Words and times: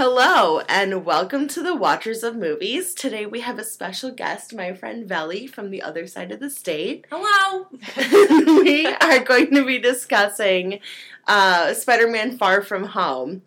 Hello, 0.00 0.60
and 0.68 1.04
welcome 1.04 1.48
to 1.48 1.60
the 1.60 1.74
Watchers 1.74 2.22
of 2.22 2.36
Movies. 2.36 2.94
Today 2.94 3.26
we 3.26 3.40
have 3.40 3.58
a 3.58 3.64
special 3.64 4.12
guest, 4.12 4.54
my 4.54 4.72
friend 4.72 5.08
Veli 5.08 5.48
from 5.48 5.70
the 5.70 5.82
other 5.82 6.06
side 6.06 6.30
of 6.30 6.38
the 6.38 6.50
state. 6.50 7.04
Hello. 7.10 7.66
we 8.62 8.86
are 8.86 9.18
going 9.18 9.52
to 9.56 9.66
be 9.66 9.80
discussing 9.80 10.78
uh, 11.26 11.74
Spider 11.74 12.08
Man 12.08 12.38
Far 12.38 12.62
From 12.62 12.84
Home 12.84 13.42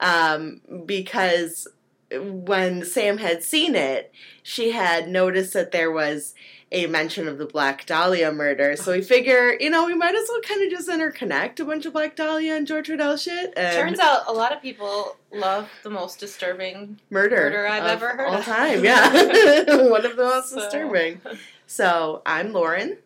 um, 0.00 0.62
because 0.86 1.68
when 2.10 2.82
Sam 2.82 3.18
had 3.18 3.42
seen 3.42 3.74
it, 3.74 4.10
she 4.42 4.70
had 4.70 5.06
noticed 5.06 5.52
that 5.52 5.70
there 5.70 5.92
was 5.92 6.34
a 6.72 6.86
mention 6.86 7.26
of 7.26 7.38
the 7.38 7.46
Black 7.46 7.84
Dahlia 7.86 8.30
murder. 8.32 8.76
So 8.76 8.92
we 8.92 9.02
figure, 9.02 9.56
you 9.58 9.70
know, 9.70 9.86
we 9.86 9.94
might 9.94 10.14
as 10.14 10.26
well 10.28 10.40
kind 10.42 10.62
of 10.62 10.70
just 10.70 10.88
interconnect 10.88 11.58
a 11.58 11.64
bunch 11.64 11.84
of 11.84 11.92
Black 11.92 12.14
Dahlia 12.14 12.54
and 12.56 12.66
George 12.66 12.88
Hodel 12.88 13.20
shit. 13.20 13.52
And 13.56 13.76
Turns 13.76 13.98
out 13.98 14.22
a 14.28 14.32
lot 14.32 14.52
of 14.52 14.62
people 14.62 15.16
love 15.32 15.68
the 15.82 15.90
most 15.90 16.20
disturbing 16.20 17.00
murder, 17.10 17.36
murder 17.36 17.66
I've 17.66 17.82
of 17.84 17.90
ever 17.90 18.08
heard 18.16 18.28
all 18.28 18.34
of. 18.36 18.44
time. 18.44 18.84
Yeah, 18.84 19.10
one 19.88 20.06
of 20.06 20.16
the 20.16 20.22
most 20.24 20.50
So- 20.50 20.60
disturbing. 20.60 21.20
So 21.66 22.22
I'm 22.24 22.52
Lauren. 22.52 22.98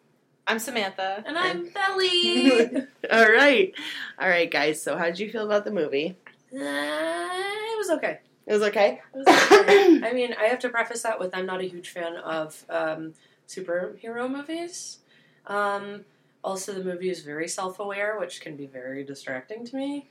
I'm 0.47 0.59
Samantha. 0.59 1.25
And 1.27 1.39
I'm 1.39 1.69
Belly. 1.71 2.51
all 3.11 3.33
right, 3.33 3.73
all 4.19 4.29
right, 4.29 4.51
guys. 4.51 4.83
So 4.83 4.99
how 4.99 5.07
did 5.07 5.19
you 5.19 5.31
feel 5.31 5.47
about 5.47 5.65
the 5.65 5.71
movie? 5.71 6.17
Uh, 6.53 6.59
it 6.59 7.79
was 7.79 7.89
okay. 7.91 8.19
It 8.47 8.53
was 8.53 8.63
okay. 8.65 9.01
It 9.15 9.19
was 9.27 9.27
okay. 9.27 10.01
I 10.07 10.13
mean, 10.13 10.35
I 10.39 10.45
have 10.45 10.59
to 10.61 10.69
preface 10.69 11.03
that 11.03 11.19
with 11.19 11.35
I'm 11.35 11.47
not 11.47 11.63
a 11.63 11.65
huge 11.65 11.89
fan 11.89 12.17
of 12.17 12.63
um, 12.69 13.15
superhero 13.49 14.31
movies. 14.31 14.99
Um, 15.47 16.05
also, 16.43 16.73
the 16.75 16.85
movie 16.85 17.11
is 17.11 17.21
very 17.21 17.49
self 17.49 17.79
aware, 17.79 18.19
which 18.19 18.41
can 18.41 18.57
be 18.57 18.67
very 18.67 19.05
distracting 19.05 19.65
to 19.67 19.77
me. 19.77 20.09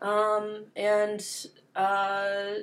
Um, 0.00 0.64
and 0.74 1.24
uh, 1.74 2.54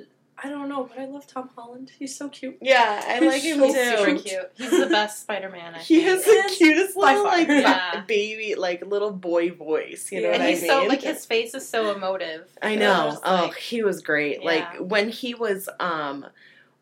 I 0.42 0.48
don't 0.48 0.68
know, 0.68 0.84
but 0.84 0.98
I 0.98 1.06
love 1.06 1.26
Tom 1.26 1.48
Holland. 1.54 1.90
He's 1.98 2.14
so 2.16 2.28
cute. 2.28 2.56
Yeah, 2.60 3.02
I 3.06 3.20
like 3.20 3.42
him 3.42 3.58
So 3.58 3.72
too. 3.72 3.96
Super 3.96 4.18
cute. 4.18 4.50
He's 4.54 4.70
the 4.70 4.86
best 4.86 5.22
Spider-Man. 5.22 5.74
I 5.74 5.78
He 5.78 5.96
think. 5.96 6.08
has 6.08 6.24
the 6.24 6.32
Yes, 6.32 6.56
cutest 6.58 6.96
little 6.96 7.24
like 7.24 7.48
Yeah. 7.48 8.02
baby, 8.06 8.54
like 8.56 8.84
little 8.86 9.10
boy 9.12 9.52
voice. 9.52 10.10
You 10.10 10.20
know 10.22 10.28
Yeah. 10.28 10.32
what 10.32 10.40
and 10.40 10.42
I 10.44 10.50
he's 10.50 10.62
mean? 10.62 10.70
so 10.70 10.86
like 10.86 11.02
his 11.02 11.24
face 11.24 11.54
is 11.54 11.68
so 11.68 11.94
emotive. 11.94 12.48
I 12.62 12.70
And 12.72 12.80
know. 12.80 13.10
just, 13.12 13.22
Oh, 13.24 13.34
like, 13.46 13.56
he 13.56 13.82
was 13.84 14.00
great. 14.02 14.40
Yeah. 14.42 14.46
Like 14.46 14.76
when 14.78 15.08
he 15.08 15.34
was 15.34 15.68
um 15.80 16.26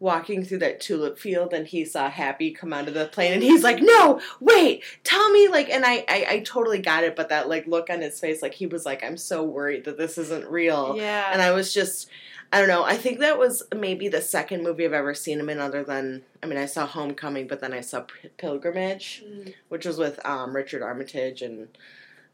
walking 0.02 0.44
through 0.44 0.58
that 0.58 0.80
tulip 0.80 1.16
field 1.16 1.54
and 1.54 1.66
he 1.66 1.84
saw 1.84 2.10
Happy 2.10 2.50
come 2.50 2.72
out 2.72 2.88
of 2.88 2.94
the 2.94 3.06
plane 3.06 3.32
and 3.32 3.42
he's 3.42 3.62
like, 3.62 3.80
"No, 3.80 4.20
wait, 4.40 4.82
tell 5.04 5.30
me!" 5.30 5.48
Like, 5.48 5.70
and 5.70 5.84
I, 5.86 6.04
I, 6.08 6.26
I 6.28 6.38
totally 6.40 6.80
got 6.80 7.04
it, 7.04 7.14
but 7.14 7.28
that 7.28 7.48
like 7.48 7.66
look 7.66 7.88
on 7.88 8.00
his 8.00 8.18
face, 8.18 8.42
like 8.42 8.52
he 8.52 8.66
was 8.66 8.84
like, 8.84 9.04
"I'm 9.04 9.16
so 9.16 9.44
worried 9.44 9.84
that 9.84 9.96
this 9.96 10.18
isn't 10.18 10.50
real," 10.50 10.96
yeah. 10.96 11.30
and 11.32 11.40
I 11.40 11.52
was 11.52 11.72
just. 11.72 12.10
I 12.54 12.58
don't 12.58 12.68
know. 12.68 12.84
I 12.84 12.98
think 12.98 13.20
that 13.20 13.38
was 13.38 13.62
maybe 13.74 14.08
the 14.08 14.20
second 14.20 14.62
movie 14.62 14.84
I've 14.84 14.92
ever 14.92 15.14
seen 15.14 15.40
him 15.40 15.48
in, 15.48 15.58
other 15.58 15.82
than 15.82 16.22
I 16.42 16.46
mean, 16.46 16.58
I 16.58 16.66
saw 16.66 16.84
Homecoming, 16.84 17.46
but 17.46 17.60
then 17.60 17.72
I 17.72 17.80
saw 17.80 18.04
Pilgrimage, 18.36 19.24
which 19.70 19.86
was 19.86 19.96
with 19.96 20.20
um, 20.26 20.54
Richard 20.54 20.82
Armitage 20.82 21.40
and 21.40 21.68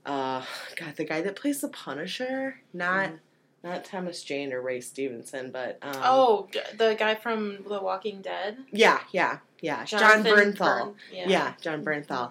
uh, 0.05 0.43
God, 0.75 0.97
the 0.97 1.05
guy 1.05 1.21
that 1.21 1.37
plays 1.37 1.61
the 1.61 1.69
Punisher, 1.69 2.61
not 2.73 3.13
not 3.63 3.85
Thomas 3.85 4.23
Jane 4.23 4.53
or 4.53 4.61
Ray 4.61 4.81
Stevenson, 4.81 5.51
but 5.51 5.79
um, 5.83 5.97
oh, 5.97 6.49
the 6.77 6.95
guy 6.99 7.15
from 7.15 7.65
The 7.69 7.81
Walking 7.81 8.23
Dead. 8.23 8.59
yeah, 8.71 9.01
yeah, 9.13 9.39
yeah, 9.61 9.85
John 9.85 10.01
Jonathan 10.01 10.53
Bernthal, 10.53 10.59
Bern- 10.85 10.95
yeah. 11.13 11.29
yeah. 11.29 11.53
Jon 11.61 11.85
Bernthal. 11.85 12.31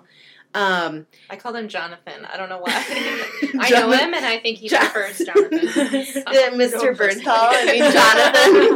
Um, 0.53 1.05
I 1.29 1.35
called 1.35 1.55
him 1.55 1.67
Jonathan. 1.67 2.25
I 2.25 2.35
don't 2.37 2.49
know 2.49 2.57
why. 2.59 2.71
I 3.59 3.69
know 3.69 3.91
him, 3.91 4.13
and 4.13 4.25
I 4.25 4.39
think 4.39 4.57
he 4.57 4.69
Jon- 4.69 4.89
prefers 4.89 5.25
Jonathan. 5.25 5.59
Mr. 6.57 6.95
Bernthal. 6.97 7.21
I 7.27 7.65
mean 7.65 7.91
Jonathan. 7.91 8.66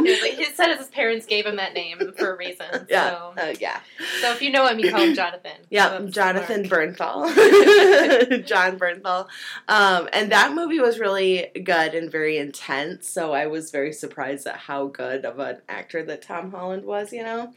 Said 0.62 0.78
his 0.78 0.88
parents 0.88 1.26
gave 1.26 1.44
him 1.46 1.56
that 1.56 1.74
name 1.74 2.12
for 2.16 2.34
a 2.34 2.36
reason. 2.36 2.66
yeah, 2.88 3.10
So, 3.10 3.34
uh, 3.36 3.54
yeah, 3.60 3.80
so 4.20 4.32
if 4.32 4.42
you 4.42 4.50
know 4.50 4.66
him, 4.66 4.78
you 4.78 4.90
call 4.90 5.00
him 5.00 5.14
Jonathan. 5.14 5.52
yeah. 5.70 5.98
So 5.98 6.06
Jonathan. 6.08 6.64
Bernthal, 6.68 7.26
Jon 8.46 8.78
Bernthal, 8.78 9.26
um, 9.68 10.08
and 10.12 10.30
that 10.30 10.54
movie 10.54 10.78
was 10.78 10.98
really 10.98 11.48
good 11.64 11.94
and 11.94 12.10
very 12.10 12.38
intense. 12.38 13.08
So 13.08 13.32
I 13.32 13.46
was 13.46 13.70
very 13.70 13.92
surprised 13.92 14.46
at 14.46 14.56
how 14.56 14.86
good 14.86 15.24
of 15.24 15.38
an 15.38 15.58
actor 15.68 16.04
that 16.04 16.22
Tom 16.22 16.50
Holland 16.52 16.84
was. 16.84 17.12
You 17.12 17.24
know, 17.24 17.52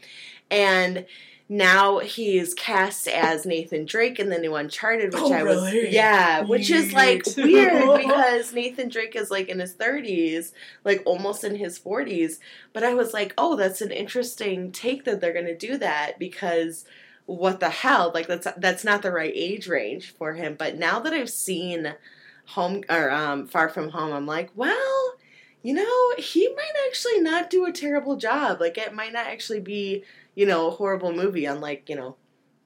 and 0.50 1.06
now 1.47 2.00
he's 2.00 2.56
cast 2.56 3.07
as 3.07 3.45
Nathan 3.45 3.85
Drake 3.85 4.19
in 4.19 4.29
the 4.29 4.39
new 4.39 4.56
Uncharted, 4.56 5.13
which 5.13 5.22
Oh, 5.22 5.31
I 5.31 5.44
was 5.44 5.61
really? 5.72 5.94
yeah, 5.94 6.41
which 6.41 6.72
is 6.72 6.91
like 6.91 7.23
weird 7.38 7.97
because 8.01 8.51
Nathan 8.53 8.89
Drake 8.89 9.16
is 9.16 9.29
like 9.29 9.47
in 9.47 9.59
his 9.59 9.73
thirties, 9.73 10.53
like 10.84 11.03
almost 11.05 11.44
in 11.44 11.55
his 11.55 11.78
forties. 11.78 12.39
But 12.73 12.84
I 12.84 12.95
was 12.95 13.13
like, 13.13 13.34
oh, 13.38 13.55
that's 13.55 13.81
an 13.81 13.91
interesting 13.91 14.72
take 14.72 15.05
that 15.05 15.22
they're 15.22 15.34
gonna 15.34 15.55
do 15.55 15.78
that 15.78 16.17
because 16.17 16.84
what 17.28 17.59
the 17.59 17.69
hell? 17.69 18.11
Like 18.13 18.25
that's 18.28 18.47
that's 18.57 18.84
not 18.84 19.03
the 19.03 19.11
right 19.11 19.34
age 19.35 19.67
range 19.67 20.16
for 20.16 20.34
him. 20.34 20.55
But 20.57 20.78
now 20.78 21.00
that 21.01 21.13
I've 21.13 21.29
seen 21.29 21.94
Home 22.50 22.84
or 22.89 23.11
um, 23.11 23.47
Far 23.47 23.69
From 23.69 23.89
Home, 23.89 24.13
I'm 24.13 24.25
like, 24.25 24.50
well. 24.55 25.13
You 25.63 25.73
know, 25.73 26.11
he 26.19 26.47
might 26.50 26.73
actually 26.88 27.19
not 27.22 27.50
do 27.50 27.66
a 27.66 27.72
terrible 27.72 28.17
job. 28.17 28.61
Like, 28.61 28.78
it 28.78 28.94
might 28.94 29.11
not 29.11 29.25
actually 29.25 29.61
be 29.61 30.03
you 30.35 30.46
know, 30.46 30.68
a 30.68 30.72
horrible 30.72 31.12
movie, 31.13 31.46
unlike, 31.46 31.90
you 31.90 31.96
know, 31.96 32.18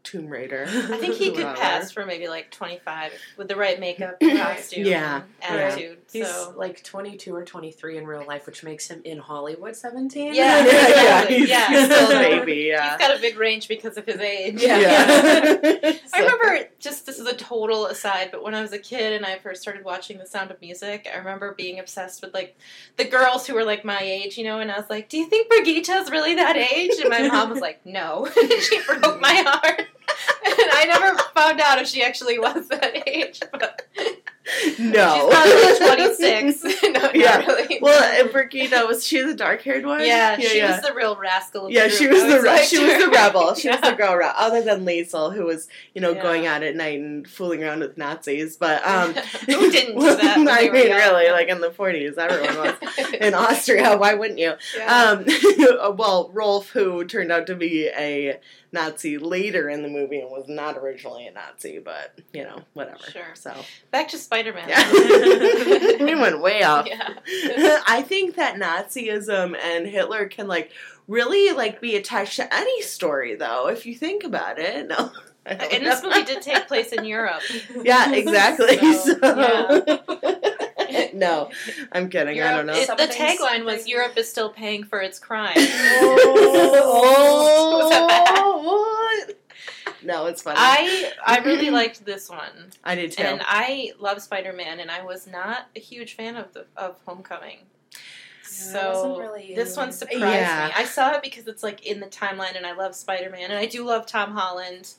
Tomb 0.04 0.28
Raider. 0.28 0.66
I 0.68 0.98
think 0.98 1.16
he 1.18 1.30
could 1.30 1.38
Whatever. 1.46 1.56
pass 1.60 1.92
for 1.92 2.06
maybe 2.06 2.28
like 2.28 2.52
25 2.52 3.12
with 3.38 3.48
the 3.48 3.56
right 3.56 3.80
makeup, 3.80 4.20
costume, 4.22 4.86
Yeah. 4.86 5.24
and 5.42 5.60
attitude. 5.60 5.98
He's 6.12 6.28
So 6.28 6.54
like 6.58 6.84
22 6.84 7.36
or 7.36 7.44
23 7.46 7.98
in 7.98 8.08
real 8.08 8.26
life, 8.26 8.46
which 8.46 8.64
makes 8.64 8.88
him 8.88 9.02
in 9.06 9.20
Hollywood 9.20 9.76
17. 9.76 10.34
Yeah. 10.34 10.66
yeah, 10.66 10.88
yeah, 10.88 11.26
he's, 11.28 11.50
Yeah. 11.50 11.68
he's 11.68 11.86
still 11.86 12.12
a 12.12 12.20
baby, 12.20 12.68
yeah. 12.70 12.98
he's 12.98 13.08
got 13.08 13.18
a 13.18 13.22
big 13.22 13.38
range 13.38 13.68
because 13.68 13.98
of 13.98 14.06
his 14.06 14.20
age. 14.20 14.62
Yeah. 14.62 14.80
I 14.84 16.00
I 16.14 16.20
remember 16.22 16.70
just 16.80 17.06
this 17.06 17.20
is 17.20 17.28
a 17.28 17.36
total 17.36 17.86
aside, 17.88 18.30
but 18.32 18.44
when 18.44 18.56
I 18.56 18.62
was 18.62 18.74
a 18.74 18.80
kid 18.80 19.14
and 19.14 19.26
I 19.26 19.38
first 19.40 19.62
started 19.62 19.84
watching 19.84 20.18
The 20.18 20.26
Sound 20.26 20.52
of 20.52 20.60
Music, 20.62 21.08
I 21.14 21.18
remember 21.18 21.54
being 21.54 21.80
obsessed 21.80 22.22
with 22.22 22.34
like 22.34 22.58
the 22.98 23.06
girls 23.06 23.46
who 23.48 23.54
were 23.54 23.64
like 23.64 23.86
my 23.86 24.00
age, 24.02 24.38
you 24.38 24.44
know, 24.44 24.60
and 24.60 24.72
I 24.72 24.78
was 24.80 24.90
like, 24.90 25.10
"Do 25.10 25.18
you 25.18 25.28
think 25.28 25.50
Brigitta's 25.52 26.10
really 26.10 26.36
that 26.36 26.58
age?" 26.58 26.92
And 27.00 27.10
my 27.10 27.28
mom 27.28 27.50
was 27.50 27.60
like, 27.62 27.86
"No," 27.86 28.28
she 28.62 28.82
broke 28.84 29.20
my 29.22 29.44
heart. 29.46 29.88
And 30.46 30.70
I 30.74 30.86
never 30.86 31.18
found 31.36 31.62
out 31.62 31.80
if 31.80 31.88
she 31.88 32.04
actually 32.04 32.40
was 32.40 32.68
that 32.70 33.08
age, 33.08 33.42
but 33.52 33.88
No. 34.80 35.30
she's 35.32 35.78
probably 35.80 36.16
26. 36.18 36.64
no, 36.84 36.90
not 36.90 37.16
Yeah. 37.16 37.46
really. 37.46 37.80
Well, 37.82 38.22
and 38.22 38.32
Brigitte 38.32 38.88
was 38.88 39.06
she 39.06 39.22
the 39.22 39.34
dark 39.34 39.62
haired 39.62 39.86
one? 39.86 40.02
yeah, 40.02 40.38
she 40.38 40.58
yeah. 40.58 40.72
was 40.78 40.82
the 40.88 40.94
real 40.94 41.16
rascal. 41.16 41.66
Of 41.68 41.72
yeah, 41.72 41.88
she 41.88 42.08
was 42.08 42.22
the 42.24 42.42
re- 42.42 42.66
she 42.66 42.80
was 42.84 43.04
the 43.04 43.10
rebel. 43.10 43.54
She 43.56 43.70
was 43.70 43.82
the 43.82 43.92
girl 43.94 44.16
rebel. 44.16 44.34
Other 44.38 44.62
than 44.62 44.86
Liesl, 44.86 45.34
who 45.36 45.46
was 45.46 45.68
you 45.94 46.02
know 46.02 46.12
Yeah. 46.14 46.22
going 46.24 46.46
out 46.48 46.64
at 46.64 46.76
night 46.76 47.00
and 47.00 47.28
fooling 47.28 47.64
around 47.64 47.80
with 47.82 47.98
Nazis. 47.98 48.58
But 48.58 48.86
um, 48.88 49.14
who 49.46 49.72
didn't 49.72 50.00
do 50.00 50.16
that? 50.16 50.38
I 50.50 50.70
mean, 50.70 50.90
really, 50.92 51.32
like 51.32 51.48
in 51.50 51.62
the 51.62 51.72
forties, 51.72 52.18
everyone 52.18 52.58
was. 52.58 52.76
In 53.20 53.34
Austria, 53.34 53.98
why 53.98 54.14
wouldn't 54.14 54.40
you? 54.40 54.54
Yeah. 54.78 55.18
Um, 55.20 55.96
well, 55.98 56.30
Rolf, 56.34 56.70
who 56.70 57.04
turned 57.06 57.32
out 57.32 57.48
to 57.48 57.56
be 57.56 57.88
a 57.88 58.40
Nazi 58.72 59.18
later 59.18 59.68
in 59.70 59.82
the 59.82 59.90
movie 59.90 60.20
and 60.20 60.30
was 60.30 60.48
not 60.48 60.78
originally 60.78 61.26
a 61.28 61.32
Nazi, 61.32 61.80
but 61.80 62.18
you 62.34 62.44
know, 62.44 62.62
whatever. 62.74 63.04
Sure. 63.12 63.24
So 63.34 63.54
Back 63.92 64.10
to 64.10 64.18
Spider 64.18 64.39
Man. 64.46 64.70
yeah, 64.70 64.92
we 66.04 66.16
went 66.16 66.42
way 66.42 66.64
off. 66.72 66.88
Yeah. 66.88 67.14
I 67.88 68.04
think 68.08 68.36
that 68.36 68.56
Nazism 68.56 69.58
and 69.58 69.86
Hitler 69.86 70.28
can 70.28 70.48
like 70.48 70.72
really 71.08 71.52
like 71.54 71.82
be 71.82 71.96
attached 71.96 72.38
to 72.38 72.54
any 72.54 72.82
story, 72.82 73.36
though. 73.36 73.68
If 73.68 73.86
you 73.86 73.96
think 73.96 74.24
about 74.24 74.60
it, 74.60 74.88
no. 74.88 75.12
I 75.46 75.54
don't 75.56 75.74
And 75.74 75.86
this 75.86 76.04
know. 76.04 76.10
movie 76.10 76.24
did 76.26 76.42
take 76.42 76.68
place 76.68 76.92
in 76.92 77.06
Europe. 77.06 77.42
Yeah, 77.84 78.12
exactly. 78.14 78.78
So, 78.78 79.18
So, 79.20 80.00
no, 81.14 81.50
I'm 81.92 82.10
kidding. 82.10 82.42
I 82.42 82.56
don't 82.56 82.66
know. 82.66 82.74
It- 82.74 82.88
the 82.88 83.08
tagline 83.08 83.66
was 83.66 83.88
"Europe 83.88 84.18
is 84.18 84.30
still 84.30 84.50
paying 84.50 84.84
for 84.84 85.02
its 85.02 85.20
crimes." 85.20 85.58
oh, 85.60 87.86
Was 87.88 89.28
what? 89.28 89.36
No, 90.10 90.26
it's 90.26 90.42
funny. 90.42 90.58
I 90.60 91.14
I 91.26 91.40
really 91.40 91.70
liked 91.82 92.04
this 92.06 92.30
one, 92.30 92.72
I 92.84 92.96
did 92.96 93.12
too. 93.14 93.24
and 93.24 93.42
I 93.46 93.94
love 94.00 94.22
Spider 94.22 94.52
Man, 94.54 94.80
and 94.80 94.90
I 94.92 95.04
was 95.04 95.28
not 95.28 95.68
a 95.76 95.80
huge 95.80 96.16
fan 96.16 96.36
of 96.36 96.52
the 96.54 96.66
of 96.76 96.98
Homecoming. 97.06 97.60
Yeah, 97.92 98.86
I 98.86 98.88
wasn't 98.90 99.14
So 99.16 99.20
really 99.20 99.54
this 99.56 99.78
one 99.78 99.92
surprised 99.92 100.24
Yeah. 100.24 100.68
me. 100.70 100.74
I 100.76 100.86
saw 100.86 101.12
it 101.14 101.22
because 101.24 101.48
it's 101.48 101.64
like 101.64 101.86
in 101.86 102.00
the 102.00 102.08
timeline, 102.08 102.56
and 102.58 102.66
I 102.66 102.74
love 102.74 102.96
Spider 102.96 103.30
Man, 103.30 103.52
and 103.52 103.60
I 103.60 103.66
do 103.66 103.86
love 103.86 104.06
Tom 104.08 104.32
Holland, 104.32 104.94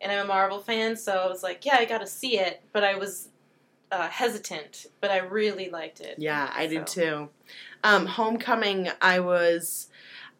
and 0.00 0.10
I'm 0.12 0.24
a 0.24 0.28
Marvel 0.28 0.58
fan, 0.58 0.96
so 0.96 1.12
I 1.16 1.26
was 1.28 1.42
like, 1.42 1.64
yeah, 1.64 1.76
I 1.78 1.84
got 1.84 1.98
to 1.98 2.06
see 2.06 2.38
it, 2.38 2.62
but 2.72 2.82
I 2.84 2.96
was 2.96 3.28
uh, 3.92 4.08
hesitant, 4.08 4.86
but 5.00 5.10
I 5.12 5.18
really 5.18 5.70
liked 5.70 6.00
it. 6.00 6.16
yeah, 6.18 6.50
I 6.54 6.66
did 6.66 6.86
too. 6.88 7.28
Um, 7.84 8.06
Homecoming, 8.06 8.88
I 9.00 9.20
was. 9.20 9.88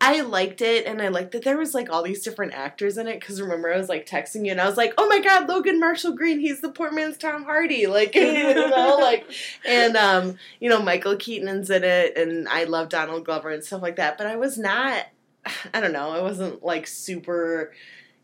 I 0.01 0.21
liked 0.21 0.61
it, 0.61 0.87
and 0.87 1.01
I 1.01 1.09
liked 1.09 1.33
that 1.33 1.43
there 1.43 1.57
was 1.57 1.73
like 1.73 1.91
all 1.91 2.03
these 2.03 2.23
different 2.23 2.53
actors 2.53 2.99
in 2.99 3.09
it. 3.09 3.19
Because 3.19 3.41
remember, 3.41 3.73
I 3.73 3.79
was 3.79 3.89
like 3.89 4.07
texting 4.07 4.45
you, 4.45 4.51
and 4.51 4.61
I 4.61 4.67
was 4.67 4.77
like, 4.77 4.93
"Oh 4.99 5.09
my 5.09 5.21
god, 5.21 5.49
Logan 5.49 5.81
Marshall 5.81 6.13
Green, 6.13 6.39
he's 6.39 6.61
the 6.61 6.69
poor 6.69 6.93
man's 6.93 7.17
Tom 7.17 7.45
Hardy." 7.45 7.87
Like, 7.87 8.15
you 8.15 8.55
know, 8.55 8.99
like, 9.01 9.25
and 9.65 9.97
um, 9.97 10.39
you 10.61 10.69
know, 10.69 10.83
Michael 10.83 11.17
Keaton's 11.17 11.71
in 11.71 11.83
it, 11.83 12.17
and 12.17 12.47
I 12.49 12.65
love 12.65 12.91
Donald 12.91 13.25
Glover 13.25 13.51
and 13.51 13.65
stuff 13.65 13.83
like 13.83 13.97
that. 13.97 14.19
But 14.19 14.27
I 14.27 14.37
was 14.37 14.59
not, 14.59 15.07
I 15.75 15.81
don't 15.81 15.93
know, 15.93 16.11
I 16.11 16.21
wasn't 16.21 16.63
like 16.63 16.87
super 16.87 17.73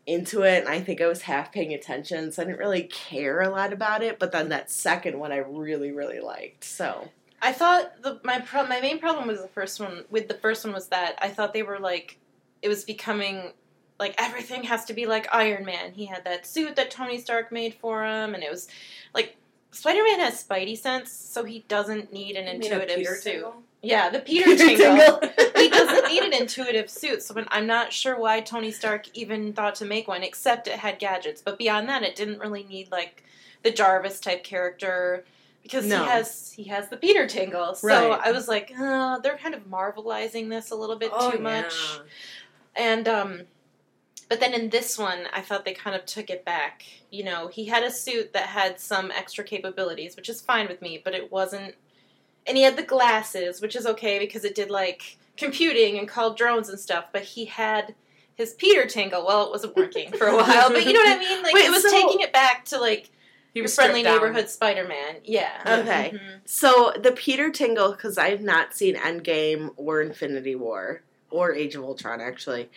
into 0.05 0.41
it 0.41 0.59
and 0.59 0.67
I 0.67 0.81
think 0.81 0.99
I 0.99 1.07
was 1.07 1.21
half 1.21 1.53
paying 1.53 1.73
attention 1.73 2.31
so 2.31 2.41
I 2.41 2.45
didn't 2.45 2.59
really 2.59 2.83
care 2.83 3.39
a 3.41 3.49
lot 3.49 3.71
about 3.71 4.03
it 4.03 4.19
but 4.19 4.33
then 4.33 4.49
that 4.49 4.69
second 4.69 5.17
one 5.17 5.31
I 5.31 5.37
really 5.37 5.93
really 5.93 6.19
liked 6.19 6.65
so 6.65 7.09
I 7.43 7.51
thought 7.51 8.01
the 8.01 8.21
my 8.23 8.39
pro- 8.39 8.65
my 8.65 8.79
main 8.79 8.99
problem 8.99 9.27
was 9.27 9.41
the 9.41 9.49
first 9.49 9.79
one. 9.79 10.05
With 10.09 10.29
the 10.29 10.33
first 10.33 10.63
one 10.63 10.73
was 10.73 10.87
that 10.87 11.19
I 11.21 11.27
thought 11.27 11.53
they 11.53 11.61
were 11.61 11.77
like 11.79 12.17
it 12.61 12.69
was 12.69 12.85
becoming 12.85 13.51
like 13.99 14.15
everything 14.17 14.63
has 14.63 14.85
to 14.85 14.93
be 14.93 15.05
like 15.05 15.27
Iron 15.33 15.65
Man. 15.65 15.91
He 15.91 16.05
had 16.05 16.23
that 16.23 16.47
suit 16.47 16.77
that 16.77 16.89
Tony 16.89 17.19
Stark 17.19 17.51
made 17.51 17.73
for 17.75 18.05
him, 18.05 18.33
and 18.33 18.43
it 18.43 18.49
was 18.49 18.69
like 19.13 19.35
Spider 19.71 20.03
Man 20.03 20.21
has 20.21 20.41
Spidey 20.41 20.77
sense, 20.77 21.11
so 21.11 21.43
he 21.43 21.65
doesn't 21.67 22.13
need 22.13 22.37
an 22.37 22.45
You 22.45 22.59
mean 22.59 22.71
a 22.71 22.79
intuitive 22.79 23.07
suit. 23.17 23.23
Tingle? 23.33 23.55
Yeah, 23.81 24.09
the 24.09 24.19
Peter 24.29 24.55
tingle. 24.55 25.19
he 25.57 25.67
doesn't 25.69 26.07
need 26.07 26.23
an 26.23 26.33
intuitive 26.33 26.89
suit, 26.89 27.21
so 27.23 27.33
when- 27.33 27.47
I'm 27.49 27.67
not 27.67 27.91
sure 27.91 28.17
why 28.17 28.39
Tony 28.39 28.71
Stark 28.71 29.07
even 29.17 29.51
thought 29.51 29.75
to 29.75 29.85
make 29.85 30.07
one, 30.07 30.23
except 30.23 30.69
it 30.69 30.79
had 30.79 30.97
gadgets. 30.97 31.41
But 31.41 31.57
beyond 31.57 31.89
that, 31.89 32.03
it 32.03 32.15
didn't 32.15 32.39
really 32.39 32.63
need 32.63 32.89
like 32.89 33.23
the 33.63 33.71
Jarvis 33.71 34.21
type 34.21 34.43
character 34.45 35.25
because 35.63 35.85
No. 35.85 36.03
he 36.03 36.09
has 36.09 36.51
he 36.51 36.63
has 36.65 36.89
the 36.89 36.97
Peter 36.97 37.25
tingle. 37.27 37.73
So 37.75 37.87
Right. 37.87 38.19
I 38.23 38.31
was 38.31 38.47
like, 38.47 38.71
uh, 38.79 39.19
they're 39.19 39.37
kind 39.37 39.55
of 39.55 39.65
marvelizing 39.69 40.49
this 40.49 40.69
a 40.71 40.75
little 40.75 40.97
bit 40.97 41.11
Oh, 41.13 41.31
too 41.31 41.39
much. 41.39 41.73
And 42.75 43.07
um 43.07 43.41
but 44.29 44.39
then 44.39 44.53
in 44.53 44.69
this 44.69 44.97
one, 44.97 45.27
I 45.33 45.41
thought 45.41 45.63
they 45.65 45.73
kind 45.73 45.95
of 45.95 46.05
took 46.05 46.29
it 46.29 46.43
back. 46.45 46.83
You 47.11 47.23
know, 47.23 47.47
he 47.49 47.65
had 47.65 47.83
a 47.83 47.91
suit 47.91 48.33
that 48.33 48.47
had 48.47 48.79
some 48.79 49.11
extra 49.11 49.43
capabilities, 49.43 50.15
which 50.15 50.29
is 50.29 50.41
fine 50.41 50.67
with 50.67 50.81
me, 50.81 51.01
but 51.03 51.13
it 51.13 51.31
wasn't 51.31 51.75
and 52.45 52.57
he 52.57 52.63
had 52.63 52.75
the 52.75 52.83
glasses, 52.83 53.61
which 53.61 53.75
is 53.75 53.85
okay 53.85 54.19
because 54.19 54.43
it 54.43 54.55
did 54.55 54.69
like 54.69 55.17
computing 55.37 55.97
and 55.97 56.07
called 56.07 56.37
drones 56.37 56.69
and 56.69 56.79
stuff, 56.79 57.05
but 57.13 57.21
he 57.23 57.45
had 57.45 57.95
his 58.35 58.53
Peter 58.55 58.85
Tingle. 58.85 59.25
Well, 59.25 59.45
it 59.45 59.51
wasn't 59.51 59.75
working 59.75 60.11
for 60.11 60.27
a 60.27 60.35
while, 60.35 60.69
but 60.69 60.85
you 60.85 60.93
know 60.93 60.99
what 60.99 61.17
I 61.17 61.19
mean? 61.19 61.43
Like 61.43 61.53
Wait, 61.53 61.65
it 61.65 61.71
was 61.71 61.83
so- 61.83 61.89
taking 61.91 62.19
it 62.21 62.33
back 62.33 62.65
to 62.65 62.79
like 62.79 63.11
He 63.53 63.59
your 63.59 63.65
was 63.65 63.75
friendly 63.75 64.01
neighborhood 64.03 64.49
Spider-Man. 64.49 65.17
Yeah. 65.23 65.61
Okay. 65.81 66.11
Mhm. 66.15 66.39
So 66.45 66.91
the 66.99 67.11
Peter 67.11 67.51
Tingle, 67.51 67.91
because 67.91 68.17
I've 68.17 68.41
not 68.41 68.73
seen 68.73 68.95
Endgame 68.95 69.71
or 69.77 70.01
Infinity 70.01 70.55
War 70.55 71.03
or 71.29 71.53
Age 71.53 71.75
of 71.75 71.83
Ultron, 71.83 72.19
actually. 72.19 72.69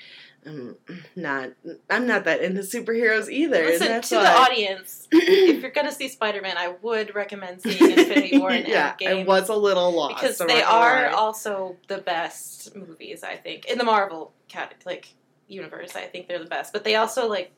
Um, 0.46 0.76
not, 1.16 1.50
I'm 1.90 2.06
not 2.06 2.22
that 2.24 2.40
into 2.40 2.60
superheroes 2.60 3.28
either. 3.28 3.64
Listen 3.64 3.88
that's 3.88 4.10
to 4.10 4.14
the 4.14 4.30
audience. 4.30 5.08
if 5.10 5.60
you're 5.60 5.72
gonna 5.72 5.90
see 5.90 6.08
Spider-Man, 6.08 6.56
I 6.56 6.68
would 6.82 7.16
recommend 7.16 7.62
seeing 7.62 7.90
Infinity 7.90 8.38
War 8.38 8.50
and 8.50 8.68
yeah, 8.68 8.94
Endgame. 9.00 9.22
I 9.22 9.24
was 9.24 9.48
a 9.48 9.56
little 9.56 9.90
lost 9.92 10.22
because 10.22 10.38
they 10.38 10.62
are 10.62 11.06
lie. 11.06 11.08
also 11.08 11.76
the 11.88 11.98
best 11.98 12.76
movies 12.76 13.24
i 13.24 13.34
think 13.36 13.64
in 13.64 13.76
the 13.78 13.84
marvel 13.84 14.32
cat 14.48 14.74
like 14.84 15.08
universe 15.48 15.96
i 15.96 16.02
think 16.02 16.26
they're 16.28 16.38
the 16.38 16.44
best 16.46 16.72
but 16.72 16.84
they 16.84 16.94
also 16.96 17.28
like 17.28 17.50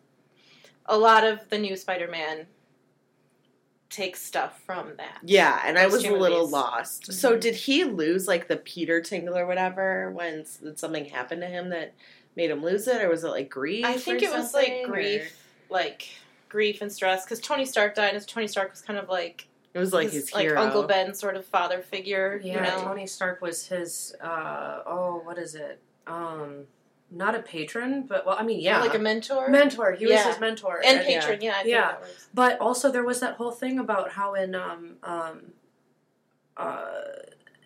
a 0.87 0.97
lot 0.97 1.25
of 1.25 1.47
the 1.51 1.59
new 1.59 1.77
spider-man 1.77 2.47
takes 3.91 4.21
stuff 4.23 4.61
from 4.67 4.93
that 4.99 5.19
Yeah, 5.23 5.63
and 5.65 5.79
I 5.79 5.87
was 5.87 6.05
a 6.05 6.13
little 6.13 6.41
movies. 6.41 6.53
lost. 6.53 7.13
So 7.13 7.37
Mhm. 7.37 7.41
did 7.41 7.55
he 7.55 7.85
lose 7.85 8.29
like 8.29 8.47
the 8.49 8.57
Peter 8.59 9.01
Tingle 9.01 9.37
or 9.37 9.47
whatever 9.47 10.11
when 10.11 10.45
did 10.63 10.79
something 10.79 11.07
happened 11.07 11.41
to 11.41 11.47
him 11.47 11.71
that 11.71 11.95
made 12.37 12.51
him 12.51 12.63
lose 12.63 12.87
it, 12.87 13.01
or 13.03 13.09
was 13.09 13.25
it 13.25 13.29
like 13.31 13.49
grief? 13.49 13.85
i 13.87 13.97
think 13.97 14.23
or 14.23 14.27
it 14.27 14.31
was 14.33 14.53
like 14.55 14.67
something, 14.67 14.85
or- 14.85 14.89
grief 14.89 15.45
like 15.71 16.09
grief 16.49 16.81
and 16.83 16.93
stress 16.93 17.25
because 17.25 17.41
tony 17.41 17.65
stark 17.65 17.95
died 17.95 18.15
and 18.15 18.27
tony 18.29 18.47
stark 18.47 18.71
was 18.71 18.81
kind 18.81 18.99
of 18.99 19.09
like 19.09 19.47
It 19.75 19.79
was 19.79 19.93
like 19.93 20.11
his, 20.11 20.33
like 20.33 20.43
hero. 20.49 20.61
uncle 20.61 20.83
ben 20.85 21.15
sort 21.15 21.37
of 21.37 21.45
father 21.47 21.81
figure 21.83 22.41
Yeah, 22.45 22.55
you 22.55 22.61
know 22.61 22.85
Tony 22.85 23.07
Stark 23.07 23.41
was 23.43 23.67
his. 23.67 24.15
Uh, 24.21 24.83
oh, 24.87 25.21
what 25.25 25.37
is 25.39 25.55
it? 25.55 25.79
Um, 26.07 26.67
not 27.11 27.35
a 27.35 27.41
patron, 27.41 28.05
but 28.07 28.27
well, 28.27 28.37
I 28.39 28.43
mean, 28.43 28.61
yeah, 28.61 28.81
like 28.81 28.95
a 28.95 28.99
mentor 28.99 29.49
mentor. 29.49 29.93
He 29.93 30.07
Yeah. 30.07 30.17
was 30.25 30.35
his 30.35 30.41
mentor, 30.41 30.83
and 30.85 31.01
patron 31.01 31.41
yeah, 31.41 31.53
I 31.53 31.63
think 31.63 31.69
Yeah. 31.69 31.81
that 31.93 32.01
works. 32.01 32.29
But 32.35 32.61
also, 32.61 32.91
there 32.91 33.05
was 33.05 33.21
that 33.21 33.35
whole 33.35 33.51
thing 33.53 33.79
about 33.79 34.13
how 34.13 34.35
in 34.35 34.55
um, 34.55 34.97
um, 35.03 35.53
uh, 36.57 36.83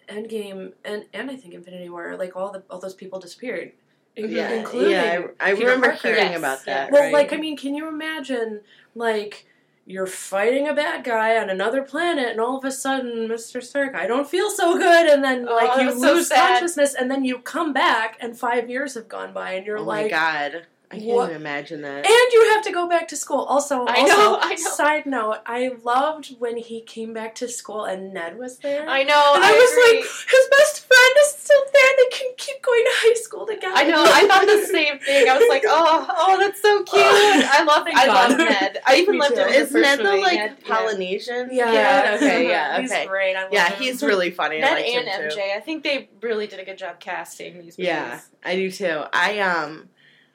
Endgame 0.08 0.72
and 0.84 1.06
and 1.12 1.30
I 1.30 1.36
think 1.36 1.54
Infinity 1.54 1.88
War, 1.88 2.16
like 2.16 2.36
all 2.36 2.52
the 2.52 2.62
all 2.70 2.78
those 2.78 2.94
people 2.94 3.18
disappeared, 3.18 3.72
Yeah, 4.16 4.52
including 4.52 4.90
yeah, 4.90 5.24
I, 5.40 5.48
I 5.48 5.50
remember 5.52 5.88
Parker. 5.88 6.08
hearing 6.08 6.30
Yes, 6.32 6.38
about 6.38 6.64
that. 6.66 6.90
Well, 6.92 7.02
right? 7.02 7.12
like 7.12 7.32
I 7.32 7.36
mean, 7.36 7.56
can 7.56 7.74
you 7.74 7.88
imagine 7.88 8.60
like 8.94 9.46
you're 9.92 10.06
fighting 10.06 10.66
a 10.66 10.74
bad 10.74 11.04
guy 11.04 11.36
on 11.36 11.50
another 11.50 11.82
planet, 11.82 12.28
and 12.30 12.40
all 12.40 12.56
of 12.56 12.64
a 12.64 12.72
sudden, 12.72 13.28
Mister 13.28 13.60
Stark, 13.60 13.94
I 13.94 14.06
don't 14.06 14.28
feel 14.28 14.50
so 14.50 14.76
good, 14.78 15.06
and 15.08 15.22
then 15.22 15.46
Oh, 15.48 15.54
like 15.54 15.74
that 15.74 15.80
you 15.82 15.86
was 15.88 16.00
so 16.00 16.14
lose 16.14 16.28
consciousness, 16.30 16.94
and 16.94 17.10
then 17.10 17.24
you 17.24 17.38
come 17.38 17.72
back, 17.72 18.16
and 18.20 18.36
five 18.38 18.70
years 18.70 18.94
have 18.94 19.08
gone 19.08 19.32
by, 19.32 19.52
and 19.52 19.66
you're 19.66 19.78
oh 19.78 19.82
like. 19.84 20.04
my 20.06 20.08
god, 20.10 20.66
I 20.92 20.98
can't 20.98 21.06
what- 21.16 21.30
even 21.30 21.40
imagine 21.40 21.82
that. 21.82 22.04
And 22.06 22.32
you 22.32 22.50
have 22.52 22.62
to 22.64 22.72
go 22.72 22.88
back 22.88 23.08
to 23.08 23.16
school. 23.16 23.40
Also, 23.44 23.84
I 23.86 24.00
also, 24.00 24.06
know, 24.16 24.38
I 24.40 24.50
know. 24.50 24.56
side 24.56 25.06
note, 25.06 25.38
I 25.46 25.72
loved 25.82 26.36
when 26.38 26.56
he 26.58 26.80
came 26.82 27.12
back 27.14 27.34
to 27.36 27.48
school 27.48 27.84
and 27.84 28.12
Ned 28.12 28.38
was 28.38 28.58
there. 28.58 28.88
i 28.88 29.02
know 29.02 29.32
and 29.34 29.42
i, 29.44 29.48
I, 29.48 29.52
was 29.52 29.72
agree. 29.72 30.00
like, 30.00 30.04
his 30.04 30.48
best 30.58 30.86
friend 30.86 31.14
is 31.20 31.30
still 31.32 31.62
there. 31.72 31.90
They 31.98 32.16
can 32.18 32.30
keep 32.36 32.62
going 32.62 32.84
to 32.84 32.90
high 32.94 33.14
school 33.14 33.46
together. 33.46 33.74
I 33.74 33.84
know. 33.84 34.04
I 34.06 34.26
thought 34.28 34.46
the 34.46 34.66
same 34.66 34.98
thing. 34.98 35.28
I 35.28 35.38
was 35.38 35.48
like, 35.48 35.64
"Oh, 35.66 36.06
oh, 36.10 36.38
that's 36.38 36.60
so 36.60 36.82
cute." 36.84 37.02
I 37.04 37.64
love. 37.64 37.84
Thank 37.84 37.96
I 37.96 38.06
love 38.06 38.38
Ned. 38.38 38.78
I 38.86 38.96
even 38.96 39.14
Me 39.14 39.20
loved 39.20 39.38
him. 39.38 39.48
the 39.48 39.54
Is 39.54 39.72
first 39.72 39.82
Ned 39.82 39.98
the 40.00 40.04
movie. 40.04 40.22
like 40.22 40.34
Ned- 40.38 40.56
yeah. 40.66 40.76
Polynesian? 40.76 41.48
Yeah. 41.52 41.72
yeah, 41.72 42.12
okay, 42.16 42.48
yeah, 42.48 42.80
He's 42.80 42.92
okay. 42.92 43.06
great. 43.06 43.34
I 43.36 43.42
love 43.44 43.52
Yeah, 43.52 43.70
him. 43.70 43.82
he's 43.82 44.02
really 44.02 44.30
funny. 44.30 44.56
I 44.58 44.60
Ned 44.60 44.78
and 44.78 45.08
him 45.08 45.30
too. 45.30 45.36
MJ. 45.36 45.56
I 45.56 45.60
think 45.60 45.82
they 45.84 46.08
really 46.20 46.46
did 46.46 46.60
a 46.60 46.64
good 46.64 46.78
job 46.78 47.00
casting 47.00 47.54
these 47.54 47.78
movies. 47.78 47.86
Yeah, 47.86 48.20
I 48.44 48.56
do 48.56 48.70
too. 48.70 49.02
I 49.12 49.38
um, 49.40 49.88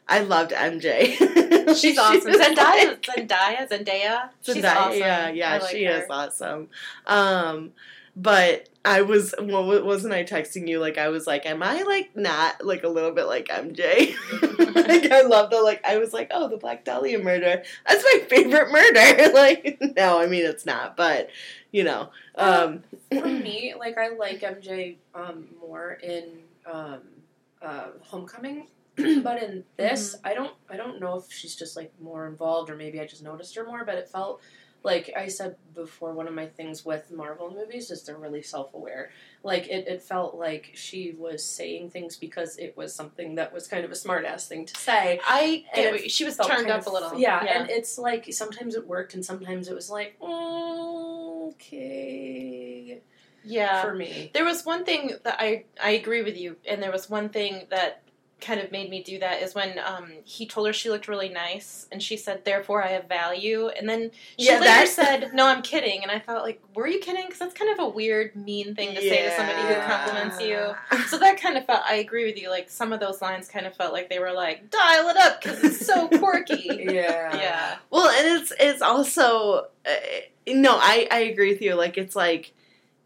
I 0.10 0.22
loved 0.22 0.52
MJ. 0.52 1.76
she's 1.78 1.98
awesome. 1.98 2.32
was 2.32 2.40
Zendaya, 2.40 2.58
like- 2.58 3.02
Zendaya, 3.02 3.70
Zendaya. 3.70 4.30
She's 4.42 4.56
Zendaya, 4.58 4.76
awesome. 4.76 5.00
Yeah, 5.00 5.30
yeah, 5.30 5.58
like 5.58 5.70
she 5.72 5.84
her. 5.86 6.02
is 6.02 6.06
awesome. 6.10 6.70
Um, 7.06 7.72
but 8.16 8.68
I 8.84 9.02
was, 9.02 9.36
well, 9.40 9.84
wasn't 9.84 10.14
I 10.14 10.24
texting 10.24 10.68
you? 10.68 10.80
Like, 10.80 10.98
I 10.98 11.10
was 11.10 11.28
like, 11.28 11.46
am 11.46 11.62
I 11.62 11.84
like 11.84 12.16
not 12.16 12.66
like 12.66 12.84
a 12.84 12.88
little 12.88 13.12
bit 13.12 13.26
like 13.26 13.48
MJ? 13.50 14.16
like, 14.88 15.12
I 15.12 15.22
love 15.22 15.50
the 15.52 15.62
like. 15.62 15.86
I 15.86 15.98
was 15.98 16.14
like, 16.14 16.32
oh, 16.34 16.48
the 16.48 16.58
Black 16.58 16.84
Dahlia 16.86 17.20
murder. 17.20 17.62
That's 17.88 18.04
my 18.04 18.22
favorite 18.30 18.72
murder. 18.72 19.34
like, 19.34 19.78
no, 19.98 20.20
I 20.20 20.26
mean 20.28 20.46
it's 20.46 20.66
not, 20.66 20.96
but 20.98 21.30
you 21.72 21.84
know, 21.84 22.10
um, 22.36 22.84
For 23.12 23.26
me, 23.28 23.74
like 23.78 23.98
I 23.98 24.10
like 24.10 24.40
MJ 24.40 24.96
um, 25.14 25.48
more 25.60 26.00
in 26.02 26.40
um, 26.66 27.02
uh, 27.62 27.88
Homecoming, 28.02 28.68
but 29.24 29.44
in 29.44 29.64
this, 29.78 30.16
I 30.24 30.34
don't. 30.34 30.54
I 30.70 30.76
don't 30.76 31.00
know 31.00 31.18
if 31.18 31.32
she's 31.32 31.56
just 31.56 31.76
like 31.78 31.94
more 32.02 32.28
involved, 32.28 32.70
or 32.70 32.76
maybe 32.76 33.00
I 33.00 33.06
just 33.06 33.24
noticed 33.24 33.56
her 33.56 33.66
more. 33.66 33.86
But 33.86 33.96
it 33.96 34.10
felt 34.10 34.42
like 34.84 35.12
I 35.16 35.28
said 35.28 35.56
before. 35.76 36.14
One 36.14 36.28
of 36.28 36.34
my 36.34 36.48
things 36.48 36.84
with 36.84 37.12
Marvel 37.12 37.52
movies 37.54 37.92
is 37.92 38.04
they're 38.04 38.18
really 38.18 38.42
self-aware. 38.42 39.12
Like 39.44 39.68
it, 39.68 39.88
it 39.88 40.02
felt 40.02 40.36
like 40.36 40.72
she 40.74 41.14
was 41.18 41.44
saying 41.44 41.92
things 41.92 42.16
because 42.18 42.58
it 42.58 42.76
was 42.76 42.94
something 42.96 43.36
that 43.36 43.54
was 43.54 43.68
kind 43.68 43.86
of 43.86 43.92
a 43.92 43.96
smart-ass 43.96 44.48
thing 44.48 44.66
to 44.66 44.76
say. 44.76 45.20
I 45.26 45.66
it 45.76 46.10
she 46.10 46.26
was 46.26 46.38
turned 46.38 46.70
up 46.70 46.82
of- 46.82 46.88
a 46.88 46.90
little. 46.92 47.20
Yeah, 47.20 47.44
and 47.46 47.70
it's 47.70 47.98
like 47.98 48.34
sometimes 48.34 48.76
it 48.76 48.88
worked 48.88 49.14
and 49.14 49.24
sometimes 49.24 49.68
it 49.68 49.76
was 49.76 49.90
like, 49.90 50.18
"Mm, 50.20 51.54
okay, 51.54 53.02
yeah. 53.44 53.82
for 53.82 53.94
me. 53.94 54.32
There 54.34 54.46
was 54.46 54.66
one 54.66 54.86
thing 54.86 55.12
that 55.24 55.36
I 55.40 55.66
I 55.82 55.92
agree 55.92 56.24
with 56.24 56.38
you, 56.38 56.56
and 56.68 56.82
there 56.82 56.92
was 56.92 57.10
one 57.10 57.30
thing 57.30 57.68
that 57.70 58.04
kind 58.40 58.60
of 58.60 58.72
made 58.72 58.90
me 58.90 59.02
do 59.02 59.18
that 59.20 59.42
is 59.42 59.56
when 59.56 59.80
um, 59.80 60.12
he 60.24 60.46
told 60.46 60.68
her 60.68 60.74
she 60.74 60.90
looked 60.90 61.08
really 61.08 61.30
nice, 61.30 61.88
and 61.92 62.02
she 62.02 62.18
said, 62.18 62.46
"Therefore, 62.46 62.84
I 62.84 62.90
have 62.90 63.06
value." 63.10 63.68
And 63.70 63.90
then 63.90 64.12
she 64.38 64.48
Yeah, 64.48 64.60
later 64.60 64.86
said, 64.86 65.34
"No, 65.34 65.48
I'm 65.48 65.62
kidding." 65.62 66.04
And 66.04 66.12
I 66.12 66.20
thought, 66.20 66.44
like, 66.44 66.62
were 66.76 66.88
you 66.88 67.00
kidding? 67.00 67.26
Because 67.26 67.40
that's 67.40 67.54
kind 67.54 67.72
of 67.72 67.80
a 67.80 67.90
weird, 67.90 68.36
mean 68.36 68.76
thing 68.76 68.94
to 68.96 69.02
say 69.02 69.24
to 69.24 69.32
somebody 69.36 69.62
who 69.62 69.82
compliments 69.82 70.42
you. 70.42 70.76
So 71.08 71.18
that 71.20 71.40
kind 71.40 71.58
of 71.58 71.66
felt. 71.66 71.84
I 71.86 71.96
agree 71.96 72.26
with 72.26 72.38
you. 72.38 72.50
Like 72.50 72.70
some 72.70 72.92
of 72.92 73.00
those 73.00 73.22
lines 73.22 73.48
kind 73.48 73.66
of 73.66 73.74
felt 73.76 73.94
like 73.94 74.10
they 74.10 74.20
were 74.20 74.34
like, 74.34 74.70
"Dial 74.70 75.08
it 75.10 75.18
up," 75.18 75.42
because 75.42 75.64
it's 75.64 75.86
so 75.86 76.08
quirky. 76.20 76.64
Yeah. 76.68 77.36
yeah. 77.38 77.76
Well, 77.90 78.10
and 78.10 78.42
it's 78.42 78.52
it's 78.60 78.82
also 78.82 79.68
uh, 79.86 79.92
no, 80.48 80.78
I 80.78 81.08
I 81.10 81.20
agree 81.20 81.52
with 81.54 81.62
you. 81.62 81.76
Like 81.76 81.98
it's 81.98 82.16
like 82.16 82.52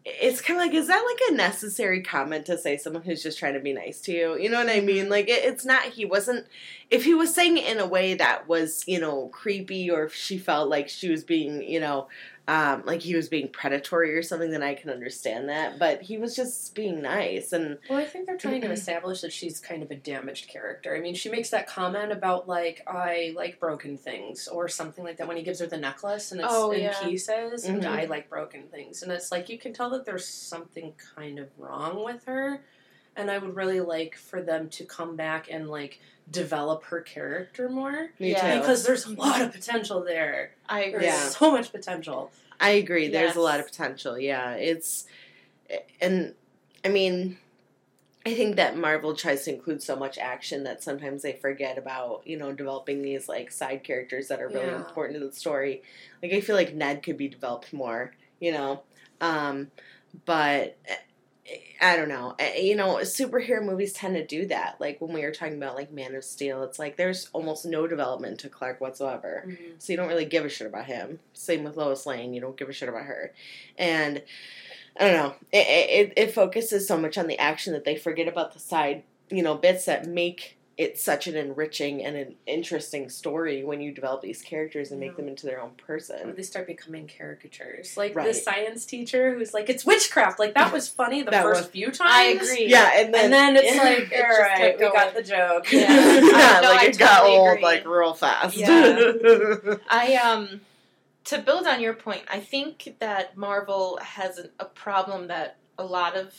it's 0.04 0.40
kind 0.40 0.58
of 0.58 0.66
like 0.66 0.74
is 0.74 0.88
that 0.88 1.04
like 1.04 1.30
a 1.30 1.34
necessary 1.34 2.02
comment 2.02 2.46
to 2.46 2.58
say 2.58 2.76
someone 2.76 3.02
who's 3.02 3.22
just 3.22 3.38
trying 3.38 3.54
to 3.54 3.60
be 3.60 3.72
nice 3.72 4.00
to 4.02 4.12
you? 4.12 4.38
You 4.38 4.50
know 4.50 4.58
what 4.58 4.68
I 4.68 4.80
mean? 4.80 5.04
Mm-hmm. 5.04 5.10
Like 5.10 5.28
it, 5.28 5.44
it's 5.44 5.64
not. 5.64 5.84
He 5.84 6.04
wasn't. 6.04 6.46
If 6.92 7.04
he 7.04 7.14
was 7.14 7.34
saying 7.34 7.56
it 7.56 7.64
in 7.64 7.80
a 7.80 7.86
way 7.86 8.14
that 8.14 8.46
was 8.46 8.84
you 8.86 9.00
know 9.00 9.28
creepy, 9.28 9.90
or 9.90 10.04
if 10.04 10.14
she 10.14 10.36
felt 10.38 10.68
like 10.68 10.88
she 10.88 11.08
was 11.08 11.24
being 11.24 11.62
you 11.62 11.80
know 11.80 12.08
um, 12.48 12.82
like 12.84 13.00
he 13.00 13.14
was 13.14 13.28
being 13.28 13.48
predatory 13.48 14.14
or 14.16 14.22
something, 14.22 14.50
then 14.50 14.64
I 14.64 14.74
can 14.74 14.90
understand 14.90 15.48
that. 15.48 15.78
But 15.78 16.02
he 16.02 16.18
was 16.18 16.34
just 16.36 16.74
being 16.74 17.00
nice, 17.00 17.52
and 17.52 17.78
Well, 17.88 17.98
I 17.98 18.04
think 18.04 18.26
they're 18.26 18.36
trying 18.36 18.60
to 18.62 18.70
establish 18.72 19.20
that 19.22 19.32
she's 19.32 19.58
kind 19.60 19.82
of 19.82 19.90
a 19.90 19.94
damaged 19.94 20.48
character. 20.48 20.94
I 20.94 21.00
mean, 21.00 21.14
she 21.14 21.30
makes 21.30 21.50
that 21.50 21.66
comment 21.66 22.12
about 22.12 22.46
like 22.48 22.82
I 22.86 23.32
like 23.36 23.58
broken 23.58 23.96
things 23.96 24.46
or 24.48 24.68
something 24.68 25.02
like 25.04 25.16
that 25.18 25.28
when 25.28 25.36
he 25.36 25.42
gives 25.44 25.60
her 25.60 25.66
the 25.66 25.78
necklace 25.78 26.32
and 26.32 26.40
it's 26.42 26.52
Oh, 26.52 26.72
in 26.72 26.82
yeah. 26.82 26.98
pieces 27.08 27.64
and 27.64 27.82
Mhm. 27.82 27.88
I 27.88 28.04
like 28.04 28.28
broken 28.28 28.64
things. 28.64 29.02
And 29.02 29.10
it's 29.12 29.32
like 29.32 29.48
you 29.48 29.56
can 29.56 29.72
tell 29.72 29.88
that 29.90 30.04
there's 30.04 30.26
something 30.28 30.92
kind 31.16 31.38
of 31.38 31.48
wrong 31.56 32.04
with 32.04 32.24
her. 32.24 32.60
And 33.16 33.30
I 33.30 33.38
would 33.38 33.54
really 33.56 33.80
like 33.80 34.16
for 34.16 34.40
them 34.42 34.68
to 34.70 34.84
come 34.84 35.16
back 35.16 35.48
and 35.50 35.68
like 35.68 36.00
develop 36.30 36.84
her 36.84 37.00
character 37.00 37.68
more. 37.68 38.10
me 38.18 38.30
Yeah. 38.30 38.54
too. 38.54 38.60
Because 38.60 38.84
there's 38.86 39.04
a 39.06 39.12
lot 39.12 39.42
of 39.42 39.52
potential 39.52 40.02
there. 40.02 40.52
I 40.68 40.84
agree. 40.84 41.00
There's 41.02 41.14
Yeah. 41.14 41.28
so 41.28 41.50
much 41.50 41.72
potential. 41.72 42.30
I 42.60 42.70
agree. 42.70 43.08
There's 43.08 43.36
a 43.36 43.40
lot 43.40 43.60
of 43.60 43.66
potential. 43.66 44.18
Yeah, 44.18 44.54
it's 44.54 45.04
and 46.00 46.34
I 46.84 46.88
mean, 46.88 47.38
I 48.24 48.34
think 48.34 48.56
that 48.56 48.76
Marvel 48.76 49.14
tries 49.16 49.44
to 49.44 49.52
include 49.52 49.82
so 49.82 49.96
much 49.96 50.16
action 50.16 50.62
that 50.64 50.82
sometimes 50.82 51.22
they 51.22 51.32
forget 51.32 51.76
about 51.76 52.22
you 52.24 52.36
know 52.38 52.52
developing 52.52 53.02
these 53.02 53.28
like 53.28 53.50
side 53.50 53.82
characters 53.84 54.28
that 54.28 54.40
are 54.40 54.48
really 54.48 54.66
Yeah. 54.66 54.76
important 54.76 55.18
to 55.18 55.26
the 55.26 55.32
story. 55.32 55.82
Like 56.22 56.32
I 56.32 56.40
feel 56.40 56.54
like 56.56 56.72
Ned 56.72 57.02
could 57.02 57.16
be 57.16 57.28
developed 57.28 57.72
more. 57.72 58.14
You 58.40 58.52
know, 58.52 58.82
um, 59.20 59.70
but. 60.24 60.78
I 61.80 61.96
don't 61.96 62.08
know. 62.08 62.34
Eh, 62.38 62.60
You 62.60 62.76
know, 62.76 62.96
superhero 62.98 63.64
movies 63.64 63.92
tend 63.92 64.14
to 64.14 64.24
do 64.24 64.46
that. 64.46 64.76
Like 64.80 65.00
when 65.00 65.12
we 65.12 65.22
were 65.22 65.32
talking 65.32 65.56
about 65.56 65.74
like 65.74 65.92
Man 65.92 66.14
of 66.14 66.22
Steel, 66.24 66.62
it's 66.62 66.78
like 66.78 66.96
there's 66.96 67.28
almost 67.32 67.66
no 67.66 67.86
development 67.88 68.38
to 68.40 68.48
Clark 68.48 68.80
whatsoever. 68.80 69.44
So 69.78 69.92
you 69.92 69.96
don't 69.96 70.08
really 70.08 70.24
give 70.24 70.44
a 70.44 70.48
shit 70.48 70.68
about 70.68 70.86
him. 70.86 71.18
Same 71.32 71.64
with 71.64 71.76
Lois 71.76 72.06
Lane, 72.06 72.32
you 72.32 72.40
don't 72.40 72.56
give 72.56 72.68
a 72.68 72.72
shit 72.72 72.88
about 72.88 73.04
her. 73.06 73.32
And 73.76 74.22
I 74.98 75.04
don't 75.08 75.16
know, 75.16 75.34
it, 75.50 75.66
it, 76.08 76.12
it 76.16 76.34
focuses 76.34 76.86
so 76.86 76.96
much 76.96 77.18
on 77.18 77.26
the 77.26 77.38
action 77.38 77.72
that 77.72 77.84
they 77.84 77.96
forget 77.96 78.28
about 78.28 78.52
the 78.52 78.60
side, 78.60 79.02
you 79.30 79.42
know, 79.42 79.56
bits 79.56 79.86
that 79.86 80.06
make 80.06 80.58
it 80.78 80.98
such 80.98 81.26
an 81.26 81.36
enriching 81.36 82.02
and 82.02 82.16
an 82.16 82.34
interesting 82.46 83.08
story 83.10 83.62
when 83.62 83.80
you 83.82 83.92
develop 83.92 84.22
these 84.22 84.40
characters 84.40 84.90
and 84.90 84.98
make 84.98 85.10
Yeah. 85.10 85.16
them 85.16 85.28
into 85.28 85.44
their 85.46 85.60
own 85.60 85.70
Or 85.72 85.84
person. 85.86 86.34
they 86.34 86.42
start 86.42 86.66
becoming 86.66 87.08
caricatures. 87.14 87.94
Like 87.96 88.14
the 88.14 88.32
science 88.32 88.86
teacher 88.86 89.34
who's 89.34 89.52
like, 89.52 89.68
it's 89.68 89.84
witchcraft. 89.84 90.38
Like 90.38 90.54
that 90.54 90.72
was 90.72 90.88
funny 90.88 91.22
the 91.22 91.30
That 91.30 91.42
first 91.42 91.60
was- 91.64 91.70
few 91.70 91.90
times. 91.90 92.00
I 92.10 92.22
agree. 92.24 92.66
Yeah, 92.70 92.90
and 93.00 93.12
then 93.12 93.24
And 93.24 93.32
then 93.34 93.56
it's 93.56 93.74
yeah. 93.74 93.82
like, 93.84 94.12
It 94.12 94.24
all 94.24 94.40
right, 94.40 94.78
we 94.78 94.92
got 94.92 95.14
the 95.14 95.22
joke. 95.22 95.70
Yeah. 95.70 95.92
yeah, 95.92 96.60
no, 96.62 96.68
like 96.70 96.80
I 96.80 96.86
it 96.86 96.98
got 96.98 97.24
old 97.24 97.48
agree. 97.48 97.62
like 97.62 97.86
real 97.86 98.14
fast. 98.14 98.56
Yeah. 98.56 99.12
I 99.90 100.14
um 100.16 100.62
to 101.24 101.38
build 101.38 101.66
on 101.66 101.80
your 101.80 101.94
point, 101.94 102.22
I 102.30 102.40
think 102.40 102.96
that 102.98 103.36
Marvel 103.36 103.98
has 104.02 104.38
an, 104.38 104.50
a 104.58 104.64
problem 104.64 105.28
that 105.28 105.56
a 105.78 105.84
lot 105.84 106.16
of 106.16 106.34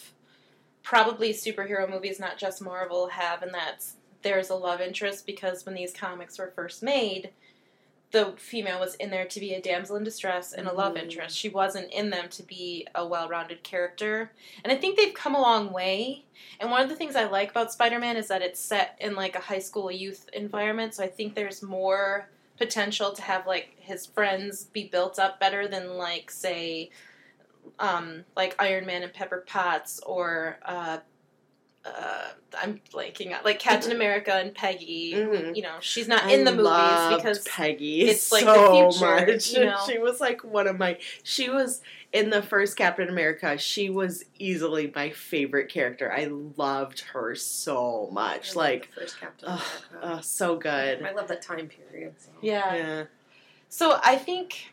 probably 0.82 1.34
superhero 1.34 1.90
movies, 1.90 2.20
not 2.20 2.38
just 2.38 2.62
Marvel, 2.62 3.08
have, 3.08 3.42
and 3.44 3.54
that's 3.54 3.96
there's 4.24 4.50
a 4.50 4.56
love 4.56 4.82
interest 4.82 5.26
because 5.26 5.66
when 5.66 5.76
these 5.76 5.94
comics 5.94 6.40
were 6.40 6.52
first 6.56 6.82
made, 6.82 7.32
the 8.12 8.34
female 8.38 8.80
was 8.80 8.94
in 8.96 9.10
there 9.10 9.26
to 9.26 9.40
be 9.40 9.54
a 9.54 9.62
damsel 9.62 9.96
in 9.96 10.04
distress 10.04 10.54
and 10.54 10.68
a 10.68 10.74
love 10.74 10.94
Mhm. 10.94 11.04
interest. 11.04 11.36
She 11.36 11.50
wasn't 11.50 11.92
in 11.92 12.12
them 12.12 12.30
to 12.30 12.44
be 12.44 12.88
a 12.94 13.06
well-rounded 13.06 13.64
character. 13.64 14.32
And 14.64 14.72
I 14.72 14.76
think 14.76 14.98
they've 14.98 15.14
come 15.16 15.34
a 15.34 15.42
long 15.42 15.72
way. 15.74 16.24
And 16.60 16.70
one 16.70 16.82
of 16.82 16.90
the 16.90 16.96
things 16.96 17.16
I 17.16 17.24
like 17.26 17.50
about 17.50 17.72
Spider-Man 17.74 18.16
is 18.16 18.28
that 18.28 18.44
it's 18.44 18.60
set 18.60 18.96
in 19.00 19.16
like 19.16 19.36
a 19.36 19.40
high 19.40 19.60
school 19.60 19.92
youth 19.92 20.30
environment, 20.32 20.94
so 20.94 21.04
I 21.04 21.08
think 21.08 21.34
there's 21.34 21.64
more 21.64 22.30
potential 22.58 23.14
to 23.14 23.22
have 23.24 23.48
like 23.48 23.76
his 23.80 24.06
friends 24.06 24.66
be 24.66 24.84
built 24.88 25.18
up 25.18 25.40
better 25.40 25.68
than 25.68 25.98
like 25.98 26.30
say 26.30 26.92
um 27.80 28.24
like 28.36 28.56
Iron 28.60 28.86
Man 28.86 29.02
and 29.02 29.12
Pepper 29.12 29.44
Potts 29.48 30.00
or 30.02 30.60
uh 30.64 31.00
uh, 31.86 32.30
I'm 32.58 32.80
blanking 32.94 33.34
out 33.34 33.44
like 33.44 33.60
Captain 33.60 33.92
America 33.92 34.34
and 34.34 34.54
Peggy. 34.54 35.14
Mhm. 35.14 35.56
You 35.56 35.64
know, 35.64 35.76
she's 35.82 36.08
not 36.08 36.32
in 36.32 36.46
the 36.46 36.52
I 36.52 36.56
movies 37.12 37.18
because 37.18 37.40
Peggy 37.48 38.02
it's, 38.04 38.32
like, 38.32 38.44
so 38.44 38.54
the 38.54 38.92
future, 38.92 39.26
much. 39.34 39.52
you 39.52 39.66
know? 39.66 39.80
She 39.86 39.98
was 39.98 40.22
like 40.22 40.44
one 40.44 40.68
of 40.68 40.78
my. 40.78 40.98
She 41.24 41.50
was 41.50 41.82
in 42.14 42.30
the 42.30 42.42
first 42.42 42.78
Captain 42.78 43.10
America. 43.10 43.58
She 43.58 43.90
was 43.90 44.24
easily 44.40 44.92
my 44.96 45.10
favorite 45.10 45.68
character. 45.68 46.12
I 46.12 46.26
loved 46.26 47.02
her 47.12 47.36
so 47.36 48.08
much. 48.12 48.50
love 48.50 48.56
Like, 48.56 48.90
the 48.94 49.02
first 49.02 49.20
Captain 49.20 49.50
oh, 49.52 49.82
America. 49.92 50.18
oh, 50.18 50.22
so 50.22 50.56
good. 50.56 51.02
I 51.04 51.12
love 51.12 51.28
that 51.28 51.42
time 51.42 51.68
period. 51.68 52.14
So. 52.18 52.30
yeah. 52.42 52.76
Yeah. 52.76 53.04
So 53.70 54.00
I 54.04 54.18
think, 54.18 54.72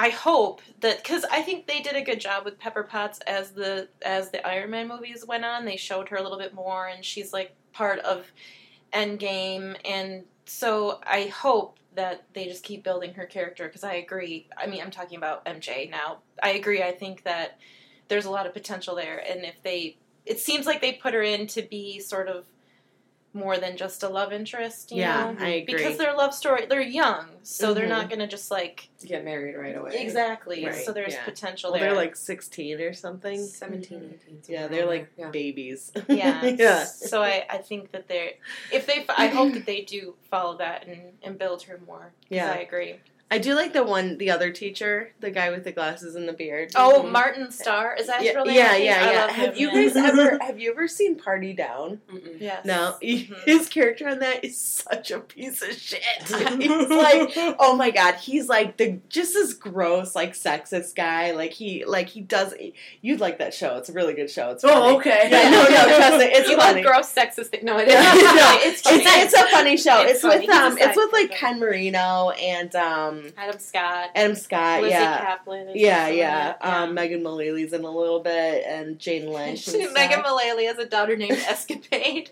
I 0.00 0.08
hope 0.08 0.62
that 0.80 1.02
because 1.02 1.26
I 1.30 1.42
think 1.42 1.66
they 1.66 1.80
did 1.80 1.94
a 1.94 2.00
good 2.00 2.20
job 2.20 2.46
with 2.46 2.58
Pepper 2.58 2.84
Potts 2.84 3.20
as 3.26 3.50
the 3.50 3.86
as 4.00 4.30
the 4.30 4.44
Iron 4.46 4.70
Man 4.70 4.88
movies 4.88 5.26
went 5.26 5.44
on. 5.44 5.66
They 5.66 5.76
showed 5.76 6.08
her 6.08 6.16
a 6.16 6.22
little 6.22 6.38
bit 6.38 6.54
more, 6.54 6.86
and 6.86 7.04
she's 7.04 7.34
like 7.34 7.54
part 7.74 7.98
of 7.98 8.24
Endgame, 8.94 9.76
and 9.84 10.24
so 10.46 11.00
I 11.06 11.24
hope 11.24 11.78
that 11.96 12.24
they 12.32 12.46
just 12.46 12.64
keep 12.64 12.82
building 12.82 13.12
her 13.12 13.26
character 13.26 13.66
because 13.66 13.84
I 13.84 13.96
agree. 13.96 14.48
I 14.56 14.66
mean, 14.68 14.80
I'm 14.80 14.90
talking 14.90 15.18
about 15.18 15.44
MJ 15.44 15.90
now. 15.90 16.20
I 16.42 16.52
agree. 16.52 16.82
I 16.82 16.92
think 16.92 17.24
that 17.24 17.58
there's 18.08 18.24
a 18.24 18.30
lot 18.30 18.46
of 18.46 18.54
potential 18.54 18.94
there, 18.94 19.22
and 19.28 19.44
if 19.44 19.62
they, 19.62 19.98
it 20.24 20.40
seems 20.40 20.64
like 20.64 20.80
they 20.80 20.94
put 20.94 21.12
her 21.12 21.22
in 21.22 21.46
to 21.48 21.60
be 21.60 22.00
sort 22.00 22.28
of 22.28 22.46
more 23.32 23.58
than 23.58 23.76
just 23.76 24.02
a 24.02 24.08
love 24.08 24.32
interest. 24.32 24.90
You 24.90 24.98
Yeah, 25.02 25.32
know? 25.32 25.44
I 25.44 25.48
agree. 25.48 25.74
because 25.74 25.96
their 25.98 26.14
love 26.16 26.34
story 26.34 26.66
they're 26.66 26.80
young 26.80 27.26
so 27.44 27.72
they're 27.74 27.86
Mhm. 27.86 27.88
not 27.90 28.10
gonna 28.10 28.26
just 28.26 28.50
like 28.50 28.88
Get 29.06 29.24
married 29.24 29.54
right 29.56 29.76
away. 29.76 29.92
exactly 29.94 30.66
Right, 30.66 30.74
so 30.84 30.92
there's 30.92 31.14
yeah. 31.14 31.24
potential 31.24 31.70
Well, 31.70 31.80
there 31.80 31.90
they're 31.90 31.96
like 31.96 32.16
16 32.16 32.80
or 32.80 32.92
something. 32.92 33.38
17, 33.38 34.18
18. 34.26 34.42
Yeah, 34.48 34.66
they're 34.66 34.84
like 34.86 35.14
there. 35.16 35.30
babies. 35.30 35.92
yeah 36.08 36.44
yeah. 36.44 36.84
so 36.84 37.22
I, 37.22 37.46
I 37.48 37.58
think 37.58 37.92
that 37.92 38.08
they're 38.08 38.32
if 38.72 38.86
they 38.86 39.04
i 39.16 39.28
hope 39.28 39.52
that 39.54 39.64
they 39.66 39.82
do 39.82 40.14
follow 40.30 40.56
that 40.58 40.86
and, 40.88 41.12
and 41.22 41.38
build 41.38 41.62
her 41.64 41.80
more. 41.86 42.12
Yeah. 42.28 42.50
i 42.52 42.56
agree 42.58 42.96
I 43.32 43.38
do 43.38 43.54
like 43.54 43.72
the 43.72 43.84
one, 43.84 44.18
the 44.18 44.30
other 44.32 44.50
teacher, 44.50 45.12
the 45.20 45.30
guy 45.30 45.50
with 45.50 45.62
the 45.62 45.70
glasses 45.72 46.16
and 46.16 46.28
the 46.28 46.32
beard. 46.32 46.72
oh 46.74 47.04
Mhm. 47.06 47.12
martin 47.12 47.50
starr 47.52 47.94
is 47.98 48.08
that 48.08 48.18
his 48.22 48.26
yeah, 48.26 48.32
real 48.34 48.44
name? 48.46 48.56
yeah, 48.56 48.76
yeah, 48.76 49.10
yeah. 49.12 49.30
Have 49.30 49.54
him, 49.54 49.60
you 49.60 49.68
yeah. 49.70 49.84
guys 49.84 49.96
ever 50.10 50.38
have 50.42 50.58
you 50.58 50.72
ever 50.72 50.88
seen 50.88 51.16
Party 51.16 51.52
Down? 51.52 52.00
Mm-mm. 52.12 52.40
yes 52.40 52.64
No, 52.64 52.96
Mhm. 53.02 53.44
his 53.44 53.68
character 53.68 54.08
on 54.08 54.18
that 54.18 54.44
is 54.44 54.58
such 54.58 55.10
a 55.12 55.20
piece 55.20 55.62
of 55.62 55.72
shit. 55.72 56.02
he's 56.60 56.88
like, 56.88 57.32
oh 57.58 57.76
my 57.76 57.90
god, 57.90 58.16
he's 58.16 58.48
like 58.48 58.76
the 58.78 58.98
just 59.08 59.36
as 59.36 59.54
gross, 59.54 60.14
like 60.16 60.32
sexist 60.32 60.94
guy. 60.96 61.30
Like 61.32 61.52
he, 61.52 61.84
like 61.84 62.08
he 62.08 62.20
does. 62.20 62.52
You'd 63.00 63.20
like 63.20 63.38
that 63.38 63.54
show. 63.54 63.76
It's 63.76 63.88
a 63.88 63.92
really 63.92 64.14
good 64.14 64.30
show. 64.30 64.50
It's 64.50 64.62
funny. 64.64 64.74
Oh, 64.74 64.96
okay. 64.98 65.28
Yeah, 65.30 65.50
no, 65.50 65.62
no, 65.62 65.96
trust 65.96 66.18
me, 66.18 66.24
it's 66.24 66.48
you 66.50 66.56
funny. 66.56 66.82
love 66.82 66.92
gross 66.92 67.12
sexist 67.14 67.46
thing 67.46 67.64
no 67.64 67.78
it 67.78 67.88
is 67.88 67.94
no, 67.94 68.00
it's 68.60 68.80
funny 68.82 69.02
It's, 69.02 69.32
it's 69.32 69.34
a 69.34 69.46
funny 69.50 69.76
show. 69.76 70.00
It's 70.02 70.12
It's, 70.12 70.22
funny. 70.22 70.46
with 70.46 70.56
um, 70.56 70.78
it's 70.78 70.96
with 70.96 71.12
like 71.12 71.28
but- 71.28 71.36
Ken 71.38 71.60
Marino 71.60 72.30
and 72.30 72.74
um, 72.74 73.19
adam 73.36 73.58
scott 73.58 74.10
Adam 74.14 74.34
Scott. 74.36 74.82
Lizzy 74.82 74.92
yeah, 74.94 75.36
Caplan 75.36 75.72
yeah, 75.74 76.06
in 76.08 76.16
yeah. 76.18 76.54
Um, 76.60 76.94
Megan 76.94 77.22
Mullally's 77.22 77.72
in 77.72 77.84
a 77.84 77.90
little 77.90 78.20
bit, 78.20 78.64
and 78.66 78.98
Jane 78.98 79.30
Lynch. 79.32 79.68
and. 79.68 79.92
Megan 79.94 80.22
Mullally 80.22 80.66
has 80.66 80.78
a 80.78 80.86
daughter 80.86 81.16
named 81.16 81.38
Escapade. 81.48 82.30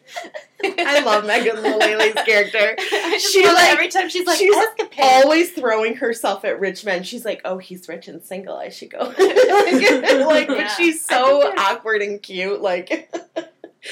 I 0.65 1.01
love 1.05 1.25
Megan 1.27 1.57
Mullally's 1.63 2.15
character. 2.15 2.77
She, 3.19 3.45
like- 3.47 3.73
every 3.73 3.89
time 3.89 4.09
she's 4.09 4.27
like 4.27 4.39
she's 4.39 4.55
Escapade. 4.55 5.05
always 5.25 5.53
throwing 5.53 5.97
herself 5.97 6.45
at 6.45 6.59
rich 6.61 6.85
men. 6.85 7.03
She's 7.03 7.25
like, 7.25 7.41
"Oh, 7.45 7.59
he's 7.59 7.89
rich 7.89 8.09
and 8.09 8.23
single. 8.23 8.57
I 8.57 8.69
should 8.71 8.91
go." 8.91 8.99
like, 9.19 9.19
Yeah. 9.19 10.45
but 10.47 10.69
she's 10.77 11.05
so 11.05 11.53
awkward 11.57 12.03
and 12.03 12.23
cute. 12.23 12.61
Like, 12.61 13.11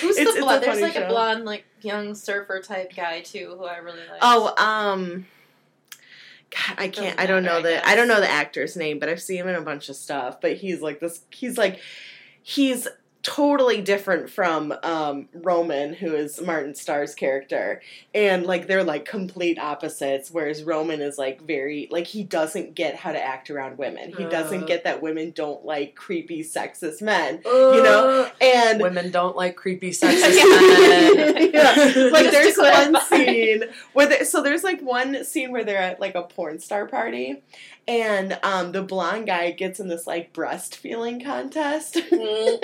Who's 0.00 0.18
it's- 0.18 0.34
the 0.34 0.40
blonde? 0.40 0.62
There's 0.64 0.80
like 0.80 0.94
show. 0.94 1.04
a 1.04 1.08
blonde, 1.08 1.44
like 1.44 1.64
young 1.82 2.14
surfer 2.14 2.60
type 2.60 2.94
guy 2.96 3.20
too, 3.20 3.54
who 3.58 3.64
I 3.64 3.76
really 3.76 3.98
like. 4.10 4.18
oh, 4.22 4.52
um, 4.62 5.26
I 6.76 6.88
can't. 6.88 7.18
I 7.20 7.26
don't 7.26 7.42
know 7.42 7.58
I 7.58 7.62
the. 7.62 7.88
I 7.88 7.94
don't 7.94 8.08
know 8.08 8.20
the 8.20 8.30
actor's 8.30 8.76
name, 8.76 8.98
but 8.98 9.08
I've 9.08 9.22
seen 9.22 9.38
him 9.38 9.48
in 9.48 9.54
a 9.54 9.60
bunch 9.60 9.88
of 9.88 9.96
stuff. 9.96 10.40
But 10.40 10.56
he's 10.56 10.80
like 10.80 11.00
this. 11.00 11.20
He's 11.30 11.58
like, 11.58 11.80
he's 12.42 12.88
totally 13.26 13.82
different 13.82 14.30
from 14.30 14.72
um, 14.84 15.28
Roman, 15.34 15.92
who 15.94 16.14
is 16.14 16.40
Martin 16.40 16.76
Starr's 16.76 17.12
character, 17.14 17.82
and 18.14 18.46
like 18.46 18.68
they're 18.68 18.84
like 18.84 19.04
complete 19.04 19.58
opposites. 19.58 20.30
Whereas 20.30 20.62
Roman 20.62 21.00
is 21.00 21.18
like 21.18 21.42
very 21.42 21.88
like 21.90 22.06
he 22.06 22.22
doesn't 22.22 22.76
get 22.76 22.94
how 22.94 23.10
to 23.10 23.20
act 23.20 23.50
around 23.50 23.78
women. 23.78 24.14
He 24.16 24.24
doesn't 24.24 24.62
Uh. 24.62 24.66
get 24.66 24.84
that 24.84 25.02
women 25.02 25.32
don't 25.32 25.64
like 25.64 25.96
creepy 25.96 26.42
sexist 26.44 27.02
men, 27.02 27.40
you 27.44 27.82
know, 27.82 28.30
and 28.40 28.80
women 28.80 29.10
don't 29.10 29.34
like 29.36 29.56
creepy 29.56 29.90
sexist 29.92 30.36
men. 30.44 31.50
yeah. 31.52 32.10
Like 32.12 32.30
there's 32.30 32.56
one 32.56 32.96
scene 33.08 33.64
where 33.92 34.06
they, 34.06 34.22
so 34.24 34.40
there's 34.42 34.62
like 34.62 34.80
one 34.82 35.24
scene 35.24 35.50
where 35.50 35.64
they're 35.64 35.78
at 35.78 36.00
like 36.00 36.14
a 36.14 36.22
porn 36.22 36.60
star 36.60 36.86
party 36.86 37.42
and 37.88 38.36
um 38.42 38.72
the 38.72 38.82
blonde 38.82 39.26
guy 39.26 39.50
gets 39.52 39.78
in 39.78 39.86
this 39.88 40.06
like 40.06 40.32
breast 40.32 40.76
feeling 40.76 41.22
contest. 41.22 41.94
Mm. 41.94 42.58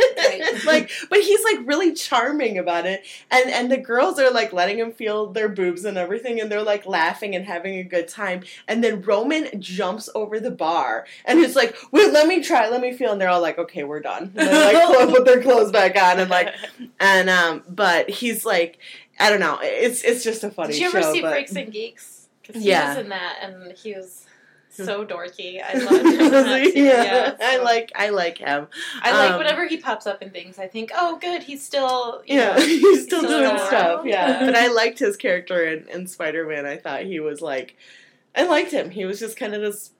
like, 0.66 0.90
but 1.11 1.21
he's 1.21 1.42
like 1.44 1.59
really 1.66 1.92
charming 1.92 2.59
about 2.59 2.87
it, 2.87 3.04
and 3.30 3.50
and 3.50 3.71
the 3.71 3.76
girls 3.76 4.18
are 4.18 4.30
like 4.30 4.52
letting 4.52 4.78
him 4.78 4.92
feel 4.92 5.26
their 5.32 5.49
boobs 5.49 5.85
and 5.85 5.97
everything, 5.99 6.40
and 6.40 6.50
they're 6.50 6.62
like 6.62 6.87
laughing 6.87 7.35
and 7.35 7.44
having 7.44 7.75
a 7.76 7.85
good 7.85 8.09
time. 8.09 8.42
And 8.68 8.82
then 8.82 9.02
Roman 9.02 9.61
jumps 9.61 10.09
over 10.14 10.40
the 10.40 10.50
bar 10.50 11.06
and 11.25 11.38
he's 11.38 11.56
like, 11.56 11.76
"Wait, 11.90 12.12
let 12.12 12.26
me 12.26 12.42
try, 12.42 12.68
let 12.68 12.80
me 12.80 12.92
feel." 12.92 13.12
And 13.12 13.21
they're 13.21 13.28
all 13.28 13.40
like, 13.42 13.59
"Okay, 13.59 13.85
we're 13.85 14.00
done." 14.00 14.32
And 14.37 14.49
they 14.49 14.75
like 14.75 15.09
put 15.14 15.25
their 15.25 15.42
clothes 15.42 15.71
back 15.73 15.97
on 15.97 16.21
and 16.21 16.30
like, 16.30 16.54
and 17.00 17.28
um, 17.30 17.62
but 17.68 18.09
he's 18.11 18.44
like, 18.44 18.78
I 19.21 19.30
don't 19.30 19.40
know, 19.40 19.59
it's 19.62 20.02
it's 20.04 20.25
just 20.25 20.42
a 20.44 20.50
funny 20.50 20.73
Did 20.73 20.80
you 20.80 20.87
ever 20.88 21.02
show. 21.02 21.12
see 21.12 21.21
but- 21.23 21.32
Freaks 21.32 21.54
and 21.54 21.73
Geeks? 21.73 22.28
Because 22.42 22.62
he 22.62 22.71
Yeah. 22.71 22.88
was 22.97 23.04
in 23.04 23.09
that, 23.11 23.38
and 23.42 23.73
he 23.78 23.94
was 23.94 24.26
so 24.73 25.05
dorky. 25.05 25.62
I 25.62 25.75
love 25.79 26.05
him. 26.07 26.67
in 26.76 26.85
yeah, 26.87 27.02
Yeah, 27.05 27.37
I 27.41 27.59
like 27.59 27.93
I 27.95 28.09
like 28.11 28.38
him. 28.38 28.69
I 29.02 29.12
like 29.12 29.33
um, 29.33 29.38
whenever 29.38 29.67
he 29.67 29.76
pops 29.76 30.07
up 30.07 30.23
in 30.23 30.31
things. 30.31 30.59
I 30.59 30.67
think, 30.67 30.91
oh, 30.95 31.19
good, 31.19 31.43
he's 31.43 31.62
still. 31.62 32.23
You 32.26 32.38
Yeah, 32.38 32.57
know, 32.57 32.61
he's 32.67 33.05
still 33.05 33.21
still 33.25 33.41
doing 33.41 33.59
stuff. 33.67 34.05
Yeah, 34.07 34.29
Yeah. 34.41 34.47
but 34.47 34.57
I 34.57 34.69
liked 34.69 34.99
his 34.99 35.17
character 35.17 35.64
in, 35.67 35.88
in 35.88 36.07
Spider 36.07 36.47
Man. 36.47 36.67
I 36.67 36.76
thought 36.79 37.02
he 37.02 37.21
was 37.21 37.41
like, 37.41 37.76
I 38.35 38.45
liked 38.45 38.71
him. 38.73 38.91
He 38.91 39.05
was 39.05 39.21
just 39.21 39.37
kind 39.37 39.55
of 39.55 39.61
this, 39.61 39.91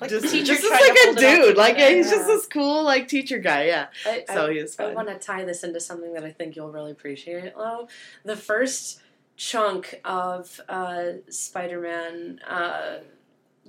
like 0.00 0.10
just, 0.10 0.28
teacher 0.28 0.54
just 0.54 0.62
like 0.70 0.80
a 0.80 0.84
hold 1.04 1.18
it 1.18 1.24
all 1.40 1.46
dude. 1.46 1.56
Like 1.56 1.76
yeah, 1.78 1.86
together. 1.88 1.96
he's 1.96 2.10
just 2.10 2.26
this 2.26 2.46
cool 2.46 2.82
like 2.84 3.08
teacher 3.08 3.38
guy. 3.38 3.66
Yeah, 3.66 3.86
I, 4.06 4.24
so 4.32 4.46
I, 4.46 4.52
he 4.54 4.62
was 4.62 4.78
I 4.78 4.92
want 4.94 5.08
to 5.08 5.14
tie 5.18 5.44
this 5.44 5.62
into 5.62 5.80
something 5.80 6.14
that 6.14 6.24
I 6.24 6.30
think 6.30 6.56
you'll 6.56 6.72
really 6.72 6.92
appreciate, 6.92 7.56
Lo. 7.56 7.88
The 8.24 8.36
first 8.36 9.00
chunk 9.36 10.00
of 10.04 10.60
uh, 10.68 11.04
Spider 11.28 11.80
Man 11.80 12.40
uh, 12.48 12.98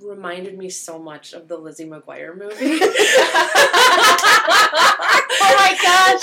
reminded 0.02 0.56
me 0.56 0.68
so 0.70 0.98
much 0.98 1.32
of 1.32 1.48
the 1.48 1.56
Lizzie 1.56 1.86
McGuire 1.86 2.36
movie. 2.36 2.54
oh 5.40 5.54
my 5.58 5.76
gosh! 5.82 6.22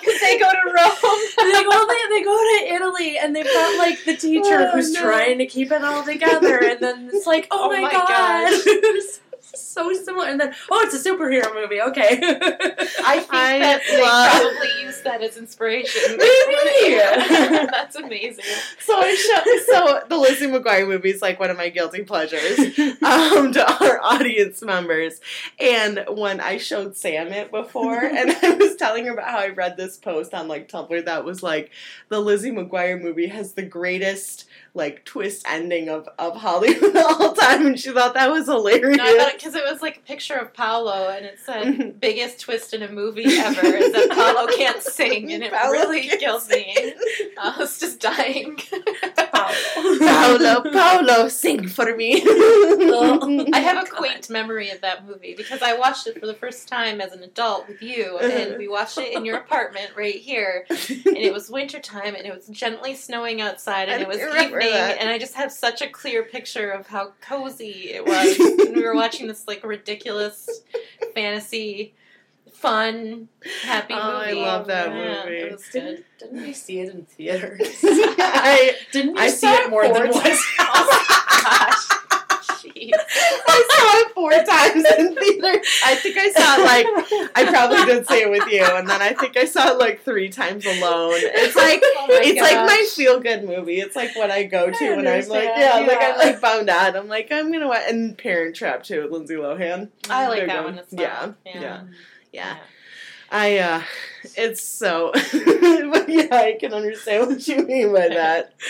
Because 0.00 0.20
they 0.20 0.38
go 0.38 0.50
to 0.50 0.64
Rome. 0.66 1.20
they 1.52 1.64
go 1.64 1.86
they, 1.86 2.08
they 2.18 2.22
go 2.22 2.36
to 2.36 2.74
Italy 2.74 3.18
and 3.18 3.34
they've 3.34 3.44
got 3.44 3.78
like 3.78 4.04
the 4.04 4.16
teacher 4.16 4.68
Oh, 4.68 4.72
who's 4.72 4.92
no. 4.92 5.02
trying 5.02 5.38
to 5.38 5.46
keep 5.46 5.72
it 5.72 5.82
all 5.82 6.02
together 6.02 6.58
and 6.62 6.80
then 6.80 7.10
it's 7.12 7.26
like 7.26 7.46
oh, 7.50 7.64
Oh 7.64 7.68
my, 7.70 7.80
my 7.82 7.92
god 7.92 8.08
gosh. 8.08 9.18
So 9.54 9.92
similar 9.92 10.26
and 10.26 10.40
then 10.40 10.54
oh 10.70 10.80
it's 10.84 10.94
a 10.94 11.08
superhero 11.10 11.52
movie 11.54 11.80
okay 11.82 12.18
I 12.22 13.18
think 13.18 13.32
I 13.34 13.58
that 13.58 13.80
they 13.88 14.02
love- 14.02 14.40
probably 14.40 14.82
used 14.82 15.04
that 15.04 15.22
as 15.22 15.36
inspiration. 15.36 16.02
Maybe. 16.18 16.94
That's 17.70 17.96
amazing. 17.96 18.44
So 18.80 18.96
I 18.96 19.14
show, 19.14 19.72
so 19.72 20.00
the 20.08 20.16
Lizzie 20.18 20.46
McGuire 20.46 20.86
movie 20.86 21.10
is 21.10 21.22
like 21.22 21.40
one 21.40 21.50
of 21.50 21.56
my 21.56 21.68
guilty 21.70 22.02
pleasures 22.04 22.58
um, 23.02 23.52
to 23.52 23.66
our 23.84 24.00
audience 24.02 24.62
members. 24.62 25.20
And 25.58 26.04
when 26.08 26.40
I 26.40 26.58
showed 26.58 26.96
Sam 26.96 27.28
it 27.28 27.50
before, 27.50 27.98
and 28.04 28.30
I 28.42 28.50
was 28.54 28.76
telling 28.76 29.06
her 29.06 29.12
about 29.12 29.28
how 29.30 29.38
I 29.38 29.48
read 29.48 29.76
this 29.76 29.96
post 29.96 30.34
on 30.34 30.48
like 30.48 30.68
Tumblr 30.68 31.04
that 31.04 31.24
was 31.24 31.42
like 31.42 31.70
the 32.08 32.20
Lizzie 32.20 32.50
McGuire 32.52 33.00
movie 33.00 33.28
has 33.28 33.54
the 33.54 33.62
greatest 33.62 34.44
like 34.74 35.04
twist 35.04 35.44
ending 35.48 35.88
of 35.88 36.08
of 36.18 36.36
Hollywood 36.36 36.96
all 36.96 37.34
time, 37.34 37.66
and 37.66 37.78
she 37.80 37.90
thought 37.90 38.14
that 38.14 38.30
was 38.30 38.46
hilarious. 38.46 38.96
No, 38.96 39.04
I 39.04 39.18
thought 39.18 39.32
because 39.34 39.54
it 39.54 39.64
was 39.64 39.82
like 39.82 39.98
a 39.98 40.00
picture 40.00 40.34
of 40.34 40.54
Paolo, 40.54 41.08
and 41.08 41.26
it 41.26 41.38
said 41.44 42.00
"biggest 42.00 42.40
twist 42.40 42.72
in 42.72 42.82
a 42.82 42.90
movie 42.90 43.24
ever" 43.24 43.66
is 43.66 43.92
that 43.92 44.10
Paolo 44.10 44.46
can't 44.56 44.82
sing, 44.82 45.32
and 45.32 45.42
it 45.42 45.52
Paolo 45.52 45.72
really 45.72 46.08
kills 46.08 46.48
me. 46.48 46.94
I 47.38 47.56
was 47.58 47.78
just 47.78 48.00
dying. 48.00 48.58
Paolo, 49.98 50.62
Paolo, 50.72 51.28
sing 51.28 51.68
for 51.68 51.94
me. 51.96 52.22
I 52.22 53.60
have 53.60 53.84
a 53.84 53.90
quaint 53.90 54.28
memory 54.30 54.70
of 54.70 54.80
that 54.80 55.06
movie 55.06 55.34
because 55.34 55.62
I 55.62 55.76
watched 55.76 56.06
it 56.06 56.18
for 56.18 56.26
the 56.26 56.34
first 56.34 56.68
time 56.68 57.00
as 57.00 57.12
an 57.12 57.22
adult 57.22 57.68
with 57.68 57.82
you, 57.82 58.18
and 58.18 58.58
we 58.58 58.68
watched 58.68 58.98
it 58.98 59.14
in 59.14 59.24
your 59.24 59.38
apartment 59.38 59.92
right 59.96 60.14
here. 60.16 60.66
And 60.68 61.16
it 61.16 61.32
was 61.32 61.50
wintertime, 61.50 62.14
and 62.14 62.26
it 62.26 62.34
was 62.34 62.46
gently 62.48 62.94
snowing 62.94 63.40
outside, 63.40 63.88
and 63.88 64.02
it 64.02 64.08
was 64.08 64.18
evening, 64.18 64.50
that. 64.72 64.98
and 65.00 65.08
I 65.08 65.18
just 65.18 65.34
have 65.34 65.52
such 65.52 65.82
a 65.82 65.88
clear 65.88 66.22
picture 66.22 66.70
of 66.70 66.86
how 66.86 67.12
cozy 67.20 67.90
it 67.90 68.06
was. 68.06 68.38
and 68.38 68.76
we 68.76 68.82
were 68.82 68.94
watching 68.94 69.26
this 69.26 69.46
like 69.46 69.64
ridiculous 69.64 70.48
fantasy, 71.14 71.94
fun, 72.60 73.28
happy 73.64 73.94
movie. 73.94 74.04
Oh, 74.06 74.16
I 74.16 74.32
love 74.32 74.66
that 74.68 74.88
Yeah, 74.94 75.24
movie. 75.24 75.36
It 75.38 75.52
was 75.52 75.66
good. 75.68 75.80
didn't, 75.80 76.04
didn't 76.18 76.42
we 76.42 76.52
see 76.52 76.80
it 76.80 76.94
in 76.94 77.04
theaters 77.06 77.60
I, 77.82 78.76
didn't 78.92 79.18
I 79.18 79.28
see 79.28 79.46
it 79.48 79.70
more 79.70 79.84
than 79.88 80.10
once 80.10 80.40
oh 80.58 81.42
Gosh. 81.42 81.96
I 82.62 83.68
saw 83.70 83.98
it 83.98 84.14
four 84.14 84.30
times 84.32 84.84
in 84.98 85.14
theater. 85.16 85.60
I 85.84 85.94
think 85.96 86.16
I 86.18 86.30
saw 86.30 86.56
it 86.58 86.64
like 86.64 87.30
I 87.34 87.44
probably 87.50 87.84
did 87.86 88.06
say 88.06 88.22
it 88.22 88.30
with 88.30 88.46
you, 88.50 88.62
and 88.62 88.88
then 88.88 89.00
I 89.02 89.12
think 89.14 89.36
I 89.36 89.44
saw 89.46 89.70
it 89.72 89.78
like 89.78 90.02
three 90.04 90.28
times 90.28 90.66
alone. 90.66 91.20
It's 91.22 91.56
like 91.56 91.80
Oh 91.82 92.06
my 92.08 92.20
it's 92.22 92.40
like 92.40 92.54
my 92.66 92.86
feel 92.94 93.20
good 93.20 93.44
movie. 93.44 93.80
It's 93.80 93.96
like 93.96 94.14
what 94.16 94.30
I 94.30 94.44
go 94.44 94.70
to 94.70 94.84
I 94.84 94.90
when 94.96 95.06
I'm 95.06 95.28
like 95.28 95.48
understand, 95.48 95.86
yeah, 95.86 95.92
like 95.92 96.02
I'm 96.02 96.18
like 96.18 96.40
bummed 96.40 96.68
out. 96.68 96.96
I'm 96.96 97.08
like 97.08 97.28
I'm 97.32 97.50
gonna 97.50 97.68
watch 97.68 97.82
and 97.88 98.16
Parent 98.16 98.54
Trap 98.54 98.82
too, 98.84 99.02
with 99.02 99.10
Lindsay 99.12 99.34
Lohan. 99.34 99.88
I 100.08 100.28
like 100.28 100.46
that 100.46 100.64
one. 100.64 100.74
well. 100.76 100.86
Yeah, 100.92 101.32
Yeah. 101.44 101.60
yeah. 101.60 101.80
Yeah. 102.32 102.56
I 103.32 103.58
uh 103.58 103.82
it's 104.36 104.62
so 104.62 105.12
but 105.14 106.08
yeah, 106.08 106.28
I 106.32 106.56
can 106.58 106.74
understand 106.74 107.28
what 107.28 107.46
you 107.46 107.64
mean 107.64 107.92
by 107.92 108.08
that. 108.08 108.54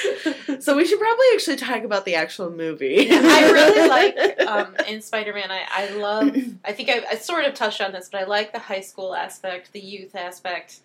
So 0.60 0.76
we 0.76 0.84
should 0.84 0.98
probably 0.98 1.26
actually 1.32 1.56
talk 1.56 1.84
about 1.84 2.04
the 2.04 2.16
actual 2.16 2.50
movie. 2.50 3.08
I 3.10 3.50
really 3.50 3.88
like 4.36 4.40
um, 4.40 4.74
in 4.86 5.00
Spider 5.00 5.32
Man. 5.32 5.50
I, 5.50 5.64
I 5.70 5.90
love. 5.90 6.36
I 6.64 6.72
think 6.72 6.90
I, 6.90 7.02
I 7.10 7.14
sort 7.14 7.44
of 7.44 7.54
touched 7.54 7.80
on 7.80 7.92
this, 7.92 8.10
but 8.10 8.20
I 8.20 8.24
like 8.24 8.52
the 8.52 8.58
high 8.58 8.80
school 8.80 9.14
aspect, 9.14 9.72
the 9.72 9.80
youth 9.80 10.14
aspect. 10.14 10.80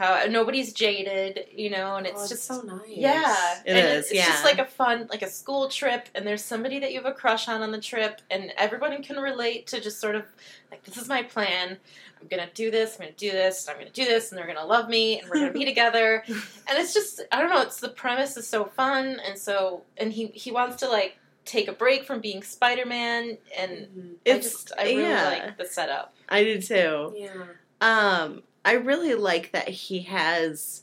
How 0.00 0.24
nobody's 0.30 0.72
jaded, 0.72 1.44
you 1.54 1.68
know, 1.68 1.96
and 1.96 2.06
it's 2.06 2.24
Oh, 2.24 2.28
just 2.28 2.44
so 2.44 2.62
nice 2.62 2.80
yeah, 2.88 3.60
It 3.66 3.76
and 3.76 3.78
is, 3.98 4.04
It's, 4.06 4.12
it's 4.12 4.26
just 4.26 4.44
like 4.44 4.58
a 4.58 4.64
fun, 4.64 5.06
like 5.10 5.20
a 5.20 5.28
school 5.28 5.68
trip, 5.68 6.08
and 6.14 6.26
there's 6.26 6.42
somebody 6.42 6.78
that 6.80 6.90
you 6.92 6.98
have 7.02 7.06
a 7.06 7.12
crush 7.12 7.48
on 7.48 7.60
on 7.62 7.70
the 7.70 7.80
trip, 7.80 8.22
and 8.30 8.50
everyone 8.56 9.02
can 9.02 9.18
relate 9.18 9.66
to 9.68 9.80
just 9.80 10.00
sort 10.00 10.14
of 10.14 10.24
like 10.70 10.82
this 10.84 10.96
is 10.96 11.06
my 11.06 11.22
plan. 11.22 11.76
I'm 12.20 12.28
gonna 12.28 12.48
do 12.54 12.70
this. 12.70 12.94
I'm 12.94 13.00
gonna 13.04 13.12
do 13.16 13.30
this. 13.30 13.68
I'm 13.68 13.76
gonna 13.78 13.90
do 13.90 14.04
this, 14.06 14.30
and 14.30 14.38
they're 14.38 14.46
gonna 14.46 14.64
love 14.64 14.88
me, 14.88 15.20
and 15.20 15.28
we're 15.28 15.36
gonna 15.40 15.52
be 15.52 15.64
together. 15.74 16.24
And 16.26 16.78
it's 16.78 16.94
just 16.94 17.20
I 17.30 17.40
don't 17.40 17.50
know. 17.50 17.60
It's 17.60 17.78
the 17.80 17.90
premise 17.90 18.36
is 18.38 18.48
so 18.48 18.64
fun, 18.64 19.20
and 19.26 19.38
so 19.38 19.82
and 19.98 20.12
he 20.12 20.28
he 20.28 20.50
wants 20.50 20.76
to 20.76 20.88
like 20.88 21.18
take 21.44 21.68
a 21.68 21.72
break 21.72 22.04
from 22.04 22.20
being 22.20 22.42
Spider 22.42 22.86
Man, 22.86 23.36
and 23.58 23.70
Mhm. 23.70 24.10
I 24.12 24.16
It's 24.24 24.50
just 24.50 24.72
I 24.78 24.84
really 24.84 25.02
yeah. 25.02 25.28
like 25.28 25.58
the 25.58 25.66
setup. 25.66 26.14
I 26.28 26.42
did 26.44 26.62
too. 26.62 27.14
yeah 27.16 27.44
Um, 27.82 28.42
I 28.64 28.72
really 28.72 29.14
like 29.14 29.52
that 29.52 29.68
he 29.68 30.00
has 30.02 30.82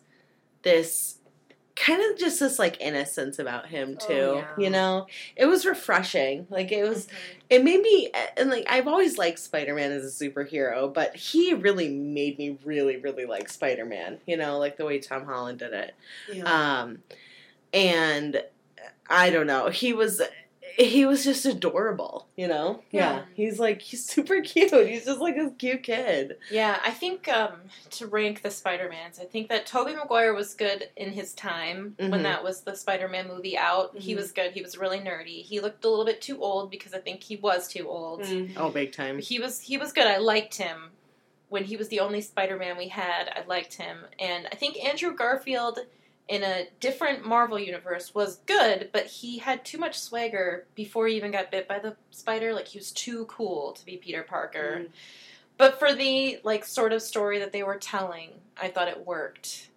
this 0.63 1.15
kind 1.75 2.01
of 2.11 2.17
just 2.17 2.39
this 2.39 2.57
like 2.57 2.81
innocence 2.81 3.37
about 3.37 3.67
him 3.67 3.97
Oh, 4.01 4.07
too. 4.07 4.13
yeah. 4.37 4.47
You 4.57 4.69
know, 4.71 5.05
it 5.35 5.45
was 5.45 5.63
refreshing. 5.63 6.47
Like 6.49 6.71
it 6.71 6.83
was, 6.89 7.07
it 7.51 7.63
made 7.63 7.81
me, 7.81 8.11
and 8.35 8.49
like 8.49 8.65
I've 8.67 8.87
always 8.87 9.19
liked 9.19 9.37
Spider 9.37 9.75
Man 9.75 9.91
as 9.91 10.03
a 10.03 10.25
superhero, 10.25 10.91
but 10.91 11.15
he 11.15 11.53
really 11.53 11.89
made 11.89 12.39
me 12.39 12.57
really, 12.65 12.97
really 12.97 13.25
like 13.25 13.47
Spider 13.47 13.85
Man. 13.85 14.17
You 14.25 14.37
know, 14.37 14.57
like 14.57 14.77
the 14.77 14.85
way 14.85 14.97
Tom 14.97 15.25
Holland 15.25 15.59
did 15.59 15.73
it. 15.73 15.93
yeah 16.33 16.81
Um, 16.81 16.97
and 17.73 18.41
I 19.09 19.29
don't 19.29 19.47
know, 19.47 19.69
he 19.69 19.93
was. 19.93 20.21
He 20.75 21.05
was 21.05 21.23
just 21.23 21.45
adorable, 21.45 22.27
you 22.35 22.47
know. 22.47 22.81
Yeah. 22.91 23.23
he's 23.35 23.59
like 23.59 23.81
he's 23.81 24.05
super 24.05 24.41
cute. 24.43 24.71
He's 24.87 25.05
just 25.05 25.19
like 25.19 25.37
a 25.37 25.49
cute 25.51 25.83
kid. 25.83 26.37
Yeah, 26.51 26.79
I 26.83 26.91
think 26.91 27.27
um, 27.27 27.53
to 27.91 28.07
rank 28.07 28.41
the 28.41 28.51
Spider 28.51 28.89
Mans, 28.89 29.19
I 29.19 29.25
think 29.25 29.49
that 29.49 29.65
Tobey 29.65 29.95
Maguire 29.95 30.33
was 30.33 30.53
good 30.53 30.89
in 30.95 31.11
his 31.13 31.33
time 31.33 31.95
Mhm. 31.99 32.09
when 32.11 32.23
that 32.23 32.43
was 32.43 32.61
the 32.61 32.75
Spider 32.75 33.07
Man 33.07 33.27
movie 33.27 33.57
out. 33.57 33.97
He 33.97 34.13
Mhm. 34.13 34.17
was 34.17 34.31
good. 34.31 34.51
He 34.51 34.61
was 34.61 34.77
really 34.77 34.99
nerdy. 34.99 35.43
He 35.43 35.59
looked 35.59 35.85
a 35.85 35.89
little 35.89 36.05
bit 36.05 36.21
too 36.21 36.41
old 36.43 36.69
because 36.69 36.93
I 36.93 36.99
think 36.99 37.23
he 37.23 37.35
was 37.37 37.67
too 37.67 37.87
old. 37.87 38.21
Mm. 38.21 38.53
Oh, 38.57 38.69
big 38.69 38.91
time. 38.93 39.19
He 39.19 39.39
was 39.39 39.61
he 39.61 39.77
was 39.77 39.93
good. 39.93 40.07
I 40.07 40.17
liked 40.17 40.55
him 40.57 40.91
when 41.49 41.63
he 41.63 41.77
was 41.77 41.87
the 41.87 42.01
only 42.01 42.19
Spider 42.21 42.57
Man 42.57 42.77
we 42.77 42.89
had. 42.89 43.29
I 43.29 43.43
liked 43.47 43.75
him, 43.75 43.99
and 44.19 44.47
I 44.51 44.55
think 44.55 44.77
Andrew 44.83 45.15
Garfield 45.15 45.79
in 46.27 46.43
a 46.43 46.67
different 46.79 47.25
Marvel 47.25 47.57
universe 47.57 48.13
was 48.13 48.37
good, 48.45 48.89
but 48.91 49.05
he 49.05 49.37
had 49.37 49.63
too 49.63 49.77
much 49.77 49.97
swagger 49.97 50.65
before 50.75 51.07
he 51.07 51.15
even 51.15 51.31
got 51.31 51.51
bit 51.51 51.67
by 51.67 51.79
the 51.79 51.95
spider. 52.11 52.53
Like 52.53 52.67
he 52.67 52.77
was 52.77 52.91
too 52.91 53.25
cool 53.25 53.71
to 53.73 53.85
be 53.85 53.97
Peter 53.97 54.23
Parker. 54.23 54.81
Mm. 54.81 54.89
But 55.57 55.79
for 55.79 55.93
the 55.93 56.39
like 56.43 56.65
sort 56.65 56.91
of 56.91 57.01
story 57.01 57.39
that 57.39 57.53
they 57.53 57.63
were 57.63 57.77
telling, 57.77 58.31
I 58.61 58.67
thought 58.67 58.89
it 58.89 59.05
worked. 59.05 59.69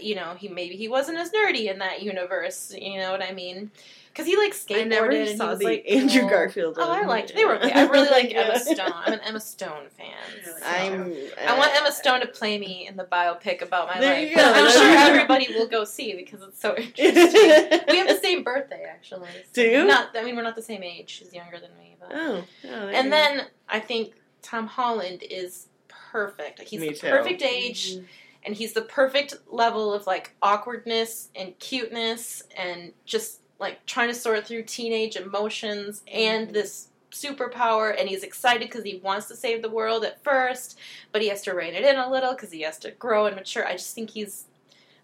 You 0.00 0.16
know, 0.16 0.34
he 0.36 0.48
maybe 0.48 0.76
he 0.76 0.88
wasn't 0.88 1.18
as 1.18 1.30
nerdy 1.30 1.70
in 1.70 1.78
that 1.78 2.02
universe. 2.02 2.74
You 2.76 2.98
know 2.98 3.10
what 3.12 3.22
I 3.22 3.32
mean? 3.32 3.70
Because 4.12 4.26
he 4.26 4.36
like 4.36 4.52
skateboarded 4.52 4.80
I 4.80 4.84
never 4.84 5.10
and 5.10 5.28
he 5.28 5.36
saw 5.36 5.50
was 5.50 5.58
the 5.60 5.64
like 5.64 5.84
Andrew 5.88 6.20
cool. 6.20 6.28
Garfield. 6.30 6.74
Oh, 6.78 6.90
I 6.90 7.06
liked. 7.06 7.34
They 7.34 7.46
were 7.46 7.56
okay. 7.56 7.72
I 7.72 7.86
really 7.86 8.10
like 8.10 8.34
Emma 8.34 8.58
Stone. 8.60 8.92
I'm 8.94 9.14
an 9.14 9.20
Emma 9.20 9.40
Stone 9.40 9.86
fan. 9.96 10.14
so- 10.44 10.52
I'm. 10.66 11.14
I 11.46 11.56
want 11.58 11.72
uh, 11.72 11.78
Emma 11.78 11.92
Stone 11.92 12.20
to 12.20 12.26
play 12.26 12.58
me 12.58 12.86
in 12.86 12.96
the 12.98 13.04
biopic 13.04 13.62
about 13.62 13.88
my 13.88 13.98
There 13.98 14.14
life. 14.14 14.28
you 14.28 14.36
go. 14.36 14.42
I'm 14.44 14.70
sure 14.70 14.82
everybody 15.14 15.48
will 15.54 15.66
go 15.66 15.84
see 15.84 16.14
because 16.14 16.42
it's 16.42 16.60
so 16.60 16.76
interesting. 16.96 17.80
we 17.88 17.96
have 17.96 18.08
the 18.08 18.20
same 18.22 18.42
birthday, 18.42 18.84
actually. 18.86 19.28
Do 19.54 19.62
you? 19.62 19.86
Not. 19.86 20.10
I 20.14 20.22
mean, 20.24 20.36
we're 20.36 20.42
not 20.42 20.56
the 20.56 20.62
same 20.62 20.82
age. 20.82 21.08
She's 21.08 21.32
younger 21.32 21.58
than 21.58 21.70
me, 21.78 21.96
but. 21.98 22.10
Oh, 22.12 22.44
oh 22.68 22.88
And 22.88 23.10
then 23.10 23.46
I 23.68 23.80
think 23.80 24.12
Tom 24.42 24.66
Holland 24.66 25.22
is 25.30 25.68
perfect. 25.88 26.60
He's 26.60 26.80
Me 26.80 26.88
the 26.90 26.94
too. 26.94 27.08
perfect 27.08 27.40
age, 27.42 27.94
mm-hmm. 27.94 28.04
and 28.44 28.54
he's 28.54 28.74
the 28.74 28.82
perfect 28.82 29.34
level 29.50 29.94
of 29.94 30.06
like 30.06 30.34
awkwardness 30.42 31.30
and 31.34 31.58
cuteness, 31.58 32.42
and 32.56 32.92
just 33.06 33.40
like 33.62 33.86
trying 33.86 34.08
to 34.08 34.14
sort 34.14 34.46
through 34.46 34.64
teenage 34.64 35.16
emotions 35.16 36.02
and 36.12 36.48
Mhm. 36.48 36.52
this 36.52 36.88
superpower. 37.10 37.98
And 37.98 38.08
he's 38.08 38.22
excited 38.22 38.68
because 38.68 38.84
he 38.84 38.96
wants 39.02 39.28
to 39.28 39.36
save 39.36 39.62
the 39.62 39.70
world 39.70 40.04
at 40.04 40.22
first, 40.22 40.78
but 41.12 41.22
he 41.22 41.28
has 41.28 41.40
to 41.42 41.54
rein 41.54 41.74
it 41.74 41.84
in 41.84 41.96
a 41.96 42.10
little 42.10 42.32
because 42.32 42.50
he 42.50 42.62
has 42.62 42.78
to 42.80 42.90
grow 42.90 43.26
and 43.26 43.36
mature. 43.36 43.64
I 43.66 43.72
just 43.72 43.94
think 43.94 44.10
he's 44.10 44.44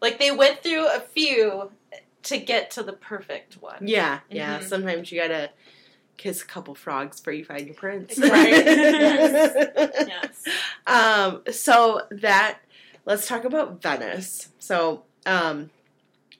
like 0.02 0.18
they 0.18 0.30
went 0.30 0.62
through 0.62 0.86
a 0.88 1.00
few 1.00 1.70
to 2.24 2.36
get 2.38 2.70
to 2.72 2.82
the 2.82 2.92
perfect 2.92 3.54
one. 3.62 3.86
Yeah, 3.86 4.20
yeah. 4.30 4.58
Mhm. 4.58 4.64
Sometimes 4.68 5.10
you 5.12 5.20
gotta 5.20 5.50
kiss 6.16 6.42
a 6.42 6.46
couple 6.46 6.74
frogs 6.74 7.20
before 7.20 7.32
you 7.34 7.44
find 7.44 7.64
your 7.66 7.74
prince. 7.76 8.18
Right. 8.18 8.64
Yes. 10.08 10.44
Um, 10.86 11.42
so 11.52 12.02
that 12.10 12.58
let's 13.06 13.28
talk 13.28 13.44
about 13.44 13.80
Venice. 13.82 14.48
So, 14.58 15.04
um, 15.26 15.70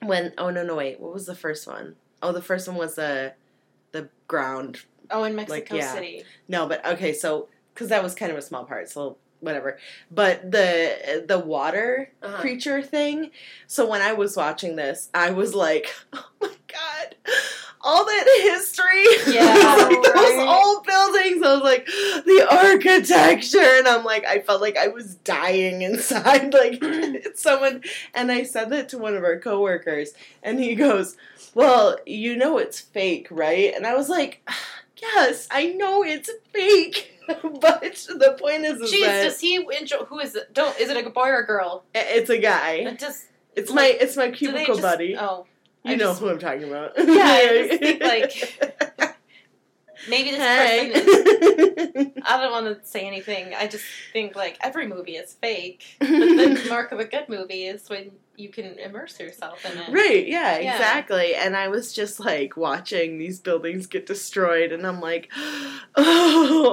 when 0.01 0.33
oh 0.37 0.49
no 0.49 0.63
no 0.63 0.75
wait, 0.75 0.99
what 0.99 1.13
was 1.13 1.25
the 1.25 1.35
first 1.35 1.67
one? 1.67 1.95
Oh, 2.21 2.31
the 2.31 2.41
first 2.41 2.67
one 2.67 2.77
was 2.77 2.95
the 2.95 3.33
the 3.91 4.09
ground. 4.27 4.81
Oh, 5.11 5.23
in 5.23 5.35
Mexico 5.35 5.75
yeah. 5.75 5.93
City. 5.93 6.23
No, 6.47 6.67
but 6.67 6.85
okay, 6.85 7.13
so 7.13 7.47
because 7.73 7.89
that 7.89 8.03
was 8.03 8.13
kind 8.15 8.31
of 8.31 8.37
a 8.37 8.41
small 8.41 8.65
part, 8.65 8.89
so 8.89 9.17
whatever. 9.39 9.77
But 10.11 10.51
the 10.51 11.23
the 11.27 11.39
water 11.39 12.11
Uh-huh. 12.21 12.41
creature 12.41 12.81
thing. 12.81 13.31
So 13.67 13.87
when 13.87 14.01
I 14.01 14.13
was 14.13 14.35
watching 14.35 14.75
this, 14.75 15.09
I 15.13 15.31
was 15.31 15.55
like, 15.55 15.93
oh 16.13 16.25
my 16.41 16.51
god. 16.67 17.15
All 17.81 18.03
that 18.03 18.39
history, 18.41 19.33
Yeah, 19.33 19.75
like 19.89 20.03
those 20.13 20.47
old 20.47 20.85
buildings. 20.85 21.41
I 21.41 21.53
was 21.53 21.61
like, 21.63 21.85
the 21.85 22.47
architecture, 22.51 23.57
and 23.61 23.87
I'm 23.87 24.03
like, 24.03 24.25
I 24.25 24.39
felt 24.39 24.61
like 24.61 24.75
I 24.77 24.87
was 24.89 25.15
dying 25.15 25.81
inside. 25.89 26.53
Like 26.53 26.83
someone, 27.35 27.83
and 28.13 28.31
I 28.31 28.43
said 28.43 28.69
that 28.71 28.89
to 28.89 28.97
one 28.97 29.15
of 29.15 29.23
our 29.23 29.39
coworkers, 29.39 30.11
and 30.43 30.59
he 30.59 30.75
goes, 30.75 31.15
"Well, 31.53 31.97
you 32.05 32.35
know 32.35 32.57
it's 32.57 32.79
fake, 32.81 33.27
right?" 33.31 33.73
And 33.73 33.87
I 33.87 33.95
was 33.95 34.09
like, 34.09 34.41
"Yes, 35.01 35.47
I 35.49 35.67
know 35.67 36.03
it's 36.03 36.29
fake." 36.53 37.15
but 37.27 37.81
the 38.09 38.35
point 38.41 38.65
is, 38.65 38.81
is 38.81 38.91
Jeez, 38.91 39.05
that 39.05 39.23
does 39.23 39.39
he 39.39 39.55
enjoy? 39.79 39.97
Who 40.05 40.19
is 40.19 40.35
it? 40.35 40.53
Don't 40.53 40.77
is 40.79 40.89
it 40.89 41.05
a 41.05 41.09
boy 41.09 41.27
or 41.29 41.39
a 41.39 41.45
girl? 41.45 41.83
it's 41.95 42.29
a 42.29 42.39
guy. 42.39 42.73
It 42.73 42.99
just 42.99 43.25
It's 43.55 43.69
like, 43.69 43.75
my 43.75 43.97
it's 44.01 44.17
my 44.17 44.31
cubicle 44.31 44.75
just- 44.75 44.81
buddy. 44.81 45.15
Oh, 45.17 45.45
you 45.83 45.91
I 45.93 45.95
know 45.95 46.05
just- 46.09 46.19
who 46.21 46.29
I'm 46.29 46.39
talking 46.39 46.63
about. 46.65 46.93
Yeah, 46.97 47.05
I 47.05 47.67
just 47.67 47.79
think, 47.81 48.03
like, 48.03 49.15
maybe 50.09 50.31
this 50.31 50.39
hey. 50.39 50.91
person. 50.93 52.11
Is, 52.17 52.23
I 52.25 52.41
don't 52.41 52.51
want 52.51 52.65
to 52.81 52.87
say 52.87 53.05
anything. 53.07 53.53
I 53.53 53.67
just 53.67 53.85
think 54.13 54.35
like 54.35 54.57
every 54.61 54.87
movie 54.87 55.15
is 55.15 55.33
fake, 55.35 55.83
but 55.99 56.07
the 56.09 56.65
mark 56.69 56.91
of 56.91 56.99
a 56.99 57.05
good 57.05 57.29
movie 57.29 57.65
is 57.65 57.89
when 57.89 58.11
you 58.39 58.49
can 58.49 58.79
immerse 58.79 59.19
yourself 59.19 59.65
in 59.65 59.77
it. 59.77 59.89
Right, 59.91 60.25
yeah, 60.27 60.57
Yeah. 60.59 60.73
exactly. 60.75 61.35
And 61.35 61.55
I 61.57 61.67
was 61.67 61.91
just 61.93 62.19
like 62.19 62.55
watching 62.55 63.17
these 63.17 63.39
buildings 63.39 63.85
get 63.85 64.05
destroyed 64.05 64.71
and 64.71 64.87
I'm 64.87 65.01
like, 65.01 65.29
oh, 65.35 65.83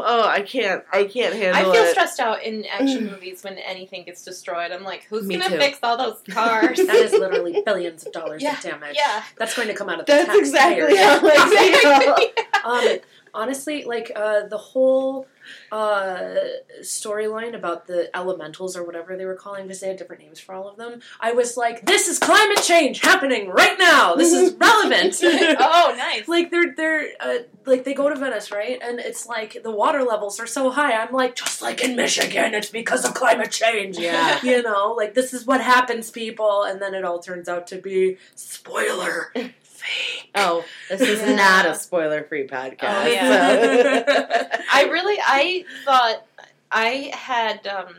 oh, 0.05 0.25
I 0.29 0.43
can't 0.43 0.85
I 0.93 1.05
can't 1.05 1.35
handle 1.35 1.63
it. 1.65 1.69
I 1.69 1.73
feel 1.75 1.83
it. 1.85 1.91
stressed 1.91 2.21
out 2.21 2.43
in 2.43 2.65
action 2.67 3.07
movies 3.11 3.43
when 3.43 3.59
anything 3.59 4.05
gets 4.05 4.25
destroyed. 4.25 4.71
I'm 4.73 4.85
like, 4.85 5.05
who's 5.05 5.27
Me 5.27 5.37
gonna 5.39 5.51
too. 5.51 5.59
fix 5.61 5.79
all 5.83 5.97
those 5.97 6.23
cars? 6.31 6.79
That 6.79 6.95
is 6.97 7.13
literally 7.13 7.63
billions 7.65 8.07
of 8.07 8.13
dollars 8.13 8.43
Yeah, 8.43 8.55
of 8.57 8.61
damage. 8.63 8.97
yeah. 8.97 9.23
That's 9.37 9.55
going 9.57 9.69
to 9.69 9.75
come 9.75 9.89
out 9.89 10.01
of 10.01 10.07
the 10.07 10.13
That's 10.13 10.39
exactly 10.39 10.95
taxpayers. 10.97 11.23
how 11.23 12.23
I 12.23 12.33
feel. 12.63 12.91
um, 12.93 12.99
honestly, 13.35 13.85
like 13.85 14.13
uh, 14.15 14.47
the 14.47 14.59
whole 14.59 15.27
uh, 15.73 16.35
storyline 16.81 17.55
about 17.55 17.87
the 17.87 18.15
elementals 18.17 18.77
or 18.77 18.85
whatever 18.85 19.17
they 19.17 19.25
were 19.25 19.35
calling, 19.35 19.65
because 19.65 19.81
they 19.81 19.89
had 19.89 19.97
different 19.97 20.23
names 20.23 20.41
for 20.41 20.55
all 20.55 20.69
of 20.69 20.77
them. 20.77 21.01
I 21.21 21.33
was 21.33 21.57
like, 21.57 21.87
this 21.87 22.09
is 22.09 22.19
climate 22.19 22.63
change 22.63 23.01
happening 23.01 23.49
right 23.49 23.77
now. 23.79 24.15
This 24.15 24.33
is 24.33 24.55
relevant. 24.61 25.21
oh, 25.23 25.95
nice. 25.97 26.29
like 26.29 26.51
they're 26.51 26.75
they're 26.75 27.09
uh, 27.21 27.39
like 27.65 27.85
they 27.85 27.95
go 27.95 28.09
to 28.09 28.17
Venice, 28.17 28.51
right? 28.51 28.79
And 28.83 28.99
it's 29.01 29.27
like 29.27 29.63
the 29.63 29.71
water 29.71 30.03
levels 30.03 30.41
are 30.41 30.47
so 30.47 30.71
high. 30.71 30.93
I'm 30.93 31.13
like, 31.13 31.35
just 31.37 31.63
like 31.63 31.83
in 31.83 31.97
Michigan, 31.97 32.55
it's 32.55 32.71
because 32.71 33.05
of 33.05 33.15
climate 33.15 33.51
change. 33.51 33.99
Yeah. 33.99 34.41
you 34.43 34.63
know, 34.63 34.95
like 34.97 35.15
this 35.15 35.35
is 35.35 35.47
what 35.47 35.61
happens, 35.61 36.11
people. 36.11 36.63
And 36.63 36.81
then 36.81 36.95
it 36.95 37.05
all 37.05 37.19
turns 37.19 37.49
out 37.49 37.67
to 37.69 37.77
be 37.77 38.19
spoiler 38.35 39.33
fake. 39.77 40.31
Oh, 40.35 40.65
this 40.89 41.01
is 41.01 41.21
Yeah. 41.21 41.35
not 41.35 41.67
a 41.67 41.75
spoiler 41.75 42.25
free 42.25 42.47
podcast. 42.47 43.05
Oh, 43.05 43.07
yeah. 43.07 44.63
I 44.73 44.85
really, 44.85 45.17
I 45.23 45.65
thought 45.85 46.27
I 46.71 47.11
had, 47.15 47.67
um, 47.67 47.95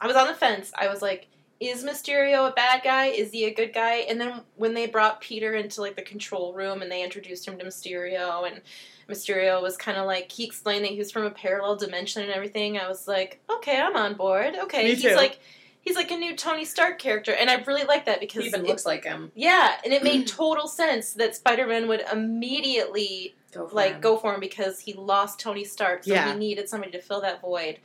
I 0.00 0.06
was 0.06 0.16
on 0.16 0.26
the 0.28 0.34
fence. 0.34 0.70
I 0.76 0.88
was 0.88 1.02
like, 1.02 1.26
is 1.60 1.82
Mysterio 1.84 2.48
a 2.48 2.52
bad 2.52 2.82
guy? 2.84 3.06
Is 3.06 3.32
he 3.32 3.44
a 3.46 3.52
good 3.54 3.72
guy? 3.74 3.96
And 4.08 4.20
then 4.20 4.42
when 4.56 4.74
they 4.74 4.86
brought 4.86 5.20
Peter 5.20 5.54
into 5.54 5.80
like 5.80 5.96
the 5.96 6.02
control 6.02 6.52
room 6.52 6.82
and 6.82 6.90
they 6.90 7.02
introduced 7.02 7.46
him 7.48 7.58
to 7.58 7.64
Mysterio 7.64 8.46
and 8.48 8.60
Mysterio 9.08 9.60
was 9.62 9.76
kind 9.76 9.96
of 9.98 10.06
like 10.06 10.30
he 10.30 10.44
explained 10.44 10.84
that 10.84 10.92
he 10.92 10.98
was 10.98 11.10
from 11.10 11.24
a 11.24 11.30
parallel 11.30 11.74
dimension 11.76 12.22
and 12.22 12.30
everything. 12.30 12.78
I 12.78 12.86
was 12.88 13.08
like, 13.08 13.40
okay, 13.50 13.80
I'm 13.80 13.96
on 13.96 14.14
board. 14.14 14.54
Okay, 14.64 14.84
Me 14.84 14.90
he's 14.94 15.02
too. 15.02 15.16
like 15.16 15.40
he's 15.88 15.96
like 15.96 16.10
a 16.10 16.16
new 16.16 16.36
Tony 16.36 16.64
Stark 16.64 16.98
character, 16.98 17.32
and 17.32 17.48
I 17.50 17.54
really 17.62 17.84
like 17.84 18.04
that 18.06 18.20
because 18.20 18.42
He 18.42 18.48
even 18.48 18.60
it- 18.60 18.66
looks 18.68 18.84
like 18.86 19.04
him. 19.04 19.32
yeah, 19.34 19.76
and 19.84 19.92
it 19.92 20.02
made 20.02 20.26
total 20.42 20.68
sense 20.68 21.14
that 21.14 21.34
Spider 21.34 21.66
Man 21.66 21.88
would 21.88 22.02
immediately 22.12 23.34
Go 23.52 23.68
like 23.72 23.94
him. 23.94 24.00
go 24.00 24.16
for 24.18 24.34
him 24.34 24.40
because 24.40 24.80
he 24.80 24.92
lost 24.92 25.40
Tony 25.40 25.64
Stark, 25.64 26.04
so 26.04 26.12
Yeah. 26.12 26.32
he 26.32 26.38
needed 26.38 26.68
somebody 26.68 26.92
to 26.92 27.00
fill 27.00 27.20
that 27.22 27.40
void. 27.40 27.78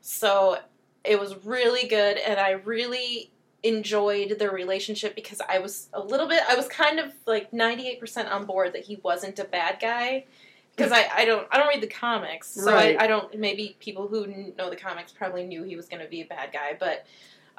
So 0.00 0.58
it 1.04 1.18
was 1.18 1.34
really 1.44 1.88
good, 1.88 2.18
and 2.18 2.38
I 2.38 2.50
really 2.52 3.30
enjoyed 3.62 4.38
their 4.38 4.50
relationship 4.52 5.14
because 5.16 5.40
I 5.48 5.58
was 5.58 5.88
a 5.92 6.00
little 6.00 6.28
bit, 6.28 6.42
I 6.48 6.54
was 6.54 6.68
kind 6.68 7.00
of 7.00 7.12
like 7.26 7.52
ninety 7.52 7.88
eight 7.88 7.98
percent 8.00 8.28
on 8.28 8.44
board 8.46 8.72
that 8.74 8.84
he 8.84 8.96
wasn't 9.02 9.38
a 9.38 9.44
bad 9.44 9.78
guy. 9.80 10.24
Because 10.76 10.92
I, 10.92 11.08
I 11.12 11.24
don't 11.24 11.48
I 11.50 11.58
don't 11.58 11.66
read 11.66 11.80
the 11.80 11.88
comics, 11.88 12.50
so 12.50 12.70
Right. 12.72 12.96
I, 13.00 13.04
I 13.04 13.06
don't 13.08 13.36
maybe 13.36 13.76
people 13.80 14.06
who 14.06 14.52
know 14.56 14.70
the 14.70 14.76
comics 14.76 15.10
probably 15.10 15.44
knew 15.44 15.64
he 15.64 15.74
was 15.74 15.88
going 15.88 16.00
to 16.04 16.08
be 16.08 16.20
a 16.20 16.24
bad 16.24 16.52
guy, 16.52 16.76
but 16.78 17.04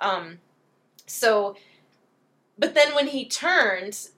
um, 0.02 0.40
so 1.06 1.56
but 2.58 2.76
then 2.76 2.94
when 2.94 3.08
he 3.08 3.26
turned 3.26 4.10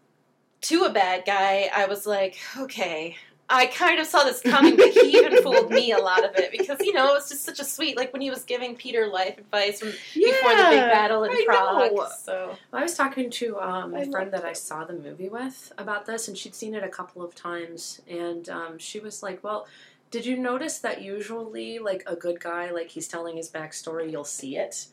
to 0.61 0.83
a 0.83 0.91
bad 0.91 1.23
guy, 1.25 1.69
I 1.73 1.85
was 1.85 2.05
like, 2.05 2.37
okay. 2.57 3.15
I 3.53 3.65
kind 3.65 3.99
of 3.99 4.07
saw 4.07 4.23
this 4.23 4.39
coming, 4.41 4.77
but 4.77 4.91
he 4.91 5.17
even 5.17 5.35
fooled 5.43 5.71
me 5.71 5.91
a 5.91 5.97
lot 5.97 6.23
of 6.23 6.37
it 6.37 6.53
because 6.57 6.79
you 6.79 6.93
know 6.93 7.09
it 7.09 7.13
was 7.15 7.27
just 7.27 7.43
such 7.43 7.59
a 7.59 7.65
sweet 7.65 7.97
like 7.97 8.13
when 8.13 8.21
he 8.21 8.29
was 8.29 8.43
giving 8.43 8.77
Peter 8.77 9.07
life 9.07 9.37
advice 9.37 9.81
from 9.81 9.89
before 10.13 10.55
the 10.55 10.67
big 10.69 10.89
battle 10.89 11.25
in 11.25 11.31
I 11.31 11.43
Prague. 11.45 11.91
know. 11.93 12.07
So 12.23 12.55
I 12.71 12.81
was 12.81 12.95
talking 12.95 13.29
to 13.31 13.59
um, 13.59 13.93
I 13.93 14.03
a 14.03 14.05
friend 14.09 14.31
that 14.31 14.45
I 14.45 14.53
saw 14.53 14.85
the 14.85 14.93
movie 14.93 15.27
with 15.27 15.73
about 15.77 16.05
this, 16.05 16.29
and 16.29 16.37
she'd 16.37 16.55
seen 16.55 16.73
it 16.73 16.83
a 16.85 16.87
couple 16.87 17.21
of 17.23 17.35
times, 17.35 18.01
and 18.07 18.47
um, 18.47 18.77
she 18.79 19.01
was 19.01 19.21
like, 19.21 19.43
"Well, 19.43 19.67
did 20.11 20.25
you 20.25 20.37
notice 20.37 20.79
that 20.79 21.01
usually, 21.01 21.77
like 21.79 22.03
a 22.07 22.15
good 22.15 22.39
guy, 22.39 22.71
like 22.71 22.87
he's 22.87 23.09
telling 23.09 23.35
his 23.35 23.49
backstory, 23.49 24.09
you'll 24.09 24.23
see 24.23 24.55
it, 24.55 24.87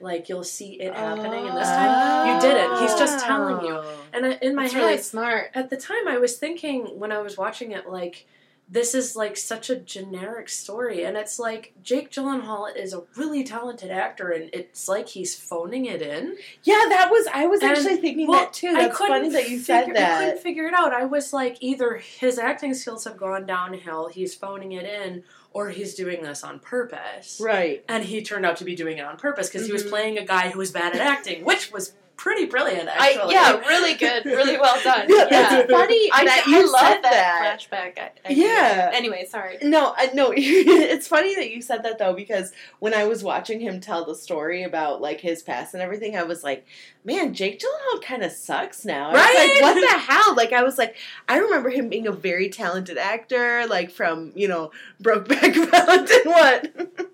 like 0.00 0.28
you'll 0.28 0.44
see 0.44 0.74
it 0.80 0.94
happening, 0.94 1.48
and 1.48 1.56
this 1.56 1.68
time 1.68 2.34
you 2.34 2.40
didn't. 2.40 2.80
He's 2.80 2.94
just 2.94 3.24
telling 3.24 3.64
you." 3.66 3.74
Oh. 3.76 4.00
And 4.12 4.26
I, 4.26 4.38
in 4.42 4.54
my 4.54 4.64
it's 4.64 4.74
head, 4.74 4.80
really 4.84 4.98
smart. 4.98 5.50
at 5.54 5.70
the 5.70 5.76
time, 5.76 6.06
I 6.08 6.18
was 6.18 6.36
thinking 6.36 6.98
when 6.98 7.12
I 7.12 7.18
was 7.18 7.36
watching 7.36 7.72
it, 7.72 7.88
like. 7.88 8.26
This 8.68 8.94
is 8.94 9.16
like 9.16 9.36
such 9.36 9.68
a 9.68 9.76
generic 9.76 10.48
story, 10.48 11.04
and 11.04 11.14
it's 11.14 11.38
like 11.38 11.74
Jake 11.82 12.10
Gyllenhaal 12.10 12.74
is 12.74 12.94
a 12.94 13.02
really 13.18 13.44
talented 13.44 13.90
actor, 13.90 14.30
and 14.30 14.48
it's 14.54 14.88
like 14.88 15.08
he's 15.08 15.38
phoning 15.38 15.84
it 15.84 16.00
in. 16.00 16.36
Yeah, 16.62 16.86
that 16.88 17.10
was 17.10 17.26
I 17.34 17.46
was 17.48 17.60
And- 17.60 17.72
actually 17.72 17.96
thinking 17.98 18.28
well, 18.28 18.40
that 18.40 18.54
too. 18.54 18.72
That's 18.72 18.96
funny 18.96 19.28
that 19.28 19.50
you 19.50 19.58
said 19.58 19.86
figure, 19.86 20.00
I 20.00 20.24
couldn't 20.24 20.38
figure 20.40 20.66
it 20.68 20.74
out. 20.74 20.94
I 20.94 21.04
was 21.04 21.34
like, 21.34 21.58
either 21.60 21.96
his 21.96 22.38
acting 22.38 22.72
skills 22.72 23.04
have 23.04 23.18
gone 23.18 23.44
downhill, 23.44 24.08
he's 24.08 24.34
phoning 24.34 24.72
it 24.72 24.86
in, 24.86 25.24
or 25.54 25.70
he's 25.70 25.94
doing 25.94 26.22
this 26.22 26.42
on 26.44 26.58
purpose. 26.58 27.40
Right. 27.42 27.84
And 27.88 28.04
he 28.04 28.22
turned 28.22 28.44
out 28.46 28.56
to 28.58 28.64
be 28.64 28.74
doing 28.74 28.98
it 28.98 29.04
on 29.04 29.16
purpose 29.16 29.48
because 29.48 29.66
he 29.66 29.72
was 29.72 29.84
Mhm. 29.84 29.88
playing 29.90 30.18
a 30.18 30.24
guy 30.24 30.50
who 30.50 30.58
was 30.58 30.70
bad 30.70 30.94
at 30.94 31.00
acting, 31.00 31.44
which 31.44 31.70
was 31.72 31.92
pretty 32.22 32.46
brilliant. 32.46 32.88
I 32.88 33.14
Actually, 33.14 33.34
yeah, 33.34 33.58
really 33.66 33.94
good, 33.94 34.24
really 34.24 34.56
well 34.56 34.80
done. 34.84 35.06
Yeah, 35.08 35.26
Yeah, 35.28 35.66
funny 35.66 36.08
I, 36.12 36.24
that 36.24 36.44
I 36.46 36.50
you 36.50 36.72
love 36.72 36.80
said 36.80 37.02
that, 37.02 37.58
flashback. 37.60 37.98
I, 37.98 38.10
I 38.24 38.30
Yeah. 38.30 38.90
Anyway, 38.94 39.26
sorry. 39.28 39.58
No, 39.60 39.92
I 39.96 40.08
no. 40.14 40.32
it's 40.36 41.08
funny 41.08 41.34
that 41.34 41.50
you 41.50 41.60
said 41.60 41.82
that 41.82 41.98
though, 41.98 42.14
because 42.14 42.52
when 42.78 42.94
I 42.94 43.04
was 43.06 43.24
watching 43.24 43.58
him 43.58 43.80
tell 43.80 44.04
the 44.04 44.14
story 44.14 44.62
about 44.62 45.00
like 45.00 45.20
his 45.20 45.42
past 45.42 45.74
and 45.74 45.82
everything, 45.82 46.16
I 46.16 46.22
was 46.22 46.44
like, 46.44 46.64
man, 47.04 47.34
Jake 47.34 47.60
Gyllenhaal 47.60 48.02
kind 48.04 48.22
of 48.22 48.30
sucks 48.30 48.84
now. 48.84 49.08
I 49.08 49.12
was 49.12 49.20
Right? 49.20 49.50
like, 49.54 49.62
what 49.62 49.80
the 49.80 49.98
hell? 50.12 50.36
Like, 50.36 50.52
I 50.52 50.62
was 50.62 50.78
like, 50.78 50.94
I 51.28 51.38
remember 51.38 51.70
him 51.70 51.88
being 51.88 52.06
a 52.06 52.12
very 52.12 52.48
talented 52.48 52.98
actor, 52.98 53.66
like 53.66 53.90
from 53.90 54.30
you 54.36 54.46
know 54.46 54.70
Brokeback 55.02 55.56
Mountain. 55.72 56.20
What? 56.24 57.11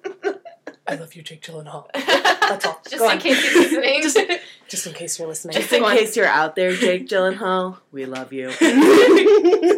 I 0.88 0.94
love 0.94 1.14
you, 1.14 1.22
Jake 1.22 1.42
Gyllenhaal. 1.42 1.86
That's 1.94 2.64
all. 2.64 2.80
Just 2.88 2.98
Go 2.98 3.04
in 3.06 3.16
on. 3.16 3.18
case 3.20 3.42
he's 3.42 3.54
listening. 3.72 4.02
Just- 4.02 4.18
Just 4.68 4.86
in 4.86 4.94
case 4.94 5.18
you're 5.18 5.28
listening. 5.28 5.54
Just 5.54 5.72
in 5.72 5.80
Go 5.80 5.86
on. 5.86 5.96
case 5.96 6.16
you're 6.16 6.26
out 6.26 6.56
there, 6.56 6.74
Jake 6.74 7.06
Gyllenhaal, 7.08 7.78
we 7.92 8.06
love 8.06 8.32
you. 8.32 8.48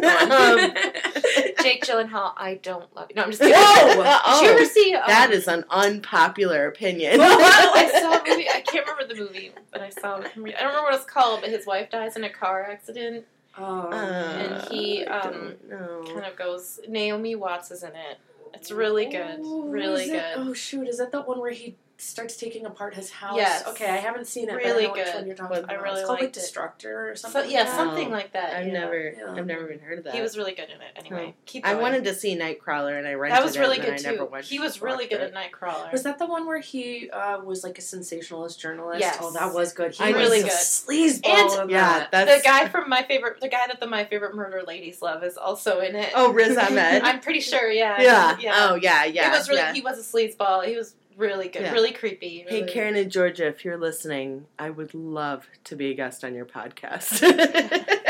Um, 0.01 0.57
Jake 1.63 1.83
Gyllenhaal, 1.85 2.33
I 2.37 2.59
don't 2.61 2.93
love 2.95 3.07
you. 3.09 3.15
No, 3.15 3.23
I'm 3.23 3.29
just 3.29 3.41
kidding. 3.41 3.55
Whoa! 3.55 4.39
Did 4.39 4.43
you 4.43 4.49
ever 4.51 4.65
see? 4.65 4.93
Um, 4.95 5.03
that 5.07 5.31
is 5.31 5.47
an 5.47 5.63
unpopular 5.69 6.67
opinion. 6.67 7.19
Well, 7.19 7.39
I 7.41 7.99
saw 7.99 8.13
a 8.19 8.27
movie. 8.29 8.47
I 8.49 8.61
can't 8.61 8.85
remember 8.87 9.13
the 9.13 9.19
movie, 9.19 9.51
but 9.71 9.81
I 9.81 9.89
saw. 9.89 10.17
it. 10.17 10.25
I 10.25 10.35
don't 10.35 10.43
remember 10.43 10.81
what 10.83 10.95
it's 10.95 11.05
called. 11.05 11.41
But 11.41 11.49
his 11.51 11.65
wife 11.65 11.89
dies 11.91 12.15
in 12.15 12.23
a 12.23 12.29
car 12.29 12.63
accident. 12.63 13.25
Oh. 13.57 13.89
Uh, 13.91 13.95
And 13.95 14.71
he, 14.71 15.05
um. 15.05 15.55
Kind 15.69 16.25
of 16.25 16.35
goes. 16.35 16.79
Naomi 16.87 17.35
Watts 17.35 17.71
is 17.71 17.83
in 17.83 17.89
it. 17.91 18.17
It's 18.53 18.71
really 18.71 19.05
good. 19.05 19.39
Really 19.43 20.03
it- 20.05 20.11
good. 20.11 20.33
Oh 20.35 20.53
shoot! 20.53 20.87
Is 20.87 20.97
that 20.97 21.11
the 21.11 21.21
one 21.21 21.39
where 21.39 21.51
he 21.51 21.75
starts 22.01 22.35
taking 22.35 22.65
apart 22.65 22.95
his 22.95 23.09
house? 23.11 23.35
Yes. 23.37 23.65
Okay, 23.67 23.85
I 23.89 23.97
haven't 23.97 24.25
seen 24.27 24.49
it. 24.49 24.53
Really 24.55 24.63
but 24.63 24.77
I 24.77 24.81
know 24.87 24.91
which 24.93 25.05
good. 25.05 25.15
one 25.15 25.27
you're 25.27 25.35
talking 25.35 25.57
about. 25.57 25.69
I 25.71 25.75
really 25.75 25.99
it's 25.99 26.07
called 26.07 26.19
like 26.19 26.21
liked 26.21 26.37
it. 26.37 26.39
Destructor 26.39 27.11
or 27.11 27.15
So, 27.15 27.29
something. 27.29 27.51
yeah, 27.51 27.75
something 27.75 28.09
like 28.09 28.33
that. 28.33 28.53
I've 28.55 28.67
yeah. 28.67 28.73
never, 28.73 29.13
Yeah. 29.17 29.33
I've 29.35 29.45
never 29.45 29.71
even 29.71 29.83
heard 29.83 29.99
of 29.99 30.03
that. 30.05 30.15
He 30.15 30.21
was 30.21 30.37
really 30.37 30.53
good 30.53 30.69
in 30.69 30.81
it. 30.81 30.91
Anyway, 30.95 31.35
keep. 31.45 31.65
I 31.65 31.75
wanted 31.75 32.03
to 32.05 32.13
see 32.13 32.35
Nightcrawler, 32.37 32.97
and 32.97 33.07
I 33.07 33.13
rented 33.13 33.37
That 33.37 33.45
was 33.45 33.57
really 33.57 33.77
it, 33.77 33.85
good 33.85 33.97
too. 33.99 34.29
He 34.43 34.59
was 34.59 34.81
really 34.81 35.07
good 35.07 35.21
it. 35.21 35.33
at 35.33 35.51
Nightcrawler. 35.51 35.91
Was 35.91 36.03
that 36.03 36.17
the 36.19 36.25
one 36.25 36.45
where 36.47 36.59
he 36.59 37.09
uh, 37.11 37.39
was 37.41 37.63
like 37.63 37.77
a 37.77 37.81
sensationalist 37.81 38.59
journalist? 38.59 38.99
Yes. 39.01 39.17
Oh, 39.21 39.31
that 39.33 39.53
was 39.53 39.73
good. 39.73 39.93
He 39.93 40.03
I 40.03 40.07
was 40.11 40.15
really 40.17 40.39
a 40.41 40.43
good. 40.43 40.51
sleazeball 40.51 41.25
And- 41.59 41.63
in 41.63 41.69
Yeah, 41.69 41.99
that. 41.99 42.11
that's 42.11 42.41
the 42.43 42.47
guy 42.49 42.67
from 42.69 42.89
my 42.89 43.03
favorite, 43.03 43.39
the 43.41 43.47
guy 43.49 43.67
that 43.67 43.79
the 43.79 43.87
my 43.87 44.05
favorite 44.05 44.35
murder 44.35 44.63
ladies 44.65 45.01
love 45.01 45.23
is 45.23 45.37
also 45.37 45.79
in 45.81 45.95
it. 45.95 46.11
Oh, 46.15 46.31
Riz 46.33 46.57
Ahmed. 46.57 47.03
I'm 47.03 47.19
pretty 47.19 47.41
sure. 47.41 47.69
Yeah. 47.71 48.01
yeah. 48.01 48.37
Yeah. 48.39 48.53
Oh, 48.71 48.75
yeah, 48.75 49.05
yeah. 49.05 49.27
It 49.33 49.37
was 49.37 49.49
really. 49.49 49.73
He 49.73 49.81
was 49.81 49.99
a 49.99 50.01
sleazeball. 50.17 50.65
He 50.65 50.75
was 50.75 50.95
really 51.17 51.49
good. 51.49 51.63
Yeah. 51.63 51.73
Really 51.73 51.91
creepy. 51.91 52.45
Hey, 52.47 52.63
Karen 52.63 52.95
and 52.95 53.11
Georgia, 53.11 53.47
if 53.47 53.65
you're 53.65 53.77
listening, 53.77 54.45
I 54.57 54.69
would 54.69 54.93
love 54.93 55.45
to 55.65 55.75
be 55.75 55.91
a 55.91 55.93
guest 55.93 56.23
on 56.23 56.33
your 56.33 56.45
podcast. 56.45 57.21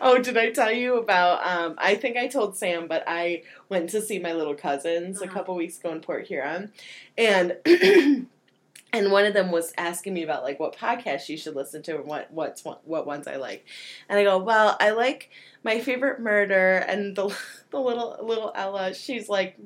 oh, 0.00 0.18
did 0.22 0.36
I 0.36 0.50
tell 0.50 0.72
you 0.72 0.98
about? 0.98 1.46
Um, 1.46 1.74
I 1.78 1.94
think 1.94 2.16
I 2.16 2.26
told 2.26 2.56
Sam, 2.56 2.86
but 2.86 3.04
I 3.06 3.42
went 3.68 3.90
to 3.90 4.02
see 4.02 4.18
my 4.18 4.32
little 4.32 4.54
cousins 4.54 5.20
a 5.20 5.24
Uh-huh. 5.24 5.32
couple 5.32 5.54
weeks 5.54 5.78
ago 5.78 5.92
in 5.92 6.00
Port 6.00 6.26
Huron, 6.26 6.72
and 7.16 7.56
and 7.66 9.10
one 9.10 9.24
of 9.24 9.34
them 9.34 9.50
was 9.50 9.72
asking 9.78 10.14
me 10.14 10.22
about 10.22 10.42
like 10.42 10.60
what 10.60 10.76
podcasts 10.76 11.28
you 11.28 11.36
should 11.36 11.56
listen 11.56 11.82
to 11.84 11.96
and 11.96 12.04
what 12.06 12.30
what's 12.30 12.64
what 12.64 13.06
ones 13.06 13.26
I 13.26 13.36
like, 13.36 13.64
and 14.08 14.18
I 14.18 14.24
go, 14.24 14.38
well, 14.38 14.76
I 14.80 14.90
like 14.90 15.30
my 15.62 15.80
favorite 15.80 16.20
murder, 16.20 16.76
and 16.76 17.16
the 17.16 17.34
the 17.70 17.80
little 17.80 18.18
little 18.22 18.52
Ella, 18.54 18.94
she's 18.94 19.28
like. 19.28 19.56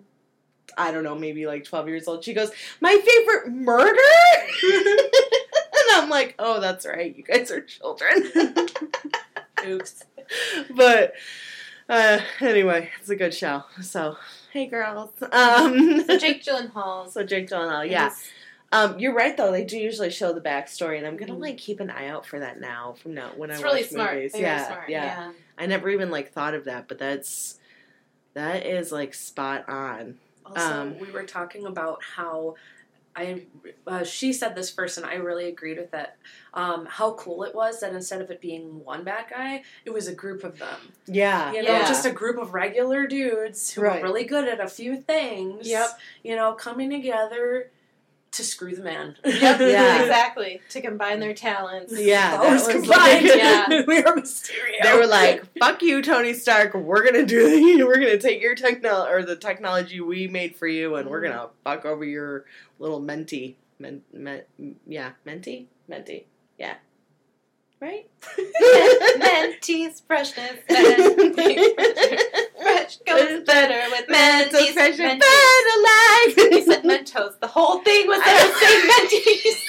I 0.77 0.93
don't 0.93 1.03
know, 1.05 1.15
maybe 1.15 1.47
like 1.47 1.65
12 1.65 1.89
years 1.89 2.09
old. 2.09 2.23
She 2.25 2.35
goes, 2.35 2.51
My 2.81 2.97
favorite 3.05 3.53
murder? 3.53 3.99
and 4.63 5.91
I'm 5.93 6.09
like, 6.11 6.35
Oh, 6.39 6.61
that's 6.61 6.87
right. 6.87 7.15
You 7.17 7.23
guys 7.23 7.51
are 7.51 7.61
children. 7.61 8.31
Oops. 9.67 10.05
but 10.75 11.15
uh, 11.89 12.21
anyway, 12.41 12.91
it's 13.01 13.09
a 13.09 13.17
good 13.17 13.35
show. 13.35 13.65
So, 13.81 14.17
hey, 14.53 14.67
girls. 14.67 15.11
Um, 15.33 16.05
So 16.07 16.19
Jake 16.19 16.45
Gyllenhaal. 16.45 17.09
so 17.13 17.25
Jake 17.25 17.49
Gyllenhaal, 17.49 17.89
yeah. 17.91 18.09
is- 18.09 18.29
Um, 18.71 18.99
you're 18.99 19.15
right 19.15 19.35
though. 19.35 19.51
They 19.51 19.65
do 19.65 19.79
usually 19.79 20.11
show 20.11 20.35
the 20.35 20.43
backstory, 20.43 20.99
and 20.99 21.07
I'm 21.07 21.17
gonna 21.17 21.33
Mhm. 21.35 21.41
like 21.41 21.57
keep 21.57 21.81
an 21.81 21.89
eye 21.91 22.09
out 22.09 22.27
for 22.27 22.39
that 22.41 22.61
now. 22.61 22.95
From 23.03 23.15
now 23.15 23.31
when 23.35 23.51
It's 23.51 23.61
I 23.61 23.63
really 23.63 23.81
watch 23.81 23.91
smart. 23.91 24.15
movies, 24.17 24.33
yeah, 24.37 24.67
smart. 24.67 24.89
yeah, 24.91 25.05
Yeah. 25.05 25.33
I 25.57 25.65
never 25.67 25.89
even 25.89 26.11
like 26.11 26.33
thought 26.33 26.53
of 26.53 26.65
that, 26.67 26.87
but 26.87 26.99
that's 26.99 27.59
that 28.35 28.67
is 28.67 28.93
like 28.93 29.15
spot 29.15 29.67
on. 29.71 30.19
Also, 30.57 30.81
Um, 30.81 30.99
we 30.99 31.11
were 31.11 31.25
talking 31.25 31.67
about 31.67 32.03
how 32.17 32.55
I 33.17 33.43
uh, 33.87 34.05
she 34.05 34.33
said 34.33 34.55
this 34.55 34.71
first, 34.71 34.97
and 34.97 35.05
I 35.05 35.15
really 35.15 35.49
agreed 35.49 35.79
with 35.79 35.93
it. 35.93 36.11
Um, 36.55 36.87
how 36.87 37.15
cool 37.15 37.43
it 37.43 37.53
was 37.55 37.81
that 37.81 37.93
instead 37.93 38.21
of 38.21 38.31
it 38.31 38.41
being 38.41 38.85
one 38.85 39.03
bad 39.03 39.25
guy, 39.29 39.65
it 39.85 39.91
was 39.93 40.07
a 40.07 40.15
group 40.15 40.45
of 40.45 40.59
them. 40.59 40.79
Yeah, 41.07 41.53
You 41.53 41.63
know, 41.63 41.73
Yeah. 41.73 41.89
just 41.89 42.07
a 42.07 42.13
group 42.13 42.39
of 42.39 42.55
regular 42.55 43.07
dudes 43.09 43.73
who 43.73 43.81
Right. 43.83 44.01
were 44.01 44.09
really 44.09 44.25
good 44.25 44.47
at 44.47 44.61
a 44.61 44.69
few 44.69 44.97
things. 44.99 45.67
Yep. 45.69 45.89
You 46.23 46.37
know, 46.37 46.53
coming 46.53 46.91
together 46.91 47.71
to 48.33 48.45
screw 48.45 48.75
the 48.75 48.83
man. 48.83 49.17
Yep. 49.25 49.61
Yeah. 49.69 50.03
Exactly. 50.03 50.61
To 50.71 50.81
combine 50.81 51.21
their 51.21 51.35
talents. 51.35 51.93
Yeah, 51.97 52.31
that 52.33 52.41
Always 52.41 52.67
was 52.67 52.75
combined. 52.77 53.27
like- 53.27 53.37
Yeah. 53.37 53.67
we 53.87 53.99
are 54.03 54.17
Mysterio. 54.17 54.83
they 54.83 54.95
were 54.95 55.07
like, 55.07 55.45
"Fuck 55.59 55.83
you, 55.83 56.03
Tony 56.03 56.33
Stark. 56.35 56.75
We're 56.75 57.05
gonna 57.05 57.27
do. 57.27 57.87
We're 57.87 57.97
gonna 57.99 58.19
take 58.19 58.41
your 58.43 58.55
techno 58.55 59.07
or 59.07 59.23
the 59.23 59.37
technology 59.37 60.01
we 60.01 60.29
made 60.29 60.57
for 60.57 60.67
you, 60.67 60.97
and 60.97 61.09
we're 61.09 61.21
gonna 61.21 61.35
mm-hmm. 61.35 61.53
fuck 61.65 61.85
over 61.85 62.05
your 62.05 62.45
little 62.79 63.01
menti. 63.01 63.57
Men, 63.79 64.03
men, 64.13 64.43
yeah, 64.87 65.13
menti, 65.25 65.69
menti. 65.87 66.27
Yeah, 66.59 66.75
right. 67.81 68.09
Mentees 69.19 70.03
freshness. 70.07 70.59
Mentees 70.69 71.75
freshness. 71.75 72.23
Fresh 72.89 72.99
goes 73.07 73.45
better 73.45 73.91
with 73.91 74.07
Mentees. 74.07 74.73
fresh 74.73 74.99
and 74.99 75.21
Mentees. 75.21 75.27
better 75.27 75.83
life. 75.83 76.37
You 76.53 76.63
said 76.63 76.85
Mentos. 76.85 77.39
The 77.39 77.47
whole 77.47 77.81
thing 77.81 78.07
was 78.07 78.19
that 78.21 78.51
saying 78.61 78.89
Mentees. 79.45 79.61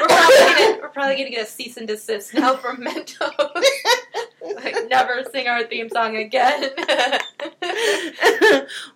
we're, 0.00 0.06
probably 0.08 0.36
gonna, 0.36 0.78
we're 0.80 0.88
probably 0.88 1.16
gonna 1.16 1.30
get 1.30 1.46
a 1.46 1.50
cease 1.50 1.76
and 1.76 1.86
desist 1.86 2.34
now 2.34 2.56
from 2.56 2.78
Mentos. 2.78 3.32
like, 4.56 4.74
never 4.88 5.22
sing 5.32 5.46
our 5.46 5.62
theme 5.64 5.88
song 5.88 6.16
again. 6.16 6.70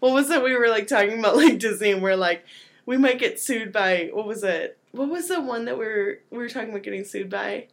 what 0.00 0.12
was 0.12 0.28
it? 0.30 0.42
We 0.42 0.56
were 0.56 0.68
like 0.68 0.88
talking 0.88 1.20
about 1.20 1.36
like 1.36 1.60
Disney, 1.60 1.92
and 1.92 2.02
we're 2.02 2.16
like, 2.16 2.44
we 2.84 2.96
might 2.96 3.20
get 3.20 3.38
sued 3.38 3.72
by 3.72 4.10
what 4.12 4.26
was 4.26 4.42
it? 4.42 4.76
What 4.90 5.08
was 5.08 5.28
the 5.28 5.40
one 5.40 5.66
that 5.66 5.78
we 5.78 5.84
were 5.84 6.18
we 6.30 6.38
were 6.38 6.48
talking 6.48 6.70
about 6.70 6.82
getting 6.82 7.04
sued 7.04 7.30
by? 7.30 7.68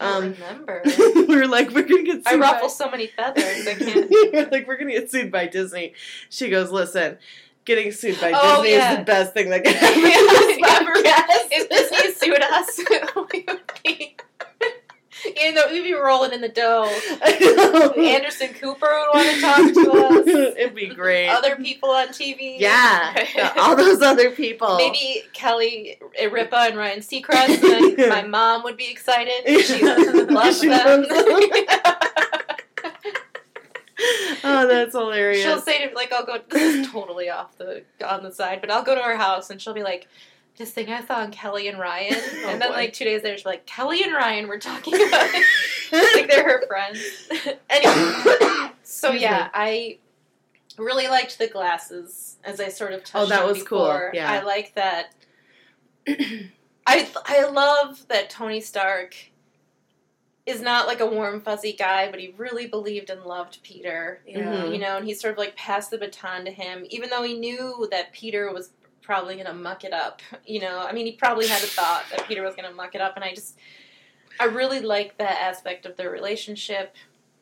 Um, 0.00 0.32
remember. 0.32 0.82
we 0.84 1.24
were 1.36 1.46
like, 1.46 1.70
we're 1.70 1.82
gonna 1.82 2.02
get 2.02 2.16
sued. 2.16 2.26
I 2.26 2.32
by- 2.36 2.52
ruffle 2.52 2.68
so 2.68 2.90
many 2.90 3.06
feathers. 3.08 3.66
I 3.66 3.74
can't. 3.78 4.10
we're 4.10 4.48
like, 4.50 4.66
we're 4.66 4.76
gonna 4.78 4.92
get 4.92 5.10
sued 5.10 5.30
by 5.30 5.46
Disney. 5.46 5.94
She 6.30 6.48
goes, 6.50 6.70
listen, 6.70 7.18
getting 7.64 7.92
sued 7.92 8.20
by 8.20 8.32
Oh, 8.34 8.62
Disney 8.62 8.76
yeah. 8.76 8.92
is 8.92 8.98
the 8.98 9.04
best 9.04 9.34
thing 9.34 9.50
that 9.50 9.62
can 9.64 9.74
happen 9.74 10.02
this 10.02 10.58
podcast. 10.58 11.48
if 11.52 11.68
Disney 11.68 12.12
sued 12.12 12.42
us, 12.42 12.80
we 13.32 13.44
would 13.46 13.60
be. 13.84 14.16
You 15.24 15.52
know, 15.52 15.62
we'd 15.70 15.82
be 15.82 15.94
rolling 15.94 16.32
in 16.32 16.40
the 16.40 16.48
dough. 16.48 16.84
Anderson 18.02 18.54
Cooper 18.54 18.86
would 18.86 19.08
want 19.14 19.34
to 19.34 19.40
talk 19.40 19.74
to 19.84 19.92
us. 19.92 20.54
It'd 20.56 20.74
be 20.74 20.88
great. 20.88 21.28
Other 21.28 21.56
people 21.56 21.90
on 21.90 22.08
TV. 22.08 22.58
yeah, 22.58 23.52
all 23.58 23.76
those 23.76 24.02
other 24.02 24.30
people. 24.30 24.76
Maybe 24.76 25.22
Kelly 25.32 25.98
eh, 26.16 26.26
Ripa 26.26 26.56
and 26.56 26.76
Ryan 26.76 27.00
Seacrest, 27.00 27.62
and 27.62 27.96
my 28.08 28.22
mom 28.22 28.62
would 28.64 28.76
be 28.76 28.90
excited. 28.90 29.46
She 29.64 29.82
loves 29.84 30.60
She 30.60 30.68
them. 30.68 31.06
oh, 34.44 34.66
that's 34.68 34.92
hilarious. 34.92 35.42
She'll 35.42 35.60
say 35.60 35.82
to 35.82 35.88
me, 35.88 35.94
like, 35.94 36.12
I'll 36.12 36.26
go, 36.26 36.38
this 36.50 36.74
is 36.74 36.90
totally 36.90 37.30
off 37.30 37.56
the, 37.58 37.84
on 38.04 38.22
the 38.22 38.32
side, 38.32 38.60
but 38.60 38.70
I'll 38.70 38.82
go 38.82 38.94
to 38.94 39.00
her 39.00 39.16
house 39.16 39.50
and 39.50 39.60
she'll 39.60 39.74
be 39.74 39.82
like, 39.82 40.08
this 40.58 40.70
thing 40.72 40.88
I 40.90 41.04
saw 41.04 41.16
on 41.16 41.30
Kelly 41.30 41.68
and 41.68 41.78
Ryan. 41.78 42.14
Oh, 42.44 42.48
and 42.50 42.60
then, 42.60 42.70
boy. 42.70 42.74
like, 42.76 42.92
two 42.92 43.04
days 43.04 43.22
later, 43.22 43.38
she'll 43.38 43.50
like, 43.50 43.66
Kelly 43.66 44.02
and 44.02 44.12
Ryan 44.12 44.48
were 44.48 44.58
talking 44.58 44.94
about 44.94 45.30
it. 45.32 45.46
like, 46.16 46.28
they're 46.30 46.44
her 46.44 46.66
friends. 46.66 47.00
anyway, 47.70 48.72
so 48.82 49.08
Excuse 49.08 49.22
yeah, 49.22 49.44
me. 49.44 49.50
I 49.54 49.98
really 50.78 51.08
liked 51.08 51.38
the 51.38 51.46
glasses, 51.48 52.36
as 52.44 52.60
I 52.60 52.68
sort 52.68 52.92
of 52.92 53.04
touched 53.04 53.26
Oh, 53.26 53.26
that 53.26 53.42
on 53.42 53.48
was 53.48 53.62
cool, 53.62 53.78
before. 53.84 54.10
yeah. 54.14 54.30
I 54.30 54.42
like 54.42 54.74
that. 54.74 55.14
I 56.08 57.08
I 57.26 57.48
love 57.48 58.06
that 58.08 58.28
Tony 58.28 58.60
Stark 58.60 59.14
is 60.46 60.60
not 60.60 60.88
like 60.88 60.98
a 60.98 61.06
warm 61.06 61.40
fuzzy 61.40 61.72
guy, 61.72 62.10
but 62.10 62.18
he 62.18 62.34
really 62.36 62.66
believed 62.66 63.08
and 63.10 63.22
loved 63.22 63.62
Peter. 63.62 64.20
Yeah. 64.26 64.64
Mhm. 64.64 64.72
You 64.72 64.78
know, 64.78 64.96
and 64.96 65.06
he 65.06 65.14
sort 65.14 65.32
of 65.32 65.38
like 65.38 65.54
passed 65.54 65.92
the 65.92 65.98
baton 65.98 66.44
to 66.44 66.50
him, 66.50 66.84
even 66.90 67.08
though 67.10 67.22
he 67.22 67.38
knew 67.38 67.86
that 67.92 68.12
Peter 68.12 68.52
was 68.52 68.70
probably 69.12 69.36
gonna 69.36 69.54
muck 69.54 69.84
it 69.84 69.92
up. 69.92 70.20
You 70.46 70.60
know, 70.60 70.78
I 70.78 70.92
mean, 70.92 71.06
he 71.06 71.12
probably 71.12 71.46
had 71.46 71.62
a 71.62 71.66
thought 71.66 72.04
that 72.10 72.26
Peter 72.26 72.42
was 72.42 72.54
gonna 72.54 72.72
muck 72.72 72.94
it 72.94 73.00
up, 73.00 73.16
and 73.16 73.24
I 73.24 73.34
just, 73.34 73.58
I 74.40 74.44
really 74.44 74.80
like 74.80 75.18
that 75.18 75.38
aspect 75.40 75.86
of 75.86 75.96
their 75.96 76.10
relationship, 76.10 76.94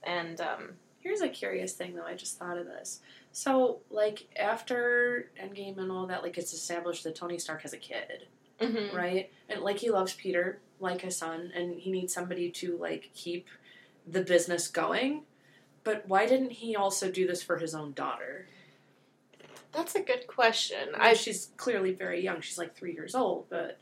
and 0.02 0.40
um, 0.40 0.70
Here's 1.00 1.22
a 1.22 1.28
curious 1.28 1.72
thing, 1.72 1.94
though. 1.94 2.04
I 2.04 2.14
just 2.14 2.38
thought 2.38 2.58
of 2.58 2.66
this. 2.66 3.00
So, 3.32 3.80
like, 3.90 4.28
after 4.38 5.30
Endgame 5.42 5.78
and 5.78 5.90
all 5.90 6.06
that, 6.06 6.22
like, 6.22 6.36
it's 6.36 6.52
established 6.52 7.04
that 7.04 7.16
Tony 7.16 7.38
Stark 7.38 7.62
has 7.62 7.72
a 7.72 7.78
kid, 7.78 8.26
mhm. 8.60 8.94
right? 8.94 9.30
And, 9.48 9.62
like, 9.62 9.78
he 9.78 9.90
loves 9.90 10.12
Peter 10.12 10.60
like 10.78 11.00
his 11.00 11.16
son, 11.16 11.52
and 11.54 11.80
he 11.80 11.90
needs 11.90 12.12
somebody 12.12 12.50
to, 12.50 12.76
like, 12.76 13.10
keep 13.14 13.48
the 14.06 14.20
business 14.20 14.68
going. 14.68 15.22
But 15.84 16.06
why 16.06 16.26
didn't 16.26 16.52
he 16.52 16.76
also 16.76 17.10
do 17.10 17.26
this 17.26 17.42
for 17.42 17.56
his 17.56 17.74
own 17.74 17.92
daughter? 17.92 18.46
That's 19.72 19.94
a 19.94 20.00
good 20.00 20.26
question. 20.26 20.90
I 20.98 21.14
she's 21.14 21.50
clearly 21.56 21.92
very 21.92 22.22
young. 22.22 22.40
She's 22.40 22.58
like 22.58 22.74
three 22.76 22.92
years 22.92 23.14
old, 23.14 23.46
but 23.50 23.78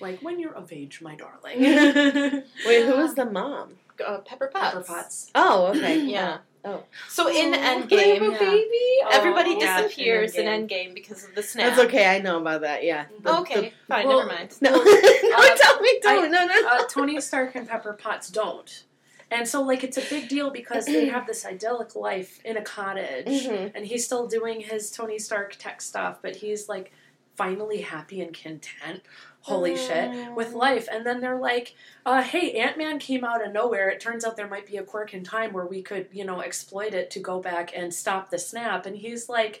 like 0.00 0.20
when 0.20 0.38
you're 0.38 0.54
of 0.54 0.72
age, 0.72 1.00
my 1.00 1.16
darling. 1.16 1.60
Wait, 2.66 2.86
who 2.86 2.96
was 2.96 3.14
the 3.14 3.24
mom? 3.30 3.74
uh, 4.06 4.18
Pepper 4.18 4.46
Potts. 4.52 4.74
Pepper 4.74 4.84
Potts. 4.86 5.30
Oh, 5.34 5.66
okay. 5.68 5.98
Yeah. 6.04 6.38
Oh. 6.64 6.84
So 7.08 7.28
in 7.28 7.54
Oh, 7.54 7.58
Endgame, 7.58 8.32
Yeah. 8.32 8.38
baby? 8.38 8.78
everybody 9.10 9.50
Oh. 9.56 9.58
Yeah, 9.60 9.78
in 9.78 9.82
disappears 9.84 10.34
in 10.34 10.44
Endgame. 10.46 10.68
Endgame 10.90 10.94
because 10.94 11.24
of 11.24 11.34
the 11.34 11.42
snap. 11.42 11.74
That's 11.76 11.88
okay. 11.88 12.06
I 12.06 12.18
know 12.20 12.38
about 12.40 12.60
that. 12.62 12.84
Yeah. 12.84 13.06
The- 13.22 13.38
okay, 13.40 13.60
the- 13.60 13.72
fine, 13.88 14.06
well, 14.06 14.18
never 14.18 14.28
mind. 14.32 14.56
no, 14.60 14.70
no, 14.74 14.76
uh, 14.76 15.56
tell 15.56 15.80
me, 15.80 15.98
don't. 16.02 16.24
I- 16.24 16.28
no, 16.28 16.46
no. 16.46 16.68
Uh, 16.68 16.84
Tony 16.88 17.20
Stark 17.20 17.54
and 17.56 17.68
Pepper 17.68 17.92
Potts 17.94 18.28
don't. 18.30 18.84
And 19.30 19.46
so 19.46 19.62
like 19.62 19.84
it's 19.84 19.96
a 19.98 20.02
big 20.08 20.28
deal 20.28 20.50
because 20.50 20.86
they 20.86 21.06
have 21.06 21.26
this 21.26 21.44
idyllic 21.44 21.94
life 21.94 22.40
in 22.44 22.56
a 22.56 22.62
cottage 22.62 23.26
Mhm. 23.46 23.72
and 23.74 23.86
he's 23.86 24.04
still 24.04 24.26
doing 24.26 24.60
his 24.60 24.90
Tony 24.90 25.18
Stark 25.18 25.56
tech 25.56 25.80
stuff, 25.82 26.18
but 26.22 26.36
he's 26.36 26.68
like 26.68 26.92
finally 27.36 27.82
happy 27.82 28.20
and 28.20 28.34
content. 28.34 29.02
Holy 29.42 29.76
shit. 29.76 30.32
With 30.34 30.52
life. 30.54 30.88
And 30.90 31.06
then 31.06 31.20
they're 31.20 31.38
like, 31.38 31.74
uh, 32.04 32.22
hey, 32.22 32.52
Ant 32.58 32.76
Man 32.76 32.98
came 32.98 33.22
out 33.24 33.46
of 33.46 33.52
nowhere. 33.52 33.88
It 33.88 34.00
turns 34.00 34.24
out 34.24 34.36
there 34.36 34.48
might 34.48 34.66
be 34.66 34.76
a 34.76 34.82
quirk 34.82 35.14
in 35.14 35.22
time 35.24 35.52
where 35.52 35.64
we 35.64 35.80
could, 35.80 36.08
you 36.10 36.24
know, 36.24 36.40
exploit 36.40 36.92
it 36.94 37.10
to 37.12 37.20
go 37.20 37.38
back 37.40 37.70
and 37.74 37.94
stop 37.94 38.30
the 38.30 38.38
snap. 38.38 38.84
And 38.86 38.96
he's 38.96 39.28
like, 39.28 39.60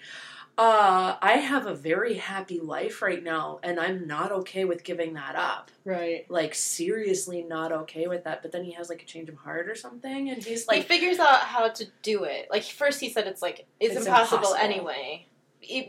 uh, 0.58 1.16
I 1.22 1.34
have 1.34 1.66
a 1.66 1.74
very 1.74 2.14
happy 2.14 2.58
life 2.58 3.00
right 3.00 3.22
now, 3.22 3.60
and 3.62 3.78
I'm 3.78 4.08
not 4.08 4.32
okay 4.32 4.64
with 4.64 4.82
giving 4.82 5.14
that 5.14 5.36
up. 5.36 5.70
Right. 5.84 6.28
Like, 6.28 6.54
seriously, 6.54 7.42
not 7.42 7.70
okay 7.70 8.08
with 8.08 8.24
that. 8.24 8.42
But 8.42 8.50
then 8.50 8.64
he 8.64 8.72
has 8.72 8.88
like 8.88 9.00
a 9.00 9.06
change 9.06 9.28
of 9.28 9.36
heart 9.36 9.68
or 9.68 9.76
something, 9.76 10.28
and 10.30 10.42
he's 10.42 10.66
like, 10.66 10.78
he 10.78 10.82
figures 10.82 11.20
out 11.20 11.40
how 11.42 11.68
to 11.68 11.86
do 12.02 12.24
it. 12.24 12.48
Like 12.50 12.64
first, 12.64 13.00
he 13.00 13.08
said 13.08 13.28
it's 13.28 13.40
like 13.40 13.66
it's, 13.78 13.94
It's 13.94 14.06
impossible, 14.06 14.38
impossible. 14.38 14.56
anyway, 14.60 15.26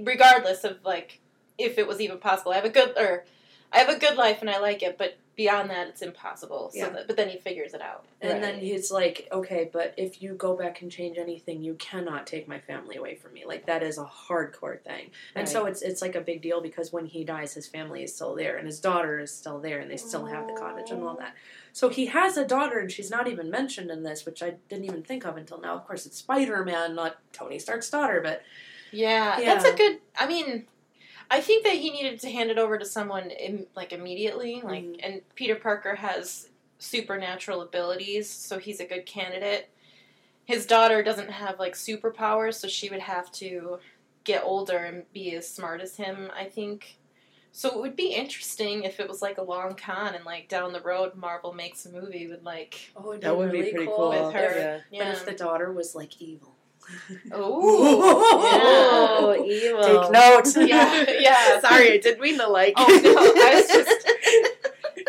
regardless 0.04 0.64
of 0.64 0.78
like 0.86 1.20
if 1.58 1.78
it 1.78 1.88
was 1.88 2.00
even 2.00 2.20
possible. 2.20 2.52
I 2.52 2.56
have 2.56 2.66
a 2.66 2.70
good 2.70 2.98
or 2.98 3.26
I 3.74 3.80
have 3.80 3.90
a 3.90 4.00
good 4.00 4.18
life 4.18 4.42
and 4.42 4.50
I 4.50 4.60
like 4.60 4.82
it, 4.84 4.98
but 4.98 5.18
beyond 5.40 5.70
that, 5.70 5.88
it's 5.88 6.02
impossible. 6.02 6.70
So 6.74 6.80
Yeah. 6.80 6.90
that, 6.90 7.08
but 7.08 7.16
then 7.16 7.30
he 7.30 7.38
figures 7.38 7.74
it 7.74 7.82
out. 7.82 8.04
And 8.20 8.44
then 8.44 8.60
he's 8.60 8.92
like, 8.92 9.30
okay, 9.32 9.70
but 9.72 9.94
if 9.96 10.22
you 10.22 10.34
go 10.34 10.54
back 10.54 10.82
and 10.82 10.92
change 10.92 11.18
anything, 11.18 11.64
you 11.64 11.76
cannot 11.76 12.28
take 12.28 12.46
my 12.46 12.60
family 12.60 12.98
away 12.98 13.16
from 13.16 13.32
me. 13.32 13.46
Like 13.46 13.66
that 13.68 13.82
is 13.82 13.98
a 13.98 14.04
hardcore 14.04 14.82
thing. 14.82 15.12
And 15.36 15.48
so 15.48 15.66
it's 15.66 15.82
it's 15.82 16.02
like 16.02 16.16
a 16.16 16.20
big 16.20 16.42
deal 16.42 16.60
because 16.60 16.92
when 16.92 17.06
he 17.06 17.24
dies, 17.24 17.54
his 17.54 17.68
family 17.68 18.04
is 18.04 18.14
still 18.14 18.36
there 18.36 18.58
and 18.58 18.68
his 18.68 18.82
daughter 18.82 19.18
is 19.18 19.34
still 19.34 19.60
there 19.62 19.80
and 19.80 19.90
they 19.90 19.96
still 19.96 20.26
have 20.26 20.46
the 20.46 20.54
cottage 20.60 20.92
and 20.92 21.02
all 21.02 21.16
that. 21.16 21.36
So 21.72 21.88
he 21.88 22.08
has 22.08 22.36
a 22.36 22.46
daughter 22.46 22.78
and 22.78 22.92
she's 22.92 23.10
not 23.10 23.30
even 23.30 23.50
mentioned 23.50 23.92
in 23.92 24.04
this, 24.04 24.26
which 24.26 24.44
I 24.44 24.56
didn't 24.68 24.84
even 24.92 25.04
think 25.04 25.26
of 25.26 25.38
until 25.38 25.62
now. 25.62 25.76
Of 25.78 25.88
course, 25.88 26.06
it's 26.06 26.18
Spider 26.18 26.66
Man, 26.66 26.96
not 26.96 27.16
Tony 27.32 27.60
Stark's 27.60 27.90
daughter, 27.90 28.20
but 28.22 28.44
Yeah, 28.92 29.40
Yeah. 29.40 29.54
that's 29.54 29.66
a 29.70 29.74
good. 29.78 30.00
I 30.18 30.28
mean, 30.28 30.68
I 31.32 31.42
think 31.42 31.64
that 31.64 31.76
he 31.76 31.92
needed 31.92 32.20
to 32.22 32.30
hand 32.30 32.50
it 32.50 32.58
over 32.58 32.78
to 32.78 32.86
someone 32.86 33.30
Im, 33.32 33.68
like 33.76 33.94
immediately. 33.94 34.62
Like, 34.62 34.84
Mhm. 34.84 35.00
and 35.04 35.22
Peter 35.36 35.56
Parker 35.56 35.96
has 35.96 36.50
supernatural 36.80 37.62
abilities, 37.62 38.30
so 38.30 38.58
he's 38.58 38.80
a 38.80 38.86
good 38.86 39.06
candidate. 39.06 39.70
His 40.46 40.66
daughter 40.66 41.04
doesn't 41.04 41.30
have 41.30 41.60
like 41.60 41.74
superpowers, 41.74 42.56
so 42.56 42.68
she 42.68 42.90
would 42.90 43.02
have 43.02 43.32
to 43.34 43.80
get 44.24 44.44
older 44.44 44.78
and 44.78 45.12
be 45.14 45.36
as 45.36 45.48
smart 45.48 45.82
as 45.82 45.98
him. 45.98 46.32
I 46.36 46.46
think. 46.46 46.98
So 47.52 47.70
it 47.70 47.78
would 47.80 47.96
be 47.96 48.14
interesting 48.14 48.84
if 48.84 49.00
it 49.00 49.08
was 49.10 49.22
like 49.22 49.38
a 49.38 49.44
long 49.44 49.76
con 49.76 50.14
and 50.16 50.24
like 50.24 50.48
down 50.50 50.72
the 50.72 50.82
road 50.82 51.16
Marvel 51.16 51.52
makes 51.54 51.86
a 51.86 51.90
movie 51.92 52.28
with 52.28 52.44
like 52.44 52.92
oh, 52.96 53.12
it'd 53.12 53.22
That 53.24 53.38
would 53.38 53.52
really 53.52 53.66
be 53.66 53.72
pretty 53.72 53.86
cool. 53.88 54.10
With 54.10 54.34
her. 54.34 54.58
Yeah. 54.58 54.80
yeah. 54.92 55.04
But 55.04 55.14
if 55.18 55.26
the 55.26 55.34
daughter 55.34 55.72
was 55.72 55.94
like 55.96 56.22
evil. 56.22 56.56
Oh, 57.32 59.34
evil. 59.46 59.84
Take 59.84 60.12
note. 60.12 60.56
Yeah, 60.68 61.06
yeah. 61.20 61.60
Sorry, 61.62 61.94
I 61.94 61.98
didn't 61.98 62.22
mean 62.22 62.38
to 62.38 62.48
like. 62.48 62.74
Oh, 62.78 62.88
no, 62.88 63.16
I 63.16 63.56
was 63.56 63.68
just- 63.74 64.08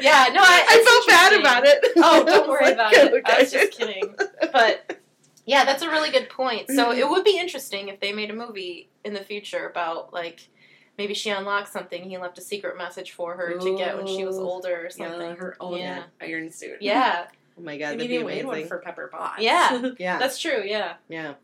yeah, 0.01 0.29
no, 0.33 0.40
I, 0.40 0.64
I 0.69 0.83
felt 0.85 1.09
bad 1.09 1.33
about 1.40 1.66
it. 1.66 1.85
Oh, 1.97 2.25
don't 2.25 2.49
worry 2.49 2.64
like, 2.64 2.75
about 2.75 2.93
it. 2.95 3.23
I 3.27 3.40
was 3.40 3.53
just 3.53 3.73
kidding. 3.73 4.14
But 4.53 4.99
yeah, 5.45 5.64
that's 5.64 5.83
a 5.83 5.90
really 5.90 6.11
good 6.11 6.31
point. 6.31 6.71
So 6.71 6.90
it 6.90 7.01
mm-hmm. 7.01 7.11
would 7.11 7.25
be 7.25 7.38
interesting 7.38 7.88
if 7.88 8.01
they 8.01 8.12
made 8.12 8.31
a 8.31 8.35
movie 8.35 8.88
in 9.05 9.12
the 9.12 9.21
future 9.21 9.69
about 9.69 10.12
like 10.12 10.49
maybe 10.97 11.12
she 11.12 11.29
unlocked 11.29 11.69
something. 11.69 12.03
He 12.03 12.16
left 12.16 12.38
a 12.38 12.43
secret 12.43 12.79
message 12.79 13.12
for 13.12 13.37
her 13.37 13.59
to 13.59 13.77
get 13.77 13.95
when 13.97 14.07
she 14.07 14.25
was 14.25 14.38
older 14.38 14.75
or 14.75 14.85
Yeah, 14.85 15.11
something. 15.11 15.37
her 15.37 15.57
own 15.61 15.77
Yeah. 15.79 16.05
iron 16.21 16.51
suit. 16.51 16.79
Yeah, 16.81 17.27
Oh 17.61 17.62
my 17.62 17.77
god, 17.77 17.90
mean, 17.90 17.99
that'd 17.99 18.09
be 18.09 18.14
you 18.14 18.25
made 18.25 18.47
one 18.47 18.66
for 18.66 18.79
Pepper 18.79 19.09
Potts. 19.09 19.43
Yeah. 19.43 19.90
yeah, 19.99 20.19
that's 20.19 20.38
true. 20.38 20.62
Yeah, 20.64 20.95
yeah, 21.09 21.35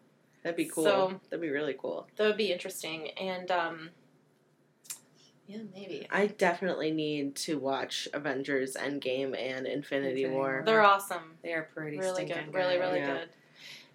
that'd 0.47 0.57
be 0.57 0.65
cool. 0.67 0.85
So- 0.85 1.21
that'd 1.29 1.41
be 1.41 1.51
really 1.51 1.75
cool. 1.79 2.07
that 2.17 2.27
would 2.27 2.37
be 2.37 2.53
interesting. 2.53 3.11
And 3.11 3.51
um, 3.51 3.91
yeah, 5.47 5.59
maybe 5.75 6.07
I 6.11 6.27
definitely 6.29 6.91
need 6.93 7.35
to 7.37 7.59
watch 7.59 8.09
Avengers 8.15 8.75
Endgame 8.75 9.37
and 9.39 9.67
Infinity 9.67 10.23
Infinity 10.23 10.27
War. 10.29 10.41
War. 10.41 10.63
they're 10.65 10.83
awesome. 10.83 11.37
they 11.43 11.53
are 11.53 11.69
pretty 11.75 11.99
really 11.99 12.15
stinking 12.15 12.47
good 12.47 12.55
really 12.55 12.79
really 12.79 12.99
Yeah. 12.99 13.19
good 13.19 13.29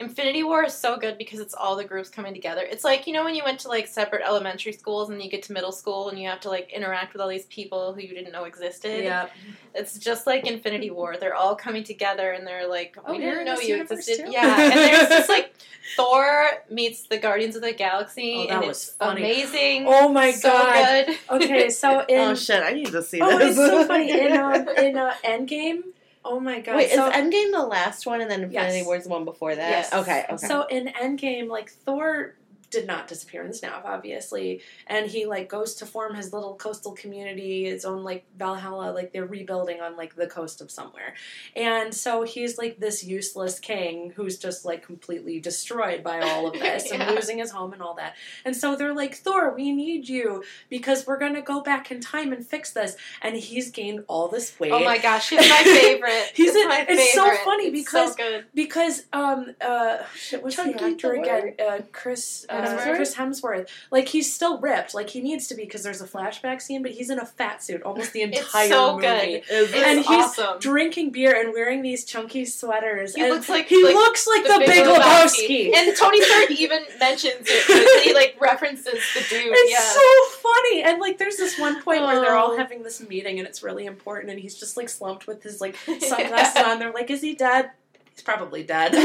infinity 0.02 0.44
war 0.44 0.64
is 0.66 0.74
so 0.74 0.98
good 0.98 1.18
because 1.18 1.40
it's 1.40 1.54
all 1.54 1.76
the 1.76 1.84
groups 1.86 2.10
coming 2.10 2.34
together 2.34 2.62
it's 2.70 2.84
like 2.84 3.06
you 3.08 3.14
know 3.14 3.24
when 3.24 3.36
you 3.36 3.44
went 3.46 3.60
to 3.60 3.68
like 3.68 3.88
separate 3.88 4.22
elementary 4.26 4.74
schools 4.74 5.10
and 5.10 5.22
you 5.24 5.30
get 5.30 5.44
to 5.44 5.54
middle 5.54 5.72
school 5.72 6.10
and 6.10 6.20
you 6.20 6.28
have 6.28 6.40
to 6.42 6.50
like 6.50 6.72
interact 6.74 7.14
with 7.14 7.22
all 7.22 7.28
these 7.30 7.46
people 7.46 7.94
who 7.94 8.02
you 8.02 8.14
didn't 8.14 8.32
know 8.32 8.44
existed 8.46 9.04
Yeah. 9.04 9.28
it's 9.76 9.98
just 9.98 10.26
like 10.28 10.46
infinity 10.48 10.90
war 10.90 11.16
they're 11.20 11.36
all 11.36 11.56
coming 11.56 11.84
together 11.84 12.32
and 12.32 12.46
they're 12.46 12.68
like 12.68 12.98
Oh, 13.06 13.12
we 13.14 13.24
you're 13.24 13.32
didn't 13.44 13.46
know 13.46 13.60
you 13.62 13.82
existed 13.82 14.26
too? 14.26 14.32
yeah 14.32 14.62
and 14.62 14.74
there's 14.80 15.10
just 15.10 15.30
like 15.30 15.54
thor 15.96 16.50
meets 16.70 17.04
the 17.04 17.18
guardians 17.18 17.56
of 17.56 17.62
the 17.62 17.74
galaxy 17.74 18.34
Oh, 18.38 18.48
that 18.48 18.58
and 18.60 18.68
was 18.68 18.78
it's 18.88 18.96
funny. 18.98 19.22
amazing 19.22 19.86
Oh 19.88 20.10
my 20.10 20.32
so 20.32 20.50
god. 20.50 21.06
good 21.08 21.18
Okay, 21.44 21.70
so 21.70 22.00
in 22.10 22.20
oh 22.20 22.36
shit, 22.36 22.64
I 22.64 22.74
need 22.74 22.88
to 22.92 23.02
see 23.04 23.20
oh, 23.22 23.38
this. 23.38 23.50
it's 23.50 23.58
so 23.58 23.86
funny 23.86 24.12
in 24.12 24.32
um, 24.38 24.68
in 24.78 24.98
uh, 24.98 25.14
Endgame. 25.24 25.82
Oh 26.24 26.40
my 26.40 26.62
god. 26.62 26.76
Wait, 26.76 26.92
so, 26.92 27.08
is 27.08 27.14
Endgame 27.14 27.52
the 27.52 27.66
last 27.66 28.06
one, 28.06 28.22
and 28.22 28.30
then 28.30 28.44
Infinity 28.44 28.78
Yes. 28.78 28.86
War's 28.86 29.04
the 29.04 29.10
one 29.10 29.26
before 29.26 29.56
that? 29.56 29.70
Yes. 29.70 29.94
Okay, 29.94 30.26
okay. 30.30 30.48
So 30.48 30.66
in 30.68 30.88
Endgame, 30.88 31.48
like 31.50 31.72
Thor 31.72 32.36
did 32.72 32.88
not 32.88 33.08
disappear 33.08 33.42
in 33.42 33.50
the 33.50 33.54
snap, 33.54 33.84
obviously, 33.86 34.62
and 34.88 35.06
he 35.10 35.26
like 35.26 35.50
goes 35.50 35.76
to 35.76 35.86
form 35.86 36.16
his 36.16 36.34
little 36.34 36.56
coastal 36.56 36.94
community, 36.94 37.66
his 37.66 37.86
own 37.86 38.04
like 38.04 38.26
Valhalla, 38.38 38.92
like 38.92 39.12
they're 39.14 39.26
rebuilding 39.26 39.82
on 39.82 39.98
like 39.98 40.16
the 40.16 40.28
coast 40.28 40.62
of 40.62 40.72
somewhere, 40.72 41.14
and 41.56 41.94
so 41.94 42.24
he's 42.24 42.58
like 42.58 42.80
this 42.80 43.04
useless 43.04 43.60
king 43.60 44.12
who's 44.16 44.38
just 44.38 44.66
like 44.66 44.84
completely 44.86 45.40
destroyed 45.40 46.04
by 46.04 46.22
all 46.22 46.48
of 46.48 46.54
this 46.60 46.90
Yeah. 46.92 47.04
and 47.04 47.16
losing 47.16 47.38
his 47.40 47.52
home 47.52 47.74
and 47.74 47.82
all 47.82 47.96
that, 47.96 48.16
and 48.46 48.56
so 48.56 48.76
they're 48.76 48.94
like 48.96 49.16
Thor, 49.16 49.54
we 49.56 49.72
need 49.72 50.08
you 50.10 50.44
because 50.70 51.06
we're 51.06 51.20
gonna 51.20 51.42
go 51.42 51.62
back 51.62 51.92
in 51.92 52.00
time 52.02 52.32
and 52.34 52.46
fix 52.46 52.72
this, 52.72 52.96
and 53.22 53.36
he's 53.36 53.70
gained 53.72 54.04
all 54.08 54.28
this 54.28 54.60
weight. 54.60 54.72
oh 54.72 54.84
my 54.84 54.98
gosh 54.98 55.30
he's 55.30 55.40
my 55.50 55.64
favorite 55.64 56.32
He's 56.34 56.54
He's 56.54 56.56
in- 56.56 56.68
my 56.68 56.86
favorite. 56.86 57.00
it's 57.00 57.14
so 57.14 57.36
funny 57.44 57.66
It's 57.66 57.82
because 57.84 58.10
so 58.12 58.16
good 58.16 58.46
because 58.56 59.04
um 59.14 59.54
uh 59.62 59.98
shit 60.16 60.42
what's 60.42 60.56
Chunky 60.56 60.74
the 60.80 60.86
actor 60.86 61.16
Thor. 61.16 61.22
again 61.22 61.54
uh 61.60 61.80
Chris 61.92 62.46
uh, 62.50 62.61
Hemsworth? 62.69 62.95
Chris 62.95 63.15
Hemsworth 63.15 63.69
like 63.91 64.08
he's 64.08 64.32
still 64.34 64.60
ripped 64.60 64.93
like 64.93 65.10
he 65.10 65.21
needs 65.21 65.47
to 65.47 65.56
be 65.56 65.63
because 65.63 65.84
there's 65.84 66.02
a 66.02 66.08
flashback 66.08 66.62
scene 66.62 66.82
but 66.82 66.91
he's 66.91 67.10
in 67.10 67.19
a 67.19 67.26
fat 67.26 67.63
suit 67.63 67.82
almost 67.84 68.13
the 68.13 68.21
entire 68.24 68.69
so 68.69 68.95
movie 68.95 69.08
good. 69.08 69.43
It's 69.50 69.74
it- 69.74 69.76
and 69.88 70.00
he's 70.00 70.08
awesome 70.08 70.60
drinking 70.60 71.12
beer 71.12 71.39
and 71.39 71.54
wearing 71.54 71.82
these 71.82 72.06
chunky 72.06 72.45
sweaters 72.45 73.15
He 73.15 73.28
looks 73.30 73.50
like- 73.50 73.67
he 73.67 73.84
like 73.84 73.95
looks 73.95 74.28
like 74.28 74.43
the 74.43 74.60
the, 74.60 74.65
Big 74.65 74.86
Lebowski. 74.86 75.71
Lebowski, 75.71 75.76
And 75.76 75.97
Tony 75.97 76.21
Stark 76.21 76.52
even 76.52 76.84
mentions 77.00 77.45
it. 77.47 78.04
He 78.04 78.13
like 78.21 78.36
references 78.39 78.86
the 79.13 79.19
dude. 79.30 79.47
It's 79.54 79.71
yeah. 79.71 79.80
so 79.80 80.39
funny, 80.41 80.84
and 80.84 81.00
like, 81.00 81.17
there's 81.17 81.38
this 81.38 81.58
one 81.60 81.82
point 81.82 82.02
where 82.04 82.19
they're 82.19 82.36
all 82.36 82.52
Oh. 82.52 82.58
having 82.58 82.84
this 82.84 83.02
meeting, 83.02 83.39
and 83.39 83.47
it's 83.47 83.63
really 83.63 83.86
important, 83.86 84.30
and 84.32 84.39
he's 84.39 84.56
just 84.56 84.78
like 84.78 84.89
slumped 84.89 85.28
with 85.28 85.41
his 85.43 85.62
like 85.62 85.76
sunglasses 86.00 86.63
on. 86.63 86.80
They're 86.80 86.91
like, 86.91 87.10
"Is 87.10 87.21
he 87.21 87.34
dead?" 87.36 87.71
He's 88.13 88.24
probably 88.24 88.63
dead. 88.63 88.91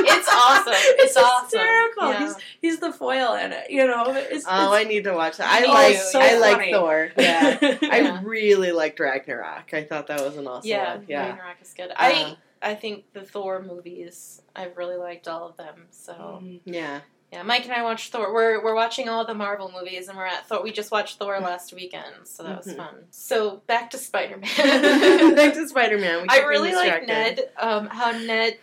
It's 0.00 0.28
awesome. 0.32 0.72
It's 0.76 1.16
awesome. 1.16 1.44
hysterical. 1.44 2.10
Yeah. 2.12 2.18
He's 2.20 2.34
he's 2.60 2.78
the 2.80 2.92
foil 2.92 3.34
in 3.34 3.52
it. 3.52 3.70
You 3.70 3.86
know. 3.86 4.04
It's, 4.14 4.44
oh, 4.48 4.72
I 4.72 4.84
need 4.84 5.04
to 5.04 5.12
watch 5.12 5.36
that. 5.38 5.48
I 5.50 5.66
like 5.66 5.96
so 5.96 6.20
I 6.20 6.38
like. 6.38 6.70
Thor. 6.70 7.10
Yeah, 7.18 7.58
Yeah. 7.82 7.88
I 7.90 8.20
really 8.22 8.72
liked 8.72 9.00
Ragnarok. 9.00 9.72
I 9.74 9.82
thought 9.84 10.06
that 10.08 10.20
was 10.20 10.36
an 10.36 10.46
awesome 10.46 10.68
yeah, 10.68 10.96
one. 10.96 11.04
Yeah, 11.08 11.28
Ragnarok 11.30 11.56
is 11.62 11.74
good. 11.74 11.90
Uh, 11.90 11.94
I 11.98 12.36
I 12.62 12.74
think 12.74 13.04
the 13.12 13.22
Thor 13.22 13.62
movies. 13.62 14.42
I've 14.54 14.76
really 14.76 14.96
liked 14.96 15.26
all 15.28 15.48
of 15.48 15.56
them. 15.56 15.86
So 15.90 16.12
Mm. 16.42 16.60
yeah. 16.64 17.00
Yeah, 17.32 17.42
Mike 17.42 17.64
and 17.64 17.72
I 17.72 17.82
watched 17.82 18.10
Thor. 18.12 18.32
We're 18.32 18.62
we're 18.64 18.74
watching 18.74 19.08
all 19.08 19.24
the 19.26 19.34
Marvel 19.34 19.70
movies, 19.74 20.08
and 20.08 20.16
we're 20.16 20.26
at 20.26 20.46
Thor. 20.48 20.62
We 20.62 20.72
just 20.72 20.90
watched 20.90 21.18
Thor 21.18 21.38
last 21.40 21.72
weekend, 21.74 22.14
so 22.26 22.42
that 22.42 22.56
was 22.64 22.66
Mhm. 22.72 22.76
fun. 22.76 22.94
So 23.10 23.62
back 23.66 23.90
to 23.90 23.98
Spider 23.98 24.38
Man. 24.38 25.34
Back 25.36 25.54
to 25.54 25.68
Spider 25.68 25.98
Man. 25.98 26.26
I 26.28 26.40
really 26.40 26.72
like 26.74 27.06
Ned. 27.06 27.50
Um, 27.58 27.86
how 27.88 28.12
Ned. 28.12 28.58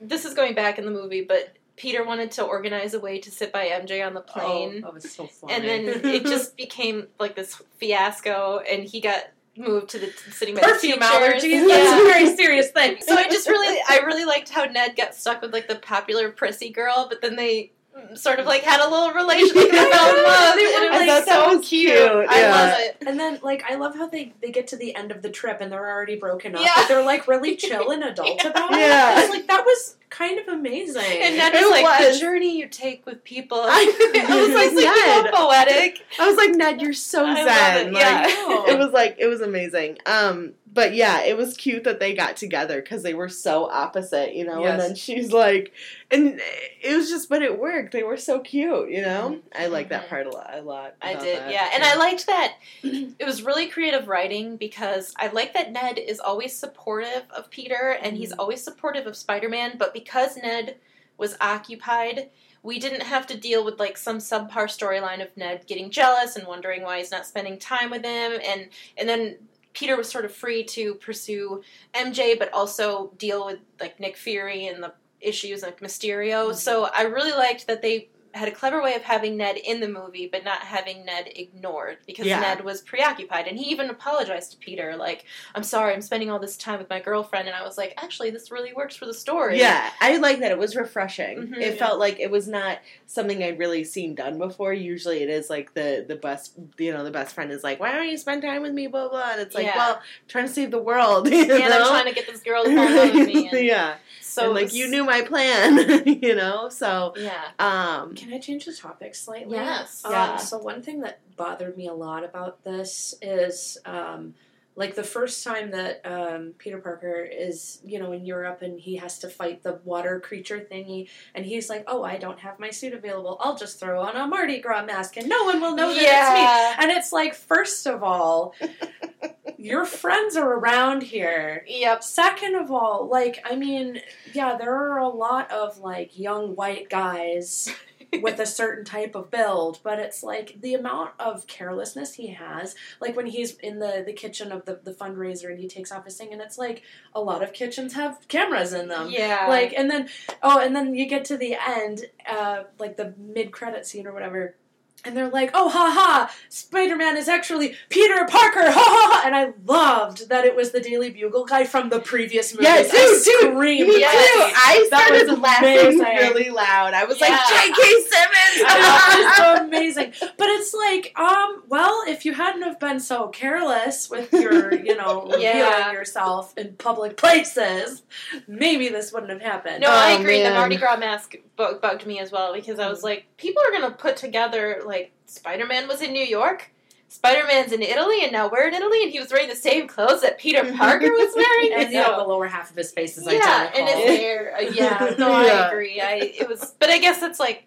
This 0.00 0.24
is 0.24 0.34
going 0.34 0.54
back 0.54 0.78
in 0.78 0.84
the 0.84 0.90
movie, 0.90 1.22
but 1.22 1.54
Peter 1.76 2.02
wanted 2.04 2.32
to 2.32 2.42
organize 2.42 2.92
a 2.92 2.98
way 3.00 3.18
to 3.20 3.30
sit 3.30 3.52
by 3.52 3.68
MJ 3.68 4.04
on 4.04 4.14
the 4.14 4.20
plane, 4.20 4.82
Oh, 4.84 4.86
that 4.88 4.94
was 4.94 5.10
so 5.12 5.26
funny. 5.28 5.54
and 5.54 5.64
then 5.64 6.04
it 6.14 6.24
just 6.24 6.56
became 6.56 7.06
like 7.20 7.36
this 7.36 7.54
fiasco, 7.78 8.58
and 8.68 8.82
he 8.84 9.00
got 9.00 9.28
moved 9.56 9.90
to 9.90 9.98
the 9.98 10.10
sitting 10.32 10.54
by 10.56 10.62
perfume 10.62 10.98
the 10.98 11.04
allergies. 11.04 11.50
Yeah. 11.52 11.66
That's 11.68 12.00
a 12.02 12.04
very 12.06 12.34
serious 12.36 12.70
thing. 12.72 12.96
So 13.00 13.14
I 13.14 13.28
just 13.28 13.48
really, 13.48 13.78
I 13.88 13.98
really 13.98 14.24
liked 14.24 14.48
how 14.48 14.64
Ned 14.64 14.96
got 14.96 15.14
stuck 15.14 15.40
with 15.40 15.52
like 15.52 15.68
the 15.68 15.76
popular 15.76 16.30
prissy 16.32 16.70
girl, 16.70 17.06
but 17.08 17.20
then 17.22 17.36
they 17.36 17.70
sort 18.14 18.38
of 18.38 18.46
like 18.46 18.62
had 18.62 18.80
a 18.80 18.88
little 18.90 19.12
relation, 19.12 19.54
like 19.56 19.70
they 19.70 19.76
fell 19.90 20.16
in 20.16 20.22
love. 20.24 20.54
They 20.54 20.64
were, 20.64 20.84
and 20.86 20.90
like, 20.90 21.06
was 21.08 21.28
I 21.28 21.32
so 21.32 21.56
was 21.56 21.68
cute. 21.68 21.92
cute, 21.92 22.02
I 22.28 22.40
yeah. 22.40 22.50
love 22.50 22.74
it. 22.78 22.96
And 23.06 23.18
then, 23.20 23.38
like, 23.42 23.62
I 23.68 23.74
love 23.76 23.94
how 23.94 24.06
they, 24.08 24.32
they 24.40 24.50
get 24.50 24.66
to 24.68 24.76
the 24.76 24.94
end 24.94 25.10
of 25.10 25.22
the 25.22 25.30
trip 25.30 25.58
and 25.60 25.70
they're 25.72 25.88
already 25.90 26.16
broken 26.16 26.54
up, 26.54 26.62
Yeah. 26.62 26.72
but 26.76 26.88
they're 26.88 27.04
like 27.04 27.26
really 27.28 27.56
chill 27.56 27.90
and 27.90 28.02
adult 28.04 28.40
Yeah. 28.42 28.50
about 28.50 28.72
it. 28.72 28.78
Yeah. 28.78 29.20
It's 29.20 29.30
like 29.30 29.46
that 29.48 29.64
was 29.64 29.96
kind 30.10 30.38
of 30.38 30.48
amazing. 30.48 31.02
And 31.22 31.36
Ned 31.38 31.54
was 31.54 31.70
like 31.70 31.84
was. 32.00 32.14
the 32.14 32.20
journey 32.20 32.58
you 32.58 32.68
take 32.68 33.04
with 33.06 33.24
people. 33.24 33.58
I- 33.62 34.24
I 34.28 34.42
was 34.42 34.54
like, 34.54 34.72
Ned. 34.74 35.32
so 35.34 35.46
poetic. 35.46 36.04
I 36.18 36.28
was 36.28 36.36
like, 36.36 36.50
Ned, 36.54 36.80
you're 36.82 36.92
so 36.92 37.24
I 37.24 37.34
zen. 37.44 37.86
it, 37.88 37.92
Like, 37.94 38.02
yeah. 38.02 38.26
it 38.72 38.78
was 38.78 38.82
was 38.82 38.92
like 38.92 39.16
it 39.18 39.26
was 39.26 39.40
amazing. 39.40 39.98
Um, 40.06 40.54
but 40.74 40.94
yeah, 40.94 41.22
it 41.22 41.36
was 41.36 41.54
cute 41.56 41.84
that 41.84 42.00
they 42.00 42.14
got 42.14 42.36
together 42.36 42.80
because 42.80 43.02
they 43.02 43.12
were 43.12 43.28
so 43.28 43.68
opposite, 43.70 44.34
you 44.34 44.44
know. 44.44 44.64
And 44.64 44.80
then 44.80 44.94
she's 44.94 45.30
like, 45.32 45.72
and 46.10 46.40
it 46.82 46.96
was 46.96 47.10
just, 47.10 47.28
but 47.28 47.42
it 47.42 47.58
worked. 47.58 47.92
They 47.92 48.02
were 48.02 48.16
so 48.16 48.40
cute, 48.40 48.90
you 48.90 49.02
know. 49.02 49.40
I 49.54 49.66
like 49.66 49.90
that 49.90 50.06
Mhm. 50.06 50.08
part 50.08 50.26
a 50.26 50.30
lot. 50.30 50.50
A 50.54 50.62
lot. 50.62 50.94
I 51.02 51.14
did, 51.14 51.38
that. 51.38 51.50
yeah. 51.52 51.70
And 51.74 51.84
I 51.84 51.96
liked 51.96 52.26
that 52.26 52.54
it 52.82 53.24
was 53.26 53.42
really 53.42 53.66
creative 53.66 54.08
writing 54.08 54.56
because 54.56 55.12
I 55.18 55.26
like 55.28 55.52
that 55.54 55.72
Ned 55.72 55.98
is 55.98 56.20
always 56.20 56.56
supportive 56.58 57.24
of 57.36 57.50
Peter 57.50 57.98
and 58.02 58.16
he's 58.16 58.32
Mhm. 58.32 58.36
always 58.38 58.62
supportive 58.62 59.06
of 59.06 59.16
Spider 59.16 59.48
Man, 59.50 59.76
but 59.76 59.92
because 59.92 60.36
Ned 60.38 60.76
was 61.18 61.36
occupied, 61.40 62.30
we 62.62 62.78
didn't 62.78 63.02
have 63.02 63.26
to 63.26 63.36
deal 63.36 63.64
with 63.64 63.78
like 63.78 63.98
some 63.98 64.18
subpar 64.18 64.66
storyline 64.68 65.20
of 65.20 65.36
Ned 65.36 65.66
getting 65.66 65.90
jealous 65.90 66.36
and 66.36 66.46
wondering 66.46 66.82
why 66.82 66.98
he's 66.98 67.10
not 67.10 67.26
spending 67.26 67.58
time 67.58 67.90
with 67.90 68.04
him 68.04 68.40
and 68.42 68.68
and 68.96 69.08
then 69.08 69.36
Peter 69.72 69.96
was 69.96 70.08
sort 70.08 70.24
of 70.24 70.32
free 70.32 70.62
to 70.64 70.94
pursue 70.96 71.62
MJ 71.94 72.38
but 72.38 72.52
also 72.52 73.12
deal 73.18 73.46
with 73.46 73.58
like 73.80 73.98
Nick 74.00 74.16
Fury 74.16 74.66
and 74.66 74.82
the 74.82 74.92
issues 75.20 75.62
like 75.62 75.80
Mysterio. 75.80 76.50
Mhm. 76.50 76.54
So 76.54 76.84
I 76.86 77.02
really 77.02 77.32
liked 77.32 77.66
that 77.68 77.82
they 77.82 78.08
had 78.34 78.48
a 78.48 78.52
clever 78.52 78.82
way 78.82 78.94
of 78.94 79.02
having 79.02 79.36
Ned 79.36 79.56
in 79.56 79.80
the 79.80 79.88
movie, 79.88 80.26
but 80.30 80.44
not 80.44 80.60
having 80.62 81.04
Ned 81.04 81.28
ignored 81.36 81.98
because 82.06 82.26
Yeah. 82.26 82.40
Ned 82.40 82.64
was 82.64 82.80
preoccupied, 82.80 83.46
and 83.46 83.58
he 83.58 83.70
even 83.70 83.90
apologized 83.90 84.52
to 84.52 84.56
Peter, 84.56 84.96
like, 84.96 85.24
"I'm 85.54 85.62
sorry, 85.62 85.92
I'm 85.92 86.02
spending 86.02 86.30
all 86.30 86.38
this 86.38 86.56
time 86.56 86.78
with 86.78 86.88
my 86.88 87.00
girlfriend," 87.00 87.46
and 87.48 87.56
I 87.56 87.62
was 87.62 87.76
like, 87.76 87.94
"Actually, 88.02 88.30
this 88.30 88.50
really 88.50 88.72
works 88.72 88.96
for 88.96 89.06
the 89.06 89.14
story." 89.14 89.58
Yeah, 89.58 89.90
I 90.00 90.16
like 90.16 90.40
that. 90.40 90.50
It 90.50 90.58
was 90.58 90.76
refreshing. 90.76 91.48
Mhm. 91.48 91.56
it 91.60 91.74
Yeah. 91.74 91.78
felt 91.86 91.98
like 91.98 92.18
it 92.20 92.30
was 92.30 92.48
not 92.48 92.78
something 93.06 93.42
I'd 93.42 93.58
really 93.58 93.84
seen 93.84 94.14
done 94.14 94.38
before. 94.38 94.72
Usually, 94.72 95.22
it 95.22 95.28
is 95.28 95.50
like 95.50 95.74
the 95.74 96.04
the 96.06 96.16
best, 96.16 96.54
you 96.78 96.92
know, 96.92 97.04
the 97.04 97.10
best 97.10 97.34
friend 97.34 97.50
is 97.52 97.62
like, 97.62 97.80
"Why 97.80 97.92
don't 97.92 98.08
you 98.08 98.16
spend 98.16 98.42
time 98.42 98.62
with 98.62 98.72
me?" 98.72 98.86
Blah 98.86 99.08
blah. 99.08 99.32
And 99.32 99.40
it's 99.40 99.54
like, 99.54 99.66
Yeah. 99.66 99.76
well, 99.76 99.94
I'm 99.96 100.28
trying 100.28 100.46
to 100.46 100.52
save 100.52 100.70
the 100.70 100.78
world. 100.78 101.28
You 101.32 101.42
and 101.54 101.72
I'm 101.74 101.86
trying 101.88 102.06
to 102.06 102.12
get 102.14 102.26
this 102.26 102.40
girl 102.40 102.64
to 102.64 102.74
fall 102.74 102.86
in 102.88 102.96
love 102.96 103.14
with 103.14 103.26
me. 103.26 103.48
And 103.52 103.64
yeah, 103.66 103.96
so 104.32 104.46
and 104.46 104.54
like 104.54 104.72
you 104.72 104.88
knew 104.88 105.04
my 105.04 105.22
plan, 105.22 106.06
you 106.22 106.34
know. 106.34 106.68
So, 106.68 107.14
yeah, 107.16 107.48
um, 107.58 108.14
Can 108.14 108.32
I 108.32 108.38
change 108.38 108.64
the 108.64 108.72
topic 108.72 109.14
slightly? 109.14 109.56
yes, 109.56 110.02
Um, 110.04 110.12
Yeah. 110.12 110.36
So 110.38 110.58
one 110.58 110.82
thing 110.82 111.00
that 111.00 111.20
bothered 111.36 111.76
me 111.76 111.88
a 111.88 111.94
lot 111.94 112.24
about 112.24 112.64
this 112.64 113.14
is, 113.20 113.78
um, 113.84 114.34
like 114.74 114.94
the 114.94 115.04
first 115.04 115.44
time 115.44 115.70
that 115.72 116.00
um, 116.04 116.54
Peter 116.58 116.78
Parker 116.78 117.22
is, 117.22 117.80
you 117.84 117.98
know, 117.98 118.12
in 118.12 118.24
Europe 118.24 118.62
and 118.62 118.80
he 118.80 118.96
has 118.96 119.18
to 119.18 119.28
fight 119.28 119.62
the 119.62 119.80
water 119.84 120.18
creature 120.20 120.66
thingy, 120.70 121.08
and 121.34 121.44
he's 121.44 121.68
like, 121.68 121.84
"Oh, 121.86 122.02
I 122.02 122.16
don't 122.16 122.38
have 122.40 122.58
my 122.58 122.70
suit 122.70 122.94
available. 122.94 123.36
I'll 123.40 123.56
just 123.56 123.78
throw 123.78 124.00
on 124.00 124.16
a 124.16 124.26
Mardi 124.26 124.60
Gras 124.60 124.84
mask, 124.84 125.16
and 125.16 125.28
no 125.28 125.44
one 125.44 125.60
will 125.60 125.74
know 125.74 125.92
that 125.92 126.02
it's 126.02 126.80
me." 126.80 126.84
And 126.84 126.96
it's 126.96 127.12
like, 127.12 127.34
first 127.34 127.86
of 127.86 128.02
all, 128.02 128.54
your 129.58 129.84
friends 129.84 130.36
are 130.36 130.54
around 130.54 131.02
here. 131.02 131.64
yep, 131.68 132.02
Second 132.02 132.54
of 132.56 132.72
all, 132.72 133.08
like, 133.10 133.40
I 133.44 133.56
mean, 133.56 134.00
yeah, 134.32 134.56
there 134.56 134.74
are 134.74 134.98
a 134.98 135.08
lot 135.08 135.50
of 135.52 135.78
like 135.78 136.18
young 136.18 136.56
white 136.56 136.88
guys 136.88 137.72
with 138.20 138.38
a 138.38 138.46
certain 138.46 138.84
type 138.84 139.14
of 139.14 139.30
build, 139.30 139.78
but 139.82 139.98
it's 139.98 140.22
like 140.22 140.56
the 140.60 140.74
amount 140.74 141.12
of 141.18 141.46
carelessness 141.46 142.14
he 142.14 142.28
has. 142.28 142.74
Like 143.00 143.16
when 143.16 143.26
he's 143.26 143.56
in 143.56 143.78
the, 143.78 144.02
the 144.04 144.12
kitchen 144.12 144.52
of 144.52 144.64
the, 144.64 144.80
the 144.82 144.92
fundraiser 144.92 145.50
and 145.50 145.58
he 145.58 145.68
takes 145.68 145.90
off 145.90 146.04
his 146.04 146.16
thing, 146.16 146.32
and 146.32 146.42
it's 146.42 146.58
like 146.58 146.82
a 147.14 147.20
lot 147.20 147.42
of 147.42 147.52
kitchens 147.52 147.94
have 147.94 148.26
cameras 148.28 148.72
in 148.72 148.88
them. 148.88 149.08
yeah, 149.10 149.46
Like, 149.48 149.72
and 149.76 149.90
then, 149.90 150.08
oh, 150.42 150.60
and 150.60 150.76
then 150.76 150.94
you 150.94 151.06
get 151.06 151.24
to 151.26 151.36
the 151.36 151.56
end, 151.66 152.02
uh, 152.30 152.64
like 152.78 152.96
the 152.96 153.14
mid 153.16 153.50
credit 153.50 153.86
scene 153.86 154.06
or 154.06 154.12
whatever. 154.12 154.56
And 155.04 155.16
they're 155.16 155.28
like, 155.30 155.50
"Oh, 155.52 155.68
ha 155.68 155.90
ha! 155.92 156.32
Spider 156.48 156.94
Man 156.94 157.16
is 157.16 157.28
actually 157.28 157.74
Peter 157.88 158.24
Parker!" 158.26 158.70
Ha 158.70 158.70
ha 158.70 159.10
ha! 159.12 159.22
And 159.26 159.34
I 159.34 159.52
loved 159.66 160.28
that 160.28 160.44
it 160.44 160.54
was 160.54 160.70
the 160.70 160.80
Daily 160.80 161.10
Bugle 161.10 161.44
guy 161.44 161.64
from 161.64 161.88
the 161.88 161.98
previous 161.98 162.52
movie. 162.54 162.64
Yeah, 162.66 162.82
dude, 162.82 162.90
dude, 162.92 163.20
screamed. 163.22 163.88
me 163.88 163.98
Yes. 163.98 164.14
too. 164.14 164.52
I 164.54 164.86
That 164.90 165.06
started 165.08 165.28
was 165.28 165.38
laughing 165.40 165.78
amazing. 165.78 165.98
really 166.04 166.50
loud. 166.50 166.94
I 166.94 167.04
was 167.04 167.20
like, 167.20 167.30
Yeah. 167.30 167.46
J.K. 167.48 167.82
Simmons. 167.82 168.38
That 168.62 169.58
was 169.58 169.60
amazing. 169.68 170.12
But 170.20 170.48
it's 170.50 170.72
like, 170.74 171.18
um, 171.18 171.64
well, 171.68 172.02
if 172.06 172.24
you 172.24 172.32
hadn't 172.34 172.62
have 172.62 172.78
been 172.78 173.00
so 173.00 173.28
careless 173.28 174.08
with 174.08 174.32
your, 174.32 174.72
you 174.74 174.94
know, 174.96 175.22
revealing 175.24 175.42
Yeah. 175.42 175.90
yourself 175.92 176.56
in 176.56 176.74
public 176.74 177.16
places, 177.16 178.02
maybe 178.46 178.88
this 178.88 179.12
wouldn't 179.12 179.32
have 179.32 179.42
happened. 179.42 179.80
No, 179.80 179.88
I 179.90 180.14
Oh, 180.16 180.20
agree. 180.20 180.38
The 180.38 180.50
man. 180.50 180.54
Mardi 180.54 180.76
Gras 180.76 180.96
mask 180.98 181.34
bugged 181.56 182.06
me 182.06 182.18
as 182.20 182.30
well 182.32 182.52
because 182.54 182.78
I 182.78 182.86
Mm. 182.86 182.90
was 182.90 183.02
like, 183.02 183.26
people 183.36 183.62
are 183.66 183.72
gonna 183.72 183.90
put 183.94 184.16
together 184.16 184.82
like 184.84 184.91
Spider 185.26 185.66
Man 185.66 185.88
was 185.88 186.02
in 186.02 186.12
New 186.12 186.24
York, 186.24 186.70
Spider 187.08 187.46
Man's 187.46 187.72
in 187.72 187.82
Italy, 187.82 188.22
and 188.22 188.32
now 188.32 188.48
we're 188.48 188.68
in 188.68 188.74
Italy, 188.74 189.02
and 189.02 189.12
he 189.12 189.20
was 189.20 189.30
wearing 189.30 189.48
the 189.48 189.54
same 189.54 189.86
clothes 189.86 190.22
that 190.22 190.38
Peter 190.38 190.62
Parker 190.76 191.10
was 191.10 191.34
wearing. 191.36 191.82
and 191.82 191.92
you 191.92 192.00
know, 192.00 192.18
the 192.18 192.28
lower 192.28 192.46
half 192.46 192.70
of 192.70 192.76
his 192.76 192.90
face 192.90 193.18
is 193.18 193.26
yeah, 193.26 193.68
identical. 193.74 193.80
and 193.80 193.88
it's 193.88 194.20
hair. 194.20 194.56
Uh, 194.56 194.60
yeah, 194.60 195.14
no, 195.18 195.30
I 195.32 195.44
agree. 195.68 196.00
I 196.00 196.32
it 196.38 196.48
was, 196.48 196.74
but 196.78 196.88
I 196.88 196.98
guess 196.98 197.22
it's 197.22 197.38
like 197.38 197.66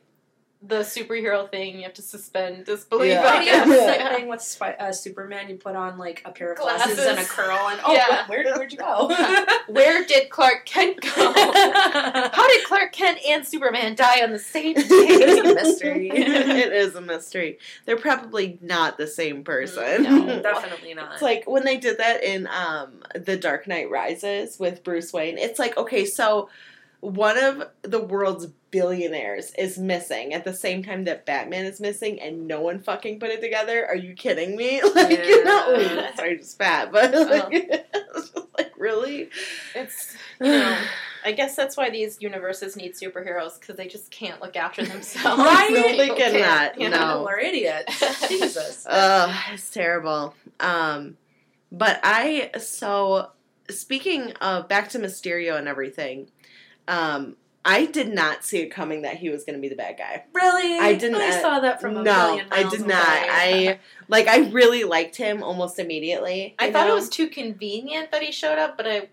the 0.67 0.79
superhero 0.79 1.49
thing. 1.49 1.77
You 1.77 1.83
have 1.83 1.93
to 1.95 2.01
suspend 2.01 2.65
disbelief. 2.65 3.11
Yeah. 3.11 3.21
I 3.21 3.43
yeah, 3.43 3.65
guess. 3.65 3.67
Yeah. 3.69 3.97
that 3.97 4.15
thing 4.15 4.27
with 4.27 4.41
Spi- 4.41 4.75
uh, 4.79 4.91
Superman. 4.91 5.49
You 5.49 5.55
put 5.55 5.75
on 5.75 5.97
like 5.97 6.21
a 6.25 6.31
pair 6.31 6.51
of 6.51 6.57
glasses, 6.57 6.99
and 6.99 7.19
a 7.19 7.23
curl, 7.23 7.67
and 7.69 7.79
oh, 7.85 7.93
Yeah. 7.93 8.27
where, 8.27 8.43
where'd 8.55 8.71
you 8.71 8.77
go? 8.77 9.07
Where 9.67 10.05
did 10.05 10.29
Clark 10.29 10.65
Kent 10.65 11.01
go? 11.01 11.09
How 11.33 12.47
did 12.47 12.65
Clark 12.65 12.91
Kent 12.91 13.19
and 13.27 13.45
Superman 13.45 13.95
die 13.95 14.23
on 14.23 14.31
the 14.31 14.39
same 14.39 14.75
day? 14.75 14.83
it's 14.89 15.49
a 15.49 15.53
mystery. 15.53 16.09
it 16.09 16.71
is 16.71 16.95
a 16.95 17.01
mystery. 17.01 17.59
They're 17.85 17.97
probably 17.97 18.57
not 18.61 18.97
the 18.97 19.07
same 19.07 19.43
person. 19.43 20.03
No. 20.03 20.41
Definitely 20.41 20.93
not. 20.93 21.13
It's 21.13 21.21
like 21.21 21.49
when 21.49 21.65
they 21.65 21.77
did 21.77 21.97
that 21.97 22.23
in 22.23 22.47
um 22.47 23.01
The 23.15 23.37
Dark 23.37 23.67
Knight 23.67 23.89
Rises 23.89 24.59
with 24.59 24.83
Bruce 24.83 25.11
Wayne. 25.11 25.37
It's 25.37 25.59
like, 25.59 25.77
okay, 25.77 26.05
so 26.05 26.49
one 27.05 27.37
of 27.37 27.63
the 27.83 27.99
world's 28.03 28.47
billionaires 28.71 29.51
is 29.57 29.77
missing 29.77 30.33
at 30.33 30.43
the 30.43 30.53
same 30.53 30.83
time 30.83 31.05
that 31.05 31.25
Batman 31.25 31.65
is 31.65 31.79
missing 31.79 32.19
and 32.19 32.47
no 32.47 32.61
one 32.61 32.81
fucking 32.81 33.19
put 33.19 33.29
it 33.29 33.39
together. 33.41 33.85
Are 33.87 33.95
you 33.95 34.13
kidding 34.13 34.55
me? 34.55 34.81
Like, 34.95 35.11
you 35.25 35.43
know, 35.43 35.75
Yeah. 35.77 36.15
sorry, 36.17 36.37
just 36.37 36.57
bad, 36.57 36.91
but 36.91 37.13
like, 37.13 37.47
it's 37.93 38.29
just 38.31 38.35
like 38.57 38.73
really? 38.77 39.29
It's 39.75 40.15
you 40.41 40.47
know, 40.47 40.77
I 41.23 41.31
guess 41.31 41.55
that's 41.55 41.77
why 41.77 41.89
these 41.89 42.17
universes 42.21 42.75
need 42.75 42.93
superheroes 42.95 43.59
because 43.59 43.75
they 43.77 43.87
just 43.87 44.11
can't 44.11 44.41
look 44.41 44.55
after 44.55 44.83
themselves. 44.85 45.41
Right? 45.41 45.69
No, 45.71 45.97
they 45.97 46.09
cannot. 46.09 46.79
you 46.79 46.89
No. 46.89 46.97
know? 46.97 47.07
People 47.13 47.27
are 47.29 47.39
idiots. 47.39 48.27
Jesus. 48.27 48.85
Ugh, 48.89 49.35
it's 49.53 49.69
terrible. 49.69 50.33
Um, 50.59 51.17
but 51.71 51.99
I 52.03 52.51
so 52.59 53.31
speaking 53.69 54.31
of 54.41 54.67
back 54.67 54.89
to 54.89 54.99
Mysterio 54.99 55.57
and 55.57 55.67
everything, 55.67 56.29
um, 56.87 57.35
I 57.67 57.85
did 57.87 58.09
not 58.13 58.43
see 58.43 58.59
it 58.59 58.69
coming 58.69 59.01
that 59.01 59.17
he 59.17 59.29
was 59.29 59.43
going 59.43 59.55
to 59.55 59.61
be 59.61 59.69
the 59.69 59.75
bad 59.75 59.97
guy. 59.97 60.23
Really? 60.33 60.77
I 60.77 60.93
didn't- 60.93 61.15
I 61.15 61.41
saw 61.41 61.59
that 61.61 61.81
from 61.81 61.97
a 61.97 62.03
no, 62.03 62.27
million 62.27 62.45
I 62.51 62.63
did 62.69 62.81
away. 62.81 62.87
not. 62.89 63.05
I 63.07 63.79
like 64.07 64.27
I 64.27 64.49
really 64.49 64.83
liked 64.83 65.15
him 65.15 65.41
almost 65.41 65.79
immediately. 65.79 66.55
I 66.59 66.67
you 66.67 66.73
thought 66.73 66.87
know? 66.87 66.93
it 66.93 66.95
was 66.95 67.09
too 67.09 67.27
convenient 67.27 68.11
that 68.11 68.21
he 68.21 68.31
showed 68.31 68.59
up, 68.59 68.77
but 68.77 68.85
I 68.87 69.09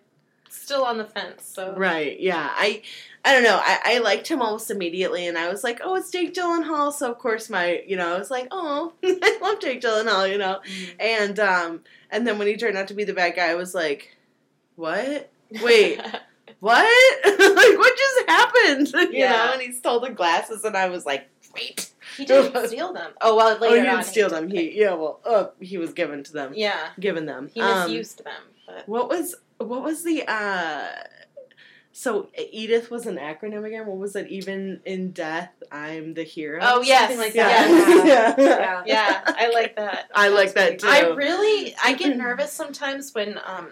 still 0.51 0.85
on 0.85 0.99
the 0.99 1.05
fence. 1.07 1.45
So 1.47 1.75
right. 1.77 2.19
Yeah, 2.21 2.47
I. 2.53 2.83
I 3.25 3.33
don't 3.35 3.45
know. 3.45 3.61
I, 3.63 3.79
I 3.85 3.99
liked 3.99 4.27
him 4.27 4.43
almost 4.43 4.69
immediately, 4.69 5.29
and 5.29 5.39
I 5.39 5.49
was 5.49 5.63
like, 5.63 5.81
"Oh, 5.85 5.95
it's 5.95 6.11
Jake 6.11 6.35
Gyllenhaal." 6.35 6.93
So 6.93 7.09
of 7.09 7.21
course, 7.21 7.49
my 7.49 7.81
you 7.87 7.97
know, 7.97 8.17
I 8.17 8.19
was 8.19 8.33
like, 8.33 8.49
"Oh, 8.51 8.95
I 9.05 9.39
love 9.41 9.61
Jake 9.61 9.81
Gyllenhaal," 9.81 10.29
you 10.29 10.39
know. 10.39 10.61
Mm. 10.67 10.95
And 10.99 11.39
um, 11.39 11.81
and 12.11 12.27
then 12.27 12.37
when 12.37 12.49
he 12.49 12.57
turned 12.57 12.77
out 12.77 12.89
to 12.89 12.95
be 12.95 13.05
the 13.05 13.13
bad 13.15 13.37
guy, 13.37 13.51
I 13.51 13.55
was 13.55 13.77
like, 13.77 14.17
"What? 14.75 15.31
Wait, 15.63 16.01
what? 16.63 17.25
like 17.25 17.79
what 17.79 17.99
just 17.99 18.29
happened?" 18.29 18.93
You 19.13 19.19
Yeah. 19.19 19.33
know. 19.33 19.53
And 19.55 19.63
he 19.63 19.73
stole 19.73 20.01
the 20.01 20.11
glasses, 20.11 20.65
and 20.65 20.77
I 20.77 20.89
was 20.89 21.05
like, 21.05 21.29
"Wait." 21.55 21.91
he 22.17 22.25
didn't 22.25 22.67
steal 22.69 22.93
them. 22.93 23.11
Oh 23.21 23.37
well, 23.37 23.59
later 23.59 23.75
oh, 23.77 23.81
he 23.81 23.83
didn't 23.91 24.05
steal 24.05 24.29
did. 24.29 24.37
them. 24.37 24.51
He 24.51 24.79
yeah. 24.81 24.95
Well, 24.95 25.21
uh, 25.25 25.47
he 25.61 25.77
was 25.79 25.93
given 25.93 26.23
to 26.25 26.33
them. 26.33 26.53
yeah, 26.55 26.89
Given 27.01 27.27
them. 27.27 27.51
he 27.53 27.61
Um, 27.61 27.89
misused 27.91 28.25
them. 28.25 28.43
But 28.67 28.89
what 28.89 29.09
was 29.09 29.35
what 29.59 29.83
was 29.83 30.05
the 30.05 30.25
uh? 30.27 30.87
So 31.95 32.29
Edith 32.51 32.91
was 32.91 33.07
an 33.07 33.17
acronym 33.17 33.67
again. 33.67 33.87
What 33.87 33.99
was 33.99 34.17
it? 34.17 34.27
Even 34.29 34.81
in 34.87 35.11
death, 35.13 35.51
I'm 35.71 36.15
the 36.15 36.23
hero. 36.23 36.59
oh 36.63 36.81
yes, 36.83 37.01
something 37.03 37.19
like 37.19 37.35
yeah. 37.35 37.49
that. 37.49 38.07
yeah. 38.07 38.45
Yeah. 38.47 38.83
yeah, 38.87 39.23
I 39.27 39.51
like 39.51 39.77
that. 39.77 40.09
I 40.15 40.29
like 40.29 40.55
that 40.55 40.79
too. 40.79 40.87
I 40.89 41.09
really 41.11 41.75
I 41.85 41.93
get 41.93 42.17
nervous 42.27 42.51
sometimes 42.53 43.13
when 43.15 43.39
um 43.45 43.69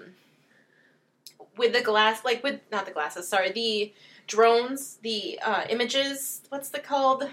with 1.56 1.72
the 1.72 1.80
glass 1.80 2.24
like 2.24 2.42
with 2.42 2.60
not 2.70 2.86
the 2.86 2.92
glasses, 2.92 3.28
sorry, 3.28 3.52
the 3.52 3.92
drones, 4.26 4.98
the 5.02 5.38
uh 5.44 5.64
images, 5.68 6.42
what's 6.48 6.68
the 6.68 6.78
called? 6.78 7.28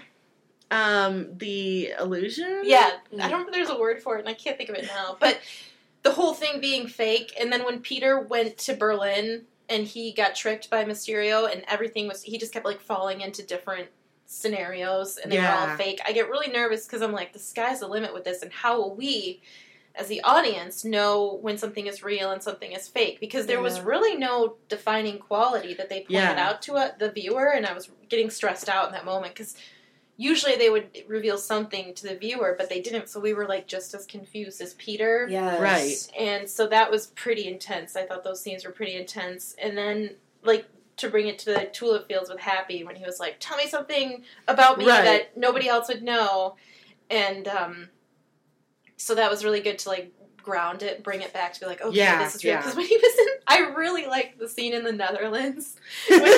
Um, 0.70 1.38
the 1.38 1.94
illusion. 1.98 2.60
Yeah. 2.64 2.98
I 3.20 3.28
don't 3.28 3.46
know 3.46 3.52
there's 3.52 3.70
a 3.70 3.78
word 3.78 4.02
for 4.02 4.16
it 4.16 4.20
and 4.20 4.28
I 4.28 4.34
can't 4.34 4.56
think 4.56 4.68
of 4.68 4.76
it 4.76 4.86
now. 4.86 5.16
But 5.20 5.38
the 6.02 6.12
whole 6.12 6.34
thing 6.34 6.60
being 6.60 6.86
fake 6.86 7.34
and 7.40 7.52
then 7.52 7.64
when 7.64 7.80
Peter 7.80 8.20
went 8.20 8.58
to 8.58 8.74
Berlin 8.74 9.44
and 9.68 9.86
he 9.86 10.12
got 10.12 10.34
tricked 10.34 10.70
by 10.70 10.84
Mysterio 10.84 11.50
and 11.50 11.64
everything 11.68 12.08
was 12.08 12.22
he 12.22 12.38
just 12.38 12.52
kept 12.52 12.64
like 12.64 12.80
falling 12.80 13.20
into 13.20 13.42
different 13.42 13.88
scenarios 14.26 15.16
and 15.16 15.32
they 15.32 15.38
were 15.38 15.46
all 15.46 15.76
fake. 15.76 16.00
I 16.06 16.12
get 16.12 16.28
really 16.28 16.52
nervous 16.52 16.86
because 16.86 17.00
I'm 17.00 17.12
like 17.12 17.32
the 17.32 17.38
sky's 17.38 17.80
the 17.80 17.88
limit 17.88 18.12
with 18.12 18.24
this 18.24 18.42
and 18.42 18.52
how 18.52 18.76
will 18.78 18.94
we 18.94 19.40
as 19.98 20.06
the 20.08 20.20
audience 20.22 20.84
know 20.84 21.38
when 21.42 21.58
something 21.58 21.86
is 21.86 22.02
real 22.02 22.30
and 22.30 22.42
something 22.42 22.72
is 22.72 22.86
fake 22.88 23.18
because 23.20 23.46
there 23.46 23.60
was 23.60 23.80
really 23.80 24.16
no 24.16 24.56
defining 24.68 25.18
quality 25.18 25.74
that 25.74 25.88
they 25.88 26.00
pointed 26.00 26.12
Yeah. 26.12 26.48
out 26.48 26.62
to 26.62 26.74
uh, 26.76 26.90
the 26.98 27.10
viewer 27.10 27.48
and 27.48 27.66
I 27.66 27.72
was 27.72 27.90
getting 28.08 28.30
stressed 28.30 28.68
out 28.68 28.86
in 28.86 28.92
that 28.92 29.04
moment 29.04 29.34
cuz 29.34 29.56
usually 30.16 30.56
they 30.56 30.70
would 30.70 31.04
reveal 31.06 31.36
something 31.38 31.94
to 31.94 32.06
the 32.08 32.16
viewer 32.16 32.54
but 32.58 32.68
they 32.68 32.80
didn't 32.80 33.08
so 33.08 33.20
we 33.20 33.34
were 33.34 33.46
like 33.46 33.66
just 33.66 33.92
as 33.94 34.06
confused 34.06 34.60
as 34.60 34.74
Peter 34.74 35.26
Yes. 35.30 35.60
Right. 35.60 36.20
and 36.20 36.48
so 36.48 36.66
that 36.68 36.90
was 36.90 37.08
pretty 37.08 37.46
intense. 37.48 37.96
I 37.96 38.04
thought 38.06 38.24
those 38.24 38.40
scenes 38.40 38.64
were 38.64 38.72
pretty 38.72 38.94
intense. 38.96 39.54
And 39.62 39.76
then, 39.76 40.14
like, 40.42 40.66
to 40.98 41.08
bring 41.08 41.28
it 41.28 41.38
to 41.40 41.46
the 41.46 41.64
tulip 41.72 42.08
fields 42.08 42.28
with 42.30 42.40
Happy 42.40 42.82
when 42.84 42.96
he 42.96 43.04
was 43.04 43.20
like, 43.20 43.36
"Tell 43.38 43.56
me 43.56 43.66
something 43.68 44.24
about 44.48 44.78
me 44.78 44.86
Right. 44.86 45.04
that 45.04 45.36
nobody 45.36 45.68
else 45.68 45.86
would 45.88 46.02
know," 46.02 46.56
and 47.10 47.46
um, 47.46 47.88
so 48.98 49.14
that 49.14 49.30
was 49.30 49.44
really 49.44 49.60
good 49.60 49.78
to 49.80 49.88
like 49.88 50.12
ground 50.42 50.82
it, 50.82 51.02
bring 51.02 51.22
it 51.22 51.32
back 51.32 51.52
to 51.54 51.60
be 51.60 51.66
like, 51.66 51.80
"Okay, 51.80 51.96
Yeah, 51.96 52.22
this 52.22 52.34
is 52.36 52.44
real." 52.44 52.54
yeah. 52.54 52.60
Because 52.60 52.76
when 52.76 52.86
he 52.86 52.96
was 52.96 53.18
in, 53.18 53.26
I 53.46 53.58
really 53.74 54.06
liked 54.06 54.38
the 54.38 54.48
scene 54.48 54.74
in 54.74 54.84
the 54.84 54.92
Netherlands 54.92 55.76
when 56.08 56.20
he 56.20 56.30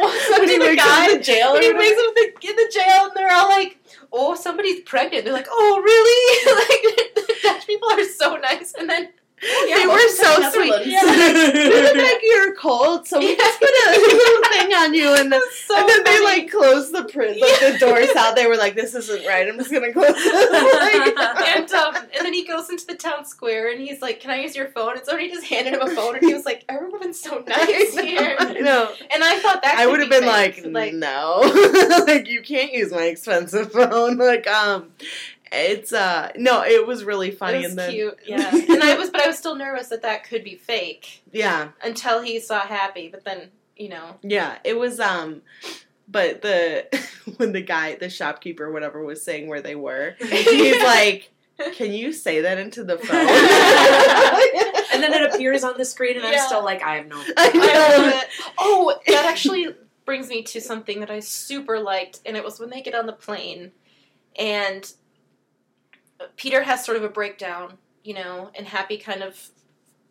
walks 0.00 0.30
up 0.30 0.38
When 0.38 0.46
to 0.48 0.52
he 0.52 0.58
the 0.58 0.76
guy 0.76 1.04
up 1.06 1.10
in 1.12 1.18
the 1.18 1.24
jail 1.24 1.52
when 1.52 1.62
he 1.62 1.72
wakes 1.72 1.98
up 1.98 2.08
in 2.08 2.14
the, 2.14 2.48
in 2.48 2.56
the 2.56 2.70
jail 2.72 3.04
and 3.06 3.12
they're 3.14 3.32
all 3.32 3.48
like, 3.48 3.78
"Oh, 4.12 4.34
somebody's 4.34 4.80
pregnant." 4.80 5.24
They're 5.24 5.34
like, 5.34 5.48
"Oh, 5.50 5.80
really?" 5.82 6.54
like 6.60 7.14
the 7.14 7.34
Dutch 7.42 7.66
people 7.66 7.90
are 7.90 8.04
so 8.04 8.36
nice, 8.36 8.74
and 8.78 8.88
then 8.88 9.10
yeah, 9.42 9.76
they 9.76 9.86
were 9.86 10.08
so 10.08 10.36
the 10.40 10.50
sweet. 10.50 10.86
Yeah. 10.86 11.00
like, 11.02 11.54
"You 11.54 11.82
look 11.82 11.96
like 11.96 12.20
you're 12.22 12.54
cold, 12.54 13.08
so 13.08 13.18
we 13.18 13.30
Yeah. 13.30 13.36
just 13.36 13.58
put 13.60 13.70
a 13.70 13.90
little 13.90 14.50
thing 14.50 14.74
on 14.74 14.94
you, 14.94 15.14
and 15.14 15.32
then, 15.32 15.40
so 15.64 15.76
and 15.78 15.88
then 15.88 16.04
they 16.04 16.22
like 16.24 16.50
closed 16.50 16.92
the 16.94 17.04
print, 17.04 17.40
like 17.40 17.60
the 17.60 17.78
doors 17.78 18.10
out. 18.16 18.36
They 18.36 18.46
were 18.46 18.56
like, 18.56 18.74
"This 18.74 18.94
isn't 18.94 19.26
right. 19.26 19.48
I'm 19.48 19.56
just 19.58 19.72
gonna 19.72 19.92
close 19.92 20.14
it." 20.16 20.50
Like- 21.16 21.56
and 21.56 21.72
um, 21.72 21.94
and 21.96 22.24
then 22.26 22.32
he 22.34 22.44
goes 22.44 22.68
into 22.70 22.86
the 22.86 22.94
town 22.94 23.24
square 23.24 23.70
and 23.70 23.80
he's 23.80 24.02
like, 24.02 24.20
"Can 24.20 24.30
I 24.30 24.40
use 24.42 24.54
your 24.56 24.68
phone?" 24.68 24.96
And 24.96 25.04
somebody 25.04 25.28
just 25.30 25.44
handed 25.46 25.74
him 25.74 25.80
a 25.80 25.90
phone, 25.90 26.16
and 26.16 26.24
he 26.24 26.34
was 26.34 26.44
like, 26.44 26.64
"Everyone's 26.68 27.20
so 27.20 27.42
nice 27.46 27.96
here." 27.98 28.36
know. 28.60 28.90
And 29.12 29.24
I 29.24 29.38
thought 29.40 29.62
that 29.62 29.76
I 29.78 29.86
would 29.86 30.00
have 30.00 30.10
be 30.10 30.18
been 30.18 30.26
like, 30.28 30.64
like 30.66 30.94
no, 30.94 31.40
like 32.06 32.28
you 32.28 32.42
can't 32.42 32.72
use 32.72 32.92
my 32.92 33.04
expensive 33.04 33.72
phone. 33.72 34.16
Like, 34.18 34.46
um, 34.48 34.90
it's 35.52 35.92
uh, 35.92 36.30
no, 36.36 36.62
it 36.62 36.86
was 36.86 37.04
really 37.04 37.30
funny, 37.30 37.58
it 37.58 37.62
was 37.62 37.70
and 37.70 37.78
then 37.78 37.90
cute, 37.90 38.18
yeah. 38.26 38.54
and 38.54 38.82
I 38.82 38.96
was, 38.96 39.10
but 39.10 39.20
I 39.20 39.26
was 39.26 39.36
still 39.36 39.56
nervous 39.56 39.88
that 39.88 40.02
that 40.02 40.24
could 40.24 40.44
be 40.44 40.54
fake 40.54 41.22
yeah, 41.32 41.70
until 41.82 42.22
he 42.22 42.38
saw 42.40 42.60
Happy. 42.60 43.08
But 43.08 43.24
then, 43.24 43.50
you 43.76 43.88
know, 43.88 44.16
yeah, 44.22 44.58
it 44.64 44.78
was 44.78 45.00
um, 45.00 45.42
but 46.08 46.42
the 46.42 46.86
when 47.36 47.52
the 47.52 47.62
guy, 47.62 47.96
the 47.96 48.08
shopkeeper, 48.10 48.70
whatever, 48.70 49.02
was 49.04 49.22
saying 49.22 49.48
where 49.48 49.60
they 49.60 49.74
were, 49.74 50.14
he's 50.20 50.82
like, 50.84 51.30
can 51.74 51.92
you 51.92 52.12
say 52.12 52.42
that 52.42 52.58
into 52.58 52.84
the 52.84 52.98
phone? 52.98 53.16
and 54.92 55.02
then 55.02 55.12
it 55.12 55.34
appears 55.34 55.64
on 55.64 55.76
the 55.76 55.84
screen, 55.84 56.16
and 56.16 56.24
Yeah. 56.24 56.40
I'm 56.40 56.46
still 56.46 56.64
like, 56.64 56.82
I 56.82 56.96
have 56.96 57.06
no. 57.06 57.16
I 57.16 57.32
I 57.36 57.52
know. 57.52 58.18
it. 58.18 58.28
Oh, 58.58 58.98
that 59.08 59.26
actually 59.26 59.74
brings 60.04 60.28
me 60.28 60.42
to 60.42 60.60
something 60.60 61.00
that 61.00 61.10
I 61.10 61.20
super 61.20 61.80
liked, 61.80 62.20
and 62.24 62.36
it 62.36 62.44
was 62.44 62.58
when 62.60 62.70
they 62.70 62.82
get 62.82 62.94
on 62.94 63.06
the 63.06 63.12
plane, 63.12 63.72
and 64.38 64.92
Peter 66.36 66.62
has 66.62 66.84
sort 66.84 66.96
of 66.96 67.04
a 67.04 67.08
breakdown, 67.08 67.74
you 68.04 68.14
know, 68.14 68.50
and 68.54 68.66
Happy 68.66 68.96
kind 68.98 69.22
of 69.22 69.48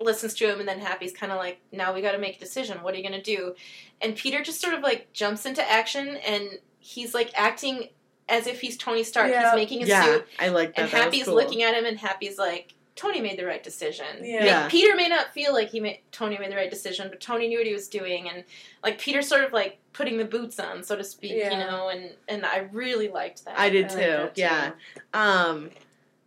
listens 0.01 0.33
to 0.35 0.49
him, 0.51 0.59
and 0.59 0.67
then 0.67 0.79
Happy's 0.79 1.11
kind 1.13 1.31
of 1.31 1.37
like, 1.37 1.59
"Now 1.71 1.93
we 1.93 2.01
got 2.01 2.13
to 2.13 2.17
make 2.17 2.37
a 2.37 2.39
decision. 2.39 2.81
What 2.83 2.93
are 2.93 2.97
you 2.97 3.03
gonna 3.03 3.21
do?" 3.21 3.55
And 4.01 4.15
Peter 4.15 4.41
just 4.41 4.61
sort 4.61 4.73
of 4.73 4.81
like 4.81 5.11
jumps 5.13 5.45
into 5.45 5.67
action, 5.69 6.17
and 6.17 6.59
he's 6.79 7.13
like 7.13 7.31
acting 7.35 7.89
as 8.29 8.47
if 8.47 8.61
he's 8.61 8.77
Tony 8.77 9.03
Stark. 9.03 9.31
Yeah. 9.31 9.51
He's 9.51 9.55
making 9.55 9.83
a 9.83 9.87
yeah, 9.87 10.03
suit, 10.05 10.27
I 10.39 10.49
like 10.49 10.75
that. 10.75 10.83
and 10.83 10.91
that 10.91 11.03
Happy's 11.03 11.25
cool. 11.25 11.35
looking 11.35 11.63
at 11.63 11.73
him, 11.75 11.85
and 11.85 11.97
Happy's 11.97 12.37
like, 12.37 12.73
Tony 12.95 13.21
made 13.21 13.39
the 13.39 13.45
right 13.45 13.63
decision. 13.63 14.05
Yeah. 14.21 14.45
Yeah. 14.45 14.61
Like, 14.61 14.71
Peter 14.71 14.95
may 14.95 15.07
not 15.09 15.33
feel 15.33 15.51
like 15.53 15.69
he 15.69 15.79
made 15.79 15.99
Tony 16.11 16.37
made 16.37 16.51
the 16.51 16.55
right 16.55 16.69
decision, 16.69 17.07
but 17.09 17.19
Tony 17.19 17.47
knew 17.47 17.57
what 17.57 17.67
he 17.67 17.73
was 17.73 17.87
doing, 17.89 18.29
and 18.29 18.43
like 18.83 18.99
Peter 18.99 19.21
sort 19.21 19.43
of 19.43 19.51
like 19.51 19.79
putting 19.93 20.17
the 20.17 20.25
boots 20.25 20.59
on, 20.59 20.83
so 20.83 20.95
to 20.95 21.03
speak, 21.03 21.33
Yeah. 21.35 21.51
you 21.51 21.57
know, 21.57 21.89
and 21.89 22.11
and 22.29 22.45
I 22.45 22.69
really 22.71 23.09
liked 23.09 23.43
that. 23.45 23.59
I 23.59 23.69
did 23.69 23.85
I 23.85 23.89
too. 23.89 23.95
like 23.95 24.05
that 24.07 24.35
too. 24.35 24.41
yeah. 24.41 24.71
Um, 25.13 25.69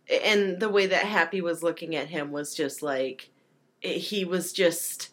and 0.09 0.59
the 0.59 0.69
way 0.69 0.87
that 0.87 1.05
Happy 1.05 1.41
was 1.41 1.63
looking 1.63 1.95
at 1.95 2.07
him 2.09 2.31
was 2.31 2.53
just 2.55 2.81
like 2.81 3.29
he 3.81 4.25
was 4.25 4.53
just 4.53 5.09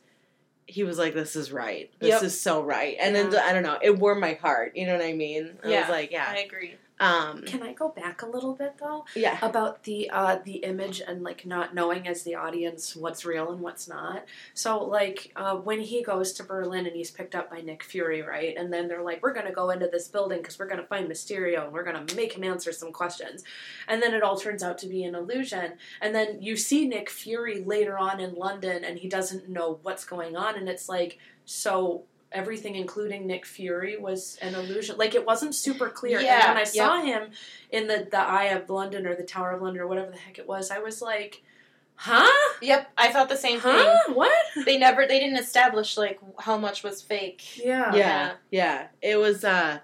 he 0.67 0.85
was 0.85 0.99
like, 0.99 1.15
"This 1.15 1.35
is 1.35 1.51
right. 1.51 1.91
This 1.99 2.11
Yep. 2.11 2.23
is 2.23 2.41
so 2.41 2.63
right." 2.63 2.97
And 3.01 3.15
then 3.15 3.35
I 3.35 3.53
don't 3.53 3.63
know, 3.65 3.79
it 3.83 3.99
warmed 3.99 4.21
my 4.21 4.35
heart. 4.35 4.77
You 4.77 4.87
know 4.87 4.97
what 4.97 5.05
I 5.05 5.13
mean? 5.13 5.59
I 5.65 5.69
Yeah, 5.71 5.81
was 5.81 5.89
like, 5.91 6.11
"Yeah, 6.13 6.27
I 6.29 6.41
ah. 6.43 6.47
agree. 6.47 6.75
Um, 7.01 7.43
Can 7.47 7.63
I 7.63 7.73
go 7.73 7.89
back 7.89 8.21
a 8.21 8.27
little 8.27 8.55
bit 8.55 8.77
though 8.79 9.07
yeah. 9.17 9.39
about 9.41 9.85
the 9.85 10.11
uh, 10.11 10.39
the 10.45 10.57
image 10.57 11.01
and 11.01 11.23
like 11.23 11.47
not 11.47 11.75
knowing 11.75 12.07
as 12.07 12.25
the 12.25 12.35
audience 12.35 12.95
what's 12.95 13.25
real 13.25 13.51
and 13.51 13.61
what's 13.63 13.89
not? 13.89 14.27
So 14.53 14.85
like 14.85 15.33
uh, 15.35 15.57
when 15.57 15.81
he 15.81 16.03
goes 16.03 16.33
to 16.35 16.45
Berlin 16.45 16.87
and 16.87 16.95
he's 16.95 17.11
picked 17.11 17.35
up 17.35 17.51
by 17.51 17.63
Nick 17.63 17.83
Fury, 17.83 18.21
right? 18.21 18.55
And 18.55 18.71
then 18.71 18.87
they're 18.87 19.03
like, 19.03 19.23
"We're 19.23 19.33
gonna 19.33 19.51
go 19.51 19.71
into 19.71 19.89
this 19.89 20.09
building 20.09 20.39
because 20.39 20.59
we're 20.59 20.69
gonna 20.69 20.85
find 20.85 21.09
Mysterio 21.11 21.65
and 21.65 21.73
we're 21.73 21.85
gonna 21.85 22.05
make 22.15 22.35
him 22.35 22.45
answer 22.45 22.71
some 22.71 22.93
questions," 22.93 23.45
and 23.89 24.03
then 24.03 24.13
it 24.13 24.23
all 24.23 24.37
turns 24.37 24.63
out 24.63 24.77
to 24.79 24.87
be 24.87 25.03
an 25.05 25.15
illusion. 25.15 25.73
And 26.03 26.15
then 26.15 26.43
you 26.43 26.55
see 26.55 26.87
Nick 26.87 27.09
Fury 27.09 27.65
later 27.65 27.97
on 27.97 28.21
in 28.21 28.35
London 28.35 28.85
and 28.85 28.99
he 28.99 29.09
doesn't 29.09 29.49
know 29.49 29.79
what's 29.83 30.05
going 30.05 30.37
on, 30.37 30.57
and 30.57 30.69
it's 30.69 30.87
like 30.87 31.19
so. 31.47 32.05
Everything, 32.33 32.77
including 32.77 33.27
Nick 33.27 33.45
Fury, 33.45 33.97
was 33.97 34.39
an 34.41 34.55
illusion. 34.55 34.97
Like 34.97 35.15
it 35.15 35.27
wasn't 35.27 35.55
super 35.55 35.89
clear. 35.89 36.21
Yeah, 36.21 36.47
and 36.47 36.55
when 36.55 36.57
I 36.59 36.65
saw 36.65 37.03
him 37.03 37.31
in 37.71 37.89
the 37.89 38.07
the 38.11 38.21
Eye 38.21 38.47
of 38.47 38.71
London 38.71 39.07
or 39.07 39.15
the 39.15 39.25
Tower 39.25 39.51
of 39.51 39.63
London 39.63 39.83
or 39.83 39.87
whatever 39.87 40.11
the 40.11 40.17
heck 40.17 40.39
it 40.39 40.47
was, 40.47 40.71
I 40.71 40.79
was 40.79 41.03
like, 41.03 41.43
"Huh? 41.97 42.31
Yep, 42.63 42.91
I 42.97 43.09
thought 43.13 43.29
the 43.29 43.37
same 43.37 43.59
Huh? 43.59 43.99
What?" 44.13 44.33
They 44.65 44.79
never, 44.79 45.07
they 45.07 45.19
didn't 45.19 45.39
establish 45.39 45.97
like 45.97 46.21
how 46.39 46.57
much 46.57 46.85
was 46.85 47.03
fake. 47.03 47.59
Yeah. 47.65 47.95
yeah, 47.95 48.33
yeah. 48.51 48.87
It 49.03 49.17
was. 49.17 49.45
uh 49.45 49.81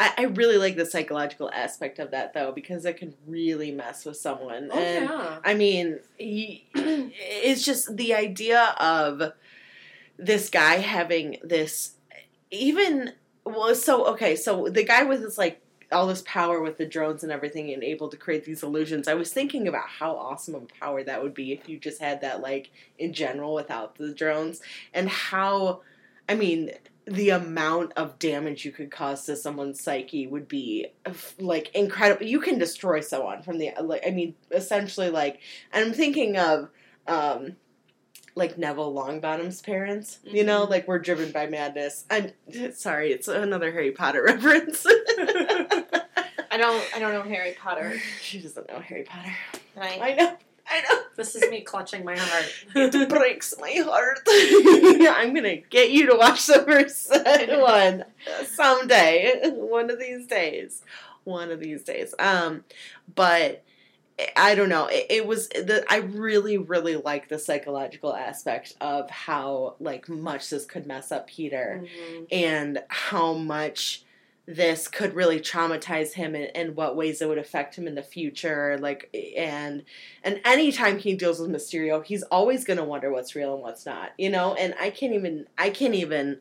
I, 0.00 0.14
I 0.16 0.22
really 0.24 0.56
like 0.56 0.76
the 0.76 0.86
psychological 0.86 1.50
aspect 1.52 1.98
of 1.98 2.12
that 2.12 2.32
though 2.32 2.52
because 2.52 2.86
it 2.86 2.96
can 2.96 3.14
really 3.26 3.70
mess 3.70 4.06
with 4.06 4.16
someone. 4.16 4.70
Oh 4.72 4.78
and 4.78 5.04
yeah. 5.04 5.38
I 5.44 5.52
mean, 5.52 6.00
he, 6.16 6.66
it's 6.74 7.62
just 7.62 7.96
the 7.98 8.14
idea 8.14 8.74
of 8.80 9.34
this 10.20 10.50
guy 10.50 10.76
having 10.76 11.38
this, 11.42 11.94
even 12.50 13.12
well. 13.44 13.74
So 13.74 14.06
okay, 14.08 14.36
so 14.36 14.68
the 14.68 14.84
guy 14.84 15.02
with 15.04 15.22
this 15.22 15.38
like 15.38 15.62
all 15.90 16.06
this 16.06 16.22
power 16.26 16.60
with 16.60 16.78
the 16.78 16.86
drones 16.86 17.22
and 17.22 17.32
everything, 17.32 17.72
and 17.72 17.82
able 17.82 18.08
to 18.10 18.16
create 18.16 18.44
these 18.44 18.62
illusions. 18.62 19.08
I 19.08 19.14
was 19.14 19.32
thinking 19.32 19.66
about 19.66 19.88
how 19.88 20.16
awesome 20.16 20.54
of 20.54 20.62
a 20.62 20.80
power 20.80 21.02
that 21.02 21.22
would 21.22 21.34
be 21.34 21.52
if 21.52 21.68
you 21.68 21.78
just 21.78 22.00
had 22.00 22.20
that 22.20 22.40
like 22.40 22.70
in 22.98 23.12
general 23.12 23.54
without 23.54 23.96
the 23.96 24.14
drones, 24.14 24.60
and 24.94 25.08
how, 25.08 25.80
I 26.28 26.34
mean. 26.34 26.70
The 27.06 27.30
amount 27.30 27.94
of 27.96 28.20
damage 28.20 28.64
you 28.64 28.70
could 28.70 28.92
cause 28.92 29.24
to 29.24 29.34
someone's 29.34 29.82
psyche 29.82 30.28
would 30.28 30.46
be 30.46 30.88
like 31.40 31.74
incredible. 31.74 32.24
You 32.24 32.40
can 32.40 32.56
destroy 32.58 33.00
someone 33.00 33.42
from 33.42 33.58
the 33.58 33.72
like. 33.80 34.06
I 34.06 34.10
mean, 34.10 34.36
essentially, 34.52 35.10
like 35.10 35.40
I'm 35.72 35.92
thinking 35.92 36.36
of 36.36 36.68
um 37.08 37.56
like 38.40 38.58
Neville 38.58 38.92
Longbottom's 38.92 39.60
parents, 39.62 40.18
you 40.24 40.42
know, 40.42 40.66
Mhm. 40.66 40.70
like 40.70 40.88
we're 40.88 40.98
driven 40.98 41.30
by 41.30 41.46
madness. 41.46 42.04
I'm 42.10 42.32
sorry, 42.74 43.12
it's 43.12 43.28
another 43.28 43.70
Harry 43.70 43.92
Potter 43.92 44.22
reference. 44.26 44.84
I 46.52 46.56
don't, 46.56 46.84
I 46.96 46.98
don't 46.98 47.12
know 47.12 47.22
Harry 47.22 47.52
Potter. 47.60 48.00
she 48.20 48.40
doesn't 48.40 48.68
know 48.68 48.80
Harry 48.80 49.04
Potter. 49.04 49.30
I, 49.80 49.98
I 50.00 50.14
know. 50.14 50.36
I 50.68 50.80
know. 50.82 51.00
This 51.16 51.34
is 51.36 51.48
me 51.50 51.60
clutching 51.62 52.04
my 52.04 52.16
heart. 52.16 52.44
It 52.74 53.08
breaks 53.08 53.54
my 53.60 53.72
heart. 53.84 54.20
I'm 54.26 55.34
gonna 55.34 55.56
get 55.56 55.90
you 55.90 56.06
to 56.06 56.16
watch 56.16 56.46
the 56.46 56.60
first 56.62 57.10
one 57.60 58.04
someday. 58.46 59.50
One 59.52 59.90
of 59.90 59.98
these 59.98 60.26
days. 60.26 60.82
One 61.24 61.50
of 61.50 61.60
these 61.60 61.82
days. 61.82 62.14
Um, 62.18 62.64
but 63.14 63.64
I 64.36 64.54
don't 64.54 64.68
know. 64.68 64.86
It, 64.86 65.06
it 65.10 65.26
was 65.26 65.48
the 65.48 65.84
I 65.88 65.98
really, 65.98 66.58
really 66.58 66.96
like 66.96 67.28
the 67.28 67.38
psychological 67.38 68.14
aspect 68.14 68.74
of 68.80 69.10
how 69.10 69.76
like 69.80 70.08
much 70.08 70.50
this 70.50 70.64
could 70.64 70.86
mess 70.86 71.12
up 71.12 71.26
Peter 71.26 71.82
Mhm. 71.84 72.26
and 72.30 72.82
how 72.88 73.34
much 73.34 74.04
this 74.46 74.88
could 74.88 75.14
really 75.14 75.38
traumatize 75.38 76.14
him 76.14 76.34
and, 76.34 76.50
and 76.56 76.74
what 76.74 76.96
ways 76.96 77.22
it 77.22 77.28
would 77.28 77.38
affect 77.38 77.76
him 77.76 77.86
in 77.86 77.94
the 77.94 78.02
future 78.02 78.76
like 78.80 79.08
and 79.36 79.84
and 80.24 80.40
anytime 80.44 80.98
he 80.98 81.14
deals 81.14 81.38
with 81.38 81.48
mysterio 81.50 82.04
he's 82.04 82.24
always 82.24 82.64
going 82.64 82.78
to 82.78 82.82
wonder 82.82 83.12
what's 83.12 83.36
real 83.36 83.54
and 83.54 83.62
what's 83.62 83.86
not 83.86 84.10
you 84.18 84.28
know 84.28 84.54
and 84.54 84.74
i 84.80 84.90
can't 84.90 85.12
even 85.12 85.46
i 85.56 85.70
can't 85.70 85.94
even 85.94 86.40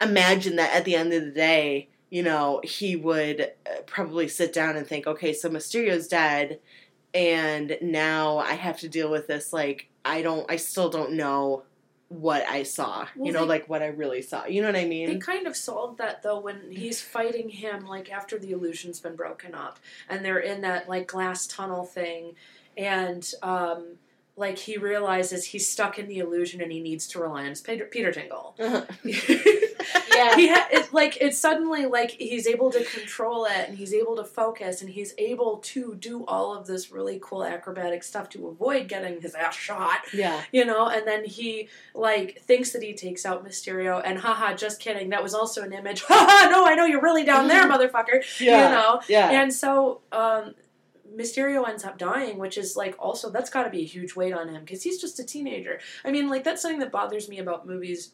imagine 0.00 0.56
that 0.56 0.72
at 0.74 0.84
the 0.84 0.94
end 0.94 1.12
of 1.12 1.24
the 1.24 1.30
day 1.30 1.88
you 2.10 2.22
know 2.22 2.60
he 2.64 2.96
would 2.96 3.40
uh, 3.66 3.80
probably 3.86 4.28
sit 4.28 4.52
down 4.52 4.76
and 4.76 4.86
think 4.86 5.06
okay 5.06 5.32
so 5.32 5.48
mysterio's 5.48 6.08
dead 6.08 6.58
and 7.14 7.76
now 7.80 8.38
i 8.38 8.52
have 8.54 8.78
to 8.78 8.88
deal 8.88 9.10
with 9.10 9.26
this 9.26 9.52
like 9.52 9.88
i 10.04 10.20
don't 10.22 10.44
i 10.50 10.56
still 10.56 10.88
don't 10.90 11.12
know 11.12 11.62
what 12.12 12.44
I 12.48 12.64
saw, 12.64 13.06
Well, 13.14 13.26
you 13.28 13.32
know, 13.32 13.42
they- 13.42 13.46
like 13.50 13.68
what 13.68 13.82
I 13.84 13.86
really 13.86 14.20
saw. 14.20 14.44
You 14.44 14.62
know 14.62 14.66
what 14.66 14.74
I 14.74 14.84
mean? 14.84 15.06
They 15.08 15.18
kind 15.18 15.46
of 15.46 15.54
solved 15.54 15.98
that 15.98 16.24
though 16.24 16.40
when 16.40 16.72
he's 16.72 17.00
fighting 17.00 17.48
him 17.48 17.86
like 17.86 18.10
after 18.10 18.36
the 18.36 18.50
illusion's 18.50 18.98
been 18.98 19.14
broken 19.14 19.54
up 19.54 19.78
and 20.08 20.24
they're 20.24 20.40
in 20.40 20.62
that 20.62 20.88
like 20.88 21.06
glass 21.06 21.46
tunnel 21.46 21.84
thing 21.84 22.34
and 22.76 23.32
um, 23.44 23.92
like 24.36 24.58
he 24.58 24.76
realizes 24.76 25.44
he's 25.44 25.68
stuck 25.68 26.00
in 26.00 26.08
the 26.08 26.18
illusion 26.18 26.60
and 26.60 26.72
he 26.72 26.80
needs 26.80 27.06
to 27.06 27.20
rely 27.20 27.42
on 27.44 27.50
his 27.50 27.60
Peter, 27.60 27.84
Peter 27.84 28.10
Tingle. 28.10 28.56
Yeah. 30.14 30.36
he 30.36 30.48
ha- 30.48 30.68
like 30.92 31.18
it's 31.20 31.38
suddenly 31.38 31.86
like 31.86 32.10
he's 32.12 32.46
able 32.46 32.70
to 32.72 32.84
control 32.84 33.44
it 33.46 33.68
and 33.68 33.76
he's 33.78 33.94
able 33.94 34.16
to 34.16 34.24
focus 34.24 34.80
and 34.82 34.90
he's 34.90 35.14
able 35.18 35.58
to 35.58 35.94
do 35.94 36.24
all 36.26 36.54
of 36.56 36.66
this 36.66 36.90
really 36.90 37.18
cool 37.22 37.44
acrobatic 37.44 38.02
stuff 38.02 38.28
to 38.30 38.48
avoid 38.48 38.88
getting 38.88 39.20
his 39.20 39.34
ass 39.34 39.54
shot 39.56 39.98
yeah. 40.12 40.42
you 40.52 40.64
know 40.64 40.88
and 40.88 41.06
then 41.06 41.24
he 41.24 41.68
like 41.94 42.40
thinks 42.42 42.72
that 42.72 42.82
he 42.82 42.92
takes 42.92 43.24
out 43.24 43.44
mysterio 43.46 44.00
and 44.04 44.18
haha 44.18 44.54
just 44.54 44.80
kidding 44.80 45.10
that 45.10 45.22
was 45.22 45.34
also 45.34 45.62
an 45.62 45.72
image 45.72 46.02
haha 46.08 46.48
no 46.50 46.66
i 46.66 46.74
know 46.74 46.84
you're 46.84 47.02
really 47.02 47.24
down 47.24 47.48
there 47.48 47.64
motherfucker 47.68 48.22
Yeah. 48.40 48.68
you 48.68 48.74
know 48.74 49.00
Yeah. 49.08 49.30
and 49.42 49.52
so 49.52 50.00
um 50.12 50.54
Mysterio 51.16 51.68
ends 51.68 51.84
up 51.84 51.98
dying, 51.98 52.38
which 52.38 52.56
is 52.56 52.76
like 52.76 52.94
also 52.96 53.30
that's 53.30 53.50
got 53.50 53.64
to 53.64 53.70
be 53.70 53.80
a 53.80 53.84
huge 53.84 54.14
weight 54.14 54.32
on 54.32 54.48
him 54.48 54.60
because 54.60 54.84
he's 54.84 55.00
just 55.00 55.18
a 55.18 55.24
teenager. 55.24 55.80
I 56.04 56.12
mean, 56.12 56.28
like 56.28 56.44
that's 56.44 56.62
something 56.62 56.78
that 56.78 56.92
bothers 56.92 57.28
me 57.28 57.40
about 57.40 57.66
movies, 57.66 58.12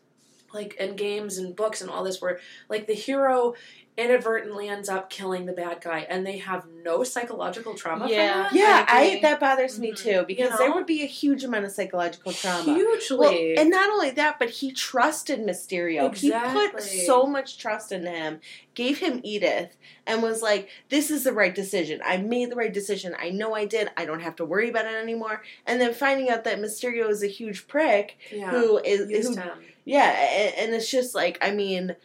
like 0.53 0.75
in 0.77 0.97
games 0.97 1.39
and 1.39 1.55
books 1.57 1.81
and 1.81 1.91
all 1.91 2.05
this, 2.05 2.21
where 2.21 2.39
like 2.69 2.87
the 2.87 2.95
hero 2.95 3.55
inadvertently 3.99 4.69
ends 4.69 4.91
up 4.91 5.09
killing 5.09 5.47
the 5.47 5.53
bad 5.55 5.81
guy, 5.81 6.01
and 6.11 6.27
they 6.27 6.37
have 6.37 6.67
no 6.85 7.03
psychological 7.03 7.73
trauma. 7.75 8.07
Yeah. 8.11 8.49
from 8.49 8.57
that. 8.59 8.61
yeah, 8.61 8.85
I 8.89 8.99
I, 8.99 9.03
agree. 9.05 9.21
that 9.23 9.41
bothers 9.41 9.79
me 9.79 9.93
Mhm. 9.93 9.97
too 9.97 10.25
because 10.27 10.51
You 10.53 10.59
there 10.59 10.73
would 10.75 10.85
be 10.85 11.03
a 11.03 11.07
huge 11.07 11.45
amount 11.45 11.65
of 11.65 11.73
psychological 11.73 12.33
trauma. 12.33 12.75
hugely. 12.75 13.17
Well, 13.17 13.33
and 13.63 13.71
not 13.71 13.89
only 13.89 14.11
that, 14.11 14.39
but 14.39 14.51
he 14.51 14.71
trusted 14.73 15.41
Mysterio. 15.41 16.15
He 16.15 16.31
put 16.31 16.83
so 16.83 17.25
much 17.27 17.57
trust 17.57 17.91
in 17.91 18.05
him, 18.05 18.41
gave 18.75 18.99
him 18.99 19.21
Edith, 19.25 19.77
and 20.07 20.23
was 20.23 20.43
like, 20.43 20.69
"This 20.91 21.11
is 21.11 21.25
the 21.25 21.33
right 21.33 21.55
decision. 21.55 22.03
I 22.05 22.19
made 22.19 22.51
the 22.51 22.57
right 22.57 22.73
decision. 22.75 23.17
I 23.19 23.31
know 23.31 23.55
I 23.55 23.65
did. 23.65 23.91
I 23.97 24.05
don't 24.05 24.21
have 24.21 24.37
to 24.37 24.45
worry 24.45 24.69
about 24.69 24.85
it 24.85 24.95
anymore." 24.95 25.43
And 25.67 25.81
then 25.81 25.95
finding 25.95 26.29
out 26.29 26.45
that 26.45 26.59
Mysterio 26.61 27.09
is 27.09 27.23
a 27.23 27.29
huge 27.29 27.67
prick 27.67 28.19
yeah, 28.31 28.51
who 28.51 28.77
is 28.77 29.11
used 29.11 29.37
who, 29.39 29.41
him. 29.43 29.65
Yeah, 29.87 30.53
and, 30.59 30.75
it's 30.75 30.91
just 30.91 31.15
like, 31.15 31.39
I 31.41 31.53
mean. 31.53 31.97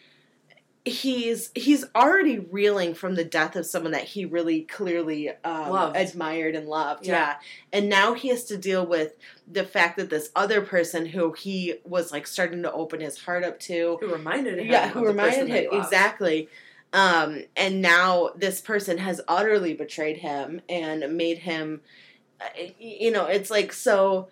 He's 0.84 1.52
he's 1.54 1.86
already 1.96 2.40
reeling 2.40 2.96
from 2.96 3.14
the 3.14 3.24
death 3.24 3.56
of 3.56 3.68
someone 3.68 3.92
that 3.92 4.04
he 4.04 4.26
really 4.26 4.62
clearly 4.62 5.30
um, 5.44 5.94
admired 5.94 6.56
and 6.56 6.68
loved. 6.68 7.06
Yeah. 7.06 7.14
yeah, 7.14 7.36
and 7.72 7.88
now 7.88 8.16
he 8.16 8.30
has 8.30 8.46
to 8.46 8.58
deal 8.58 8.84
with 8.84 9.14
the 9.48 9.64
fact 9.64 9.98
that 9.98 10.10
this 10.10 10.32
other 10.36 10.60
person 10.62 11.06
who 11.06 11.34
he 11.34 11.76
was 11.86 12.12
like 12.12 12.26
starting 12.26 12.64
to 12.64 12.72
open 12.72 13.00
his 13.00 13.20
heart 13.20 13.44
up 13.44 13.60
to 13.60 14.00
Who 14.02 14.12
reminded 14.12 14.58
him? 14.58 14.66
yeah 14.66 14.90
who 14.90 15.06
reminded 15.06 15.50
him 15.50 15.68
exactly 15.72 16.50
um 16.94 17.44
and 17.56 17.80
now 17.80 18.32
this 18.36 18.60
person 18.60 18.98
has 18.98 19.22
utterly 19.28 19.76
betrayed 19.76 20.18
him 20.18 20.62
and 20.68 21.16
made 21.16 21.38
him 21.38 21.82
uh, 22.40 22.46
you 22.80 23.12
know 23.12 23.28
it's 23.28 23.52
like 23.52 23.72
so 23.72 24.30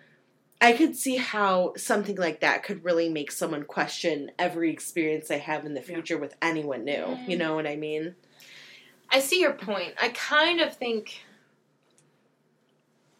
i 0.60 0.72
could 0.72 0.94
see 0.96 1.16
how 1.16 1.72
something 1.76 2.16
like 2.16 2.40
that 2.40 2.62
could 2.62 2.84
really 2.84 3.08
make 3.08 3.30
someone 3.32 3.62
question 3.64 4.30
every 4.38 4.70
experience 4.70 5.28
they 5.28 5.38
have 5.38 5.64
in 5.64 5.74
the 5.74 5.80
Yeah. 5.80 5.86
future 5.86 6.18
with 6.18 6.34
anyone 6.42 6.84
new 6.84 6.92
Mm. 7.04 7.28
you 7.28 7.36
know 7.36 7.54
what 7.54 7.66
i 7.66 7.76
mean 7.76 8.14
I 9.12 9.18
see 9.18 9.40
your 9.40 9.54
point. 9.54 9.94
I 10.00 10.10
kind 10.10 10.60
of 10.60 10.76
think, 10.76 11.24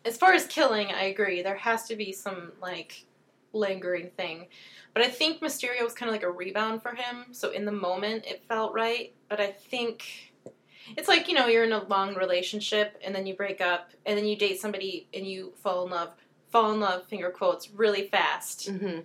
as 0.04 0.16
far 0.16 0.32
as 0.32 0.46
killing, 0.46 0.86
I 0.92 1.04
agree. 1.04 1.42
There 1.42 1.56
has 1.56 1.88
to 1.88 1.96
be 1.96 2.12
some 2.12 2.52
like 2.62 3.04
lingering 3.52 4.10
thing, 4.16 4.46
but 4.94 5.02
I 5.02 5.08
think 5.08 5.40
Mysterio 5.40 5.82
was 5.82 5.92
kind 5.92 6.08
of 6.08 6.14
like 6.14 6.22
a 6.22 6.30
rebound 6.30 6.80
for 6.82 6.94
him. 6.94 7.26
So 7.32 7.50
in 7.50 7.64
the 7.64 7.72
moment, 7.72 8.24
it 8.24 8.44
felt 8.48 8.72
right. 8.72 9.12
But 9.28 9.40
I 9.40 9.48
think 9.48 10.32
it's 10.96 11.08
like 11.08 11.26
you 11.28 11.34
know 11.34 11.46
you're 11.48 11.64
in 11.64 11.72
a 11.72 11.82
long 11.84 12.14
relationship 12.14 12.96
and 13.04 13.12
then 13.12 13.26
you 13.26 13.34
break 13.34 13.60
up 13.60 13.90
and 14.06 14.16
then 14.16 14.26
you 14.26 14.36
date 14.36 14.60
somebody 14.60 15.08
and 15.12 15.26
you 15.26 15.52
fall 15.62 15.84
in 15.86 15.90
love, 15.90 16.12
fall 16.50 16.72
in 16.72 16.80
love, 16.80 17.06
finger 17.06 17.30
quotes, 17.30 17.70
really 17.70 18.02
fast, 18.08 18.68
mm-hmm. 18.70 19.00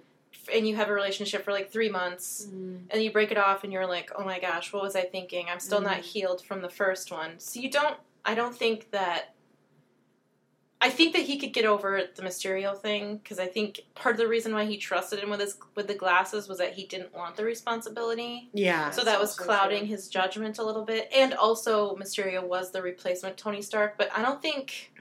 and 0.54 0.68
you 0.68 0.76
have 0.76 0.90
a 0.90 0.94
relationship 0.94 1.44
for 1.46 1.52
like 1.52 1.72
three 1.72 1.90
months 1.90 2.48
Mm. 2.50 2.82
and 2.92 3.04
you 3.04 3.12
break 3.12 3.32
it 3.32 3.38
off 3.38 3.64
and 3.64 3.72
you're 3.74 3.88
like, 3.88 4.12
oh 4.18 4.24
my 4.24 4.40
gosh, 4.40 4.72
what 4.74 4.84
was 4.84 4.96
I 4.96 5.02
thinking? 5.04 5.48
I'm 5.50 5.60
still 5.60 5.82
not 5.82 5.98
Mhm. 5.98 6.02
healed 6.04 6.44
from 6.46 6.62
the 6.62 6.70
first 6.70 7.12
one. 7.12 7.40
So 7.40 7.60
you 7.60 7.70
don't, 7.72 7.98
I 8.24 8.36
don't 8.36 8.56
think 8.56 8.92
that, 8.92 9.34
I 10.82 10.90
think 10.90 11.14
that 11.14 11.24
he 11.24 11.40
could 11.40 11.54
get 11.54 11.66
over 11.66 12.02
the 12.16 12.22
Mysterio 12.22 12.78
thing 12.78 13.18
because 13.18 13.40
I 13.40 13.48
think 13.48 13.80
part 13.96 14.14
of 14.16 14.20
the 14.20 14.28
reason 14.28 14.54
why 14.54 14.66
he 14.66 14.78
trusted 14.78 15.20
him 15.20 15.30
with 15.32 15.40
his 15.40 15.58
with 15.74 15.88
the 15.88 15.96
glasses 15.96 16.48
was 16.48 16.58
that 16.60 16.74
he 16.74 16.86
didn't 16.86 17.14
want 17.16 17.38
the 17.38 17.44
responsibility. 17.46 18.50
yeah 18.54 18.92
So 18.92 19.04
that 19.04 19.20
was 19.20 19.36
clouding 19.36 19.80
true. 19.80 19.88
his 19.88 20.10
judgment 20.10 20.60
a 20.60 20.64
little 20.64 20.84
bit, 20.84 21.10
and 21.16 21.34
also 21.34 21.96
Mysterio 21.96 22.44
was 22.44 22.72
the 22.72 22.82
replacement 22.84 23.38
Tony 23.38 23.62
Stark, 23.64 23.98
but 23.98 24.12
I 24.16 24.22
don't 24.22 24.42
think 24.42 24.92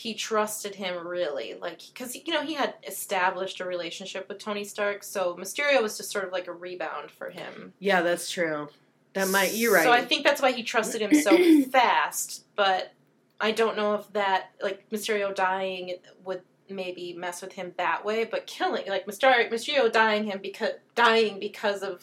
he 0.00 0.14
trusted 0.14 0.74
him 0.74 1.06
really, 1.06 1.54
like 1.60 1.82
because 1.92 2.16
you 2.16 2.32
know 2.32 2.40
he 2.42 2.54
had 2.54 2.74
established 2.88 3.60
a 3.60 3.66
relationship 3.66 4.28
with 4.28 4.38
Tony 4.38 4.64
Stark, 4.64 5.02
so 5.04 5.36
Mysterio 5.36 5.82
was 5.82 5.98
just 5.98 6.10
sort 6.10 6.24
of 6.24 6.32
like 6.32 6.46
a 6.46 6.52
rebound 6.52 7.10
for 7.10 7.28
him. 7.28 7.74
yeah 7.80 8.00
that's 8.00 8.30
true 8.30 8.68
that 9.12 9.28
might 9.28 9.52
you're 9.52 9.74
right 9.74 9.82
So 9.84 9.92
I 9.92 10.04
think 10.04 10.24
that's 10.24 10.40
why 10.40 10.52
he 10.52 10.62
trusted 10.62 11.02
him 11.02 11.12
so 11.20 11.36
fast, 11.70 12.46
but 12.56 12.94
I 13.40 13.50
don't 13.52 13.76
know 13.76 13.94
if 13.94 14.10
that 14.14 14.52
like 14.62 14.88
Mysterio 14.90 15.34
dying 15.34 15.96
would 16.24 16.40
maybe 16.70 17.12
mess 17.12 17.42
with 17.42 17.52
him 17.52 17.74
that 17.76 18.02
way, 18.04 18.24
but 18.24 18.46
killing 18.46 18.88
like 18.88 19.06
Mysterio, 19.06 19.50
Mysterio 19.52 19.92
dying 19.92 20.24
him 20.24 20.38
because 20.40 20.72
dying 20.94 21.38
because 21.38 21.82
of 21.82 22.02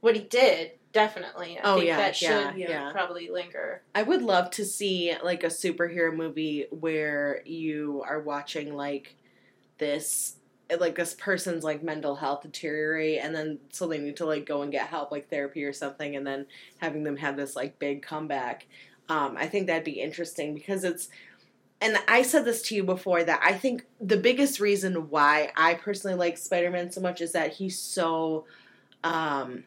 what 0.00 0.14
he 0.14 0.22
did, 0.22 0.72
definitely. 0.92 1.58
I 1.58 1.60
Oh, 1.64 1.74
think 1.76 1.86
yeah, 1.88 1.96
that 1.96 2.16
should 2.16 2.28
yeah, 2.56 2.68
yeah. 2.70 2.92
probably 2.92 3.28
linger. 3.30 3.82
I 3.94 4.02
would 4.02 4.22
love 4.22 4.50
to 4.52 4.64
see 4.64 5.14
like 5.22 5.42
a 5.44 5.48
superhero 5.48 6.14
movie 6.14 6.66
where 6.70 7.42
you 7.44 8.02
are 8.06 8.20
watching 8.20 8.74
like 8.76 9.16
this 9.78 10.36
like 10.80 10.94
this 10.94 11.12
person's 11.14 11.64
like 11.64 11.82
mental 11.82 12.16
health 12.16 12.42
deteriorate 12.42 13.18
and 13.18 13.34
then 13.34 13.58
so 13.70 13.86
they 13.86 13.98
need 13.98 14.16
to 14.16 14.24
like 14.24 14.46
go 14.46 14.62
and 14.62 14.72
get 14.72 14.86
help 14.86 15.10
like 15.12 15.28
therapy 15.28 15.64
or 15.64 15.72
something 15.72 16.16
and 16.16 16.26
then 16.26 16.46
having 16.78 17.02
them 17.02 17.16
have 17.18 17.36
this 17.36 17.54
like 17.56 17.78
big 17.78 18.02
comeback. 18.02 18.66
Um, 19.08 19.36
I 19.36 19.48
think 19.48 19.66
that'd 19.66 19.84
be 19.84 20.00
interesting 20.00 20.54
because 20.54 20.84
it's 20.84 21.08
and 21.80 21.98
I 22.06 22.22
said 22.22 22.44
this 22.44 22.62
to 22.62 22.74
you 22.76 22.84
before 22.84 23.22
that 23.24 23.40
I 23.44 23.52
think 23.54 23.84
the 24.00 24.16
biggest 24.16 24.60
reason 24.60 25.10
why 25.10 25.50
I 25.56 25.74
personally 25.74 26.16
like 26.16 26.38
Spider-Man 26.38 26.92
so 26.92 27.00
much 27.00 27.20
is 27.20 27.32
that 27.32 27.54
he's 27.54 27.78
so 27.78 28.46
um 29.04 29.64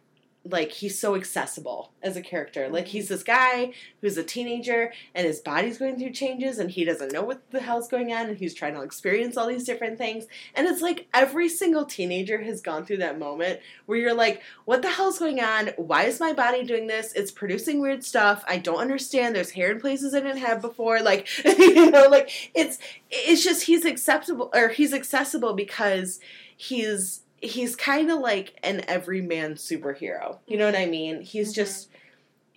like 0.48 0.72
he's 0.72 0.98
so 0.98 1.16
accessible 1.16 1.92
as 2.04 2.16
a 2.16 2.22
character. 2.22 2.70
Like 2.70 2.86
mm-hmm. 2.86 2.92
he's 2.92 3.08
this 3.10 3.24
guy 3.24 3.74
who's 4.02 4.18
a 4.18 4.24
teenager 4.24 4.94
and 5.16 5.26
his 5.26 5.40
body's 5.40 5.78
going 5.78 5.98
through 5.98 6.12
changes 6.12 6.60
and 6.60 6.70
he 6.70 6.86
doesn't 6.86 7.12
know 7.12 7.24
what 7.24 7.50
the 7.50 7.60
hell's 7.60 7.88
going 7.88 8.14
on 8.14 8.28
and 8.28 8.38
he's 8.38 8.54
trying 8.54 8.76
to 8.76 8.82
experience 8.82 9.38
all 9.38 9.48
these 9.48 9.64
different 9.64 9.98
things. 9.98 10.26
And 10.54 10.68
it's 10.68 10.82
like 10.82 11.08
every 11.14 11.50
single 11.50 11.86
teenager 11.86 12.44
has 12.44 12.62
gone 12.62 12.86
through 12.86 12.98
that 12.98 13.18
moment 13.18 13.60
where 13.88 13.98
you're 13.98 14.14
like, 14.14 14.42
what 14.66 14.84
the 14.84 14.90
hell's 14.90 15.18
going 15.18 15.42
on? 15.42 15.70
Why 15.78 16.04
is 16.04 16.20
my 16.20 16.34
body 16.34 16.64
doing 16.64 16.88
this? 16.88 17.12
It's 17.14 17.32
producing 17.32 17.82
weird 17.82 18.04
stuff. 18.04 18.44
I 18.48 18.58
don't 18.60 18.80
understand. 18.80 19.36
There's 19.36 19.52
hair 19.52 19.72
in 19.72 19.80
places 19.80 20.14
I 20.14 20.20
didn't 20.20 20.38
have 20.38 20.62
before. 20.62 21.02
Like, 21.02 21.28
you 21.44 21.90
know, 21.90 22.08
like 22.08 22.52
it's 22.54 22.78
it's 23.10 23.44
just 23.44 23.64
he's 23.64 23.86
acceptable 23.86 24.52
or 24.54 24.70
he's 24.70 24.94
accessible 24.94 25.54
because 25.54 26.20
he's 26.56 27.22
he's 27.46 27.76
kind 27.76 28.12
of 28.12 28.20
like 28.20 28.58
an 28.64 28.84
everyman 28.88 29.56
superhero. 29.56 30.40
You 30.48 30.58
know 30.58 30.66
what 30.66 30.76
I 30.76 30.86
mean? 30.86 31.22
He's 31.22 31.52
Mhm. 31.52 31.56
just 31.56 31.90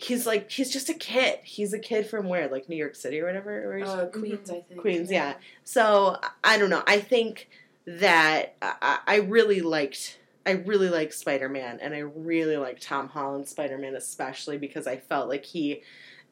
he's 0.01 0.27
like 0.27 0.51
he's 0.51 0.71
just 0.73 0.89
a 0.89 0.95
kid. 0.95 1.41
He's 1.43 1.73
a 1.73 1.79
kid 1.79 2.07
from 2.07 2.29
where, 2.29 2.49
like 2.49 2.69
New 2.69 2.77
York 2.77 2.95
City 2.95 3.21
or 3.21 3.27
whatever. 3.27 3.77
He's 3.79 3.89
Uh, 3.89 4.07
Queens, 4.07 4.51
I 4.51 4.61
think. 4.61 4.81
Queens, 4.81 5.11
yeah. 5.11 5.35
So 5.65 6.19
I 6.45 6.59
don't 6.59 6.71
know. 6.71 6.83
I 6.87 7.01
think 7.01 7.49
that 7.87 8.55
I, 8.63 8.99
I 9.07 9.17
really 9.17 9.61
liked. 9.61 10.19
I 10.47 10.53
really 10.53 10.89
liked 10.89 11.13
Spider 11.15 11.49
Man, 11.49 11.79
and 11.83 11.95
I 11.95 11.99
really 11.99 12.57
liked 12.57 12.83
Tom 12.83 13.09
Holland 13.09 13.49
Spider 13.49 13.77
Man, 13.77 13.95
especially 13.95 14.57
because 14.57 14.87
I 14.87 14.97
felt 14.97 15.29
like 15.29 15.45
he. 15.45 15.83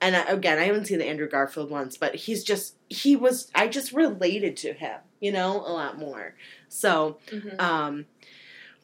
And 0.01 0.15
I, 0.15 0.21
again, 0.25 0.59
I 0.59 0.65
haven't 0.65 0.87
seen 0.87 0.99
the 0.99 1.07
Andrew 1.07 1.29
Garfield 1.29 1.71
ones, 1.71 1.97
but 1.97 2.15
he's 2.15 2.45
just 2.45 2.77
he 2.89 3.17
was. 3.17 3.51
I 3.55 3.67
just 3.69 3.93
related 3.93 4.57
to 4.59 4.75
him, 4.75 5.01
you 5.21 5.33
know, 5.33 5.53
a 5.57 5.73
lot 5.73 5.99
more. 5.99 6.35
So 6.69 7.19
Mhm. 7.29 7.59
um, 7.61 8.07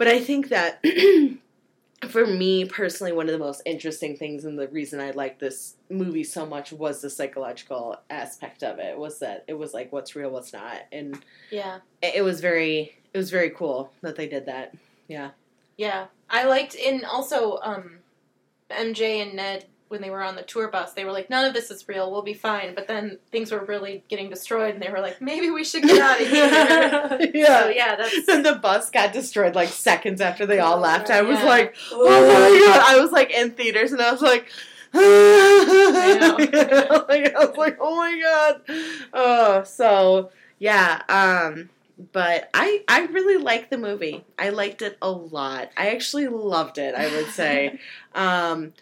but 0.02 0.10
I 0.10 0.18
think 0.18 0.48
that 0.48 0.84
for 2.08 2.26
me 2.26 2.64
personally, 2.64 3.12
one 3.12 3.26
of 3.26 3.32
the 3.32 3.38
most 3.38 3.62
interesting 3.64 4.16
things 4.16 4.44
and 4.44 4.58
the 4.58 4.66
reason 4.66 4.98
I 4.98 5.12
liked 5.12 5.38
this 5.38 5.76
movie 5.88 6.24
so 6.24 6.44
much 6.44 6.72
was 6.72 7.00
the 7.00 7.08
psychological 7.08 7.96
aspect 8.10 8.64
of 8.64 8.80
it. 8.80 8.98
Was 8.98 9.20
that 9.20 9.44
it 9.46 9.54
was 9.54 9.72
like 9.72 9.92
what's 9.92 10.16
real, 10.16 10.30
what's 10.30 10.52
not, 10.52 10.80
and 10.90 11.16
yeah. 11.52 11.78
it, 12.02 12.24
was 12.24 12.40
very 12.40 12.98
it 13.14 13.16
was 13.16 13.30
very 13.30 13.50
cool 13.50 13.92
that 14.00 14.16
they 14.16 14.26
did 14.26 14.46
that. 14.46 14.74
Yeah, 15.06 15.30
Yeah, 15.76 16.06
I 16.28 16.46
liked, 16.46 16.74
and 16.74 17.04
also 17.04 17.60
um, 17.62 18.00
MJ 18.72 19.22
and 19.22 19.34
Ned 19.34 19.66
when 19.92 20.02
they 20.02 20.10
were 20.10 20.22
on 20.22 20.34
the 20.34 20.42
tour 20.42 20.66
bus, 20.66 20.92
they 20.94 21.04
were 21.04 21.12
like, 21.12 21.30
"None 21.30 21.44
of 21.44 21.54
this 21.54 21.70
is 21.70 21.86
real. 21.86 22.10
We'll 22.10 22.22
be 22.22 22.34
fine." 22.34 22.74
But 22.74 22.88
then 22.88 23.18
things 23.30 23.52
were 23.52 23.64
really 23.64 24.02
getting 24.08 24.28
destroyed, 24.28 24.74
and 24.74 24.82
they 24.82 24.90
were 24.90 24.98
like, 25.00 25.20
"Maybe 25.20 25.50
we 25.50 25.62
should 25.62 25.84
get 25.84 26.00
out 26.02 26.20
of 26.20 26.26
here." 26.26 27.30
So 27.46 27.68
yeah, 27.68 27.94
that's 27.96 28.26
and 28.28 28.44
the 28.44 28.56
bus 28.56 28.90
got 28.90 29.12
destroyed 29.12 29.54
like 29.54 29.68
seconds 29.68 30.20
after 30.20 30.46
they 30.46 30.58
all 30.58 30.78
left. 30.78 31.10
I 31.10 31.22
was 31.22 31.38
Yeah. 31.38 31.44
like, 31.44 31.74
oh 31.92 32.04
my 32.08 32.66
god! 32.66 32.84
I 32.96 33.00
was 33.00 33.12
like 33.12 33.30
in 33.30 33.52
theaters, 33.52 33.92
and 33.92 34.02
I 34.02 34.10
was 34.10 34.22
like, 34.22 34.46
I 34.94 36.18
know. 36.20 36.36
like, 37.08 37.34
I 37.34 37.44
was 37.44 37.56
like, 37.56 37.78
oh 37.80 37.96
my 37.96 38.20
god. 38.20 38.62
Oh, 39.12 39.62
so 39.64 40.30
yeah. 40.58 41.02
Um, 41.08 41.70
but 42.12 42.48
I 42.54 42.82
I 42.88 43.02
really 43.06 43.42
liked 43.42 43.70
the 43.70 43.78
movie. 43.78 44.24
I 44.38 44.48
liked 44.50 44.82
it 44.82 44.96
a 45.02 45.10
lot. 45.10 45.70
I 45.76 45.90
actually 45.90 46.28
loved 46.28 46.78
it. 46.78 46.94
I 46.94 47.08
would 47.14 47.28
say. 47.30 47.78
um, 48.14 48.72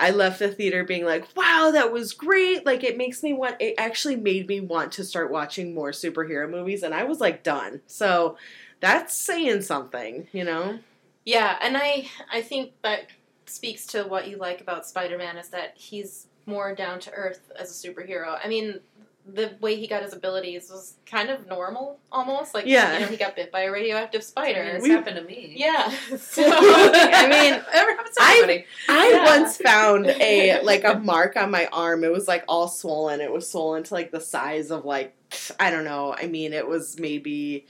I 0.00 0.10
left 0.10 0.38
the 0.38 0.48
theater 0.48 0.82
being 0.82 1.04
like, 1.04 1.26
wow, 1.36 1.70
that 1.72 1.92
was 1.92 2.14
great. 2.14 2.64
Like, 2.64 2.82
it 2.82 2.96
makes 2.96 3.22
me 3.22 3.32
want, 3.34 3.56
it 3.60 3.74
actually 3.76 4.16
made 4.16 4.48
me 4.48 4.60
want 4.60 4.92
to 4.92 5.04
start 5.04 5.30
watching 5.30 5.74
more 5.74 5.90
superhero 5.90 6.50
movies, 6.50 6.82
and 6.82 6.94
I 6.94 7.04
was 7.04 7.20
like, 7.20 7.42
done. 7.42 7.82
So 7.86 8.36
that's 8.80 9.16
saying 9.16 9.62
something, 9.62 10.26
you 10.32 10.44
know? 10.44 10.78
Yeah, 11.24 11.58
and 11.60 11.76
I 11.76 12.08
I 12.32 12.40
think 12.40 12.72
that 12.82 13.08
speaks 13.44 13.84
to 13.88 14.04
what 14.04 14.26
you 14.26 14.38
like 14.38 14.60
about 14.60 14.86
Spider-Man 14.86 15.36
is 15.36 15.50
that 15.50 15.74
he's 15.76 16.28
more 16.46 16.74
down 16.74 16.98
to 17.00 17.12
earth 17.12 17.52
as 17.58 17.70
a 17.70 17.88
superhero. 17.88 18.38
I 18.42 18.48
mean, 18.48 18.80
the 19.26 19.52
way 19.60 19.76
he 19.76 19.86
got 19.86 20.02
his 20.02 20.12
abilities 20.12 20.70
was 20.70 20.94
kind 21.06 21.30
of 21.30 21.46
normal 21.46 21.98
almost. 22.10 22.54
Like 22.54 22.66
Yeah. 22.66 22.94
you 22.94 23.00
know, 23.00 23.06
he 23.06 23.16
got 23.16 23.36
bit 23.36 23.52
by 23.52 23.62
a 23.62 23.70
radioactive 23.70 24.20
I 24.22 24.24
spider. 24.24 24.64
mean, 24.64 24.74
it's 24.76 24.82
We- 24.84 24.90
happened 24.90 25.16
to 25.16 25.22
me. 25.22 25.52
yeah. 25.56 25.88
So 26.18 26.42
I 26.46 27.28
mean, 27.28 27.52
ever 27.72 27.90
happens 27.96 28.16
to 28.16 28.22
I- 28.22 28.32
anybody. 28.38 28.66
I 28.88 29.10
Yeah. 29.10 29.24
once 29.26 29.56
found 29.58 30.06
a 30.06 30.60
like 30.62 30.84
a 30.84 30.94
mark 30.98 31.36
on 31.36 31.50
my 31.50 31.66
arm. 31.72 32.02
It 32.04 32.12
was 32.12 32.26
like 32.26 32.44
all 32.48 32.66
swollen. 32.68 33.20
It 33.20 33.30
was 33.32 33.48
swollen 33.48 33.82
to 33.84 33.94
like 33.94 34.10
the 34.10 34.20
size 34.20 34.70
of 34.70 34.84
like 34.84 35.14
I 35.60 35.70
don't 35.70 35.84
know. 35.84 36.14
I 36.18 36.26
mean, 36.26 36.52
it 36.52 36.66
was 36.66 36.98
maybe 36.98 37.66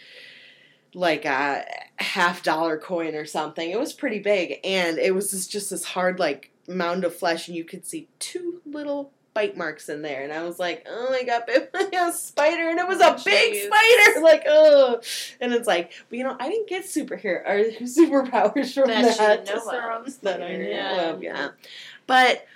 like 0.94 1.24
a 1.24 1.64
half 1.96 2.42
dollar 2.42 2.78
coin 2.78 3.14
or 3.14 3.24
something. 3.26 3.70
It 3.70 3.78
was 3.78 3.92
pretty 3.92 4.18
big, 4.18 4.58
and 4.64 4.98
it 4.98 5.14
was 5.14 5.30
just, 5.30 5.50
just 5.50 5.70
this 5.70 5.84
hard 5.84 6.18
like 6.18 6.50
mound 6.66 7.04
of 7.04 7.14
flesh, 7.14 7.48
and 7.48 7.56
you 7.56 7.64
could 7.64 7.84
see 7.86 8.08
two 8.18 8.60
little 8.64 9.12
bite 9.34 9.56
marks 9.56 9.88
in 9.88 10.02
there. 10.02 10.22
And 10.24 10.32
I 10.32 10.42
was 10.44 10.58
like, 10.58 10.86
oh, 10.88 11.12
I 11.18 11.24
got 11.24 11.46
bit 11.46 11.72
by 11.72 11.88
a 11.92 12.12
spider, 12.12 12.68
and 12.68 12.78
it 12.78 12.86
was 12.88 13.00
oh, 13.00 13.10
a 13.12 13.16
Oh, 13.18 13.22
big 13.24 13.54
spider. 13.54 14.20
Like, 14.22 14.44
oh, 14.46 15.00
and 15.40 15.52
it's 15.52 15.66
like, 15.66 15.92
but 16.08 16.18
you 16.18 16.24
know, 16.24 16.36
I 16.38 16.48
didn't 16.48 16.68
get 16.68 16.84
superhero 16.84 17.42
or 17.48 17.70
superpowers 17.86 18.74
from 18.74 18.88
That 18.88 19.16
that. 19.18 19.46
know 19.46 20.04
of. 20.04 20.20
that 20.22 20.42
I 20.42 20.56
knew 20.56 20.64
Yeah. 20.68 21.10
of, 21.10 21.22
yeah. 21.22 21.48
But 22.06 22.46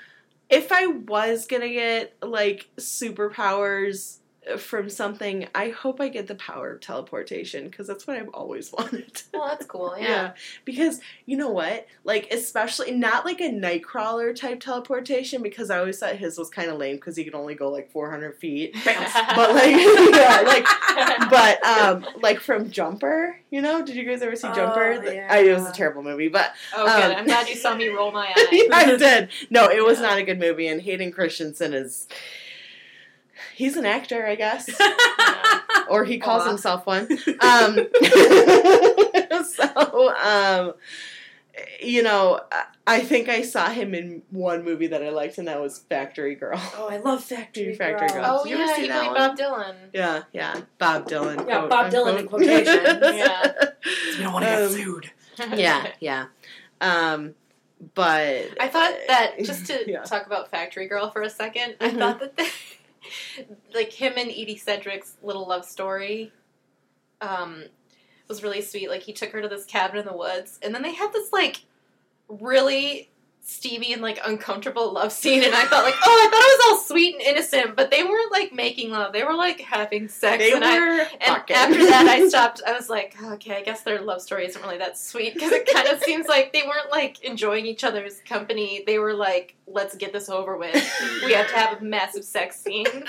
if 0.51 0.71
I 0.73 0.87
was 0.87 1.47
gonna 1.47 1.69
get 1.71 2.15
like 2.23 2.69
superpowers 2.77 4.19
from 4.59 4.91
something, 4.91 5.47
I 5.55 5.69
hope 5.71 6.01
I 6.01 6.09
get 6.09 6.27
the 6.27 6.35
power 6.35 6.73
of 6.73 6.81
teleportation 6.81 7.65
because 7.65 7.87
that's 7.87 8.07
what 8.07 8.17
I've 8.17 8.29
always 8.35 8.73
wanted. 8.79 9.23
well, 9.33 9.49
that's 9.49 9.67
cool. 9.67 9.95
Yeah. 9.99 10.33
Because 10.65 11.01
you 11.27 11.37
know 11.37 11.51
what? 11.51 11.87
Like, 12.05 12.29
especially 12.33 12.93
not 12.93 13.25
like 13.25 13.41
a 13.41 13.51
Nightcrawler 13.51 14.35
type 14.37 14.61
teleportation 14.61 15.43
because 15.43 15.71
I 15.71 15.79
always 15.79 15.99
thought 15.99 16.17
his 16.17 16.39
was 16.39 16.51
kind 16.51 16.71
of 16.71 16.79
lame 16.79 16.97
because 16.97 17.17
he 17.17 17.25
could 17.25 17.35
only 17.35 17.55
go 17.55 17.71
like 17.71 17.91
400 17.91 18.37
feet. 18.37 18.75
But 18.85 19.55
like, 19.55 19.71
yeah, 20.15 20.43
like 20.47 20.67
but 21.31 21.65
um 21.65 22.07
like 22.21 22.41
from 22.41 22.71
Jumper, 22.71 23.39
you 23.51 23.61
know, 23.63 23.85
did 23.85 23.97
you 23.97 24.05
guys 24.05 24.23
ever 24.23 24.37
see 24.37 24.49
Jumper? 24.55 25.01
Oh, 25.05 25.11
yeah. 25.11 25.27
I, 25.31 25.39
it 25.41 25.55
was 25.55 25.67
a 25.69 25.73
terrible 25.73 26.03
movie, 26.03 26.29
but 26.29 26.53
oh, 26.77 26.85
good. 26.85 27.11
um, 27.13 27.17
I'm 27.19 27.25
glad 27.25 27.49
you 27.49 27.57
saw 27.57 27.75
me 27.75 27.89
roll 27.89 28.13
my 28.13 28.27
eye. 28.27 28.69
I 28.73 28.97
did. 28.97 29.29
No, 29.51 29.69
it 29.69 29.85
was 29.85 30.01
Yeah. 30.01 30.09
not 30.09 30.19
a 30.19 30.23
good 30.23 30.39
movie, 30.39 30.69
and 30.69 30.83
Hayden 30.83 31.11
Christensen 31.13 31.73
is 31.75 32.07
he's 33.55 33.77
an 33.77 33.87
actor, 33.87 34.27
I 34.27 34.35
guess, 34.37 34.69
or 35.89 36.05
he 36.05 36.19
calls 36.19 36.43
Aw. 36.45 36.49
himself 36.49 36.87
one. 36.87 37.09
Um, 37.41 37.79
so, 39.45 40.15
um, 40.17 40.75
you 41.83 42.03
know, 42.03 42.41
I- 42.51 42.65
I 42.87 43.01
think 43.01 43.31
I 43.31 43.41
saw 43.41 43.71
him 43.71 43.95
in 43.95 44.21
one 44.31 44.63
movie 44.63 44.89
that 44.89 45.03
I 45.03 45.09
liked, 45.09 45.39
and 45.39 45.49
that 45.49 45.59
was 45.59 45.79
Factory 45.79 46.35
Girl. 46.35 46.61
Oh, 46.77 46.89
I 46.91 46.99
love 46.99 47.25
Factory, 47.25 47.75
Factory 47.75 48.09
Girl. 48.09 48.23
Girl. 48.23 48.41
Oh 48.43 48.47
you 48.47 48.57
ever 48.57 48.65
yeah, 48.67 48.75
see 48.77 48.83
he 48.83 48.89
that 48.89 48.99
played 48.99 49.07
one? 49.13 49.15
Bob 49.31 49.39
Dylan. 49.39 49.75
Yeah, 49.95 50.23
yeah, 50.35 50.61
Bob 50.77 51.09
Dylan. 51.09 51.49
Yeah, 51.49 51.59
quote, 51.61 51.71
Bob 51.71 51.91
Dylan 51.91 52.11
in 52.13 52.19
unquote. 52.19 52.41
quotations. 52.43 52.99
Yeah. 53.03 53.53
We 54.19 54.23
don't 54.23 54.33
want 54.35 54.45
to 54.45 54.51
get 54.51 54.63
Um, 54.65 54.71
sued. 54.71 55.11
yeah, 55.59 55.87
yeah. 56.01 56.27
Um, 56.83 57.35
but 57.95 58.49
I 58.61 58.69
thought 58.69 58.93
that 59.09 59.37
just 59.43 59.65
to 59.69 59.91
Yeah. 59.91 60.03
talk 60.03 60.27
about 60.27 60.51
Factory 60.51 60.87
Girl 60.87 61.09
for 61.11 61.23
a 61.23 61.31
2nd 61.31 61.77
I 61.81 61.89
Mhm. 61.89 61.99
thought 61.99 62.21
that 62.21 62.37
the, 62.37 62.47
like 63.75 63.93
him 63.93 64.15
and 64.17 64.31
Edie 64.31 64.57
Sedgwick's 64.57 65.17
little 65.23 65.47
love 65.47 65.65
story 65.65 66.33
um, 67.21 67.65
was 68.29 68.43
really 68.43 68.63
sweet. 68.63 68.89
Like 68.89 69.03
he 69.03 69.13
took 69.13 69.31
her 69.31 69.43
to 69.43 69.49
this 69.49 69.65
cabin 69.65 69.99
in 69.99 70.07
the 70.07 70.17
woods, 70.17 70.59
and 70.63 70.75
then 70.75 70.83
they 70.83 70.95
had 70.95 71.13
this 71.13 71.33
like 71.33 71.65
really 72.29 73.11
steamy 73.47 73.93
and 73.93 74.01
like 74.01 74.19
uncomfortable 74.25 74.93
love 74.93 75.13
scene, 75.13 75.45
and 75.45 75.55
I 75.55 75.65
thought 75.67 75.85
like, 75.85 75.95
oh, 76.03 76.27
I 76.27 76.31
thought 76.31 76.41
it 76.41 76.59
was 76.59 76.81
all 76.81 76.87
sweet 76.87 77.15
and 77.15 77.23
innocent, 77.23 77.77
but 77.77 77.91
they 77.91 78.03
weren't 78.03 78.33
like 78.33 78.53
making 78.53 78.91
love; 78.91 79.13
they 79.13 79.23
were 79.23 79.35
like 79.35 79.61
having 79.61 80.09
sex. 80.09 80.43
they 80.43 80.53
and 80.53 80.65
I, 80.65 80.79
were 80.79 81.01
and 81.21 81.51
after 81.51 81.87
that, 81.87 82.07
I 82.09 82.27
stopped. 82.29 82.63
I 82.67 82.73
was 82.73 82.89
like, 82.89 83.15
okay, 83.23 83.57
I 83.57 83.63
guess 83.63 83.83
their 83.83 84.01
love 84.01 84.23
story 84.23 84.47
isn't 84.47 84.61
really 84.63 84.79
that 84.79 84.99
sweet 84.99 85.35
because 85.35 85.53
it 85.53 85.71
kind 85.71 85.89
of 85.89 86.03
seems 86.03 86.27
like 86.27 86.53
they 86.53 86.63
weren't 86.63 86.91
like 86.91 87.23
enjoying 87.23 87.67
each 87.67 87.85
other's 87.85 88.21
company. 88.21 88.83
They 88.87 88.99
were 88.99 89.15
like, 89.15 89.57
let's 89.67 89.95
get 89.95 90.13
this 90.13 90.29
over 90.31 90.57
with. 90.57 90.75
We 91.25 91.33
have 91.35 91.49
to 91.49 91.55
have 91.55 91.81
a 91.81 91.85
massive 91.85 92.25
sex 92.25 92.59
scene, 92.59 92.87
and 92.97 93.05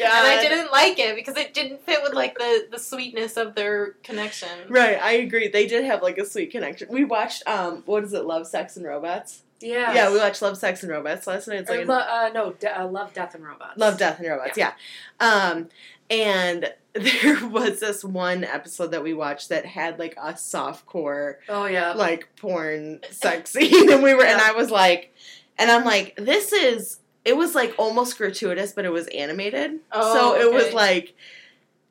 I 0.00 0.40
didn't 0.42 0.72
like 0.72 0.98
it 0.98 1.14
because 1.14 1.36
it 1.36 1.54
didn't 1.54 1.80
fit 1.82 2.00
with 2.02 2.12
like 2.12 2.36
the 2.36 2.66
the 2.72 2.78
sweetness 2.78 3.36
of 3.36 3.54
their 3.54 3.92
connection. 4.02 4.48
Right, 4.68 5.00
I 5.00 5.12
agree. 5.12 5.46
They 5.48 5.68
did 5.68 5.84
have 5.84 6.02
like 6.02 6.18
a 6.18 6.26
sweet 6.26 6.50
connection. 6.50 6.88
We 6.90 7.04
watched 7.04 7.46
um, 7.46 7.84
what 7.86 8.02
is 8.02 8.12
it? 8.12 8.24
Love, 8.24 8.48
Sex, 8.48 8.76
and 8.76 8.84
Robots. 8.84 9.42
Yeah. 9.60 9.94
Yeah, 9.94 10.12
we 10.12 10.18
watched 10.18 10.42
Love, 10.42 10.56
Sex, 10.58 10.82
and 10.82 10.92
Robots 10.92 11.26
last 11.26 11.48
night. 11.48 11.60
It's 11.60 11.70
like 11.70 11.86
lo- 11.86 11.96
uh, 11.96 12.30
no, 12.34 12.52
de- 12.52 12.80
uh, 12.80 12.86
Love, 12.86 13.12
Death, 13.14 13.34
and 13.34 13.44
Robots. 13.44 13.78
Love, 13.78 13.98
Death, 13.98 14.18
and 14.18 14.28
Robots. 14.28 14.56
Yeah. 14.58 14.72
Um, 15.20 15.68
and 16.10 16.72
there 16.92 17.46
was 17.48 17.80
this 17.80 18.04
one 18.04 18.44
episode 18.44 18.92
that 18.92 19.02
we 19.02 19.12
watched 19.14 19.48
that 19.48 19.66
had 19.66 19.98
like 19.98 20.14
a 20.16 20.32
softcore 20.34 21.36
Oh 21.48 21.66
yeah. 21.66 21.92
like 21.94 22.28
porn 22.36 23.00
sex 23.10 23.50
scene, 23.54 23.90
and 23.92 24.02
we 24.02 24.14
were, 24.14 24.24
and 24.24 24.40
I 24.40 24.52
was 24.52 24.70
like, 24.70 25.14
and 25.58 25.70
I'm 25.70 25.84
like, 25.84 26.16
this 26.16 26.52
is. 26.52 26.98
It 27.24 27.36
was 27.36 27.56
like 27.56 27.74
almost 27.76 28.18
gratuitous, 28.18 28.70
but 28.72 28.84
it 28.84 28.92
was 28.92 29.08
animated, 29.08 29.80
Oh, 29.90 30.14
so 30.14 30.40
it 30.40 30.52
was 30.54 30.72
like, 30.72 31.12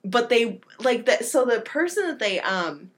but 0.05 0.29
they 0.29 0.61
like 0.79 1.07
that. 1.07 1.25
So 1.25 1.43
the 1.43 1.59
person 1.59 2.07
that 2.07 2.19
they 2.19 2.39
um. 2.39 2.91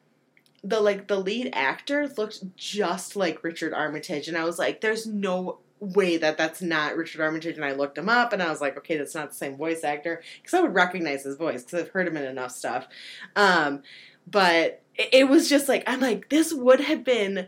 The 0.68 0.82
like 0.82 1.08
the 1.08 1.20
lead 1.20 1.52
actor 1.54 2.08
looked 2.18 2.56
just 2.56 3.16
like 3.16 3.44
Richard 3.44 3.74
Armitage, 3.74 4.28
and 4.28 4.38
I 4.38 4.44
was 4.44 4.60
like, 4.60 4.82
"There's 4.82 5.08
no 5.08 5.60
way 5.80 6.18
that 6.18 6.38
that's 6.38 6.62
not 6.62 6.98
Richard 6.98 7.22
Armitage." 7.22 7.56
And 7.56 7.66
I 7.66 7.72
looked 7.72 7.98
him 7.98 8.10
up, 8.10 8.34
and 8.34 8.44
I 8.44 8.50
was 8.50 8.60
like, 8.60 8.78
"Okay, 8.78 8.98
that's 8.98 9.16
not 9.16 9.30
the 9.30 9.36
same 9.36 9.56
voice 9.56 9.84
actor," 9.84 10.22
because 10.42 10.54
I 10.54 10.62
would 10.62 10.74
recognize 10.74 11.24
his 11.24 11.38
voice 11.38 11.64
because 11.64 11.82
I've 11.82 11.92
heard 11.92 12.08
him 12.08 12.18
in 12.18 12.26
enough 12.26 12.52
stuff. 12.52 12.88
Um, 13.36 13.84
but 14.30 14.82
it, 14.96 15.10
it 15.14 15.30
was 15.30 15.50
just 15.50 15.70
like 15.70 15.84
I'm 15.88 16.02
like, 16.02 16.30
this 16.30 16.54
would 16.54 16.82
have 16.82 17.04
been. 17.04 17.48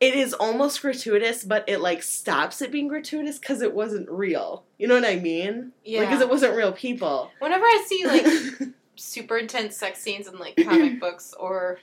It 0.00 0.14
is 0.14 0.32
almost 0.32 0.80
gratuitous, 0.80 1.42
but 1.42 1.64
it 1.68 1.80
like 1.80 2.04
stops 2.04 2.62
it 2.62 2.70
being 2.70 2.86
gratuitous 2.86 3.38
because 3.38 3.62
it 3.62 3.74
wasn't 3.74 4.08
real. 4.08 4.64
You 4.78 4.86
know 4.86 4.94
what 4.94 5.04
I 5.04 5.16
mean? 5.16 5.72
Yeah. 5.84 6.00
Because 6.00 6.20
it 6.20 6.28
wasn't 6.28 6.54
real 6.54 6.70
people. 6.70 7.32
Whenever 7.40 7.64
I 7.64 7.84
see 7.86 8.06
like 8.06 8.74
super 8.94 9.36
intense 9.38 9.76
sex 9.76 10.00
scenes 10.00 10.26
in 10.26 10.38
like 10.38 10.56
comic 10.56 11.00
books 11.00 11.34
or 11.38 11.80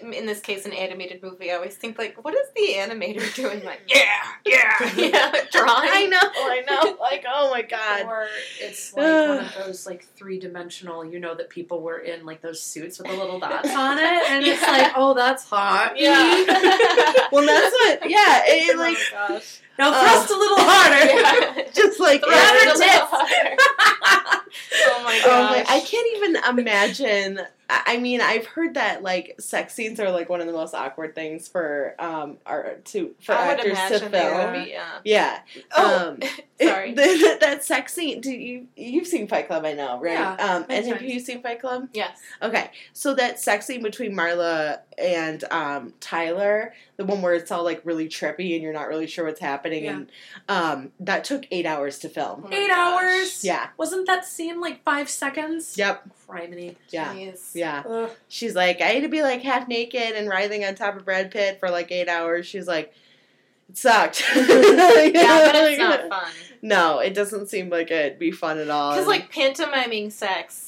in 0.00 0.12
in 0.12 0.26
this 0.26 0.40
case 0.40 0.66
an 0.66 0.72
animated 0.72 1.22
movie, 1.22 1.50
I 1.50 1.54
always 1.54 1.74
think 1.74 1.98
like, 1.98 2.22
what 2.24 2.34
is 2.34 2.48
the 2.54 2.74
animator 2.76 3.34
doing? 3.40 3.64
Like, 3.64 3.80
yeah, 3.88 4.04
yeah, 4.44 4.92
yeah, 4.96 5.30
like 5.32 5.50
drawing. 5.50 5.90
I 5.92 6.06
know, 6.06 6.18
I 6.22 6.62
know. 6.68 6.96
Like, 7.08 7.24
oh 7.28 7.50
my 7.50 7.62
god. 7.62 8.04
Or 8.06 8.26
it's 8.60 8.92
like 8.94 9.28
one 9.28 9.38
of 9.44 9.54
those 9.66 9.86
like 9.86 10.04
three 10.16 10.38
dimensional. 10.38 11.04
You 11.04 11.18
know 11.20 11.34
that 11.34 11.48
people 11.48 11.80
were 11.80 11.98
in 11.98 12.26
like 12.26 12.40
those 12.42 12.62
suits 12.62 12.98
with 12.98 13.08
the 13.08 13.16
little 13.16 13.38
dots 13.40 13.74
on 13.74 13.98
it, 13.98 14.04
and 14.30 14.44
it's 14.44 14.62
like, 14.62 14.92
oh, 14.96 15.14
that's 15.14 15.44
hot. 15.44 15.94
Yeah. 15.96 16.44
Well, 17.32 17.46
that's 17.46 17.72
what. 17.72 18.10
Yeah, 18.10 18.42
it, 18.44 18.76
Oh 18.76 18.78
like 18.78 18.94
my 18.94 19.28
gosh. 19.28 19.60
Now 19.78 19.92
Uh, 19.92 20.00
thrust 20.02 20.30
a 20.30 20.36
little 20.36 20.56
harder. 20.60 21.04
Yeah. 21.60 21.70
just 21.72 22.00
like 22.00 22.20
Throw 22.22 22.30
Yeah, 22.30 22.50
it 22.52 22.64
her 22.64 22.70
a 22.70 22.78
little 22.78 23.06
harder. 23.10 24.37
Oh 24.74 25.02
my 25.04 25.20
Oh 25.26 25.42
my! 25.42 25.64
I 25.68 25.80
can't 25.80 26.16
even 26.16 26.58
imagine. 26.58 27.40
I 27.70 27.98
mean, 27.98 28.20
I've 28.22 28.46
heard 28.46 28.74
that 28.74 29.02
like 29.02 29.34
sex 29.40 29.74
scenes 29.74 30.00
are 30.00 30.10
like 30.10 30.28
one 30.28 30.40
of 30.40 30.46
the 30.46 30.52
most 30.54 30.74
awkward 30.74 31.14
things 31.14 31.48
for 31.48 31.94
um 31.98 32.38
art 32.46 32.84
to 32.86 33.14
for 33.20 33.32
I 33.32 33.52
actors 33.52 33.78
to 34.00 34.08
film. 34.08 34.52
be, 34.64 34.70
yeah. 34.70 34.98
Yeah. 35.04 35.40
Oh, 35.76 36.08
Um, 36.08 36.20
sorry. 36.60 36.94
It- 36.96 37.40
that 37.40 37.64
sex 37.64 37.94
scene. 37.94 38.20
Do 38.20 38.30
you 38.32 38.66
you've 38.76 39.06
seen 39.06 39.28
Fight 39.28 39.46
Club? 39.46 39.64
I 39.64 39.72
know, 39.74 40.00
right? 40.00 40.12
Yeah, 40.12 40.32
um, 40.34 40.62
and 40.68 40.86
many 40.86 40.88
have 40.88 41.02
you 41.02 41.20
seen 41.20 41.42
Fight 41.42 41.60
Club? 41.60 41.88
yes. 41.92 42.18
Okay, 42.42 42.70
so 42.92 43.14
that 43.14 43.38
sex 43.40 43.66
scene 43.66 43.82
between 43.82 44.14
Marla 44.14 44.80
and 44.96 45.44
um, 45.50 45.92
Tyler, 46.00 46.74
the 46.96 47.04
one 47.04 47.22
where 47.22 47.34
it's 47.34 47.50
all 47.50 47.62
like 47.64 47.80
really 47.84 48.08
trippy 48.08 48.54
and 48.54 48.62
you're 48.62 48.72
not 48.72 48.88
really 48.88 49.06
sure 49.06 49.24
what's 49.24 49.40
happening, 49.40 49.84
Yeah. 49.84 49.92
and 49.92 50.10
um, 50.48 50.92
that 51.00 51.24
took 51.24 51.46
eight 51.50 51.66
hours 51.66 51.98
to 52.00 52.08
film. 52.08 52.44
Oh 52.46 52.48
Eight 52.52 52.68
gosh. 52.68 53.02
hours. 53.02 53.44
Yeah. 53.44 53.68
Wasn't 53.76 54.06
that 54.06 54.24
scene 54.24 54.60
like 54.60 54.82
five 54.84 55.08
seconds? 55.08 55.76
Yep. 55.78 56.08
Criminy. 56.28 56.76
Yeah. 56.90 57.14
Jeez. 57.14 57.54
Yeah. 57.54 57.82
Ugh. 57.88 58.10
She's 58.28 58.54
like, 58.54 58.80
I 58.80 58.86
had 58.88 59.02
to 59.02 59.08
be 59.08 59.22
like 59.22 59.42
half 59.42 59.66
naked 59.68 60.14
and 60.14 60.28
writhing 60.28 60.64
on 60.64 60.74
top 60.74 60.96
of 60.96 61.04
Brad 61.04 61.30
Pitt 61.30 61.58
for 61.60 61.70
like 61.70 61.90
eight 61.92 62.08
hours. 62.08 62.46
She's 62.46 62.66
like, 62.66 62.92
It 63.68 63.76
sucked. 63.76 64.24
yeah, 64.34 64.44
but 64.44 65.54
it's 65.54 65.78
not 65.78 66.08
fun. 66.08 66.32
No, 66.62 66.98
it 66.98 67.14
doesn't 67.14 67.48
seem 67.48 67.70
like 67.70 67.90
it'd 67.90 68.18
be 68.18 68.30
fun 68.30 68.58
at 68.58 68.68
all. 68.68 68.92
Because 68.92 69.06
like 69.06 69.30
pantomiming 69.30 70.10
sex, 70.10 70.67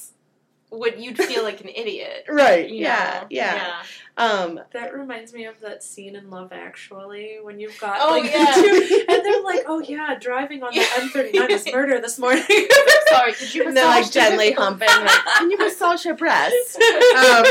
would 0.70 0.98
you'd 0.98 1.18
feel 1.18 1.42
like 1.42 1.60
an 1.60 1.68
idiot? 1.74 2.26
right, 2.28 2.68
you 2.68 2.82
yeah, 2.82 3.20
know? 3.22 3.26
yeah, 3.30 3.82
Um, 4.16 4.60
That 4.72 4.94
reminds 4.94 5.32
me 5.32 5.44
of 5.46 5.58
that 5.60 5.82
scene 5.82 6.14
in 6.16 6.30
Love 6.30 6.52
Actually 6.52 7.38
when 7.42 7.58
you've 7.58 7.78
got 7.80 7.98
Oh, 8.00 8.10
like 8.10 8.30
yeah. 8.30 8.54
the 8.54 8.62
two, 8.62 9.04
and 9.08 9.24
they're 9.24 9.42
like, 9.42 9.62
"Oh 9.66 9.80
yeah, 9.80 10.16
driving 10.18 10.62
on 10.62 10.72
the 10.72 10.80
Yeah. 10.80 10.86
M39 10.86 11.50
was 11.50 11.66
murder 11.72 12.00
this 12.00 12.18
morning." 12.18 12.42
Sorry, 13.08 13.32
could 13.32 13.54
you 13.54 13.66
and 13.66 13.76
they're 13.76 13.84
like 13.86 14.10
gently 14.10 14.48
it? 14.48 14.58
humping. 14.58 14.88
Like, 14.88 15.10
can 15.36 15.50
you 15.50 15.58
massage 15.58 16.04
her 16.04 16.14
breasts? 16.14 16.76
Um, 16.76 17.44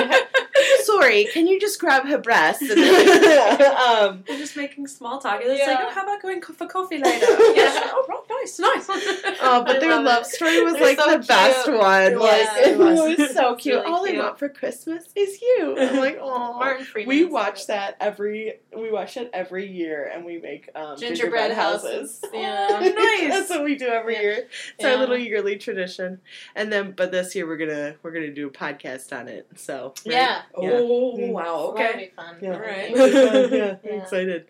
sorry, 0.83 1.25
can 1.33 1.47
you 1.47 1.59
just 1.59 1.79
grab 1.79 2.05
her 2.07 2.17
breasts? 2.17 2.61
And 2.61 2.79
then, 2.81 3.61
um, 3.75 4.23
They're 4.27 4.37
just 4.37 4.55
making 4.55 4.87
small 4.87 5.19
talk. 5.19 5.41
And 5.41 5.51
it's 5.51 5.59
Yeah. 5.59 5.67
like, 5.73 5.79
"Oh, 5.81 5.89
how 5.89 6.03
about 6.03 6.21
going 6.21 6.41
for 6.41 6.65
coffee 6.67 6.97
later?" 6.97 7.25
Yeah. 7.53 7.81
Oh, 7.91 8.05
right, 8.07 8.27
nice, 8.41 8.59
nice. 8.59 8.85
oh, 9.41 9.63
but 9.65 9.77
I 9.77 9.79
their 9.79 9.95
love 9.95 10.05
love 10.05 10.25
story 10.25 10.61
was 10.63 10.73
They're 10.73 10.83
like 10.83 10.99
so 10.99 11.11
the 11.11 11.19
best 11.25 11.67
one. 11.71 12.01
It 12.03 12.17
like 12.17 12.19
was, 12.19 12.57
it 12.57 12.67
it 12.67 12.77
was, 13.19 13.33
so 13.33 13.55
cute. 13.55 13.75
really 13.75 13.85
All 13.91 14.05
cute. 14.05 14.17
I 14.19 14.23
want 14.23 14.39
for 14.39 14.49
Christmas 14.49 15.05
is 15.15 15.41
you. 15.41 15.75
I'm 15.79 15.97
like, 15.99 16.17
oh. 16.21 16.77
We 17.05 17.25
watch 17.25 17.67
that 17.67 17.97
every. 17.99 18.59
We 18.75 18.91
watch 18.91 19.17
it 19.17 19.29
every 19.33 19.67
year, 19.67 20.09
and 20.13 20.25
we 20.25 20.39
make 20.39 20.69
um, 20.75 20.97
gingerbread 20.97 21.51
houses. 21.51 22.23
Yeah. 22.33 22.67
Oh, 22.71 22.79
nice. 22.79 23.29
That's 23.31 23.49
what 23.49 23.63
we 23.63 23.75
do 23.75 23.87
every 23.87 24.13
Yeah. 24.13 24.21
year. 24.21 24.31
It's 24.47 24.49
Yeah. 24.79 24.91
our 24.91 24.97
little 24.97 25.17
yearly 25.17 25.57
tradition. 25.57 26.21
And 26.55 26.71
then, 26.71 26.91
but 26.91 27.11
this 27.11 27.35
year 27.35 27.47
we're 27.47 27.57
gonna 27.57 27.95
we're 28.03 28.11
gonna 28.11 28.31
do 28.33 28.47
a 28.47 28.51
podcast 28.51 29.17
on 29.17 29.27
it. 29.27 29.47
So 29.55 29.93
right? 30.05 30.13
Yeah. 30.13 30.41
Yeah. 30.59 30.69
Oh 30.73 31.15
wow, 31.31 31.43
So 31.43 31.73
that'll 31.77 31.89
okay. 31.95 31.97
be 32.05 32.11
fun. 32.15 32.35
Yeah. 32.41 32.53
All 32.53 32.59
right. 32.59 32.89
yeah, 32.95 33.75
I'm 33.75 33.79
Yeah. 33.83 34.01
excited. 34.03 34.45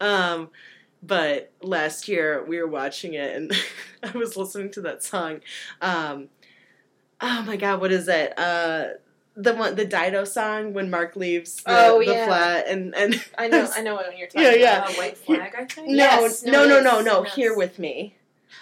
Um, 0.00 0.50
but 1.06 1.52
last 1.62 2.08
year 2.08 2.44
we 2.44 2.58
were 2.58 2.66
watching 2.68 3.14
it, 3.14 3.34
and 3.36 3.52
I 4.02 4.16
was 4.16 4.36
listening 4.36 4.70
to 4.72 4.80
that 4.82 5.02
song. 5.02 5.40
Um, 5.80 6.28
oh 7.20 7.42
my 7.42 7.56
god, 7.56 7.80
what 7.80 7.92
is 7.92 8.08
it? 8.08 8.38
Uh, 8.38 8.84
the 9.36 9.52
one, 9.54 9.74
the 9.74 9.84
Dido 9.84 10.24
song 10.24 10.74
when 10.74 10.90
Mark 10.90 11.16
leaves 11.16 11.56
the, 11.56 11.62
Oh, 11.66 11.98
the 11.98 12.12
yeah. 12.12 12.26
flat, 12.26 12.68
and 12.68 12.94
and 12.94 13.24
I 13.38 13.48
know. 13.48 13.68
I 13.76 13.82
know 13.82 13.94
what 13.96 14.16
you're 14.16 14.28
talking 14.28 14.42
Yeah, 14.60 14.78
about. 14.78 14.90
yeah. 14.90 14.94
Uh, 14.94 14.98
white 14.98 15.16
flag, 15.18 15.52
I 15.58 15.64
think. 15.64 15.88
no, 15.88 15.94
Yes, 15.94 16.42
no, 16.44 16.52
no, 16.66 16.80
no, 16.80 16.80
no, 16.80 17.00
no, 17.00 17.22
Here 17.24 17.56
with 17.56 17.78
me. 17.78 18.14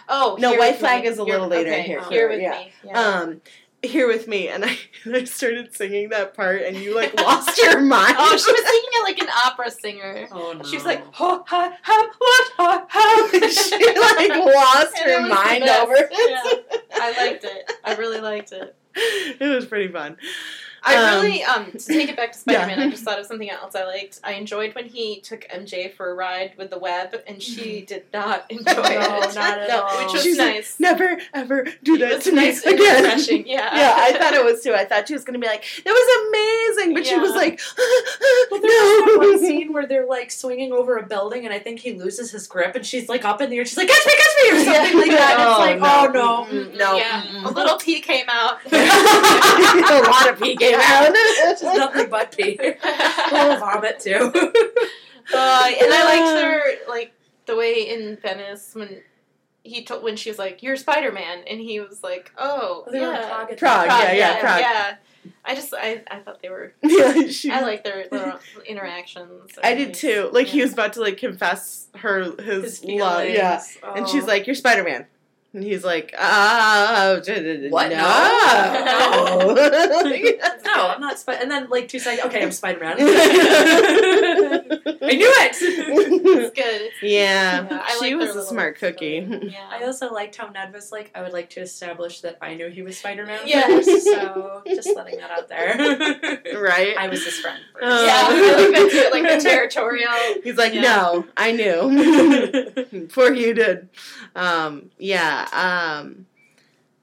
Oh, 0.08 0.36
No, 0.40 0.54
White 0.54 0.76
Flag 0.76 1.02
Me. 1.02 1.08
is 1.10 1.18
a 1.18 1.22
little 1.22 1.46
later 1.48 1.70
okay, 1.70 1.82
Here- 1.82 2.00
Here, 2.00 2.08
Here, 2.10 2.28
with 2.30 2.40
yeah. 2.40 2.50
me. 2.58 2.72
Yeah. 2.84 2.98
Um, 3.00 3.40
here 3.82 4.06
with 4.06 4.28
me, 4.28 4.48
and 4.48 4.64
I, 4.64 4.78
and 5.04 5.16
I 5.16 5.24
started 5.24 5.74
singing 5.74 6.10
that 6.10 6.34
part, 6.34 6.62
and 6.62 6.76
you 6.76 6.94
like 6.94 7.14
lost 7.20 7.58
your 7.58 7.80
mind. 7.82 8.16
oh, 8.18 8.36
she 8.36 8.52
was 8.52 8.64
singing 8.64 8.90
it 8.92 9.04
like 9.04 9.18
an 9.18 9.28
opera 9.44 9.70
singer. 9.70 10.28
Oh 10.30 10.52
no. 10.52 10.64
She 10.64 10.76
was 10.76 10.84
like, 10.84 11.04
ho, 11.12 11.44
ha, 11.46 11.76
ha, 11.82 12.10
what, 12.18 12.50
ha, 12.56 12.86
ha. 12.88 13.28
she 13.48 13.86
like 13.86 14.54
lost 14.54 14.96
And 14.98 15.10
her 15.10 15.28
mind 15.28 15.64
over 15.64 15.94
it. 15.94 16.08
Yeah. 16.10 16.78
I 16.94 17.26
liked 17.26 17.44
it. 17.44 17.72
I 17.84 17.94
really 17.96 18.20
liked 18.20 18.52
it. 18.52 18.76
it 18.94 19.48
was 19.48 19.66
pretty 19.66 19.92
fun. 19.92 20.16
I 20.84 20.96
Um, 20.96 21.22
really, 21.24 21.42
um, 21.44 21.70
to 21.72 21.78
take 21.78 22.08
it 22.08 22.16
back 22.16 22.32
to 22.32 22.38
Spider 22.38 22.66
Man, 22.66 22.78
yeah. 22.78 22.86
I 22.86 22.90
just 22.90 23.04
thought 23.04 23.18
of 23.20 23.26
something 23.26 23.48
else 23.50 23.74
I 23.74 23.84
liked. 23.84 24.20
I 24.24 24.32
enjoyed 24.32 24.74
when 24.74 24.86
he 24.86 25.20
took 25.20 25.42
MJ 25.48 25.94
for 25.94 26.10
a 26.10 26.14
ride 26.14 26.52
with 26.58 26.70
the 26.70 26.78
web, 26.78 27.14
and 27.26 27.42
she 27.42 27.82
did 27.82 28.04
not 28.12 28.46
enjoy 28.50 28.72
No, 28.74 29.20
it. 29.22 29.34
not 29.34 29.58
at 29.58 29.68
No, 29.68 29.82
all. 29.82 30.04
Which 30.04 30.12
was 30.14 30.22
She's 30.22 30.38
like, 30.38 30.54
nice. 30.54 30.80
Never 30.80 31.18
ever 31.34 31.66
do 31.82 31.94
It 31.94 31.98
that 32.00 32.14
was 32.16 32.24
to 32.24 32.32
nice 32.32 32.64
and 32.64 32.74
again. 32.74 33.04
refreshing, 33.04 33.46
yeah. 33.46 33.74
yeah, 33.76 33.94
I 33.96 34.12
thought 34.18 34.34
it 34.34 34.44
was 34.44 34.62
too. 34.62 34.74
I 34.74 34.84
thought 34.84 35.06
she 35.08 35.14
was 35.14 35.24
gonna 35.24 35.38
be 35.38 35.46
like, 35.46 35.64
"That 35.84 35.92
was 35.92 36.76
amazing," 36.76 36.94
but 36.94 37.06
she 37.06 37.16
was 37.16 37.30
Yeah. 37.30 37.36
like, 37.36 37.60
Well, 38.50 38.60
there's 38.60 38.72
that 38.72 39.14
one 39.18 39.38
scene 39.38 39.72
where 39.72 39.86
they're 39.86 40.06
like 40.06 40.30
swinging 40.30 40.72
over 40.72 40.96
a 40.96 41.02
building, 41.06 41.44
and 41.44 41.54
I 41.54 41.58
think 41.58 41.80
he 41.80 41.92
loses 41.92 42.30
his 42.32 42.46
grip, 42.46 42.74
and 42.74 42.84
she's 42.84 43.08
like 43.08 43.24
up 43.24 43.40
in 43.40 43.50
the 43.50 43.58
air. 43.58 43.64
She's 43.64 43.76
like, 43.78 43.88
"Catch 43.88 44.06
me, 44.06 44.12
catch 44.16 44.34
me!" 44.42 44.50
or 44.50 44.64
something 44.64 44.98
like 44.98 45.10
that. 45.10 45.38
And 45.38 45.48
it's 45.50 45.82
like, 45.82 45.92
oh 45.92 46.10
no. 46.12 46.32
Mm-mm, 46.52 46.76
no, 46.76 46.96
yeah, 46.96 47.22
mm-mm. 47.22 47.44
a 47.44 47.50
little 47.50 47.78
pee 47.78 48.00
came 48.00 48.26
out. 48.28 48.58
a 48.72 50.02
lot 50.10 50.28
of 50.30 50.40
pee 50.40 50.56
came 50.56 50.71
out. 50.82 51.10
It's 51.14 51.62
nothing 51.62 52.08
but 52.10 52.36
pee. 52.36 52.58
A 52.58 53.32
little 53.32 53.56
vomit 53.58 54.00
too. 54.00 54.32
Uh, 55.34 55.70
and 55.80 55.92
I 55.92 56.04
liked 56.04 56.44
her 56.44 56.62
like 56.90 57.12
the 57.46 57.56
way 57.56 57.88
in 57.88 58.16
Venice 58.16 58.74
when 58.74 59.00
he 59.64 59.84
told 59.84 60.02
when 60.02 60.16
she 60.16 60.28
was 60.30 60.38
like, 60.38 60.62
"You're 60.62 60.76
Spider 60.76 61.12
Man," 61.12 61.44
and 61.48 61.60
he 61.60 61.78
was 61.80 62.02
like, 62.02 62.32
"Oh, 62.36 62.84
They 62.90 63.00
yeah, 63.00 63.26
Prague 63.28 63.42
at 63.42 63.48
the 63.50 63.56
Prague, 63.56 63.88
time. 63.88 64.00
yeah, 64.00 64.12
yeah, 64.12 64.40
Prague. 64.40 64.60
yeah." 64.60 64.96
I 65.44 65.54
just 65.54 65.72
I, 65.72 66.02
I 66.10 66.18
thought 66.18 66.42
they 66.42 66.48
were 66.50 66.74
yeah, 66.82 67.28
she, 67.28 67.48
I 67.50 67.60
like 67.60 67.84
their 67.84 68.06
little 68.10 68.40
interactions. 68.66 69.52
I 69.62 69.74
did 69.74 69.94
too. 69.94 70.30
Like 70.32 70.48
he 70.48 70.62
was 70.62 70.72
about 70.72 70.94
to 70.94 71.00
like 71.00 71.16
confess 71.18 71.86
her 71.96 72.32
his, 72.42 72.80
His 72.80 72.84
love, 72.84 73.22
feelings. 73.22 73.36
yeah, 73.38 73.62
and 73.96 74.08
she's 74.08 74.24
Oh. 74.24 74.26
like, 74.26 74.46
"You're 74.48 74.56
Spider 74.56 74.82
Man." 74.82 75.06
And 75.54 75.62
he's 75.62 75.84
like, 75.84 76.14
oh, 76.18 77.20
What? 77.70 77.90
No. 77.90 77.98
No. 78.84 80.38
No, 80.72 80.88
I'm 80.88 81.00
not. 81.02 81.18
Spi- 81.18 81.34
and 81.34 81.50
then 81.50 81.68
like 81.68 81.88
two 81.88 81.98
seconds. 81.98 82.26
Okay, 82.28 82.42
I'm 82.42 82.50
Spider 82.50 82.80
Man. 82.80 82.96
I 82.98 83.02
knew 85.14 85.32
it. 85.36 85.56
It's 85.60 86.54
good. 86.58 86.90
yeah, 87.06 87.66
Yeah, 87.70 87.82
I 87.84 87.98
she 88.00 88.14
like 88.14 88.16
was 88.16 88.30
a 88.30 88.34
little 88.38 88.48
smart 88.48 88.78
cookie. 88.78 89.22
story. 89.26 89.54
I 89.70 89.82
also 89.84 90.10
liked 90.12 90.36
how 90.36 90.48
Ned 90.48 90.72
was 90.72 90.90
like, 90.90 91.10
I 91.14 91.20
would 91.20 91.32
like 91.34 91.50
to 91.50 91.60
establish 91.60 92.22
that 92.22 92.38
I 92.40 92.54
knew 92.54 92.68
he 92.70 92.80
was 92.82 92.96
Spider 92.98 93.26
Man 93.26 93.40
Yeah. 93.44 93.66
first, 93.66 94.04
so 94.04 94.62
just 94.66 94.88
letting 94.96 95.18
that 95.18 95.30
out 95.30 95.48
there. 95.48 95.76
right? 96.62 96.96
I 96.96 97.08
was 97.08 97.22
his 97.24 97.38
friend 97.38 97.60
first. 97.74 97.84
Uh, 97.84 98.04
yeah, 98.06 98.24
I 98.28 98.56
like 98.56 98.72
that 98.74 98.90
too, 98.90 99.10
like 99.12 99.24
the 99.42 99.48
territorial. 99.48 100.10
He's 100.42 100.56
like, 100.56 100.72
Yeah. 100.72 100.80
no, 100.82 101.26
I 101.36 101.52
knew 101.52 102.70
before 103.06 103.32
you 103.32 103.52
did. 103.52 103.90
Um, 104.34 104.90
yeah. 104.98 105.41
Um, 105.52 106.26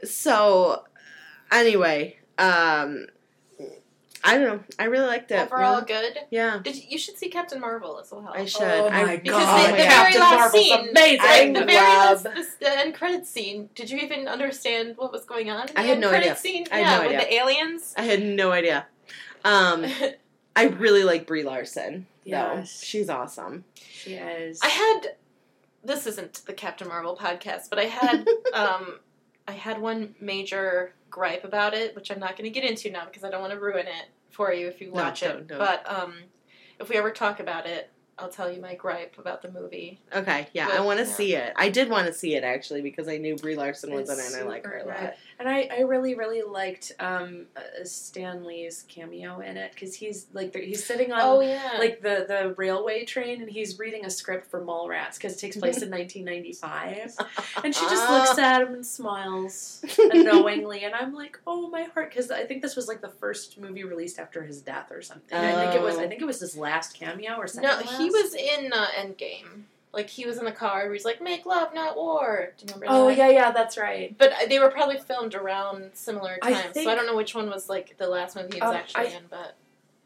so 0.04 0.84
anyway, 1.52 2.18
um, 2.38 3.08
I 4.24 4.38
don't 4.38 4.44
know. 4.44 4.60
I 4.78 4.86
really 4.86 5.08
liked 5.08 5.32
it. 5.32 5.40
Overall, 5.40 5.82
good. 5.82 6.18
yeah, 6.30 6.60
Did 6.62 6.76
you, 6.76 6.84
you 6.90 6.98
should 6.98 7.18
see 7.18 7.30
Captain 7.30 7.60
Marvel 7.62 8.00
as 8.00 8.12
well. 8.12 8.30
I 8.34 8.46
should. 8.46 8.62
Oh 8.64 8.90
I, 8.90 9.06
my 9.06 9.16
Because 9.18 9.44
God, 9.44 9.66
the, 9.66 9.72
the 9.72 9.78
very 9.78 9.88
Captain 9.90 10.20
last 10.22 10.36
Marvel's 10.38 10.64
scene, 10.66 10.90
amazing. 10.90 11.20
I 11.22 11.40
like, 11.46 11.54
the 11.54 11.66
very 11.66 11.78
love- 11.78 12.26
last, 12.26 12.36
this, 12.36 12.54
the 12.60 12.80
end 12.80 12.94
credits 12.96 13.30
scene. 13.30 13.70
Did 13.76 13.90
you 13.90 13.98
even 14.00 14.28
understand 14.28 14.96
what 14.98 15.12
was 15.14 15.24
going 15.26 15.50
on? 15.50 15.70
In 15.70 15.74
the 15.74 15.80
I 15.80 15.84
had 15.84 15.92
end 15.92 16.02
no 16.02 16.10
credits 16.10 16.40
idea. 16.46 16.54
Scene? 16.54 16.68
I 16.72 16.78
had 16.80 16.82
yeah, 16.82 16.98
no 16.98 17.08
with 17.08 17.16
idea. 17.16 17.20
the 17.30 17.34
aliens. 17.36 17.94
I 17.98 18.02
had 18.04 18.22
no 18.24 18.52
idea. 18.52 18.86
Um, 19.46 19.86
I 20.56 20.64
really 20.66 21.04
like 21.06 21.26
Brie 21.26 21.44
Larson. 21.44 22.06
Though 22.26 22.32
Yes. 22.56 22.84
she's 22.84 23.10
awesome. 23.10 23.64
She 23.76 24.16
is. 24.16 24.60
I 24.62 24.68
had 24.68 25.02
this 25.84 26.06
isn't 26.08 26.46
the 26.46 26.54
Captain 26.54 26.88
Marvel 26.88 27.16
podcast, 27.16 27.70
but 27.70 27.80
I 27.80 27.86
had 27.86 28.28
um 28.54 29.00
I 29.48 29.54
had 29.54 29.82
one 29.82 30.16
major 30.20 30.94
gripe 31.10 31.44
about 31.44 31.74
it, 31.74 31.96
which 31.96 32.12
I'm 32.12 32.20
not 32.20 32.38
going 32.38 32.44
to 32.44 32.60
get 32.60 32.70
into 32.70 32.92
now 32.92 33.06
because 33.06 33.24
I 33.24 33.32
don't 33.32 33.42
want 33.42 33.54
to 33.54 33.60
ruin 33.60 33.88
it 33.88 34.06
for 34.30 34.54
you 34.54 34.68
if 34.68 34.80
you 34.80 34.88
No, 34.88 35.02
watch 35.04 35.22
don't, 35.22 35.40
it. 35.40 35.48
But 35.48 35.90
um 35.90 36.16
if 36.80 36.90
we 36.90 36.96
ever 36.96 37.12
talk 37.12 37.40
about 37.40 37.66
it, 37.66 37.90
I'll 38.18 38.30
tell 38.30 38.52
you 38.52 38.62
my 38.62 38.76
gripe 38.76 39.16
about 39.18 39.42
the 39.42 39.52
movie. 39.52 40.02
Okay, 40.14 40.48
yeah, 40.54 40.68
But, 40.68 40.76
I 40.76 40.82
want 40.82 41.00
to 41.00 41.06
yeah. 41.06 41.12
see 41.12 41.36
it. 41.36 41.54
I 41.56 41.70
did 41.70 41.90
want 41.90 42.08
to 42.08 42.14
see 42.14 42.36
it 42.36 42.44
actually 42.44 42.82
because 42.82 43.08
I 43.08 43.18
knew 43.18 43.36
Brie 43.36 43.56
Larson 43.56 43.94
was 43.94 44.10
in 44.10 44.20
it 44.20 44.26
and 44.26 44.36
I 44.36 44.48
like 44.48 44.66
her 44.66 44.78
a 44.80 44.86
lot. 44.86 45.14
And 45.40 45.48
I, 45.48 45.70
I 45.72 45.80
really, 45.82 46.16
really 46.16 46.42
liked 46.42 46.92
um, 47.00 47.46
uh, 47.56 47.62
Stan 47.86 48.44
Lee's 48.44 48.84
cameo 48.90 49.40
in 49.40 49.56
it 49.56 49.72
because 49.74 49.96
he's 49.96 50.28
like 50.34 50.54
he's 50.54 50.86
sitting 50.86 51.14
on 51.14 51.22
oh 51.24 51.40
yeah. 51.40 51.78
like 51.80 52.02
the, 52.02 52.26
the 52.28 52.54
railway 52.58 53.06
train 53.06 53.40
and 53.42 53.50
he's 53.50 53.80
reading 53.80 54.04
a 54.04 54.10
script 54.10 54.52
for 54.52 54.60
Mallrats 54.62 55.16
because 55.16 55.36
it 55.36 55.40
takes 55.40 55.56
place 55.56 55.78
in 55.82 55.90
1995. 55.90 57.16
And 57.64 57.74
she 57.74 57.82
just 57.86 58.10
looks 58.10 58.38
at 58.38 58.62
him 58.64 58.74
and 58.74 58.86
smiles 58.86 59.86
knowingly, 60.14 60.84
and 60.84 60.94
I'm 60.94 61.14
like, 61.14 61.40
oh 61.48 61.70
my 61.70 61.84
heart, 61.84 62.10
because 62.10 62.32
I 62.32 62.44
think 62.44 62.62
this 62.62 62.76
was 62.76 62.90
like 62.90 63.00
the 63.00 63.08
first 63.10 63.58
movie 63.58 63.86
released 63.86 64.20
after 64.20 64.44
his 64.44 64.62
death 64.62 64.92
or 64.92 65.02
something. 65.02 65.38
I 65.38 65.54
think 65.56 65.76
it 65.76 65.82
was. 65.82 65.98
I 65.98 66.04
Oh. 66.04 66.08
think 66.10 66.22
it 66.22 66.26
was 66.26 66.40
his 66.42 66.58
last 66.58 66.94
cameo 67.00 67.36
or 67.38 67.48
something. 67.48 67.70
no, 67.70 67.80
he 67.98 68.10
was 68.10 68.34
in 68.34 68.74
uh, 68.74 68.88
Endgame. 68.98 69.64
Like 69.92 70.10
he 70.10 70.26
was 70.26 70.38
in 70.38 70.46
the 70.46 70.52
car 70.52 70.84
where 70.84 70.94
he's 70.94 71.06
like, 71.06 71.22
"Make 71.22 71.46
love, 71.46 71.74
not 71.74 71.96
war." 71.96 72.54
Do 72.58 72.64
you 72.66 72.68
remember 72.74 72.86
that? 72.86 72.92
Oh 72.92 73.08
that? 73.08 73.18
yeah, 73.18 73.30
yeah, 73.30 73.52
that's 73.52 73.78
right. 73.78 74.16
But 74.18 74.32
uh, 74.34 74.36
they 74.48 74.60
were 74.60 74.70
probably 74.70 75.00
filmed 75.00 75.34
around 75.36 75.92
similar 75.94 76.38
times 76.38 76.56
I 76.58 76.62
times, 76.62 76.74
think- 76.74 76.86
so 76.86 76.92
I 76.92 76.96
don't 76.96 77.08
know 77.08 77.16
which 77.16 77.34
one 77.34 77.50
was 77.50 77.70
like 77.70 77.98
the 77.98 78.08
last 78.08 78.36
movie 78.36 78.56
he 78.56 78.62
was 78.62 78.70
Um, 78.70 78.76
actually 78.76 79.08
I- 79.08 79.18
in. 79.18 79.24
But 79.30 79.56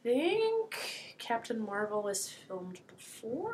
i 0.05 0.09
think 0.09 1.15
Captain 1.19 1.59
Marvel 1.65 2.01
was 2.03 2.29
filmed 2.29 2.79
before. 2.88 3.53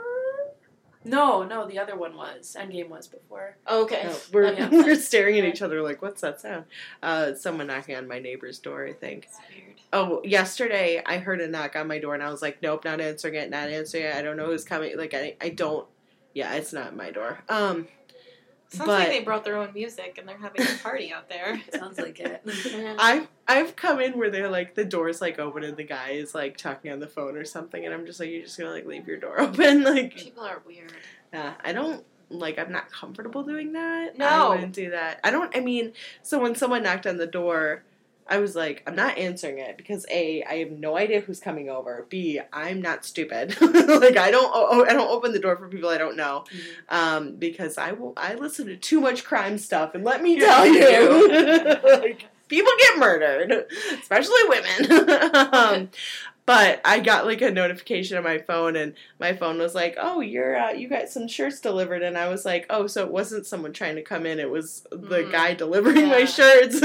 No, 1.06 1.44
no, 1.44 1.66
the 1.66 1.80
other 1.80 1.96
one 1.96 2.16
was. 2.16 2.58
Endgame 2.60 2.90
was 2.90 3.08
before. 3.08 3.56
okay, 3.70 4.04
No, 4.06 4.16
we're, 4.34 4.70
we're 4.72 4.96
staring 4.96 5.40
at 5.40 5.46
each 5.46 5.62
other 5.62 5.82
like, 5.82 6.02
what's 6.02 6.22
that 6.22 6.42
sound? 6.42 6.66
Uh, 7.02 7.34
someone 7.36 7.68
knocking 7.68 7.96
on 7.96 8.08
my 8.08 8.20
neighbor's 8.20 8.60
door, 8.60 8.86
I 8.86 8.92
think. 8.94 9.26
It's 9.26 9.38
weird. 9.50 9.76
Oh, 9.94 10.22
yesterday 10.26 11.02
I 11.06 11.18
heard 11.20 11.40
a 11.40 11.48
knock 11.48 11.76
on 11.78 11.88
my 11.88 12.00
door 12.00 12.16
and 12.16 12.22
I 12.24 12.30
was 12.30 12.42
like, 12.42 12.62
nope, 12.62 12.84
not 12.84 13.00
answering 13.00 13.36
it, 13.36 13.50
not 13.50 13.70
answering 13.70 14.04
it. 14.06 14.16
I 14.16 14.22
don't 14.22 14.36
know 14.38 14.48
who's 14.48 14.66
coming. 14.66 14.98
Like, 14.98 15.14
I, 15.14 15.36
I 15.40 15.50
don't. 15.50 15.88
Yeah, 16.34 16.54
it's 16.54 16.74
not 16.74 16.96
my 16.96 17.12
door. 17.12 17.40
Um, 17.50 17.88
Sounds 18.72 18.86
But- 18.86 19.00
like 19.00 19.08
they 19.10 19.24
brought 19.24 19.44
their 19.46 19.58
own 19.58 19.74
music 19.74 20.18
and 20.20 20.30
they're 20.30 20.38
having 20.38 20.62
a 20.62 20.78
party 20.84 21.12
out 21.12 21.28
there. 21.28 21.60
Sounds 21.74 21.98
like 21.98 22.20
it. 22.20 22.44
I've 23.00 23.28
I've 23.48 23.76
come 23.76 24.00
in 24.00 24.16
where 24.16 24.30
they're 24.30 24.48
like 24.50 24.76
the 24.76 24.86
door's 24.86 25.22
like 25.22 25.40
open 25.40 25.64
and 25.64 25.76
the 25.76 25.84
guy 25.84 26.10
is 26.12 26.36
like 26.36 26.56
talking 26.56 26.92
on 26.92 27.00
the 27.00 27.08
phone 27.08 27.36
or 27.36 27.46
something, 27.46 27.84
and 27.84 27.92
I'm 27.94 28.06
just 28.06 28.20
like, 28.20 28.30
you're 28.30 28.44
just 28.44 28.60
gonna 28.60 28.70
like 28.70 28.86
leave 28.86 29.08
your 29.08 29.18
door 29.18 29.40
open, 29.42 29.84
like 29.84 30.16
People 30.16 30.44
are 30.44 30.62
weird. 30.68 30.94
Yeah, 31.34 31.56
I 31.64 31.74
don't 31.74 32.04
like. 32.30 32.60
I'm 32.60 32.72
not 32.72 32.92
comfortable 32.92 33.42
doing 33.42 33.74
that. 33.74 34.20
No. 34.20 34.28
I 34.28 34.50
wouldn't 34.50 34.74
do 34.74 34.92
that. 34.92 35.20
I 35.24 35.32
don't. 35.32 35.56
I 35.58 35.62
mean, 35.62 35.94
so 36.22 36.40
when 36.40 36.54
someone 36.54 36.84
knocked 36.84 37.08
on 37.08 37.18
the 37.18 37.26
door, 37.26 37.82
I 38.30 38.38
was 38.38 38.56
like, 38.56 38.84
I'm 38.86 38.96
not 38.96 39.18
answering 39.18 39.58
it 39.58 39.76
because 39.76 40.06
a, 40.12 40.44
I 40.44 40.58
have 40.58 40.72
no 40.72 40.96
idea 40.96 41.20
who's 41.22 41.40
coming 41.40 41.70
over. 41.70 42.06
B, 42.10 42.40
I'm 42.54 42.82
not 42.82 43.04
stupid. 43.04 43.60
like 43.62 44.18
I 44.18 44.30
don't. 44.32 44.52
Oh, 44.54 44.86
I 44.86 44.94
don't 44.94 45.10
open 45.10 45.32
the 45.34 45.40
door 45.40 45.58
for 45.58 45.68
people 45.68 45.90
I 45.90 45.98
don't 45.98 46.16
know. 46.16 46.46
Um, 46.90 47.36
because 47.38 47.78
I 47.78 47.94
will. 47.94 48.14
I 48.16 48.36
listen 48.36 48.68
to 48.68 48.78
too 48.78 49.02
much 49.02 49.24
crime 49.24 49.58
stuff, 49.58 49.96
and 49.96 50.04
let 50.04 50.22
me 50.22 50.38
Yeah, 50.40 50.46
tell 50.46 50.66
you 50.68 51.80
like, 52.02 52.26
people 52.48 52.72
get 52.80 52.98
murdered, 53.00 53.66
especially 54.00 54.42
women. 54.48 54.92
um, 55.54 55.90
but 56.46 56.82
I 56.84 57.00
got 57.00 57.26
like 57.26 57.42
a 57.42 57.52
notification 57.52 58.18
on 58.18 58.24
my 58.24 58.40
phone, 58.40 58.76
and 58.76 58.94
my 59.20 59.34
phone 59.34 59.58
was 59.60 59.76
like, 59.76 59.96
"Oh, 60.00 60.20
you're 60.22 60.58
uh, 60.58 60.72
you 60.72 60.88
got 60.88 61.10
some 61.10 61.28
shirts 61.28 61.60
delivered," 61.60 62.02
and 62.04 62.18
I 62.18 62.28
was 62.30 62.44
like, 62.46 62.66
"Oh, 62.70 62.88
so 62.88 63.06
it 63.06 63.12
wasn't 63.12 63.46
someone 63.46 63.74
trying 63.74 63.96
to 63.96 64.02
come 64.02 64.26
in; 64.26 64.40
it 64.40 64.50
was 64.50 64.84
the 64.92 65.24
Mm. 65.24 65.32
guy 65.32 65.54
delivering 65.54 66.08
my 66.08 66.26
shirts." 66.26 66.80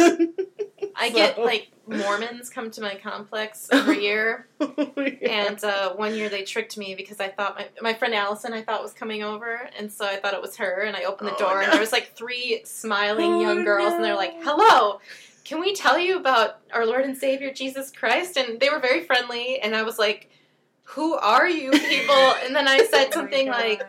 I 0.97 1.09
So- 1.11 1.15
get 1.17 1.39
like 1.39 1.69
Mormons 1.87 2.49
come 2.49 2.71
to 2.73 2.81
my 2.81 2.95
complex 2.95 3.69
every 3.73 4.03
year, 4.03 4.47
Yeah. 4.59 4.67
and 5.49 5.63
uh, 5.63 5.93
one 5.95 6.15
year 6.15 6.29
they 6.31 6.43
tricked 6.43 6.79
me 6.79 6.95
because 6.95 7.21
I 7.21 7.29
thought 7.29 7.57
my 7.59 7.69
my 7.83 7.95
friend 7.95 8.15
Allison 8.15 8.53
I 8.55 8.63
thought 8.63 8.83
was 8.83 8.93
coming 8.95 9.23
over, 9.23 9.69
and 9.79 9.93
so 9.93 10.07
I 10.07 10.17
thought 10.17 10.33
it 10.35 10.41
was 10.43 10.57
her, 10.57 10.81
and 10.83 10.97
I 10.97 11.05
opened 11.05 11.29
the 11.31 11.35
Oh, 11.35 11.39
door, 11.39 11.55
no. 11.57 11.61
and 11.61 11.73
there 11.73 11.81
was 11.81 11.93
like 11.93 12.15
three 12.17 12.63
smiling 12.65 13.35
Oh, 13.35 13.41
young 13.43 13.65
girls, 13.65 13.93
and 13.93 14.03
they're 14.05 14.17
like, 14.17 14.35
"Hello." 14.43 15.01
Can 15.45 15.61
we 15.61 15.75
tell 15.75 15.99
you 15.99 16.17
about 16.17 16.61
our 16.73 16.87
Lord 16.87 17.05
and 17.05 17.15
Savior 17.19 17.53
Jesus 17.53 17.91
Christ? 17.91 18.39
And 18.39 18.59
they 18.61 18.71
were 18.71 18.79
very 18.79 19.03
friendly, 19.05 19.61
and 19.61 19.77
I 19.77 19.83
was 19.83 19.99
like, 19.99 20.31
"Who 20.85 21.13
are 21.15 21.47
you 21.49 21.71
people?" 21.71 22.15
And 22.47 22.57
then 22.57 22.67
I 22.67 22.87
said 22.87 23.13
something 23.13 23.49
like, 23.49 23.83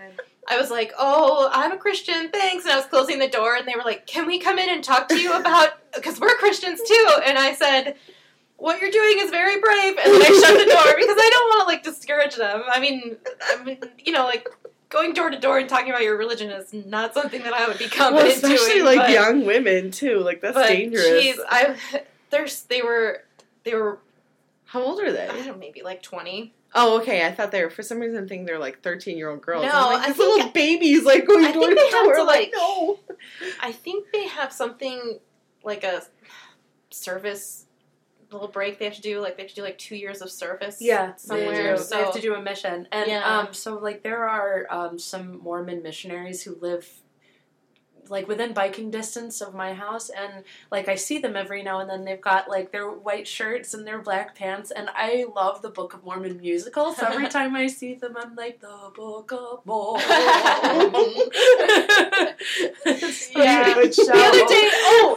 I 0.49 0.57
was 0.57 0.69
like, 0.69 0.91
"Oh, 0.99 1.49
I'm 1.53 1.71
a 1.71 1.77
Christian, 1.77 2.29
thanks." 2.29 2.65
And 2.65 2.73
I 2.73 2.75
was 2.75 2.85
closing 2.87 3.19
the 3.19 3.29
door, 3.29 3.55
and 3.55 3.65
they 3.65 3.75
were 3.75 3.83
like, 3.85 4.05
"Can 4.05 4.27
we 4.27 4.37
come 4.37 4.59
in 4.59 4.67
and 4.69 4.83
talk 4.83 5.07
to 5.07 5.17
you 5.17 5.31
about?" 5.33 5.69
Because 5.95 6.19
we're 6.19 6.35
Christians 6.37 6.81
too. 6.87 7.09
And 7.25 7.37
I 7.37 7.53
said, 7.53 7.95
"What 8.57 8.81
you're 8.81 8.91
doing 8.91 9.17
is 9.19 9.29
very 9.31 9.59
brave." 9.59 9.97
And 9.97 10.13
then 10.13 10.21
I 10.21 10.25
shut 10.25 10.57
the 10.59 10.65
door 10.65 10.95
because 10.97 11.17
I 11.19 11.29
don't 11.33 11.49
want 11.49 11.61
to 11.61 11.67
like 11.73 11.83
discourage 11.83 12.35
them. 12.35 12.63
I 12.71 12.79
mean, 12.79 13.17
I 13.47 13.63
mean, 13.63 13.79
you 14.03 14.11
know, 14.11 14.23
like 14.25 14.47
going 14.89 15.13
door 15.13 15.29
to 15.29 15.39
door 15.39 15.57
and 15.57 15.67
talking 15.67 15.89
about 15.89 16.03
your 16.03 16.17
religion 16.17 16.49
is 16.51 16.73
not 16.73 17.13
something 17.13 17.41
that 17.43 17.53
I 17.53 17.67
would 17.67 17.77
be 17.77 17.85
well, 17.85 18.11
confident 18.11 18.35
especially 18.35 18.73
doing. 18.75 18.85
like 18.85 18.97
but, 18.99 19.09
young 19.11 19.45
women 19.45 19.91
too. 19.91 20.19
Like 20.19 20.41
that's 20.41 20.53
but 20.55 20.67
dangerous. 20.67 21.05
Geez, 21.21 21.39
I 21.49 21.75
there's 22.29 22.63
they 22.63 22.81
were 22.81 23.23
they 23.63 23.73
were 23.75 23.99
How 24.65 24.81
old 24.81 24.99
are 24.99 25.07
I 25.07 25.11
they? 25.11 25.27
don't 25.27 25.45
know 25.47 25.55
maybe 25.57 25.81
like 25.81 26.01
twenty. 26.01 26.53
Oh, 26.77 26.99
okay. 26.99 27.25
I 27.25 27.31
thought 27.31 27.51
they 27.51 27.63
were 27.63 27.69
for 27.69 27.83
some 27.83 27.99
reason. 27.99 28.25
I 28.25 28.27
think 28.27 28.45
they're 28.45 28.59
like 28.59 28.81
thirteen 28.81 29.17
year 29.17 29.29
old 29.29 29.41
girls. 29.41 29.63
No, 29.65 29.71
I'm 29.71 29.93
like, 29.93 30.01
I 30.01 30.05
think- 30.11 30.17
little 30.19 30.49
babies 30.51 31.03
like 31.03 31.25
going 31.25 31.45
I 31.45 31.51
door 31.53 31.69
to 31.69 31.75
door. 31.75 32.17
like 32.25 32.27
like- 32.27 32.51
no. 32.53 32.99
I 33.61 33.71
think 33.71 34.07
they 34.11 34.27
have 34.27 34.51
something 34.51 35.19
like 35.65 35.83
a 35.83 36.03
service 36.89 37.65
little 38.31 38.47
break 38.47 38.79
they 38.79 38.85
have 38.85 38.95
to 38.95 39.01
do. 39.01 39.19
Like 39.19 39.37
they 39.37 39.43
have 39.43 39.49
to 39.49 39.55
do 39.55 39.61
like 39.63 39.77
two 39.77 39.95
years 39.95 40.21
of 40.21 40.31
service. 40.31 40.77
Yeah, 40.79 41.15
somewhere. 41.15 41.73
They, 41.73 41.77
do. 41.77 41.83
So 41.83 41.95
they 41.95 42.03
have 42.03 42.13
to 42.13 42.21
do 42.21 42.35
a 42.35 42.41
mission, 42.41 42.87
and 42.91 43.09
Yeah. 43.09 43.39
um, 43.39 43.53
so 43.53 43.77
like 43.77 44.03
there 44.03 44.27
are 44.27 44.67
um, 44.69 44.99
some 44.99 45.39
Mormon 45.41 45.81
missionaries 45.83 46.43
who 46.43 46.55
live 46.59 46.87
like 48.09 48.27
within 48.27 48.53
biking 48.53 48.91
distance 48.91 49.41
of 49.41 49.53
my 49.53 49.73
house, 49.73 50.09
and 50.09 50.43
like 50.71 50.87
I 50.87 50.95
see 50.95 51.19
them 51.19 51.35
every 51.35 51.63
now 51.63 51.79
and 51.79 51.89
then. 51.89 52.05
They've 52.05 52.21
got 52.21 52.49
like 52.49 52.71
their 52.71 52.89
white 52.89 53.27
shirts 53.27 53.73
and 53.73 53.85
their 53.85 53.99
black 53.99 54.35
pants, 54.35 54.71
and 54.71 54.89
I 54.93 55.25
love 55.35 55.61
the 55.61 55.69
Book 55.69 55.93
of 55.93 56.03
Mormon 56.03 56.39
musical. 56.39 56.93
So 56.93 57.07
every 57.07 57.29
time 57.29 57.55
I 57.55 57.67
see 57.67 57.95
them, 57.95 58.15
I'm 58.17 58.35
like 58.35 58.61
the 58.61 58.91
Book 58.95 59.31
of 59.31 59.65
Mormon. 59.65 60.01
Yeah. 63.35 63.73
Good 63.73 63.93
the 63.93 64.13
other 64.13 64.45
day, 64.45 64.69
oh, 64.71 65.15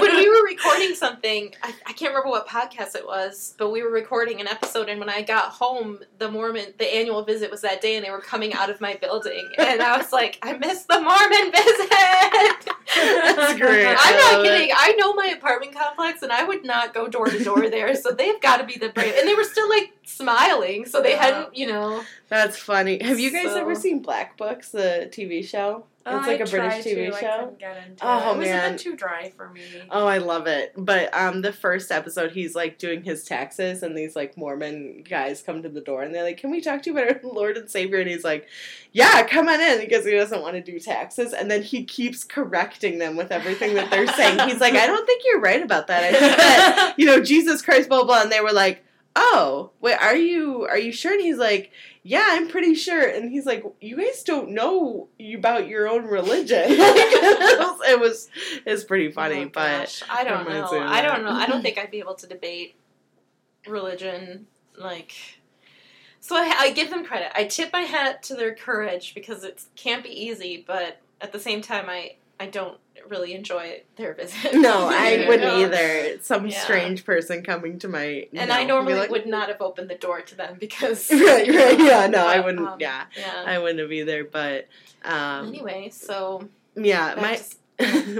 when 0.00 0.16
we 0.16 0.28
were 0.28 0.44
recording 0.44 0.94
something, 0.94 1.54
I, 1.62 1.74
I 1.86 1.92
can't 1.92 2.10
remember 2.10 2.28
what 2.28 2.46
podcast 2.46 2.94
it 2.94 3.06
was, 3.06 3.54
but 3.58 3.70
we 3.70 3.82
were 3.82 3.90
recording 3.90 4.40
an 4.40 4.48
episode, 4.48 4.88
and 4.88 5.00
when 5.00 5.08
I 5.08 5.22
got 5.22 5.50
home, 5.50 6.00
the 6.18 6.30
Mormon, 6.30 6.74
the 6.78 6.94
annual 6.94 7.24
visit 7.24 7.50
was 7.50 7.62
that 7.62 7.80
day, 7.80 7.96
and 7.96 8.04
they 8.04 8.10
were 8.10 8.20
coming 8.20 8.54
out 8.54 8.70
of 8.70 8.80
my 8.80 8.94
building, 8.94 9.48
and 9.58 9.80
I 9.80 9.96
was 9.96 10.12
like, 10.12 10.38
I 10.42 10.56
missed 10.58 10.88
the 10.88 11.00
Mormon 11.00 11.52
visit. 11.52 11.90
That's 12.96 13.58
great. 13.58 13.86
I 13.86 13.94
I'm 13.98 14.16
not 14.16 14.32
love 14.34 14.44
it. 14.44 14.48
kidding. 14.48 14.70
I 14.76 14.92
know 14.92 15.14
my 15.14 15.26
apartment 15.26 15.74
complex, 15.74 16.22
and 16.22 16.30
I 16.32 16.44
would 16.44 16.64
not 16.64 16.94
go 16.94 17.08
door 17.08 17.26
to 17.26 17.42
door 17.42 17.68
there, 17.68 17.94
so 17.96 18.12
they've 18.12 18.40
got 18.40 18.58
to 18.58 18.64
be 18.64 18.78
the 18.78 18.88
brave. 18.90 19.14
And 19.18 19.26
they 19.28 19.34
were 19.34 19.44
still 19.44 19.68
like 19.68 19.92
smiling, 20.04 20.86
so 20.86 21.02
they 21.02 21.12
Yeah. 21.12 21.22
hadn't, 21.24 21.56
you 21.56 21.66
know. 21.66 22.02
That's 22.28 22.56
funny. 22.58 23.02
Have 23.02 23.18
you 23.20 23.30
guys 23.30 23.46
So- 23.52 23.60
ever 23.60 23.74
seen 23.74 24.00
Black 24.00 24.36
Books, 24.36 24.70
the 24.70 25.08
TV 25.12 25.42
show? 25.42 25.84
It's 26.06 26.26
like 26.26 26.40
a 26.40 26.44
British 26.44 26.84
TV 26.84 27.10
to, 27.10 27.16
I 27.16 27.20
show. 27.20 27.38
couldn't 27.38 27.58
get 27.58 27.76
into 27.86 28.06
Oh, 28.06 28.32
it. 28.32 28.34
It 28.34 28.38
was 28.38 28.48
a 28.48 28.70
bit 28.70 28.78
too 28.78 28.96
dry 28.96 29.32
for 29.36 29.48
me. 29.48 29.62
Oh, 29.90 30.06
I 30.06 30.18
love 30.18 30.46
it. 30.46 30.72
But 30.76 31.16
um 31.16 31.40
the 31.42 31.52
first 31.52 31.90
episode 31.90 32.32
he's 32.32 32.54
like 32.54 32.78
doing 32.78 33.02
his 33.04 33.24
taxes 33.24 33.82
and 33.82 33.96
these 33.96 34.14
like 34.14 34.36
Mormon 34.36 35.02
guys 35.08 35.42
come 35.42 35.62
to 35.62 35.68
the 35.68 35.80
door 35.80 36.02
and 36.02 36.14
they're 36.14 36.22
like, 36.22 36.36
Can 36.36 36.50
we 36.50 36.60
talk 36.60 36.82
to 36.82 36.90
you 36.90 36.98
about 36.98 37.10
our 37.16 37.20
Lord 37.32 37.56
and 37.56 37.70
Savior? 37.70 37.98
And 38.00 38.08
he's 38.10 38.24
like, 38.24 38.46
Yeah, 38.92 39.22
come 39.26 39.48
on 39.48 39.60
in 39.60 39.78
because 39.80 40.04
he 40.04 40.12
doesn't 40.12 40.42
want 40.42 40.54
to 40.56 40.60
do 40.62 40.78
taxes 40.78 41.32
and 41.32 41.50
then 41.50 41.62
he 41.62 41.84
keeps 41.84 42.22
correcting 42.22 42.98
them 42.98 43.16
with 43.16 43.32
everything 43.32 43.74
that 43.74 43.90
they're 43.90 44.06
saying. 44.06 44.46
He's 44.48 44.60
like, 44.60 44.74
I 44.74 44.86
don't 44.86 45.06
think 45.06 45.22
you're 45.24 45.40
right 45.40 45.62
about 45.62 45.86
that. 45.86 46.04
I 46.04 46.12
think 46.12 46.36
that 46.36 46.94
you 46.98 47.06
know, 47.06 47.22
Jesus 47.22 47.62
Christ, 47.62 47.88
blah 47.88 48.04
blah 48.04 48.20
and 48.22 48.30
they 48.30 48.40
were 48.40 48.52
like, 48.52 48.84
Oh, 49.16 49.70
wait, 49.80 49.94
are 49.94 50.16
you 50.16 50.66
are 50.66 50.78
you 50.78 50.92
sure? 50.92 51.12
And 51.12 51.22
he's 51.22 51.38
like, 51.38 51.70
Yeah, 52.06 52.22
I'm 52.22 52.48
pretty 52.48 52.74
sure. 52.74 53.02
And 53.02 53.32
he's 53.32 53.46
like, 53.46 53.64
You 53.80 53.96
guys 53.96 54.22
don't 54.22 54.50
know 54.50 55.08
about 55.36 55.68
your 55.68 55.88
own 55.88 56.04
religion. 56.04 56.64
it 56.68 57.98
was 57.98 58.28
it's 58.66 58.84
pretty 58.84 59.10
funny, 59.10 59.44
Oh, 59.44 59.50
but 59.52 59.80
gosh. 59.80 60.02
I 60.10 60.22
don't 60.22 60.46
know. 60.46 60.68
I 60.70 61.00
don't 61.00 61.24
know. 61.24 61.30
I 61.32 61.46
don't 61.46 61.62
think 61.62 61.78
I'd 61.78 61.90
be 61.90 62.00
able 62.00 62.14
to 62.16 62.26
debate 62.26 62.74
religion 63.66 64.46
like. 64.76 65.14
So 66.20 66.36
I, 66.36 66.54
I 66.58 66.70
give 66.72 66.90
them 66.90 67.04
credit. 67.04 67.32
I 67.34 67.44
tip 67.44 67.72
my 67.72 67.82
hat 67.82 68.22
to 68.24 68.34
their 68.34 68.54
courage 68.54 69.14
because 69.14 69.42
it 69.42 69.62
can't 69.74 70.02
be 70.02 70.10
easy, 70.10 70.62
but 70.66 71.00
at 71.20 71.32
the 71.32 71.40
same 71.40 71.62
time, 71.62 71.86
I 71.88 72.16
I 72.40 72.46
don't 72.46 72.78
really 73.08 73.34
enjoy 73.34 73.82
their 73.96 74.14
visit. 74.14 74.54
No, 74.54 74.88
I 74.90 75.24
wouldn't 75.28 75.42
know? 75.42 75.58
either. 75.62 76.18
Some 76.22 76.46
Yeah. 76.46 76.58
strange 76.60 77.04
person 77.04 77.42
coming 77.42 77.78
to 77.80 77.88
my 77.88 78.28
And 78.32 78.48
no. 78.48 78.54
I 78.54 78.64
normally 78.64 78.94
like, 78.94 79.10
would 79.10 79.26
not 79.26 79.48
have 79.48 79.60
opened 79.60 79.90
the 79.90 79.94
door 79.94 80.20
to 80.22 80.34
them 80.34 80.56
because 80.58 81.10
Right, 81.12 81.46
right, 81.48 81.78
yeah, 81.78 82.06
no, 82.06 82.26
I 82.26 82.40
wouldn't. 82.40 82.66
um, 82.66 82.80
yeah, 82.80 83.04
yeah. 83.16 83.44
I 83.46 83.58
wouldn't 83.58 83.80
have 83.80 83.92
either. 83.92 84.24
But 84.24 84.68
um, 85.04 85.48
anyway, 85.48 85.90
so 85.90 86.48
yeah, 86.76 87.14
my 87.20 87.36
just- 87.36 87.58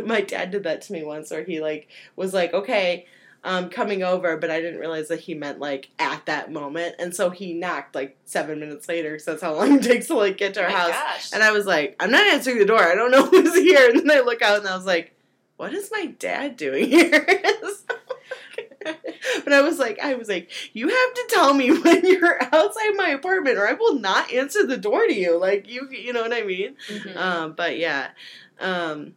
my 0.05 0.21
dad 0.21 0.51
did 0.51 0.65
that 0.65 0.83
to 0.83 0.93
me 0.93 1.05
once, 1.05 1.31
where 1.31 1.45
he 1.45 1.61
like 1.61 1.89
was 2.17 2.35
like, 2.35 2.53
okay. 2.53 3.07
Um, 3.47 3.69
coming 3.69 4.03
over, 4.03 4.39
but 4.39 4.51
I 4.51 4.63
didn't 4.63 4.81
realize 4.81 5.09
that 5.09 5.21
he 5.21 5.35
meant 5.35 5.61
like 5.61 5.91
at 5.99 6.25
that 6.25 6.51
moment, 6.51 6.95
and 6.99 7.15
so 7.15 7.29
he 7.29 7.53
knocked 7.53 7.95
like 7.95 8.17
seven 8.25 8.59
minutes 8.59 8.89
later. 8.89 9.11
Because 9.11 9.27
that's 9.27 9.43
how 9.43 9.55
long 9.55 9.75
it 9.77 9.83
takes 9.83 10.07
to 10.07 10.15
like 10.15 10.39
get 10.39 10.55
to 10.55 10.63
our 10.63 10.69
oh 10.69 10.73
house. 10.73 10.89
gosh. 10.91 11.33
And 11.35 11.43
I 11.43 11.53
was 11.53 11.67
like, 11.67 11.95
I'm 12.01 12.11
not 12.11 12.27
answering 12.27 12.59
the 12.59 12.65
door. 12.65 12.81
I 12.83 12.95
don't 12.95 13.11
know 13.11 13.27
who's 13.31 13.55
here. 13.55 13.91
And 13.91 14.01
then 14.01 14.17
I 14.17 14.21
look 14.21 14.41
out 14.41 14.61
and 14.61 14.67
I 14.67 14.75
was 14.75 14.87
like, 14.87 15.13
what 15.59 15.75
is 15.75 15.91
my 15.93 16.07
dad 16.07 16.57
doing 16.57 16.89
here? 16.89 17.27
but 18.85 19.53
I 19.53 19.63
was 19.63 19.79
like, 19.79 19.99
I 20.01 20.15
was 20.15 20.29
like, 20.29 20.51
you 20.73 20.89
have 20.89 21.15
to 21.15 21.27
tell 21.31 21.55
me 21.55 21.71
when 21.79 22.05
you're 22.05 22.43
outside 22.55 22.95
my 22.97 23.11
apartment 23.11 23.59
or 23.59 23.67
I 23.69 23.73
will 23.73 23.99
not 23.99 24.33
answer 24.33 24.67
the 24.67 24.77
door 24.77 25.07
to 25.07 25.15
you. 25.15 25.39
Like 25.39 25.69
you 25.69 25.89
you 25.91 26.13
know 26.13 26.23
what 26.23 26.33
I 26.33 26.43
mean? 26.43 26.77
Mhm. 26.89 27.17
Um, 27.17 27.53
but 27.53 27.79
yeah. 27.79 28.09
Um 28.61 29.15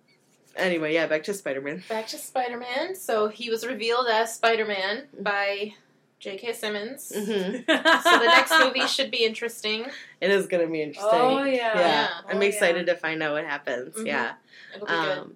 anyway, 0.58 0.93
yeah, 0.93 1.08
back 1.08 1.24
to 1.24 1.34
Spider 1.34 1.62
Man. 1.62 1.84
Back 1.89 2.08
to 2.08 2.18
Spider 2.18 2.58
Man. 2.58 2.95
So 2.95 3.28
he 3.28 3.49
was 3.49 3.66
revealed 3.66 4.08
as 4.08 4.34
Spider 4.36 4.66
Man 4.66 5.03
Mm-hmm. 5.14 5.24
by 5.24 5.74
J.K. 6.20 6.53
Simmons. 6.53 7.12
hmm 7.14 7.22
So 7.68 8.20
the 8.20 8.26
next 8.28 8.58
movie 8.60 8.88
should 8.88 9.12
be 9.12 9.24
interesting. 9.24 9.86
It 10.20 10.32
is 10.32 10.47
gonna 10.47 10.68
be 10.68 10.82
interesting. 10.82 11.20
Oh 11.20 11.43
yeah. 11.43 11.80
Yeah, 11.80 12.08
Oh, 12.12 12.26
I'm 12.30 12.41
excited 12.41 12.88
to 12.88 12.95
find 12.95 13.22
out 13.22 13.34
what 13.34 13.45
happens. 13.45 13.95
Mhm. 13.97 14.05
Yeah. 14.08 14.32
It'll 14.74 14.88
be 14.88 14.93
good. 14.93 15.18
Um, 15.20 15.36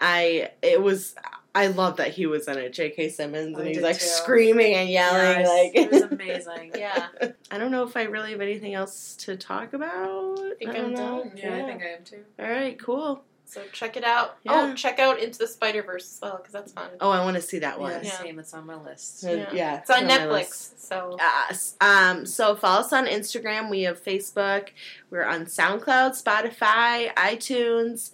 I 0.00 0.50
it 0.62 0.80
was 0.80 1.14
I 1.52 1.66
love 1.66 1.96
that 1.96 2.12
he 2.12 2.26
was 2.26 2.46
in 2.46 2.58
it, 2.58 2.72
J.K. 2.72 3.08
Simmons, 3.08 3.58
and 3.58 3.66
I 3.68 3.72
he's 3.72 3.82
like 3.82 3.98
too. 3.98 4.06
screaming 4.06 4.74
and 4.74 4.88
yelling. 4.88 5.40
Yes, 5.40 5.48
like 5.48 5.72
it 5.74 5.90
was 5.90 6.02
amazing. 6.12 6.72
Yeah. 6.76 7.08
I 7.50 7.58
don't 7.58 7.72
know 7.72 7.82
if 7.82 7.96
I 7.96 8.04
really 8.04 8.30
have 8.30 8.40
anything 8.40 8.74
else 8.74 9.16
to 9.16 9.36
talk 9.36 9.72
about. 9.72 10.38
I 10.38 10.52
think 10.60 10.72
don't 10.72 10.84
I'm 10.84 10.92
know. 10.92 11.24
done. 11.24 11.32
Yeah, 11.36 11.56
I 11.56 11.62
think 11.64 11.82
I 11.82 11.86
am 11.88 12.04
too. 12.04 12.22
All 12.38 12.48
right, 12.48 12.78
cool. 12.78 13.24
So 13.50 13.62
check 13.72 13.96
it 13.96 14.04
out. 14.04 14.36
Yeah. 14.44 14.70
Oh, 14.70 14.74
check 14.74 15.00
out 15.00 15.18
Into 15.18 15.40
the 15.40 15.48
Spider 15.48 15.82
Verse 15.82 16.04
as 16.14 16.20
well 16.22 16.36
because 16.36 16.52
that's 16.52 16.70
fun. 16.72 16.88
Oh, 17.00 17.10
I 17.10 17.24
want 17.24 17.34
to 17.34 17.42
see 17.42 17.58
that 17.58 17.80
one. 17.80 17.90
Yeah, 17.90 18.00
Yeah. 18.04 18.18
same. 18.22 18.38
It's 18.38 18.54
on 18.54 18.64
my 18.64 18.76
list. 18.76 19.24
Uh, 19.24 19.46
yeah. 19.52 19.78
It's 19.80 19.90
on 19.90 20.06
my 20.06 20.18
Netflix. 20.18 20.70
So 20.76 21.16
Yes. 21.18 21.74
Um, 21.80 22.26
so 22.26 22.54
follow 22.54 22.80
us 22.80 22.92
on 22.92 23.06
Instagram. 23.06 23.68
We 23.68 23.82
have 23.82 24.00
Facebook. 24.02 24.68
We're 25.10 25.24
on 25.24 25.46
SoundCloud, 25.46 26.22
Spotify, 26.22 27.12
iTunes. 27.14 28.12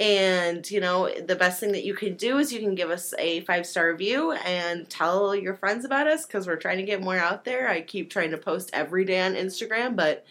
And, 0.00 0.68
you 0.68 0.80
know, 0.80 1.08
the 1.20 1.36
best 1.36 1.60
thing 1.60 1.70
that 1.72 1.84
you 1.84 1.94
can 1.94 2.14
do 2.16 2.38
is 2.38 2.52
you 2.52 2.58
can 2.58 2.74
give 2.74 2.90
us 2.90 3.14
a 3.20 3.42
five 3.42 3.66
star 3.66 3.88
review 3.88 4.32
and 4.32 4.90
tell 4.90 5.32
your 5.36 5.54
friends 5.54 5.84
about 5.84 6.08
us 6.08 6.26
because 6.26 6.48
we're 6.48 6.56
trying 6.56 6.78
to 6.78 6.82
get 6.82 7.00
more 7.00 7.18
out 7.18 7.44
there. 7.44 7.68
I 7.68 7.82
keep 7.82 8.10
trying 8.10 8.32
to 8.32 8.38
post 8.38 8.70
every 8.72 9.04
day 9.04 9.20
on 9.20 9.34
Instagram, 9.34 9.94
but 9.94 10.24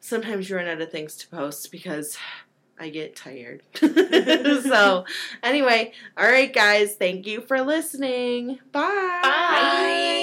sometimes 0.00 0.50
you 0.50 0.56
run 0.56 0.66
out 0.66 0.82
of 0.82 0.90
things 0.92 1.16
to 1.16 1.28
post 1.28 1.72
because 1.72 2.18
I 2.78 2.90
get 2.90 3.16
tired. 3.16 3.62
so, 3.74 5.04
anyway, 5.42 5.92
all 6.16 6.26
right, 6.26 6.52
guys, 6.52 6.94
thank 6.94 7.26
you 7.26 7.40
for 7.40 7.62
listening. 7.62 8.58
Bye. 8.72 9.20
Bye. 9.22 10.15